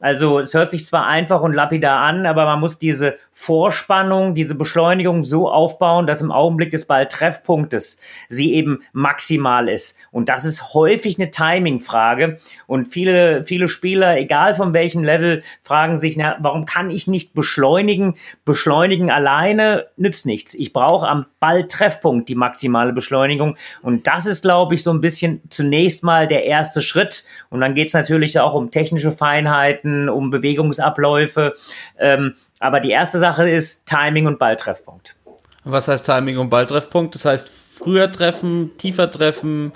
Also 0.05 0.39
es 0.39 0.53
hört 0.53 0.71
sich 0.71 0.85
zwar 0.85 1.07
einfach 1.07 1.41
und 1.41 1.55
lapidar 1.55 2.01
an, 2.01 2.27
aber 2.27 2.45
man 2.45 2.61
muss 2.61 2.77
diese 2.77 3.17
Vorspannung, 3.37 4.37
diese 4.37 4.55
Beschleunigung 4.55 5.25
so 5.25 5.51
aufbauen, 5.51 6.07
dass 6.07 6.23
im 6.23 6.31
Augenblick 6.31 6.71
des 6.71 6.85
Balltreffpunktes 6.87 7.99
sie 8.29 8.55
eben 8.55 8.83
maximal 8.93 9.69
ist. 9.69 9.99
Und 10.13 10.29
das 10.29 10.45
ist 10.45 10.73
häufig 10.73 11.19
eine 11.19 11.33
Timing-Frage. 11.33 12.39
Und 12.69 12.87
viele, 12.87 13.45
viele 13.45 13.67
Spieler, 13.67 14.17
egal 14.17 14.55
von 14.55 14.73
welchem 14.73 15.03
Level, 15.03 15.43
fragen 15.65 15.99
sich, 15.99 16.17
na, 16.17 16.37
warum 16.39 16.65
kann 16.65 16.91
ich 16.91 17.09
nicht 17.09 17.35
beschleunigen? 17.35 18.15
Beschleunigen 18.45 19.11
alleine 19.11 19.87
nützt 19.97 20.27
nichts. 20.27 20.55
Ich 20.55 20.73
brauche 20.73 21.09
am 21.09 21.27
Balltreffpunkt 21.41 22.29
die 22.29 22.37
maximale 22.37 22.93
Beschleunigung. 22.93 23.57
Und 23.83 24.07
das 24.07 24.27
ist, 24.27 24.43
glaube 24.43 24.77
ich, 24.77 24.85
so 24.85 24.93
ein 24.93 25.01
bisschen 25.01 25.43
zunächst 25.51 26.05
mal 26.05 26.29
der 26.29 26.45
erste 26.45 26.83
Schritt. 26.83 27.25
Und 27.51 27.61
dann 27.61 27.75
geht 27.75 27.89
es 27.89 27.95
natürlich 27.95 28.39
auch 28.39 28.55
um 28.55 28.71
technische 28.71 29.11
Feinheiten, 29.11 30.09
um 30.09 30.31
Bewegungsabläufe. 30.31 31.55
Ähm, 31.99 32.35
aber 32.61 32.81
die 32.81 32.91
erste 32.91 33.19
Sache 33.19 33.49
ist 33.49 33.87
Timing 33.87 34.27
und 34.27 34.39
Balltreffpunkt. 34.39 35.17
Was 35.65 35.89
heißt 35.89 36.07
Timing 36.07 36.39
und 36.39 36.51
Balltreffpunkt? 36.51 37.15
Das 37.15 37.25
heißt 37.25 37.51
früher 37.75 38.11
treffen, 38.11 38.71
tiefer 38.79 39.11
treffen. 39.11 39.73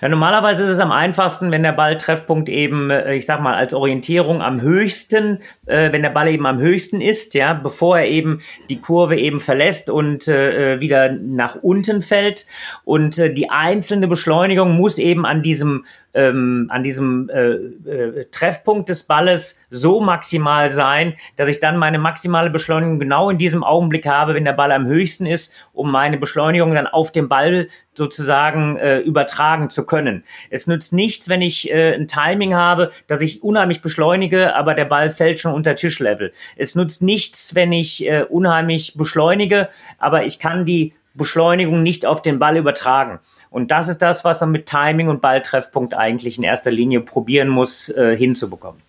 Ja, 0.00 0.08
normalerweise 0.08 0.64
ist 0.64 0.70
es 0.70 0.78
am 0.78 0.92
einfachsten, 0.92 1.50
wenn 1.50 1.62
der 1.62 1.72
Balltreffpunkt 1.72 2.48
eben, 2.48 2.90
äh, 2.90 3.14
ich 3.14 3.26
sag 3.26 3.40
mal, 3.40 3.54
als 3.54 3.72
Orientierung 3.72 4.42
am 4.42 4.60
höchsten, 4.60 5.38
äh, 5.66 5.90
wenn 5.92 6.02
der 6.02 6.10
Ball 6.10 6.28
eben 6.28 6.46
am 6.46 6.58
höchsten 6.58 7.00
ist, 7.00 7.34
ja, 7.34 7.54
bevor 7.54 7.98
er 7.98 8.08
eben 8.08 8.40
die 8.68 8.80
Kurve 8.80 9.16
eben 9.16 9.40
verlässt 9.40 9.88
und 9.88 10.28
äh, 10.28 10.80
wieder 10.80 11.12
nach 11.12 11.56
unten 11.56 12.02
fällt. 12.02 12.46
Und 12.84 13.18
äh, 13.18 13.32
die 13.32 13.50
einzelne 13.50 14.06
Beschleunigung 14.06 14.76
muss 14.76 14.98
eben 14.98 15.24
an 15.24 15.42
diesem 15.42 15.84
ähm, 16.14 16.66
an 16.70 16.82
diesem 16.82 17.28
äh, 17.28 17.50
äh, 17.50 18.24
Treffpunkt 18.30 18.88
des 18.88 19.04
Balles 19.04 19.60
so 19.70 20.00
maximal 20.00 20.70
sein, 20.70 21.14
dass 21.36 21.48
ich 21.48 21.60
dann 21.60 21.76
meine 21.76 21.98
maximale 21.98 22.50
Beschleunigung 22.50 22.98
genau 22.98 23.30
in 23.30 23.38
diesem 23.38 23.62
Augenblick 23.62 24.06
habe, 24.06 24.34
wenn 24.34 24.44
der 24.44 24.52
Ball 24.52 24.72
am 24.72 24.86
höchsten 24.86 25.26
ist, 25.26 25.54
um 25.72 25.90
meine 25.90 26.18
Beschleunigung 26.18 26.74
dann 26.74 26.86
auf 26.86 27.12
den 27.12 27.28
Ball 27.28 27.68
sozusagen 27.94 28.76
äh, 28.76 28.98
übertragen 29.00 29.70
zu 29.70 29.86
können. 29.86 30.24
Es 30.48 30.66
nützt 30.66 30.92
nichts, 30.92 31.28
wenn 31.28 31.42
ich 31.42 31.70
äh, 31.70 31.94
ein 31.94 32.08
Timing 32.08 32.54
habe, 32.54 32.90
dass 33.06 33.20
ich 33.20 33.42
unheimlich 33.42 33.82
beschleunige, 33.82 34.54
aber 34.56 34.74
der 34.74 34.86
Ball 34.86 35.10
fällt 35.10 35.40
schon 35.40 35.52
unter 35.52 35.74
Tischlevel. 35.74 36.32
Es 36.56 36.74
nützt 36.74 37.02
nichts, 37.02 37.54
wenn 37.54 37.72
ich 37.72 38.06
äh, 38.08 38.22
unheimlich 38.22 38.94
beschleunige, 38.96 39.68
aber 39.98 40.24
ich 40.24 40.38
kann 40.38 40.64
die 40.64 40.94
Beschleunigung 41.14 41.82
nicht 41.82 42.06
auf 42.06 42.22
den 42.22 42.38
Ball 42.38 42.56
übertragen. 42.56 43.18
Und 43.50 43.70
das 43.70 43.88
ist 43.88 43.98
das, 43.98 44.24
was 44.24 44.40
man 44.40 44.52
mit 44.52 44.66
Timing 44.66 45.08
und 45.08 45.20
Balltreffpunkt 45.20 45.94
eigentlich 45.94 46.38
in 46.38 46.44
erster 46.44 46.70
Linie 46.70 47.00
probieren 47.00 47.48
muss, 47.48 47.88
äh, 47.88 48.16
hinzubekommen. 48.16 48.80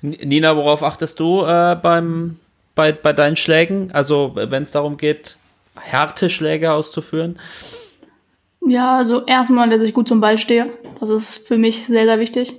Nina, 0.00 0.56
worauf 0.56 0.82
achtest 0.82 1.20
du 1.20 1.44
äh, 1.44 1.76
beim, 1.80 2.38
bei, 2.74 2.92
bei 2.92 3.12
deinen 3.12 3.36
Schlägen? 3.36 3.90
Also, 3.92 4.32
wenn 4.34 4.62
es 4.62 4.70
darum 4.72 4.96
geht, 4.96 5.36
harte 5.92 6.30
Schläge 6.30 6.72
auszuführen? 6.72 7.38
Ja, 8.64 8.96
also 8.96 9.24
erstmal, 9.26 9.68
dass 9.70 9.82
ich 9.82 9.94
gut 9.94 10.08
zum 10.08 10.20
Ball 10.20 10.38
stehe. 10.38 10.70
Das 11.00 11.10
ist 11.10 11.46
für 11.46 11.58
mich 11.58 11.86
sehr, 11.86 12.04
sehr 12.04 12.18
wichtig. 12.18 12.54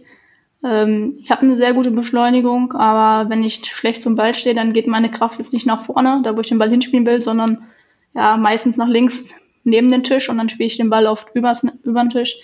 Ähm, 0.64 1.18
ich 1.22 1.32
habe 1.32 1.42
eine 1.42 1.56
sehr 1.56 1.74
gute 1.74 1.92
Beschleunigung, 1.92 2.74
aber 2.74 3.30
wenn 3.30 3.44
ich 3.44 3.66
schlecht 3.66 4.02
zum 4.02 4.16
Ball 4.16 4.36
stehe, 4.36 4.56
dann 4.56 4.74
geht 4.74 4.88
meine 4.88 5.12
Kraft 5.12 5.40
jetzt 5.40 5.54
nicht 5.54 5.66
nach 5.66 5.82
vorne, 5.82 6.22
da 6.24 6.36
wo 6.36 6.42
ich 6.42 6.48
den 6.48 6.60
Ball 6.60 6.70
hinspielen 6.70 7.06
will, 7.06 7.22
sondern 7.22 7.64
ja, 8.14 8.38
meistens 8.38 8.78
nach 8.78 8.88
links 8.88 9.34
neben 9.64 9.90
den 9.90 10.04
Tisch 10.04 10.30
und 10.30 10.38
dann 10.38 10.50
spiele 10.50 10.68
ich 10.68 10.78
den 10.78 10.90
Ball 10.90 11.08
oft 11.08 11.28
übers, 11.34 11.66
über 11.84 12.02
den 12.02 12.10
Tisch. 12.10 12.36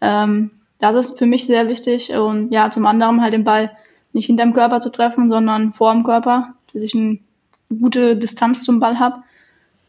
Ähm, 0.00 0.50
das 0.78 0.96
ist 0.96 1.18
für 1.18 1.26
mich 1.26 1.46
sehr 1.46 1.68
wichtig 1.68 2.10
und 2.12 2.52
ja, 2.52 2.70
zum 2.70 2.86
anderen 2.86 3.22
halt 3.22 3.32
den 3.32 3.44
Ball 3.44 3.70
nicht 4.12 4.26
hinterm 4.26 4.54
Körper 4.54 4.80
zu 4.80 4.90
treffen, 4.90 5.28
sondern 5.28 5.72
vor 5.72 5.92
dem 5.92 6.04
Körper, 6.04 6.54
dass 6.72 6.82
ich 6.82 6.94
eine 6.94 7.18
gute 7.68 8.16
Distanz 8.16 8.64
zum 8.64 8.80
Ball 8.80 8.98
habe. 8.98 9.22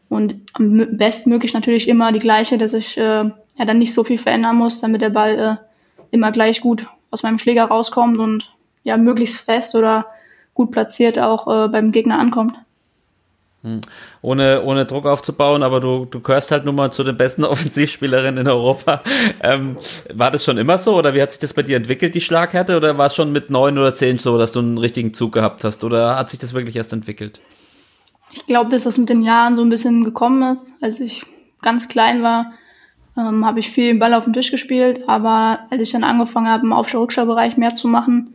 Und 0.08 0.36
am 0.54 0.72
mö- 0.72 0.96
bestmöglich 0.96 1.52
natürlich 1.52 1.88
immer 1.88 2.12
die 2.12 2.18
gleiche, 2.18 2.56
dass 2.56 2.72
ich 2.72 2.96
äh, 2.96 3.24
ja 3.24 3.64
dann 3.66 3.78
nicht 3.78 3.92
so 3.92 4.04
viel 4.04 4.16
verändern 4.16 4.56
muss, 4.56 4.80
damit 4.80 5.02
der 5.02 5.10
Ball 5.10 5.38
äh, 5.38 6.06
immer 6.10 6.32
gleich 6.32 6.62
gut 6.62 6.86
aus 7.10 7.22
meinem 7.22 7.38
Schläger 7.38 7.64
rauskommt 7.64 8.16
und 8.16 8.54
ja 8.84 8.96
möglichst 8.96 9.40
fest 9.40 9.74
oder 9.74 10.06
gut 10.54 10.70
platziert 10.70 11.18
auch 11.18 11.46
äh, 11.46 11.68
beim 11.68 11.92
Gegner 11.92 12.18
ankommt. 12.18 12.54
Ohne, 14.22 14.62
ohne 14.62 14.86
Druck 14.86 15.04
aufzubauen, 15.04 15.64
aber 15.64 15.80
du, 15.80 16.04
du 16.04 16.20
gehörst 16.20 16.52
halt 16.52 16.64
nun 16.64 16.76
mal 16.76 16.92
zu 16.92 17.02
den 17.02 17.16
besten 17.16 17.44
Offensivspielerinnen 17.44 18.46
in 18.46 18.48
Europa. 18.48 19.02
Ähm, 19.42 19.76
war 20.14 20.30
das 20.30 20.44
schon 20.44 20.58
immer 20.58 20.78
so 20.78 20.96
oder 20.96 21.12
wie 21.14 21.20
hat 21.20 21.32
sich 21.32 21.40
das 21.40 21.54
bei 21.54 21.62
dir 21.62 21.76
entwickelt, 21.76 22.14
die 22.14 22.20
Schlaghärte? 22.20 22.76
Oder 22.76 22.98
war 22.98 23.06
es 23.06 23.16
schon 23.16 23.32
mit 23.32 23.50
neun 23.50 23.76
oder 23.76 23.92
zehn 23.94 24.18
so, 24.18 24.38
dass 24.38 24.52
du 24.52 24.60
einen 24.60 24.78
richtigen 24.78 25.12
Zug 25.12 25.32
gehabt 25.32 25.64
hast? 25.64 25.82
Oder 25.82 26.16
hat 26.16 26.30
sich 26.30 26.38
das 26.38 26.54
wirklich 26.54 26.76
erst 26.76 26.92
entwickelt? 26.92 27.40
Ich 28.30 28.46
glaube, 28.46 28.70
dass 28.70 28.84
das 28.84 28.96
mit 28.96 29.08
den 29.08 29.22
Jahren 29.22 29.56
so 29.56 29.62
ein 29.62 29.70
bisschen 29.70 30.04
gekommen 30.04 30.52
ist. 30.52 30.74
Als 30.80 31.00
ich 31.00 31.24
ganz 31.60 31.88
klein 31.88 32.22
war, 32.22 32.52
ähm, 33.16 33.44
habe 33.44 33.58
ich 33.58 33.70
viel 33.70 33.98
Ball 33.98 34.14
auf 34.14 34.24
dem 34.24 34.32
Tisch 34.32 34.52
gespielt, 34.52 35.08
aber 35.08 35.60
als 35.70 35.82
ich 35.82 35.90
dann 35.90 36.04
angefangen 36.04 36.48
habe, 36.48 36.64
im 36.64 36.72
Aufschau-Rückschau-Bereich 36.72 37.56
mehr 37.56 37.74
zu 37.74 37.88
machen, 37.88 38.34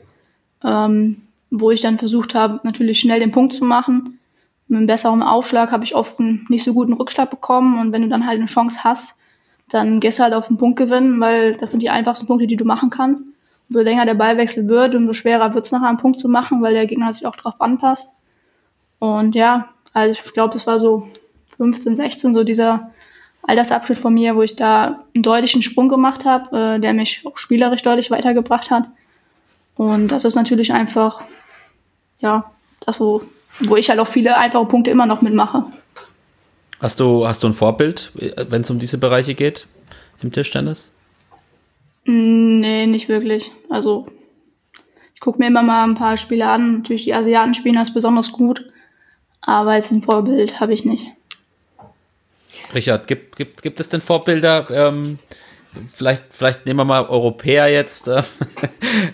ähm, 0.64 1.22
wo 1.50 1.72
ich 1.72 1.82
dann 1.82 1.98
versucht 1.98 2.36
habe, 2.36 2.60
natürlich 2.64 3.00
schnell 3.00 3.20
den 3.20 3.32
Punkt 3.32 3.54
zu 3.54 3.64
machen, 3.64 4.20
mit 4.68 4.78
einem 4.78 4.88
besseren 4.88 5.24
Aufschlag 5.24 5.72
habe 5.72 5.84
ich 5.84 5.96
oft 5.96 6.20
einen 6.20 6.46
nicht 6.50 6.64
so 6.64 6.74
guten 6.74 6.94
Rückschlag 6.94 7.30
bekommen 7.30 7.80
und 7.80 7.92
wenn 7.92 8.02
du 8.02 8.10
dann 8.10 8.26
halt 8.26 8.38
eine 8.38 8.48
Chance 8.48 8.84
hast, 8.84 9.16
dann 9.70 10.00
gehst 10.00 10.20
du 10.20 10.24
halt 10.24 10.34
auf 10.34 10.48
den 10.48 10.58
Punkt 10.58 10.78
gewinnen, 10.78 11.20
weil 11.20 11.56
das 11.56 11.72
sind 11.72 11.82
die 11.82 11.90
einfachsten 11.90 12.28
Punkte, 12.28 12.48
die 12.48 12.56
du 12.56 12.66
machen 12.66 12.90
kannst. 12.90 13.26
Umso 13.70 13.82
länger 13.82 14.06
der 14.06 14.14
Ballwechsel 14.14 14.68
wird, 14.68 14.94
umso 14.96 15.14
schwerer 15.14 15.54
wird 15.54 15.66
es 15.66 15.72
nachher 15.72 15.88
einen 15.88 15.98
Punkt 15.98 16.20
zu 16.20 16.30
machen, 16.30 16.62
weil 16.62 16.74
der 16.74 16.86
Gegner 16.86 17.12
sich 17.12 17.26
auch 17.26 17.36
darauf 17.36 17.60
anpasst. 17.60 18.12
Und 19.00 19.36
ja, 19.36 19.70
also 19.94 20.12
ich 20.12 20.34
glaube, 20.34 20.56
es 20.56 20.68
war 20.68 20.80
so 20.80 21.08
15, 21.58 21.96
16, 21.96 22.34
so 22.34 22.44
dieser 22.44 22.92
Altersabschnitt 23.44 24.00
von 24.00 24.14
mir, 24.14 24.36
wo 24.36 24.42
ich 24.42 24.56
da 24.56 25.04
einen 25.14 25.24
deutlichen 25.24 25.62
Sprung 25.62 25.90
gemacht 25.90 26.26
habe, 26.26 26.76
äh, 26.76 26.80
der 26.80 26.94
mich 26.94 27.24
auch 27.26 27.38
spielerisch 27.38 27.84
deutlich 27.84 28.12
weitergebracht 28.12 28.72
hat. 28.72 28.86
Und 29.76 30.10
das 30.10 30.24
ist 30.24 30.36
natürlich 30.36 30.72
einfach, 30.74 31.22
ja, 32.20 32.52
das, 32.80 33.00
wo, 33.00 33.22
wo 33.60 33.76
ich 33.76 33.90
halt 33.90 34.00
auch 34.00 34.08
viele 34.08 34.38
einfache 34.38 34.66
Punkte 34.66 34.92
immer 34.92 35.06
noch 35.06 35.22
mitmache. 35.22 35.66
Hast 36.80 37.00
du, 37.00 37.28
hast 37.28 37.44
du 37.44 37.48
ein 37.48 37.54
Vorbild, 37.54 38.12
wenn 38.50 38.62
es 38.62 38.70
um 38.70 38.80
diese 38.80 38.98
Bereiche 38.98 39.36
geht 39.36 39.68
im 40.22 40.32
Tischtennis? 40.32 40.92
Mm, 42.06 42.44
Nee, 42.60 42.88
nicht 42.88 43.10
wirklich. 43.10 43.52
Also 43.70 44.08
ich 45.14 45.20
gucke 45.20 45.40
mir 45.40 45.48
immer 45.48 45.64
mal 45.64 45.84
ein 45.84 45.96
paar 45.96 46.16
Spiele 46.18 46.48
an. 46.48 46.78
Natürlich 46.78 47.04
die 47.04 47.14
Asiaten 47.14 47.54
spielen 47.54 47.76
das 47.76 47.94
besonders 47.94 48.32
gut, 48.32 48.72
aber 49.42 49.76
jetzt 49.76 49.92
ein 49.92 50.02
Vorbild 50.02 50.60
habe 50.60 50.74
ich 50.74 50.86
nicht. 50.86 51.08
Richard, 52.74 53.08
gibt, 53.08 53.36
gibt, 53.36 53.62
gibt 53.62 53.80
es 53.80 53.90
denn 53.90 54.02
Vorbilder, 54.02 54.68
ähm, 54.72 55.20
vielleicht, 55.94 56.26
vielleicht 56.32 56.66
nehmen 56.66 56.80
wir 56.80 56.86
mal 56.86 57.06
Europäer 57.06 57.68
jetzt, 57.68 58.08
äh, 58.08 58.22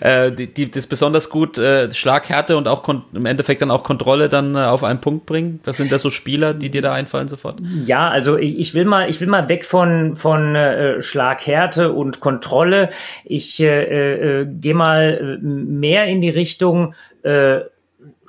äh, 0.00 0.32
die, 0.32 0.52
die 0.52 0.70
das 0.70 0.86
besonders 0.86 1.30
gut 1.30 1.58
äh, 1.58 1.92
Schlaghärte 1.92 2.56
und 2.56 2.68
auch 2.68 2.86
im 2.88 3.26
Endeffekt 3.26 3.62
dann 3.62 3.70
auch 3.70 3.82
Kontrolle 3.82 4.28
dann 4.28 4.54
äh, 4.54 4.58
auf 4.58 4.84
einen 4.84 5.00
Punkt 5.00 5.26
bringen? 5.26 5.60
Was 5.64 5.76
sind 5.76 5.92
da 5.92 5.98
so 5.98 6.10
Spieler, 6.10 6.54
die 6.54 6.70
dir 6.70 6.82
da 6.82 6.92
einfallen 6.92 7.28
sofort? 7.28 7.60
Ja, 7.86 8.08
also 8.08 8.36
ich, 8.36 8.58
ich 8.58 8.74
will 8.74 8.84
mal, 8.84 9.08
ich 9.08 9.20
will 9.20 9.28
mal 9.28 9.48
weg 9.48 9.64
von 9.64 10.16
von 10.16 10.54
äh, 10.54 11.02
Schlaghärte 11.02 11.92
und 11.92 12.20
Kontrolle. 12.20 12.90
Ich 13.24 13.60
äh, 13.60 14.40
äh, 14.40 14.46
gehe 14.46 14.74
mal 14.74 15.38
mehr 15.40 16.06
in 16.06 16.20
die 16.20 16.30
Richtung 16.30 16.94
äh, 17.22 17.60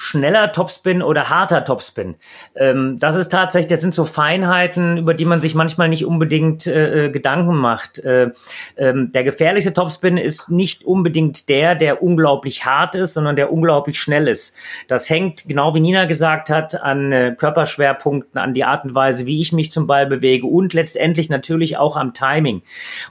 schneller 0.01 0.51
Topspin 0.51 1.03
oder 1.03 1.29
harter 1.29 1.63
Topspin. 1.63 2.15
Ähm, 2.55 2.97
das 2.99 3.15
ist 3.15 3.29
tatsächlich, 3.29 3.69
das 3.69 3.81
sind 3.81 3.93
so 3.93 4.05
Feinheiten, 4.05 4.97
über 4.97 5.13
die 5.13 5.25
man 5.25 5.41
sich 5.41 5.53
manchmal 5.53 5.89
nicht 5.89 6.05
unbedingt 6.05 6.65
äh, 6.65 7.05
äh, 7.05 7.09
Gedanken 7.11 7.55
macht. 7.55 7.99
Äh, 7.99 8.31
ähm, 8.77 9.11
der 9.11 9.23
gefährlichste 9.23 9.73
Topspin 9.73 10.17
ist 10.17 10.49
nicht 10.49 10.85
unbedingt 10.85 11.49
der, 11.49 11.75
der 11.75 12.01
unglaublich 12.01 12.65
hart 12.65 12.95
ist, 12.95 13.13
sondern 13.13 13.35
der 13.35 13.53
unglaublich 13.53 13.99
schnell 13.99 14.27
ist. 14.27 14.55
Das 14.87 15.07
hängt, 15.07 15.47
genau 15.47 15.75
wie 15.75 15.79
Nina 15.79 16.05
gesagt 16.05 16.49
hat, 16.49 16.81
an 16.81 17.11
äh, 17.11 17.35
Körperschwerpunkten, 17.37 18.41
an 18.41 18.55
die 18.55 18.63
Art 18.63 18.85
und 18.85 18.95
Weise, 18.95 19.27
wie 19.27 19.39
ich 19.39 19.51
mich 19.51 19.71
zum 19.71 19.85
Ball 19.85 20.07
bewege 20.07 20.47
und 20.47 20.73
letztendlich 20.73 21.29
natürlich 21.29 21.77
auch 21.77 21.95
am 21.95 22.15
Timing. 22.15 22.63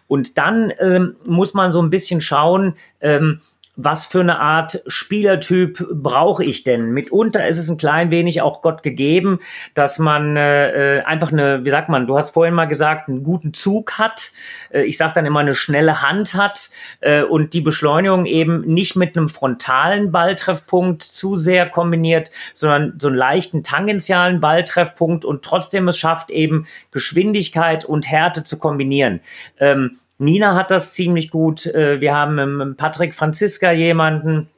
Und 0.09 0.39
dann 0.39 0.73
ähm, 0.81 1.15
muss 1.25 1.55
man 1.55 1.71
so 1.71 1.81
ein 1.81 1.91
bisschen 1.91 2.21
schauen, 2.21 2.75
ähm, 3.01 3.43
was 3.85 4.07
für 4.07 4.21
eine 4.21 4.39
Art 4.39 4.83
Spielertyp 4.87 5.87
brauche 5.93 6.45
ich 6.45 6.65
denn? 6.65 6.91
Mitunter 6.91 7.47
ist 7.47 7.59
es 7.59 7.71
ein 7.71 7.79
klein 7.79 8.11
wenig 8.11 8.43
auch 8.43 8.63
Gott 8.63 8.83
gegeben, 8.83 9.41
dass 9.75 9.99
man 9.99 10.37
äh, 10.37 10.99
äh, 10.99 11.03
einfach 11.03 11.33
eine, 11.33 11.65
wie 11.65 11.71
sagt 11.71 11.89
man, 11.89 12.07
du 12.07 12.17
hast 12.17 12.31
vorhin 12.31 12.55
mal 12.55 12.67
gesagt, 12.67 13.09
einen 13.09 13.23
guten 13.23 13.55
Zug 13.55 13.99
hat. 13.99 14.33
Äh, 14.71 14.83
ich 14.83 14.97
sage 14.97 15.15
dann 15.15 15.27
immer 15.27 15.41
eine 15.41 15.55
schnelle 15.55 16.03
Hand 16.03 16.35
hat 16.35 16.71
äh, 17.01 17.23
und 17.23 17.55
die 17.55 17.61
Beschleunigung 17.61 18.27
eben 18.27 18.61
nicht 18.63 18.97
mit 18.97 19.17
einem 19.17 19.29
frontalen 19.29 20.13
Balltreffpunkt 20.13 21.03
zu 21.03 21.37
sehr 21.37 21.69
kombiniert, 21.69 22.31
sondern 22.55 22.95
so 22.99 23.09
einen 23.09 23.17
leichten 23.17 23.63
tangentialen 23.63 24.41
Balltreffpunkt 24.41 25.25
und 25.25 25.43
trotzdem 25.43 25.89
es 25.89 25.97
schafft 25.97 26.31
eben 26.31 26.67
Geschwindigkeit 26.91 27.85
und 27.85 28.11
Härte 28.11 28.45
zu 28.45 28.59
kombinieren. 28.59 29.21
Ähm, 29.59 29.99
Nina 30.21 30.55
hat 30.55 30.71
das 30.71 30.93
ziemlich 30.93 31.31
gut. 31.31 31.67
Äh, 31.67 32.01
wir 32.01 32.15
haben 32.15 32.39
im 32.39 32.77
Patrick 32.77 33.15
Franziska 33.15 33.73
jemanden, 33.73 34.49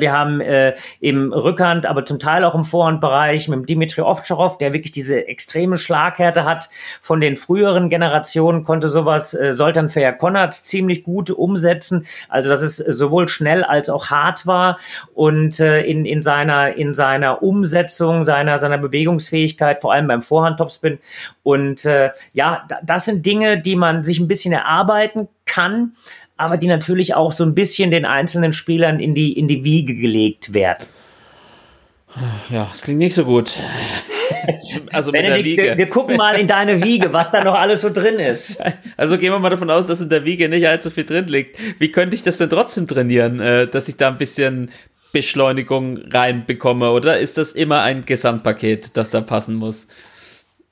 wir 0.00 0.12
haben 0.12 0.40
äh, 0.40 0.74
im 1.00 1.32
Rückhand, 1.32 1.86
aber 1.86 2.04
zum 2.04 2.18
Teil 2.18 2.44
auch 2.44 2.54
im 2.54 2.64
Vorhandbereich 2.64 3.48
mit 3.48 3.68
Dimitri 3.68 4.02
Ovtcharov, 4.02 4.58
der 4.58 4.72
wirklich 4.72 4.92
diese 4.92 5.28
extreme 5.28 5.76
Schlaghärte 5.76 6.44
hat. 6.44 6.70
Von 7.00 7.20
den 7.20 7.36
früheren 7.36 7.88
Generationen 7.88 8.64
konnte 8.64 8.88
sowas 8.88 9.34
äh, 9.34 9.52
Soltan 9.52 9.88
Feyer 9.88 10.12
Konrad 10.12 10.54
ziemlich 10.54 11.04
gut 11.04 11.30
umsetzen. 11.30 12.06
Also 12.28 12.50
dass 12.50 12.62
es 12.62 12.76
sowohl 12.76 13.28
schnell 13.28 13.64
als 13.64 13.88
auch 13.88 14.10
hart 14.10 14.46
war 14.46 14.78
und 15.14 15.60
äh, 15.60 15.82
in, 15.82 16.04
in 16.04 16.22
seiner 16.22 16.74
in 16.74 16.94
seiner 16.94 17.42
Umsetzung 17.42 18.24
seiner 18.24 18.58
seiner 18.58 18.78
Bewegungsfähigkeit, 18.78 19.80
vor 19.80 19.92
allem 19.92 20.08
beim 20.08 20.22
Vorhand-Topspin. 20.22 20.98
Und 21.42 21.84
äh, 21.84 22.10
ja, 22.32 22.66
das 22.82 23.04
sind 23.04 23.24
Dinge, 23.24 23.60
die 23.60 23.76
man 23.76 24.04
sich 24.04 24.18
ein 24.18 24.28
bisschen 24.28 24.52
erarbeiten 24.52 25.28
kann 25.46 25.94
aber 26.40 26.56
die 26.56 26.66
natürlich 26.66 27.14
auch 27.14 27.32
so 27.32 27.44
ein 27.44 27.54
bisschen 27.54 27.90
den 27.90 28.06
einzelnen 28.06 28.52
Spielern 28.52 28.98
in 28.98 29.14
die, 29.14 29.32
in 29.32 29.46
die 29.46 29.62
Wiege 29.62 29.94
gelegt 29.94 30.54
werden. 30.54 30.86
Ja, 32.48 32.66
das 32.70 32.80
klingt 32.80 32.98
nicht 32.98 33.14
so 33.14 33.24
gut. 33.24 33.56
also 34.92 35.12
mit 35.12 35.22
Benedikt, 35.22 35.28
der 35.28 35.44
Wiege. 35.44 35.62
Wir, 35.62 35.78
wir, 35.78 35.88
gucken 35.88 36.16
mal 36.16 36.38
in 36.38 36.48
deine 36.48 36.82
Wiege, 36.82 37.12
was 37.12 37.30
da 37.30 37.44
noch 37.44 37.54
alles 37.54 37.82
so 37.82 37.90
drin 37.90 38.18
ist. 38.18 38.60
Also 38.96 39.18
gehen 39.18 39.32
wir 39.32 39.38
mal 39.38 39.50
davon 39.50 39.70
aus, 39.70 39.86
dass 39.86 40.00
in 40.00 40.08
der 40.08 40.24
Wiege 40.24 40.48
nicht 40.48 40.66
allzu 40.66 40.90
viel 40.90 41.04
drin 41.04 41.28
liegt. 41.28 41.58
Wie 41.78 41.92
könnte 41.92 42.16
ich 42.16 42.22
das 42.22 42.38
denn 42.38 42.50
trotzdem 42.50 42.88
trainieren, 42.88 43.38
äh, 43.40 43.68
dass 43.68 43.88
ich 43.88 43.96
da 43.96 44.08
ein 44.08 44.16
bisschen 44.16 44.70
Beschleunigung 45.12 45.98
reinbekomme? 46.10 46.90
Oder 46.90 47.18
ist 47.18 47.38
das 47.38 47.52
immer 47.52 47.82
ein 47.82 48.04
Gesamtpaket, 48.04 48.96
das 48.96 49.10
da 49.10 49.20
passen 49.20 49.54
muss? 49.54 49.88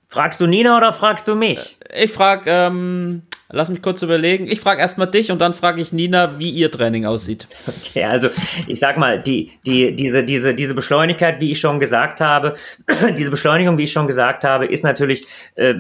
Fragst 0.08 0.40
du 0.40 0.46
Nina 0.46 0.76
oder 0.76 0.92
fragst 0.92 1.28
du 1.28 1.34
mich? 1.34 1.76
Ich 1.94 2.10
frage 2.10 2.50
ähm, 2.50 3.22
Lass 3.50 3.70
mich 3.70 3.80
kurz 3.80 4.02
überlegen. 4.02 4.46
Ich 4.46 4.60
frage 4.60 4.80
erstmal 4.80 5.06
dich 5.06 5.32
und 5.32 5.40
dann 5.40 5.54
frage 5.54 5.80
ich 5.80 5.92
Nina, 5.92 6.38
wie 6.38 6.50
ihr 6.50 6.70
Training 6.70 7.06
aussieht. 7.06 7.46
Okay, 7.66 8.04
also 8.04 8.28
ich 8.66 8.78
sag 8.78 8.98
mal, 8.98 9.18
die, 9.22 9.52
die, 9.64 9.96
diese, 9.96 10.22
diese, 10.22 10.54
diese 10.54 10.74
Beschleunigkeit, 10.74 11.40
wie 11.40 11.50
ich 11.52 11.60
schon 11.60 11.80
gesagt 11.80 12.20
habe, 12.20 12.54
diese 13.16 13.30
Beschleunigung, 13.30 13.78
wie 13.78 13.84
ich 13.84 13.92
schon 13.92 14.06
gesagt 14.06 14.44
habe, 14.44 14.66
ist 14.66 14.84
natürlich 14.84 15.26
äh, 15.54 15.74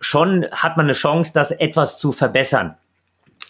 schon, 0.00 0.46
hat 0.52 0.76
man 0.76 0.84
eine 0.84 0.92
Chance, 0.92 1.32
das 1.34 1.50
etwas 1.50 1.98
zu 1.98 2.12
verbessern. 2.12 2.74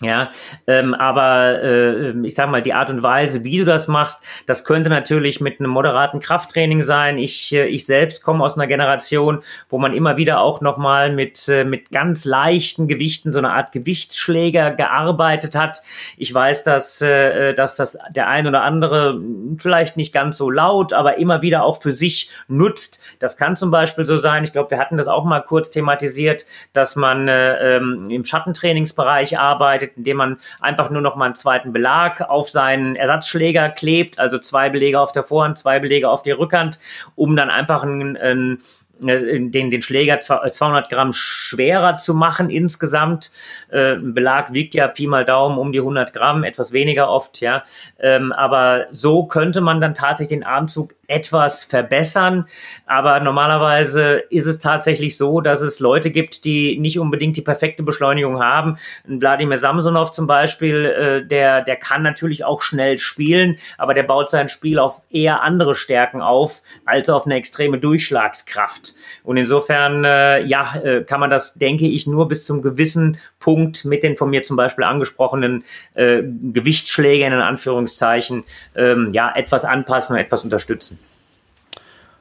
Ja, 0.01 0.33
ähm, 0.67 0.93
aber 0.93 1.63
äh, 1.63 2.27
ich 2.27 2.35
sag 2.35 2.51
mal, 2.51 2.63
die 2.63 2.73
Art 2.73 2.91
und 2.91 3.05
Weise, 3.05 3.45
wie 3.45 3.59
du 3.59 3.65
das 3.65 3.87
machst, 3.87 4.25
das 4.45 4.65
könnte 4.65 4.91
natürlich 4.91 5.41
mit 5.41 5.61
einem 5.61 5.71
moderaten 5.71 6.19
Krafttraining 6.19 6.83
sein. 6.83 7.17
Ich, 7.17 7.55
äh, 7.55 7.67
ich 7.67 7.87
selbst 7.87 8.25
komme 8.25 8.43
aus 8.45 8.57
einer 8.57 8.67
Generation, 8.67 9.45
wo 9.69 9.79
man 9.79 9.95
immer 9.95 10.17
wieder 10.17 10.41
auch 10.41 10.61
nochmal 10.61 11.13
mit, 11.13 11.49
äh, 11.49 11.63
mit 11.63 11.93
ganz 11.93 12.25
leichten 12.25 12.89
Gewichten, 12.89 13.33
so 13.33 13.39
eine 13.39 13.53
Art 13.53 13.71
Gewichtsschläger 13.71 14.73
gearbeitet 14.73 15.55
hat. 15.55 15.81
Ich 16.17 16.35
weiß, 16.35 16.65
dass, 16.65 17.01
äh, 17.01 17.55
dass 17.55 17.77
das 17.77 17.97
der 18.11 18.27
ein 18.27 18.49
oder 18.49 18.63
andere 18.63 19.21
vielleicht 19.61 19.97
nicht 19.97 20.13
ganz 20.13 20.37
so 20.39 20.51
laut, 20.51 20.93
aber 20.93 21.19
immer 21.19 21.41
wieder 21.41 21.63
auch 21.63 21.81
für 21.81 21.93
sich 21.93 22.31
nutzt. 22.49 23.01
Das 23.21 23.37
kann 23.37 23.55
zum 23.55 23.71
Beispiel 23.71 24.07
so 24.07 24.17
sein. 24.17 24.43
Ich 24.43 24.53
glaube, 24.53 24.73
wir 24.73 24.79
hatten 24.79 24.97
das 24.97 25.07
auch 25.07 25.25
mal 25.25 25.41
kurz 25.41 25.71
thematisiert, 25.71 26.47
dass 26.73 26.97
man 26.97 27.29
äh, 27.29 27.77
ähm, 27.77 28.07
im 28.11 28.25
Schattentrainingsbereich 28.25 29.39
arbeitet 29.39 29.84
arbeitet, 29.85 29.97
indem 29.97 30.17
man 30.17 30.39
einfach 30.61 30.91
nur 30.91 31.03
noch 31.03 31.17
mal 31.17 31.27
einen 31.27 31.35
zweiten 31.35 31.73
Belag 31.73 32.21
auf 32.23 32.51
seinen 32.51 32.97
Ersatzschläger 32.97 33.71
klebt, 33.71 34.19
also 34.19 34.39
zwei 34.39 34.71
Belege 34.71 35.01
auf 35.01 35.13
der 35.13 35.23
Vorhand, 35.23 35.59
zwei 35.59 35.81
Belege 35.81 36.09
auf 36.09 36.23
der 36.23 36.39
Rückhand, 36.39 36.79
um 37.15 37.37
dann 37.37 37.51
einfach 37.51 37.83
einen, 37.83 38.17
einen 38.17 38.63
äh, 39.05 39.41
den, 39.41 39.71
den 39.71 39.83
Schläger 39.83 40.21
200 40.21 40.89
Gramm 40.89 41.13
schwerer 41.13 41.97
zu 41.97 42.15
machen 42.15 42.51
insgesamt. 42.51 43.33
Äh, 43.71 43.95
ein 43.95 44.15
Belag 44.15 44.53
wiegt 44.53 44.75
ja 44.75 44.87
Pi 44.89 45.07
mal 45.07 45.25
Daumen 45.25 45.59
um 45.59 45.73
die 45.73 45.81
100 45.81 46.13
Gramm, 46.13 46.45
etwas 46.45 46.73
weniger 46.73 47.09
oft, 47.09 47.41
ja. 47.41 47.65
Ähm, 47.99 48.33
aber 48.33 48.87
so 48.93 49.27
könnte 49.27 49.61
man 49.61 49.81
dann 49.81 49.95
tatsächlich 49.95 50.39
den 50.39 50.45
Armzug 50.45 50.95
etwas 51.09 51.65
verbessern. 51.65 52.47
Aber 52.87 53.21
normalerweise 53.21 54.23
ist 54.31 54.47
es 54.47 54.59
tatsächlich 54.59 55.17
so, 55.17 55.41
dass 55.41 55.61
es 55.61 55.81
Leute 55.81 56.11
gibt, 56.11 56.45
die 56.45 56.79
nicht 56.79 56.99
unbedingt 56.99 57.37
die 57.37 57.43
perfekte 57.43 57.83
Beschleunigung 57.83 58.43
haben. 58.43 58.77
Wladimir 59.05 59.59
Samsonov 59.59 60.13
zum 60.13 60.27
Beispiel, 60.27 60.85
äh, 60.85 61.27
der, 61.27 61.63
der 61.63 61.77
kann 61.77 62.03
natürlich 62.03 62.45
auch 62.45 62.63
schnell 62.63 62.99
spielen, 62.99 63.59
aber 63.79 63.95
der 63.95 64.03
baut 64.03 64.31
sein 64.31 64.49
Spiel 64.49 64.79
auf 64.79 65.03
eher 65.11 65.43
andere 65.43 65.75
Stärken 65.75 66.23
auf, 66.23 66.63
als 66.85 67.09
auf 67.09 67.27
eine 67.27 67.37
extreme 67.37 67.79
Durchschlagskraft. 67.79 68.95
Und 69.23 69.37
insofern, 69.37 70.05
äh, 70.05 70.43
ja, 70.45 70.75
äh, 70.83 71.03
kann 71.03 71.21
man 71.21 71.31
das, 71.31 71.55
denke 71.55 71.87
ich, 71.87 72.07
nur 72.07 72.29
bis 72.29 72.45
zum 72.45 72.63
gewissen 72.63 73.19
Punkt 73.39 73.85
mit 73.85 74.03
den 74.03 74.17
von 74.17 74.31
mir 74.31 74.43
zum 74.43 74.57
Beispiel 74.57 74.85
angesprochenen 74.85 75.65
äh, 75.95 76.23
Gewichtsschlägern 76.23 77.33
in 77.33 77.41
Anführungszeichen, 77.41 78.45
ähm, 78.75 79.11
ja, 79.13 79.33
etwas 79.35 79.65
anpassen 79.65 80.17
und 80.17 80.21
etwas 80.21 80.45
unterstützen. 80.45 80.99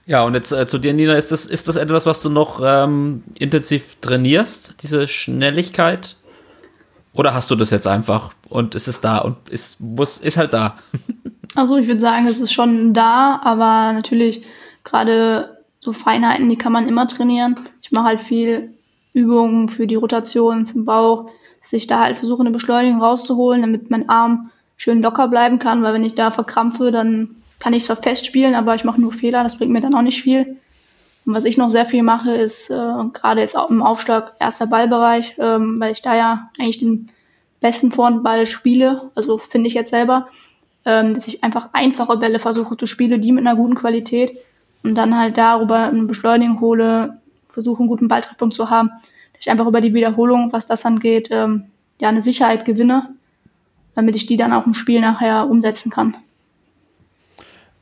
Ja, 0.05 0.23
und 0.23 0.33
jetzt 0.33 0.51
äh, 0.51 0.67
zu 0.67 0.79
dir, 0.79 0.93
Nina, 0.93 1.13
ist 1.13 1.31
das, 1.31 1.45
ist 1.45 1.67
das 1.67 1.77
etwas, 1.77 2.05
was 2.05 2.21
du 2.21 2.29
noch 2.29 2.61
ähm, 2.63 3.23
intensiv 3.39 3.95
trainierst, 4.01 4.83
diese 4.83 5.07
Schnelligkeit? 5.07 6.17
Oder 7.13 7.33
hast 7.33 7.51
du 7.51 7.55
das 7.55 7.69
jetzt 7.69 7.87
einfach 7.87 8.33
und 8.49 8.75
ist 8.75 8.87
es 8.87 8.99
da 8.99 9.19
und 9.19 9.37
ist, 9.49 9.79
muss, 9.79 10.17
ist 10.17 10.37
halt 10.37 10.53
da? 10.53 10.77
Also 11.55 11.77
ich 11.77 11.85
würde 11.85 11.99
sagen, 11.99 12.25
es 12.25 12.41
ist 12.41 12.51
schon 12.51 12.95
da, 12.95 13.39
aber 13.43 13.93
natürlich 13.93 14.43
gerade 14.83 15.59
so 15.79 15.93
Feinheiten, 15.93 16.49
die 16.49 16.55
kann 16.55 16.71
man 16.71 16.87
immer 16.87 17.07
trainieren. 17.07 17.57
Ich 17.79 17.91
mache 17.91 18.05
halt 18.05 18.21
viel 18.21 18.73
Übungen 19.13 19.69
für 19.69 19.85
die 19.85 19.93
Rotation, 19.93 20.65
für 20.65 20.73
den 20.73 20.85
Bauch, 20.85 21.29
dass 21.61 21.73
ich 21.73 21.85
da 21.85 21.99
halt 21.99 22.17
versuche, 22.17 22.41
eine 22.41 22.49
Beschleunigung 22.49 23.03
rauszuholen, 23.03 23.61
damit 23.61 23.91
mein 23.91 24.09
Arm 24.09 24.49
schön 24.77 25.03
locker 25.03 25.27
bleiben 25.27 25.59
kann, 25.59 25.83
weil 25.83 25.93
wenn 25.93 26.03
ich 26.03 26.15
da 26.15 26.31
verkrampfe, 26.31 26.89
dann 26.89 27.35
kann 27.63 27.71
ich 27.71 27.85
zwar 27.85 27.95
festspielen, 27.95 28.55
aber 28.55 28.75
ich 28.75 28.83
mache 28.83 28.99
nur 28.99 29.13
Fehler, 29.13 29.41
das 29.41 29.57
bringt 29.57 29.71
mir 29.71 29.79
dann 29.79 29.95
auch 29.95 30.01
nicht 30.01 30.21
viel. 30.21 30.57
Und 31.25 31.33
was 31.33 31.45
ich 31.45 31.55
noch 31.55 31.69
sehr 31.69 31.85
viel 31.85 32.03
mache, 32.03 32.33
ist 32.33 32.69
äh, 32.69 33.03
gerade 33.13 33.39
jetzt 33.39 33.57
auch 33.57 33.69
im 33.69 33.81
Aufschlag 33.81 34.33
erster 34.37 34.67
Ballbereich, 34.67 35.35
ähm, 35.39 35.79
weil 35.79 35.93
ich 35.93 36.01
da 36.01 36.13
ja 36.13 36.49
eigentlich 36.59 36.79
den 36.79 37.09
besten 37.61 37.93
Vorhandball 37.93 38.45
spiele, 38.47 39.09
also 39.15 39.37
finde 39.37 39.69
ich 39.69 39.75
jetzt 39.75 39.91
selber, 39.91 40.27
ähm, 40.83 41.15
dass 41.15 41.29
ich 41.29 41.41
einfach 41.41 41.69
einfache 41.71 42.17
Bälle 42.17 42.39
versuche 42.39 42.75
zu 42.75 42.85
spielen, 42.85 43.21
die 43.21 43.31
mit 43.31 43.47
einer 43.47 43.55
guten 43.55 43.75
Qualität 43.75 44.37
und 44.83 44.95
dann 44.95 45.17
halt 45.17 45.37
darüber 45.37 45.85
eine 45.85 46.03
Beschleunigung 46.03 46.59
hole, 46.59 47.21
versuche 47.47 47.79
einen 47.79 47.87
guten 47.87 48.09
Balltreffpunkt 48.09 48.53
zu 48.53 48.69
haben, 48.69 48.89
dass 49.31 49.39
ich 49.39 49.49
einfach 49.49 49.67
über 49.67 49.79
die 49.79 49.93
Wiederholung, 49.93 50.51
was 50.51 50.67
das 50.67 50.85
angeht, 50.85 51.29
ähm, 51.31 51.67
ja 52.01 52.09
eine 52.09 52.21
Sicherheit 52.21 52.65
gewinne, 52.65 53.15
damit 53.95 54.17
ich 54.17 54.25
die 54.25 54.35
dann 54.35 54.51
auch 54.51 54.65
im 54.65 54.73
Spiel 54.73 54.99
nachher 54.99 55.49
umsetzen 55.49 55.89
kann. 55.89 56.17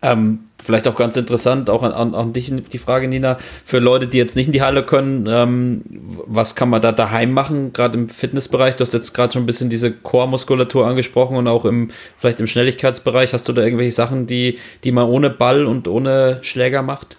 Ähm, 0.04 0.40
vielleicht 0.62 0.88
auch 0.88 0.96
ganz 0.96 1.16
interessant, 1.16 1.70
auch 1.70 1.84
an, 1.84 1.92
an, 1.92 2.16
an, 2.16 2.34
dich 2.34 2.52
die 2.52 2.78
Frage, 2.80 3.08
Nina, 3.08 3.38
für 3.64 3.78
Leute, 3.78 4.08
die 4.08 4.18
jetzt 4.18 4.36
nicht 4.36 4.48
in 4.48 4.52
die 4.52 4.64
Halle 4.64 4.84
können, 4.84 5.28
ähm, 5.30 5.82
was 6.26 6.56
kann 6.56 6.70
man 6.70 6.82
da 6.82 6.92
daheim 6.92 7.32
machen, 7.34 7.72
gerade 7.72 8.00
im 8.00 8.10
Fitnessbereich? 8.10 8.76
Du 8.76 8.82
hast 8.82 8.94
jetzt 8.94 9.14
gerade 9.14 9.34
schon 9.34 9.44
ein 9.44 9.46
bisschen 9.46 9.70
diese 9.70 9.92
Core-Muskulatur 9.92 10.88
angesprochen 10.88 11.38
und 11.38 11.48
auch 11.48 11.66
im, 11.66 11.90
vielleicht 12.18 12.40
im 12.40 12.48
Schnelligkeitsbereich. 12.48 13.34
Hast 13.34 13.48
du 13.48 13.54
da 13.54 13.64
irgendwelche 13.64 13.92
Sachen, 13.92 14.26
die, 14.26 14.58
die 14.84 14.92
man 14.92 15.08
ohne 15.08 15.30
Ball 15.30 15.66
und 15.66 15.88
ohne 15.88 16.40
Schläger 16.42 16.82
macht? 16.82 17.18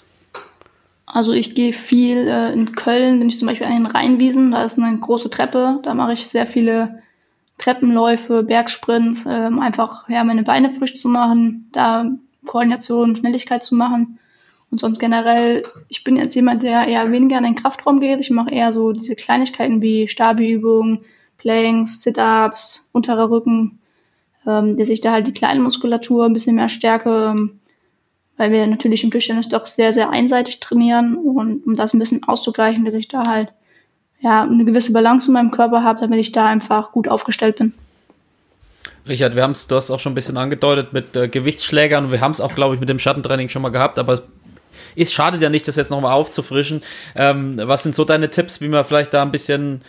Also 1.06 1.32
ich 1.32 1.54
gehe 1.54 1.72
viel 1.72 2.26
äh, 2.26 2.52
in 2.52 2.72
Köln, 2.72 3.18
bin 3.18 3.28
ich 3.28 3.38
zum 3.38 3.46
Beispiel 3.46 3.66
an 3.66 3.74
den 3.74 3.86
Rheinwiesen, 3.86 4.50
da 4.50 4.64
ist 4.64 4.78
eine 4.78 4.98
große 4.98 5.30
Treppe, 5.30 5.78
da 5.82 5.94
mache 5.94 6.14
ich 6.14 6.26
sehr 6.26 6.46
viele 6.46 7.02
Treppenläufe, 7.58 8.42
Bergsprints, 8.42 9.26
äh, 9.26 9.46
um 9.48 9.60
einfach 9.60 10.08
ja, 10.08 10.24
meine 10.24 10.42
Beine 10.42 10.70
frisch 10.70 10.94
zu 10.94 11.08
machen, 11.08 11.68
da 11.72 12.06
Koordination, 12.44 13.16
Schnelligkeit 13.16 13.62
zu 13.62 13.74
machen. 13.74 14.18
Und 14.70 14.80
sonst 14.80 14.98
generell, 14.98 15.64
ich 15.88 16.02
bin 16.02 16.16
jetzt 16.16 16.34
jemand, 16.34 16.62
der 16.62 16.86
eher 16.86 17.12
weniger 17.12 17.36
in 17.38 17.44
den 17.44 17.56
Kraftraum 17.56 18.00
geht. 18.00 18.20
Ich 18.20 18.30
mache 18.30 18.50
eher 18.50 18.72
so 18.72 18.92
diese 18.92 19.14
Kleinigkeiten 19.14 19.82
wie 19.82 20.08
Stabi-Übungen, 20.08 21.04
Planks, 21.36 22.02
Sit-Ups, 22.02 22.88
unterer 22.92 23.28
Rücken, 23.30 23.80
ähm, 24.46 24.76
dass 24.76 24.88
ich 24.88 25.00
da 25.00 25.12
halt 25.12 25.26
die 25.26 25.34
kleine 25.34 25.60
Muskulatur 25.60 26.24
ein 26.24 26.32
bisschen 26.32 26.56
mehr 26.56 26.68
stärke, 26.68 27.34
ähm, 27.36 27.60
weil 28.36 28.50
wir 28.50 28.66
natürlich 28.66 29.04
im 29.04 29.10
Tischtennis 29.10 29.48
doch 29.48 29.66
sehr, 29.66 29.92
sehr 29.92 30.10
einseitig 30.10 30.60
trainieren 30.60 31.16
und 31.16 31.66
um 31.66 31.74
das 31.74 31.92
ein 31.92 31.98
bisschen 31.98 32.26
auszugleichen, 32.26 32.84
dass 32.84 32.94
ich 32.94 33.08
da 33.08 33.26
halt 33.26 33.52
ja 34.20 34.42
eine 34.42 34.64
gewisse 34.64 34.92
Balance 34.92 35.28
in 35.28 35.34
meinem 35.34 35.50
Körper 35.50 35.82
habe, 35.82 36.00
damit 36.00 36.20
ich 36.20 36.32
da 36.32 36.46
einfach 36.46 36.92
gut 36.92 37.08
aufgestellt 37.08 37.56
bin. 37.56 37.74
Richard, 39.08 39.34
wir 39.34 39.42
haben 39.42 39.52
es, 39.52 39.66
du 39.66 39.76
hast 39.76 39.90
auch 39.90 39.98
schon 39.98 40.12
ein 40.12 40.14
bisschen 40.14 40.36
angedeutet 40.36 40.92
mit 40.92 41.16
äh, 41.16 41.28
Gewichtsschlägern 41.28 42.12
wir 42.12 42.20
haben 42.20 42.32
es 42.32 42.40
auch, 42.40 42.54
glaube 42.54 42.74
ich, 42.74 42.80
mit 42.80 42.88
dem 42.88 42.98
Schattentraining 42.98 43.48
schon 43.48 43.62
mal 43.62 43.70
gehabt, 43.70 43.98
aber 43.98 44.12
es 44.14 44.22
ist 44.94 45.12
schade 45.12 45.38
ja 45.38 45.50
nicht, 45.50 45.66
das 45.66 45.76
jetzt 45.76 45.90
nochmal 45.90 46.12
aufzufrischen. 46.12 46.82
Ähm, 47.16 47.60
was 47.62 47.82
sind 47.82 47.94
so 47.94 48.04
deine 48.04 48.30
Tipps, 48.30 48.60
wie 48.60 48.68
man 48.68 48.84
vielleicht 48.84 49.12
da 49.14 49.22
ein 49.22 49.32
bisschen 49.32 49.82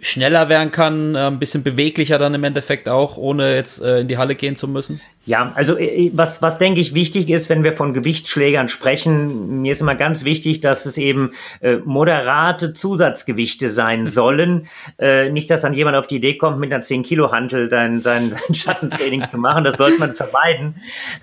schneller 0.00 0.48
werden 0.48 0.70
kann, 0.70 1.14
äh, 1.14 1.26
ein 1.26 1.38
bisschen 1.38 1.62
beweglicher 1.62 2.18
dann 2.18 2.34
im 2.34 2.44
Endeffekt 2.44 2.88
auch, 2.88 3.16
ohne 3.16 3.54
jetzt 3.54 3.82
äh, 3.82 4.00
in 4.00 4.08
die 4.08 4.18
Halle 4.18 4.34
gehen 4.34 4.56
zu 4.56 4.68
müssen? 4.68 5.00
Ja, 5.26 5.52
also 5.54 5.78
äh, 5.78 6.10
was, 6.12 6.42
was 6.42 6.58
denke 6.58 6.80
ich 6.80 6.94
wichtig 6.94 7.30
ist, 7.30 7.48
wenn 7.48 7.64
wir 7.64 7.72
von 7.72 7.94
Gewichtsschlägern 7.94 8.68
sprechen, 8.68 9.62
mir 9.62 9.72
ist 9.72 9.80
immer 9.80 9.94
ganz 9.94 10.24
wichtig, 10.24 10.60
dass 10.60 10.84
es 10.84 10.98
eben 10.98 11.32
äh, 11.60 11.76
moderate 11.76 12.74
Zusatzgewichte 12.74 13.70
sein 13.70 14.06
sollen. 14.06 14.68
Äh, 14.98 15.30
nicht, 15.30 15.50
dass 15.50 15.62
dann 15.62 15.72
jemand 15.72 15.96
auf 15.96 16.06
die 16.06 16.16
Idee 16.16 16.36
kommt, 16.36 16.58
mit 16.58 16.72
einer 16.72 16.82
10 16.82 17.04
Kilo 17.04 17.32
Hantel 17.32 17.70
sein, 17.70 18.02
sein, 18.02 18.32
sein 18.32 18.54
Schattentraining 18.54 19.26
zu 19.28 19.38
machen. 19.38 19.64
Das 19.64 19.78
sollte 19.78 19.98
man 19.98 20.14
vermeiden. 20.14 20.74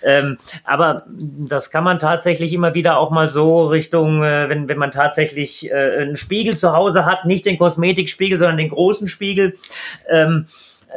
Ähm, 0.01 0.37
aber 0.63 1.05
das 1.07 1.69
kann 1.69 1.83
man 1.83 1.99
tatsächlich 1.99 2.53
immer 2.53 2.73
wieder 2.73 2.97
auch 2.97 3.11
mal 3.11 3.29
so 3.29 3.67
Richtung, 3.67 4.23
äh, 4.23 4.49
wenn, 4.49 4.67
wenn 4.67 4.79
man 4.79 4.89
tatsächlich 4.89 5.69
äh, 5.69 6.01
einen 6.01 6.17
Spiegel 6.17 6.57
zu 6.57 6.73
Hause 6.73 7.05
hat, 7.05 7.25
nicht 7.25 7.45
den 7.45 7.59
Kosmetikspiegel, 7.59 8.39
sondern 8.39 8.57
den 8.57 8.69
großen 8.69 9.07
Spiegel. 9.07 9.57
Ähm, 10.09 10.47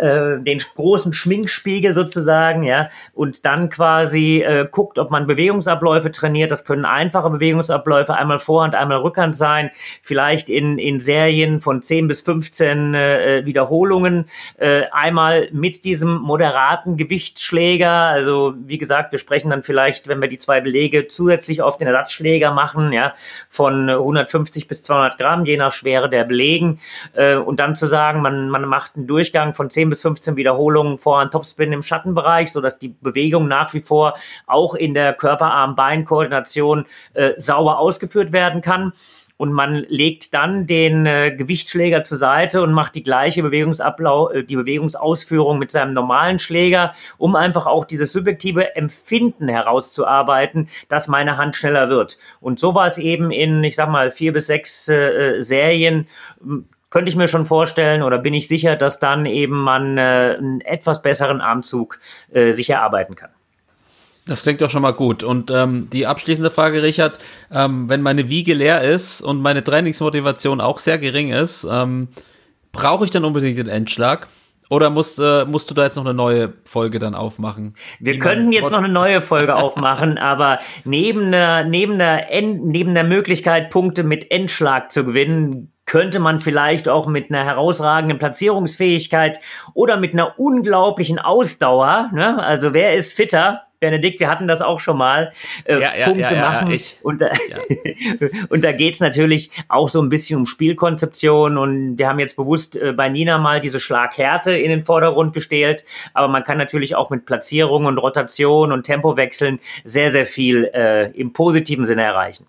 äh, 0.01 0.41
den 0.41 0.59
großen 0.59 1.13
Schminkspiegel 1.13 1.95
sozusagen, 1.95 2.65
ja, 2.65 2.91
und 3.13 3.45
dann 3.45 3.69
quasi 3.69 4.43
äh, 4.43 4.67
guckt, 4.71 4.99
ob 4.99 5.11
man 5.11 5.27
Bewegungsabläufe 5.27 6.11
trainiert. 6.11 6.51
Das 6.51 6.65
können 6.65 6.85
einfache 6.85 7.31
Bewegungsabläufe, 7.31 8.15
einmal 8.15 8.39
Vorhand, 8.39 8.75
einmal 8.75 8.99
Rückhand 8.99 9.37
sein, 9.37 9.71
vielleicht 10.03 10.51
in, 10.51 10.79
in 10.79 11.01
Serien 11.01 11.61
von 11.61 11.83
10 11.83 12.09
bis 12.09 12.21
15 12.23 12.95
äh, 12.95 13.43
Wiederholungen, 13.45 14.27
äh, 14.59 14.83
einmal 14.93 15.49
mit 15.53 15.85
diesem 15.85 16.17
moderaten 16.17 16.97
Gewichtsschläger. 16.97 17.91
Also 17.91 18.55
wie 18.67 18.79
gesagt, 18.79 19.13
wir 19.13 19.19
sprechen 19.19 19.51
dann 19.51 19.63
vielleicht, 19.63 20.09
wenn 20.09 20.21
wir 20.21 20.29
die 20.29 20.39
zwei 20.39 20.61
Belege 20.61 21.09
zusätzlich 21.09 21.63
auf 21.63 21.77
den 21.77 21.87
Ersatzschläger 21.87 22.53
machen, 22.53 22.93
ja, 22.93 23.15
von 23.49 23.89
150 23.89 24.69
bis 24.69 24.83
200 24.83 25.19
Gramm, 25.19 25.45
je 25.45 25.57
nach 25.57 25.73
Schwere 25.73 26.09
der 26.09 26.25
Belegen, 26.25 26.81
äh, 27.15 27.37
und 27.37 27.61
dann 27.61 27.77
zu 27.77 27.87
sagen, 27.87 28.23
man, 28.23 28.49
man 28.49 28.65
macht 28.65 28.97
einen 28.97 29.07
Durchgang 29.07 29.55
von 29.55 29.71
10 29.71 29.84
10 29.85 29.91
bis 29.91 30.03
15 30.03 30.37
Wiederholungen 30.37 30.99
vor 30.99 31.21
einem 31.21 31.31
Topspin 31.31 31.73
im 31.73 31.83
Schattenbereich, 31.83 32.51
so 32.53 32.61
dass 32.61 32.79
die 32.79 32.89
Bewegung 32.89 33.49
nach 33.49 33.75
wie 33.75 33.81
vor 33.81 34.15
auch 34.47 34.75
in 34.75 34.95
der 34.95 35.13
Körperarm-Bein-Koordination 35.13 36.87
äh, 37.13 37.33
sauber 37.37 37.79
ausgeführt 37.79 38.33
werden 38.33 38.63
kann 38.63 38.93
und 39.37 39.53
man 39.53 39.85
legt 39.89 40.33
dann 40.33 40.67
den 40.67 41.07
äh, 41.07 41.35
Gewichtsschläger 41.37 42.05
zur 42.05 42.19
Seite 42.19 42.63
und 42.63 42.73
macht 42.73 42.95
die 42.95 43.03
gleiche 43.03 43.43
Bewegungsablau 43.43 44.31
äh, 44.31 44.45
die 44.45 44.55
Bewegungsausführung 44.55 45.59
mit 45.59 45.73
seinem 45.73 45.93
normalen 45.93 46.39
Schläger, 46.39 46.95
um 47.19 47.35
einfach 47.35 47.67
auch 47.67 47.85
dieses 47.85 48.13
subjektive 48.13 48.77
Empfinden 48.77 49.49
herauszuarbeiten, 49.49 50.69
dass 50.89 51.09
meine 51.09 51.37
Hand 51.37 51.57
schneller 51.57 51.89
wird. 51.89 52.17
Und 52.41 52.61
so 52.61 52.75
war 52.75 52.87
es 52.87 52.99
eben 52.99 53.33
in, 53.33 53.65
ich 53.65 53.75
sag 53.75 53.89
mal, 53.89 54.13
vier 54.13 54.33
bis 54.33 54.47
sechs 54.47 54.89
äh, 54.89 55.41
Serien 55.41 56.07
könnte 56.95 57.11
ich 57.11 57.17
mir 57.17 57.27
schon 57.27 57.45
vorstellen 57.45 58.05
oder 58.05 58.19
bin 58.19 58.35
ich 58.35 58.47
sicher, 58.47 58.77
dass 58.77 59.01
dann 59.01 59.27
eben 59.27 59.59
man 59.59 59.99
äh, 59.99 60.37
einen 60.39 60.61
etwas 60.61 61.03
besseren 61.03 61.41
Armzug 61.41 61.99
äh, 62.33 62.53
sich 62.53 62.71
erarbeiten 62.71 63.17
kann. 63.17 63.31
Das 64.29 64.45
klingt 64.45 64.61
doch 64.61 64.71
schon 64.71 64.83
mal 64.83 64.93
gut. 64.93 65.25
Und 65.25 65.51
ähm, 65.51 65.89
die 65.93 66.07
abschließende 66.07 66.53
Frage, 66.53 66.85
Richard, 66.85 67.19
ähm, 67.51 67.89
wenn 67.89 68.01
meine 68.01 68.29
Wiege 68.29 68.55
leer 68.55 68.83
ist 68.83 69.23
und 69.23 69.43
meine 69.43 69.65
Trainingsmotivation 69.65 70.61
auch 70.61 70.79
sehr 70.79 70.99
gering 70.99 71.31
ist, 71.31 71.67
ähm, 71.69 72.11
brauche 72.71 73.05
ich 73.05 73.11
dann 73.11 73.25
unbedingt 73.25 73.59
den 73.59 73.67
Endschlag? 73.67 74.29
Oder 74.71 74.89
musst, 74.89 75.19
äh, 75.19 75.45
musst 75.47 75.69
du 75.71 75.75
da 75.75 75.83
jetzt 75.83 75.97
noch 75.97 76.05
eine 76.05 76.15
neue 76.15 76.53
Folge 76.65 77.01
dann 77.01 77.17
aufmachen? 77.17 77.75
Wir 77.99 78.21
könnten 78.21 78.53
jetzt 78.53 78.71
noch 78.71 78.79
eine 78.79 78.89
neue 78.89 79.21
Folge 79.21 79.57
aufmachen, 79.57 80.17
aber 80.17 80.61
neben 80.85 81.33
der, 81.33 81.65
neben 81.65 81.99
der, 81.99 82.31
End, 82.33 82.65
neben 82.65 82.95
der 82.95 83.05
Möglichkeit, 83.05 83.71
Punkte 83.71 84.05
mit 84.05 84.31
Endschlag 84.31 84.93
zu 84.93 85.05
gewinnen, 85.05 85.74
könnte 85.87 86.19
man 86.19 86.41
vielleicht 86.41 86.89
auch 86.89 87.07
mit 87.07 87.31
einer 87.31 87.45
herausragenden 87.45 88.19
Platzierungsfähigkeit 88.19 89.39
oder 89.75 89.97
mit 89.97 90.13
einer 90.13 90.39
unglaublichen 90.39 91.19
Ausdauer, 91.19 92.11
ne? 92.13 92.43
also 92.43 92.75
wer 92.75 92.95
ist 92.95 93.13
fitter? 93.13 93.63
Benedikt, 93.85 94.19
wir 94.19 94.31
hatten 94.31 94.49
das 94.49 94.63
auch 94.63 94.81
schon 94.81 94.97
mal, 94.97 95.33
äh, 95.65 95.75
ja, 95.75 95.95
ja, 95.95 96.07
Punkte 96.07 96.35
ja, 96.35 96.41
machen. 96.41 96.71
Ich, 96.71 96.97
und 97.03 97.21
da, 97.21 97.31
und 98.49 98.65
da 98.65 98.73
geht's 98.73 99.01
natürlich 99.01 99.51
auch 99.69 99.91
so 99.91 100.01
ein 100.01 100.09
bisschen 100.09 100.39
um 100.39 100.47
Spielkonzeption. 100.47 101.59
Und 101.59 101.99
wir 101.99 102.09
haben 102.09 102.19
jetzt 102.19 102.37
bewusst 102.37 102.77
äh, 102.77 102.93
bei 102.93 103.11
Nina 103.11 103.37
mal 103.37 103.61
diese 103.61 103.81
Schlaghärte 103.81 104.53
in 104.57 104.71
den 104.71 104.85
Vordergrund 104.85 105.35
gestellt. 105.35 105.85
Aber 106.15 106.29
man 106.29 106.45
kann 106.45 106.57
natürlich 106.57 106.95
auch 106.97 107.11
mit 107.11 107.27
Platzierung 107.27 107.85
und 107.85 107.99
Rotation 107.99 108.73
und 108.73 108.85
Tempowechseln 108.85 109.61
sehr, 109.85 110.11
sehr 110.11 110.25
viel 110.25 110.71
äh, 110.73 111.11
im 111.11 111.35
positiven 111.35 111.85
Sinne 111.85 112.05
erreichen. 112.05 112.47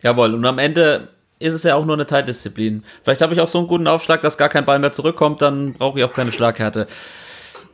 Jawohl, 0.00 0.32
und 0.34 0.44
am 0.46 0.58
Ende 0.58 1.08
ist 1.42 1.54
es 1.54 1.62
ja 1.62 1.74
auch 1.74 1.84
nur 1.84 1.94
eine 1.94 2.06
Teildisziplin. 2.06 2.84
Vielleicht 3.02 3.20
habe 3.20 3.34
ich 3.34 3.40
auch 3.40 3.48
so 3.48 3.58
einen 3.58 3.68
guten 3.68 3.86
Aufschlag, 3.86 4.22
dass 4.22 4.38
gar 4.38 4.48
kein 4.48 4.64
Ball 4.64 4.78
mehr 4.78 4.92
zurückkommt, 4.92 5.42
dann 5.42 5.74
brauche 5.74 5.98
ich 5.98 6.04
auch 6.04 6.12
keine 6.12 6.32
Schlaghärte. 6.32 6.86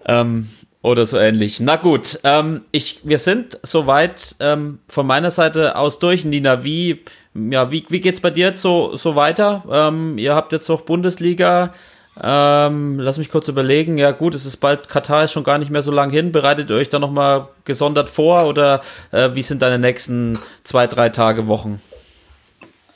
Ähm, 0.07 0.49
oder 0.81 1.07
so 1.07 1.19
ähnlich. 1.19 1.61
Na 1.61 1.77
gut, 1.77 2.21
ähm, 2.25 2.63
ich, 2.71 3.01
wir 3.03 3.19
sind 3.19 3.59
soweit 3.63 4.37
ähm, 4.41 4.79
von 4.89 5.07
meiner 5.07 5.31
Seite 5.31 5.77
aus 5.77 5.99
durch. 5.99 6.25
Nina, 6.25 6.65
wie, 6.65 7.05
ja, 7.35 7.71
wie, 7.71 7.85
wie 7.89 8.01
geht's 8.01 8.21
bei 8.21 8.31
dir 8.31 8.47
jetzt 8.47 8.63
so, 8.63 8.97
so 8.97 9.17
weiter? 9.17 9.65
Ähm, 9.71 10.19
ihr 10.19 10.35
habt 10.35 10.53
jetzt 10.53 10.69
noch 10.69 10.83
Bundesliga. 10.83 11.73
Ähm, 12.21 12.99
lass 12.99 13.19
mich 13.19 13.31
kurz 13.31 13.49
überlegen. 13.49 13.99
Ja 13.99 14.11
gut, 14.13 14.35
es 14.35 14.45
ist 14.45 14.57
bald, 14.57 14.89
Katar 14.89 15.25
ist 15.25 15.33
schon 15.33 15.45
gar 15.45 15.59
nicht 15.59 15.71
mehr 15.71 15.83
so 15.83 15.93
lang 15.93 16.11
hin. 16.11 16.33
Bereitet 16.33 16.71
ihr 16.71 16.77
euch 16.77 16.89
da 16.89 16.99
nochmal 16.99 17.49
gesondert 17.65 18.09
vor 18.09 18.47
oder 18.47 18.83
äh, 19.13 19.31
wie 19.35 19.43
sind 19.43 19.63
deine 19.63 19.79
nächsten 19.79 20.39
zwei, 20.65 20.87
drei 20.87 21.11
Tage, 21.11 21.47
Wochen? 21.49 21.81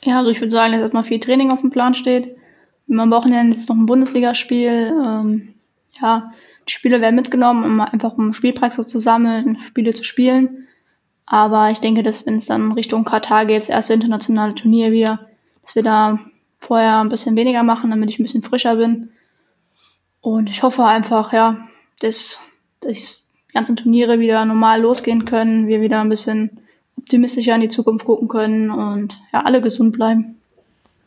Ja, 0.03 0.19
also 0.19 0.29
ich 0.29 0.39
würde 0.41 0.51
sagen, 0.51 0.73
dass 0.73 0.81
erstmal 0.81 1.03
viel 1.03 1.19
Training 1.19 1.51
auf 1.51 1.61
dem 1.61 1.69
Plan 1.69 1.93
steht. 1.93 2.35
Am 2.89 3.11
Wochenende 3.11 3.55
ist 3.55 3.69
noch 3.69 3.75
ein 3.75 3.85
Bundesligaspiel. 3.85 4.93
Ähm, 4.93 5.53
ja, 6.01 6.31
die 6.67 6.71
Spiele 6.71 7.01
werden 7.01 7.15
mitgenommen, 7.15 7.63
um 7.63 7.79
einfach 7.79 8.17
um 8.17 8.33
Spielpraxis 8.33 8.87
zu 8.87 8.99
sammeln, 8.99 9.57
Spiele 9.57 9.93
zu 9.93 10.03
spielen. 10.03 10.67
Aber 11.25 11.71
ich 11.71 11.79
denke, 11.79 12.03
dass 12.03 12.25
wenn 12.25 12.37
es 12.37 12.47
dann 12.47 12.73
Richtung 12.73 13.05
Katar 13.05 13.45
geht, 13.45 13.61
das 13.61 13.69
erste 13.69 13.93
internationale 13.93 14.55
Turnier 14.55 14.91
wieder, 14.91 15.27
dass 15.61 15.75
wir 15.75 15.83
da 15.83 16.19
vorher 16.59 16.99
ein 16.99 17.09
bisschen 17.09 17.35
weniger 17.35 17.63
machen, 17.63 17.89
damit 17.89 18.09
ich 18.09 18.19
ein 18.19 18.23
bisschen 18.23 18.43
frischer 18.43 18.75
bin. 18.75 19.11
Und 20.21 20.49
ich 20.49 20.63
hoffe 20.63 20.85
einfach, 20.85 21.33
ja, 21.33 21.67
dass, 21.99 22.39
dass 22.81 23.25
die 23.49 23.53
ganzen 23.53 23.75
Turniere 23.75 24.19
wieder 24.19 24.45
normal 24.45 24.81
losgehen 24.81 25.25
können, 25.25 25.67
wir 25.67 25.81
wieder 25.81 26.01
ein 26.01 26.09
bisschen 26.09 26.62
optimistischer 27.03 27.55
in 27.55 27.61
die 27.61 27.69
Zukunft 27.69 28.05
gucken 28.05 28.27
können 28.27 28.71
und 28.71 29.19
ja, 29.31 29.43
alle 29.45 29.61
gesund 29.61 29.93
bleiben. 29.93 30.37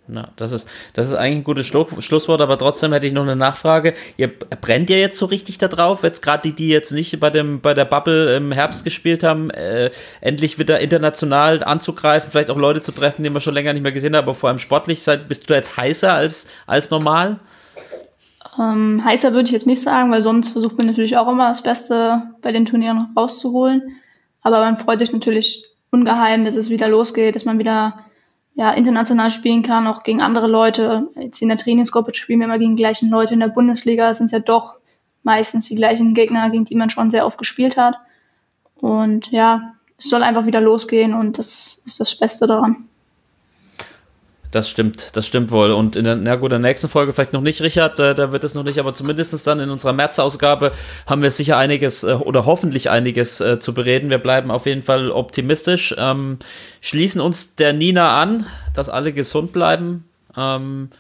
Na, 0.09 0.29
das 0.37 0.53
ist, 0.53 0.69
das 0.93 1.09
ist 1.09 1.15
eigentlich 1.15 1.39
ein 1.39 1.45
gutes 1.45 1.67
Schlusswort, 1.67 2.41
aber 2.41 2.57
trotzdem 2.59 2.93
hätte 2.93 3.09
ich 3.09 3.13
noch 3.13 3.25
eine 3.25 3.35
Nachfrage. 3.35 3.95
Ihr 4.17 4.29
brennt 4.29 4.89
ja 4.89 4.97
jetzt 4.97 5.19
so 5.19 5.27
richtig 5.27 5.59
da 5.59 5.67
drauf, 5.67 6.05
jetzt 6.05 6.23
gerade 6.23 6.43
die, 6.49 6.55
die 6.55 6.69
jetzt 6.69 6.93
nicht 6.93 7.19
bei 7.19 7.29
dem, 7.29 7.61
bei 7.61 7.75
der 7.75 7.87
Bubble 7.87 8.37
im 8.37 8.53
Herbst 8.53 8.85
gespielt 8.85 9.25
haben, 9.25 9.51
äh, 9.51 9.91
endlich 10.21 10.61
wieder 10.61 10.79
international 10.79 11.65
anzugreifen, 11.65 12.31
vielleicht 12.31 12.51
auch 12.51 12.57
Leute 12.57 12.83
zu 12.83 12.93
treffen, 12.93 13.25
die 13.25 13.31
man 13.31 13.43
schon 13.43 13.55
länger 13.55 13.73
nicht 13.73 13.83
mehr 13.83 13.91
gesehen 13.91 14.15
hat, 14.15 14.23
aber 14.23 14.35
vor 14.35 14.49
allem 14.49 14.61
sportlich 14.61 15.03
seid, 15.03 15.27
bist 15.27 15.43
du 15.43 15.47
da 15.49 15.55
jetzt 15.57 15.77
heißer 15.77 16.15
als, 16.15 16.47
als 16.69 16.91
normal? 16.91 17.41
Ähm, 18.61 19.03
heißer 19.05 19.35
würde 19.35 19.47
ich 19.47 19.53
jetzt 19.53 19.67
nicht 19.67 19.83
sagen, 19.83 20.13
weil 20.13 20.23
sonst 20.23 20.51
versucht 20.51 20.79
man 20.79 20.87
natürlich 20.87 21.17
auch 21.17 21.29
immer 21.29 21.49
das 21.49 21.65
Beste 21.65 22.23
bei 22.43 22.53
den 22.53 22.65
Turnieren 22.65 23.09
rauszuholen. 23.17 23.83
Aber 24.43 24.61
man 24.61 24.77
freut 24.77 25.01
sich 25.01 25.13
natürlich 25.13 25.76
ungeheim, 25.97 26.45
dass 26.45 26.57
es 26.57 26.71
wieder 26.71 26.89
losgeht, 26.89 27.35
dass 27.35 27.45
man 27.45 27.59
wieder 27.59 28.05
ja, 28.55 28.71
international 28.73 29.31
spielen 29.31 29.63
kann, 29.63 29.87
auch 29.87 30.03
gegen 30.03 30.23
andere 30.23 30.47
Leute. 30.47 31.09
Jetzt 31.15 31.43
in 31.43 31.49
der 31.49 31.59
Trainingsgruppe 31.59 32.15
spielen 32.15 32.41
wir 32.41 32.47
immer 32.47 32.59
gegen 32.59 32.77
die 32.77 32.83
gleichen 32.83 33.11
Leute. 33.11 33.35
In 33.35 33.41
der 33.41 33.49
Bundesliga 33.49 34.15
sind 34.15 34.27
es 34.27 34.33
ja 34.33 34.39
doch 34.39 34.75
meistens 35.23 35.69
die 35.69 35.75
gleichen 35.75 36.15
Gegner, 36.15 36.51
gegen 36.51 36.65
die 36.65 36.77
man 36.77 36.91
schon 36.91 37.11
sehr 37.11 37.27
oft 37.27 37.39
gespielt 37.39 37.77
hat. 37.77 37.97
Und 38.77 39.31
ja, 39.31 39.75
es 39.99 40.09
soll 40.09 40.23
einfach 40.23 40.47
wieder 40.47 40.61
losgehen 40.61 41.15
und 41.15 41.39
das 41.39 41.83
ist 41.85 42.01
das 42.01 42.15
Beste 42.15 42.47
daran. 42.47 42.89
Das 44.51 44.69
stimmt, 44.69 45.17
das 45.17 45.27
stimmt 45.27 45.51
wohl. 45.51 45.73
Und 45.73 45.97
in 45.97 46.05
der, 46.05 46.17
na 46.17 46.37
gut, 46.37 46.53
in 46.53 46.63
der 46.63 46.71
nächsten 46.71 46.89
Folge 46.89 47.13
vielleicht 47.13 47.33
noch 47.33 47.41
nicht, 47.41 47.61
Richard, 47.61 47.99
äh, 47.99 48.15
da 48.15 48.33
wird 48.33 48.45
es 48.45 48.55
noch 48.55 48.63
nicht, 48.63 48.79
aber 48.79 48.95
zumindest 48.95 49.47
dann 49.47 49.61
in 49.61 49.71
unserer 49.71 49.93
März-Ausgabe 49.93 50.73
haben 51.07 51.23
wir 51.23 51.31
sicher 51.31 51.57
einiges 51.57 52.05
äh, 52.05 52.13
oder 52.13 52.47
hoffentlich 52.47 52.91
einiges 52.91 53.41
äh, 53.41 53.59
zu 53.59 53.75
bereden. 53.75 54.11
Wir 54.11 54.19
bleiben 54.19 54.51
auf 54.51 54.67
jeden 54.67 54.83
Fall 54.83 55.11
optimistisch, 55.11 55.95
ähm, 55.99 56.39
schließen 56.81 57.21
uns 57.21 57.57
der 57.57 57.73
Nina 57.73 58.21
an, 58.21 58.47
dass 58.75 58.89
alle 58.89 59.13
gesund 59.13 59.53
bleiben. 59.53 60.05
Ähm, 60.37 60.91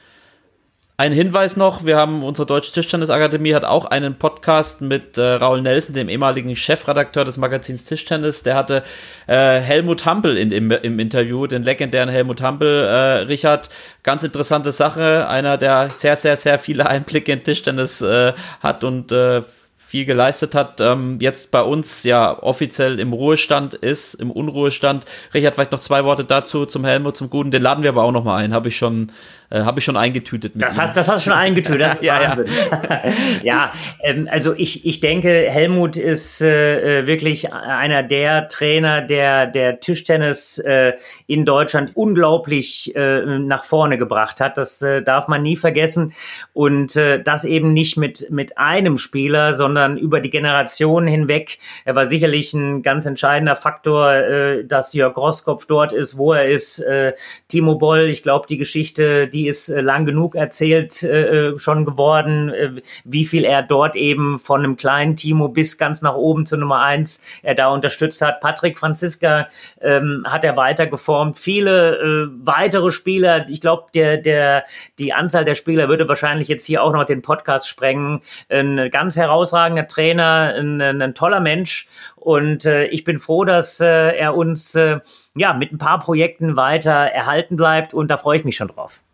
ein 0.98 1.12
Hinweis 1.12 1.58
noch, 1.58 1.84
wir 1.84 1.98
haben, 1.98 2.22
unsere 2.22 2.46
Deutsche 2.46 2.72
Tischtennisakademie 2.72 3.54
hat 3.54 3.66
auch 3.66 3.84
einen 3.84 4.14
Podcast 4.14 4.80
mit 4.80 5.18
äh, 5.18 5.22
Raul 5.22 5.60
Nelson, 5.60 5.94
dem 5.94 6.08
ehemaligen 6.08 6.56
Chefredakteur 6.56 7.24
des 7.24 7.36
Magazins 7.36 7.84
Tischtennis. 7.84 8.42
Der 8.42 8.54
hatte 8.54 8.82
äh, 9.26 9.60
Helmut 9.60 10.06
Hampel 10.06 10.38
in, 10.38 10.52
im, 10.52 10.70
im 10.70 10.98
Interview, 10.98 11.46
den 11.46 11.64
legendären 11.64 12.08
Helmut 12.08 12.40
Hampel. 12.40 12.84
Äh, 12.84 13.24
Richard, 13.26 13.68
ganz 14.04 14.22
interessante 14.22 14.72
Sache, 14.72 15.28
einer, 15.28 15.58
der 15.58 15.90
sehr, 15.94 16.16
sehr, 16.16 16.38
sehr 16.38 16.58
viele 16.58 16.86
Einblicke 16.86 17.30
in 17.30 17.44
Tischtennis 17.44 18.00
äh, 18.00 18.32
hat 18.62 18.82
und 18.82 19.12
äh, 19.12 19.42
viel 19.86 20.04
geleistet 20.04 20.56
hat, 20.56 20.80
ähm, 20.80 21.18
jetzt 21.20 21.52
bei 21.52 21.62
uns 21.62 22.02
ja 22.02 22.42
offiziell 22.42 22.98
im 22.98 23.12
Ruhestand 23.12 23.74
ist, 23.74 24.14
im 24.14 24.32
Unruhestand. 24.32 25.04
Richard, 25.32 25.54
vielleicht 25.54 25.70
noch 25.70 25.80
zwei 25.80 26.04
Worte 26.04 26.24
dazu 26.24 26.66
zum 26.66 26.84
Helmut, 26.84 27.16
zum 27.16 27.30
Guten. 27.30 27.52
Den 27.52 27.62
laden 27.62 27.84
wir 27.84 27.90
aber 27.90 28.02
auch 28.02 28.10
noch 28.10 28.24
mal 28.24 28.36
ein, 28.36 28.52
habe 28.52 28.68
ich 28.68 28.76
schon 28.76 29.12
äh, 29.50 29.60
Habe 29.60 29.78
ich 29.78 29.84
schon 29.84 29.96
eingetütet. 29.96 30.52
das, 30.54 30.78
hast, 30.78 30.96
das 30.96 31.08
hast 31.08 31.26
du 31.26 31.30
schon 31.30 31.38
eingetütet, 31.38 31.80
das 31.80 31.94
ist 32.00 32.02
ja, 32.02 32.20
Wahnsinn. 32.20 32.46
Ja, 32.46 33.42
ja 33.42 33.72
ähm, 34.02 34.28
also 34.30 34.54
ich, 34.54 34.86
ich 34.86 35.00
denke, 35.00 35.28
Helmut 35.50 35.96
ist 35.96 36.42
äh, 36.42 37.00
äh, 37.00 37.06
wirklich 37.06 37.52
einer 37.52 38.02
der 38.02 38.48
Trainer, 38.48 39.02
der 39.02 39.46
der 39.46 39.80
Tischtennis 39.80 40.58
äh, 40.58 40.94
in 41.26 41.44
Deutschland 41.44 41.92
unglaublich 41.94 42.94
äh, 42.94 43.38
nach 43.38 43.64
vorne 43.64 43.98
gebracht 43.98 44.40
hat. 44.40 44.56
Das 44.56 44.82
äh, 44.82 45.02
darf 45.02 45.28
man 45.28 45.42
nie 45.42 45.56
vergessen. 45.56 46.12
Und 46.52 46.96
äh, 46.96 47.22
das 47.22 47.44
eben 47.44 47.72
nicht 47.72 47.96
mit, 47.96 48.30
mit 48.30 48.58
einem 48.58 48.98
Spieler, 48.98 49.54
sondern 49.54 49.96
über 49.96 50.20
die 50.20 50.30
Generationen 50.30 51.08
hinweg. 51.08 51.58
Er 51.84 51.96
war 51.96 52.06
sicherlich 52.06 52.52
ein 52.54 52.82
ganz 52.82 53.06
entscheidender 53.06 53.56
Faktor, 53.56 54.12
äh, 54.12 54.64
dass 54.64 54.92
Jörg 54.92 55.16
Rosskopf 55.16 55.66
dort 55.66 55.92
ist, 55.92 56.16
wo 56.16 56.32
er 56.32 56.46
ist. 56.46 56.80
Äh, 56.80 57.14
Timo 57.48 57.76
Boll, 57.76 58.08
ich 58.08 58.22
glaube, 58.22 58.46
die 58.48 58.56
Geschichte, 58.56 59.28
die 59.28 59.35
ist 59.44 59.68
äh, 59.68 59.80
lang 59.80 60.06
genug 60.06 60.34
erzählt 60.34 61.02
äh, 61.02 61.50
äh, 61.50 61.58
schon 61.58 61.84
geworden, 61.84 62.48
äh, 62.48 62.82
wie 63.04 63.24
viel 63.24 63.44
er 63.44 63.62
dort 63.62 63.96
eben 63.96 64.38
von 64.38 64.64
einem 64.64 64.76
kleinen 64.76 65.16
Timo 65.16 65.48
bis 65.48 65.78
ganz 65.78 66.02
nach 66.02 66.14
oben 66.14 66.46
zur 66.46 66.58
Nummer 66.58 66.80
eins 66.80 67.20
er 67.42 67.54
da 67.54 67.68
unterstützt 67.68 68.22
hat. 68.22 68.40
Patrick 68.40 68.78
Franziska 68.78 69.48
ähm, 69.80 70.24
hat 70.26 70.44
er 70.44 70.56
weiter 70.56 70.86
geformt. 70.86 71.38
Viele 71.38 71.96
äh, 71.96 72.28
weitere 72.44 72.90
Spieler, 72.90 73.46
ich 73.48 73.60
glaube, 73.60 73.88
der, 73.94 74.16
der, 74.16 74.64
die 74.98 75.12
Anzahl 75.12 75.44
der 75.44 75.54
Spieler 75.54 75.88
würde 75.88 76.08
wahrscheinlich 76.08 76.48
jetzt 76.48 76.64
hier 76.64 76.82
auch 76.82 76.92
noch 76.92 77.04
den 77.04 77.22
Podcast 77.22 77.68
sprengen. 77.68 78.22
Ein 78.48 78.90
ganz 78.90 79.16
herausragender 79.16 79.86
Trainer, 79.86 80.54
ein, 80.56 80.80
ein 80.80 81.14
toller 81.14 81.40
Mensch 81.40 81.88
und 82.26 82.64
äh, 82.64 82.86
ich 82.86 83.04
bin 83.04 83.20
froh, 83.20 83.44
dass 83.44 83.78
äh, 83.78 84.16
er 84.16 84.34
uns 84.34 84.74
äh, 84.74 84.98
ja 85.36 85.52
mit 85.52 85.70
ein 85.72 85.78
paar 85.78 86.00
Projekten 86.00 86.56
weiter 86.56 86.90
erhalten 86.90 87.54
bleibt 87.54 87.94
und 87.94 88.08
da 88.08 88.16
freue 88.16 88.38
ich 88.38 88.44
mich 88.44 88.56
schon 88.56 88.66
drauf. 88.66 89.04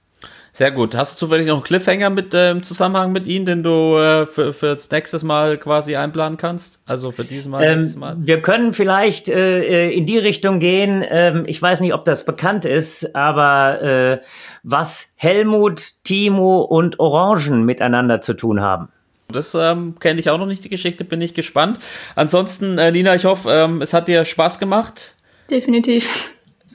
Sehr 0.54 0.70
gut. 0.70 0.94
Hast 0.94 1.14
du 1.14 1.26
zufällig 1.26 1.46
noch 1.46 1.54
einen 1.54 1.62
Cliffhanger 1.62 2.10
mit 2.10 2.34
äh, 2.34 2.50
im 2.50 2.62
Zusammenhang 2.62 3.10
mit 3.10 3.26
ihnen, 3.26 3.46
den 3.46 3.62
du 3.62 3.96
äh, 3.96 4.26
für, 4.26 4.52
für 4.52 4.74
das 4.74 4.90
nächste 4.90 5.24
Mal 5.24 5.56
quasi 5.56 5.96
einplanen 5.96 6.36
kannst? 6.36 6.82
Also 6.84 7.10
für 7.10 7.24
dieses 7.24 7.48
Mal, 7.48 7.64
ähm, 7.64 7.98
Mal? 7.98 8.16
Wir 8.18 8.42
können 8.42 8.74
vielleicht 8.74 9.30
äh, 9.30 9.88
äh, 9.88 9.96
in 9.96 10.04
die 10.04 10.18
Richtung 10.18 10.60
gehen. 10.60 11.02
Ähm, 11.08 11.44
ich 11.46 11.60
weiß 11.60 11.80
nicht, 11.80 11.94
ob 11.94 12.04
das 12.04 12.26
bekannt 12.26 12.66
ist, 12.66 13.16
aber 13.16 13.80
äh, 13.80 14.20
was 14.62 15.14
Helmut, 15.16 15.94
Timo 16.04 16.60
und 16.60 17.00
Orangen 17.00 17.64
miteinander 17.64 18.20
zu 18.20 18.34
tun 18.34 18.60
haben. 18.60 18.88
Das 19.28 19.54
ähm, 19.54 19.94
kenne 20.00 20.20
ich 20.20 20.28
auch 20.28 20.36
noch 20.36 20.46
nicht, 20.46 20.62
die 20.64 20.68
Geschichte, 20.68 21.04
bin 21.04 21.22
ich 21.22 21.32
gespannt. 21.32 21.78
Ansonsten, 22.14 22.76
äh, 22.76 22.92
Nina, 22.92 23.14
ich 23.14 23.24
hoffe, 23.24 23.48
ähm, 23.50 23.80
es 23.80 23.94
hat 23.94 24.06
dir 24.06 24.26
Spaß 24.26 24.58
gemacht. 24.58 25.14
Definitiv. 25.50 26.30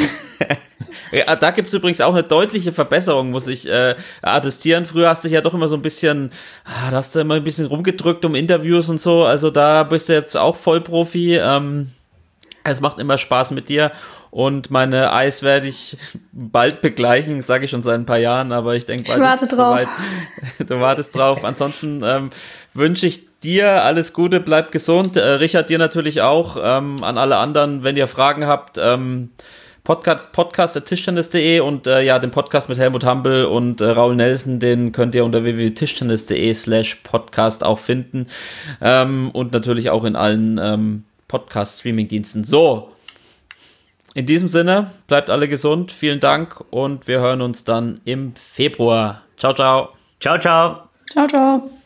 Ja, 1.13 1.35
da 1.35 1.51
gibt's 1.51 1.73
übrigens 1.73 2.01
auch 2.01 2.15
eine 2.15 2.23
deutliche 2.23 2.71
Verbesserung, 2.73 3.31
muss 3.31 3.49
ich 3.49 3.69
äh, 3.69 3.97
attestieren. 4.23 4.87
Früher 4.87 5.09
hast 5.09 5.25
du 5.25 5.29
dich 5.29 5.35
ja 5.35 5.41
doch 5.41 5.55
immer 5.55 5.67
so 5.67 5.75
ein 5.75 5.83
bisschen, 5.83 6.31
ah, 6.65 6.91
da 6.91 6.99
hast 6.99 7.15
du 7.15 7.21
immer 7.21 7.35
ein 7.35 7.43
bisschen 7.43 7.67
rumgedrückt 7.67 8.25
um 8.25 8.37
Interviews 8.37 8.89
und 8.89 9.01
so. 9.01 9.25
Also 9.25 9.51
da 9.51 9.83
bist 9.83 10.09
du 10.09 10.13
jetzt 10.13 10.37
auch 10.37 10.55
Vollprofi. 10.55 11.37
Ähm, 11.37 11.91
es 12.63 12.81
macht 12.81 12.99
immer 13.01 13.19
Spaß 13.19 13.51
mit 13.53 13.69
dir. 13.69 13.91
Und 14.31 14.71
meine 14.71 15.13
Eis 15.13 15.43
werde 15.43 15.67
ich 15.67 15.97
bald 16.31 16.83
begleichen, 16.83 17.41
sage 17.41 17.65
ich 17.65 17.73
schon 17.73 17.83
seit 17.83 17.97
ein 17.97 18.07
paar 18.07 18.19
Jahren, 18.19 18.53
aber 18.53 18.77
ich 18.77 18.87
denke, 18.87 19.09
bald 19.09 19.19
ich 19.19 19.25
warte 19.25 19.45
ist 19.45 19.57
drauf. 19.57 19.81
Du 20.65 20.81
wartest 20.81 21.17
drauf. 21.17 21.45
Ansonsten 21.45 22.03
ähm, 22.05 22.31
wünsche 22.73 23.09
ich 23.09 23.27
dir 23.41 23.83
alles 23.83 24.13
Gute, 24.13 24.39
bleib 24.39 24.71
gesund. 24.71 25.17
Äh, 25.17 25.21
Richard, 25.21 25.69
dir 25.69 25.79
natürlich 25.79 26.23
auch. 26.23 26.57
Ähm, 26.63 27.03
an 27.03 27.19
alle 27.19 27.39
anderen, 27.39 27.83
wenn 27.83 27.97
ihr 27.97 28.07
Fragen 28.07 28.47
habt, 28.47 28.79
ähm, 28.79 29.31
Podcast, 29.85 30.33
podcast.tischtennis.de 30.33 31.61
und 31.61 31.87
äh, 31.87 32.03
ja, 32.03 32.19
den 32.19 32.31
Podcast 32.31 32.69
mit 32.69 32.79
Helmut 32.79 33.05
Hampel 33.05 33.47
und 33.47 33.81
äh, 33.81 33.87
Raul 33.87 34.15
Nelson, 34.15 34.59
den 34.59 34.93
könnt 34.93 35.15
ihr 35.15 35.25
unter 35.25 35.43
www.tischtennis.de 35.43 36.53
slash 36.55 36.97
podcast 36.97 37.65
auch 37.65 37.79
finden 37.79 38.27
ähm, 38.81 39.31
und 39.33 39.53
natürlich 39.53 39.91
auch 39.91 40.05
in 40.05 40.17
allen 40.17 40.59
ähm, 40.63 41.05
Podcast-Streaming-Diensten. 41.29 42.45
So, 42.45 42.93
in 44.15 44.27
diesem 44.27 44.49
Sinne, 44.49 44.91
bleibt 45.07 45.31
alle 45.31 45.49
gesund, 45.49 45.93
vielen 45.93 46.21
Dank 46.21 46.63
und 46.71 47.07
wir 47.09 47.21
hören 47.21 47.41
uns 47.41 47.65
dann 47.65 48.01
im 48.05 48.35
Februar. 48.35 49.23
Ciao, 49.37 49.55
ciao. 49.55 49.91
Ciao, 50.21 50.39
ciao. 50.39 50.89
Ciao, 51.11 51.27
ciao. 51.27 51.80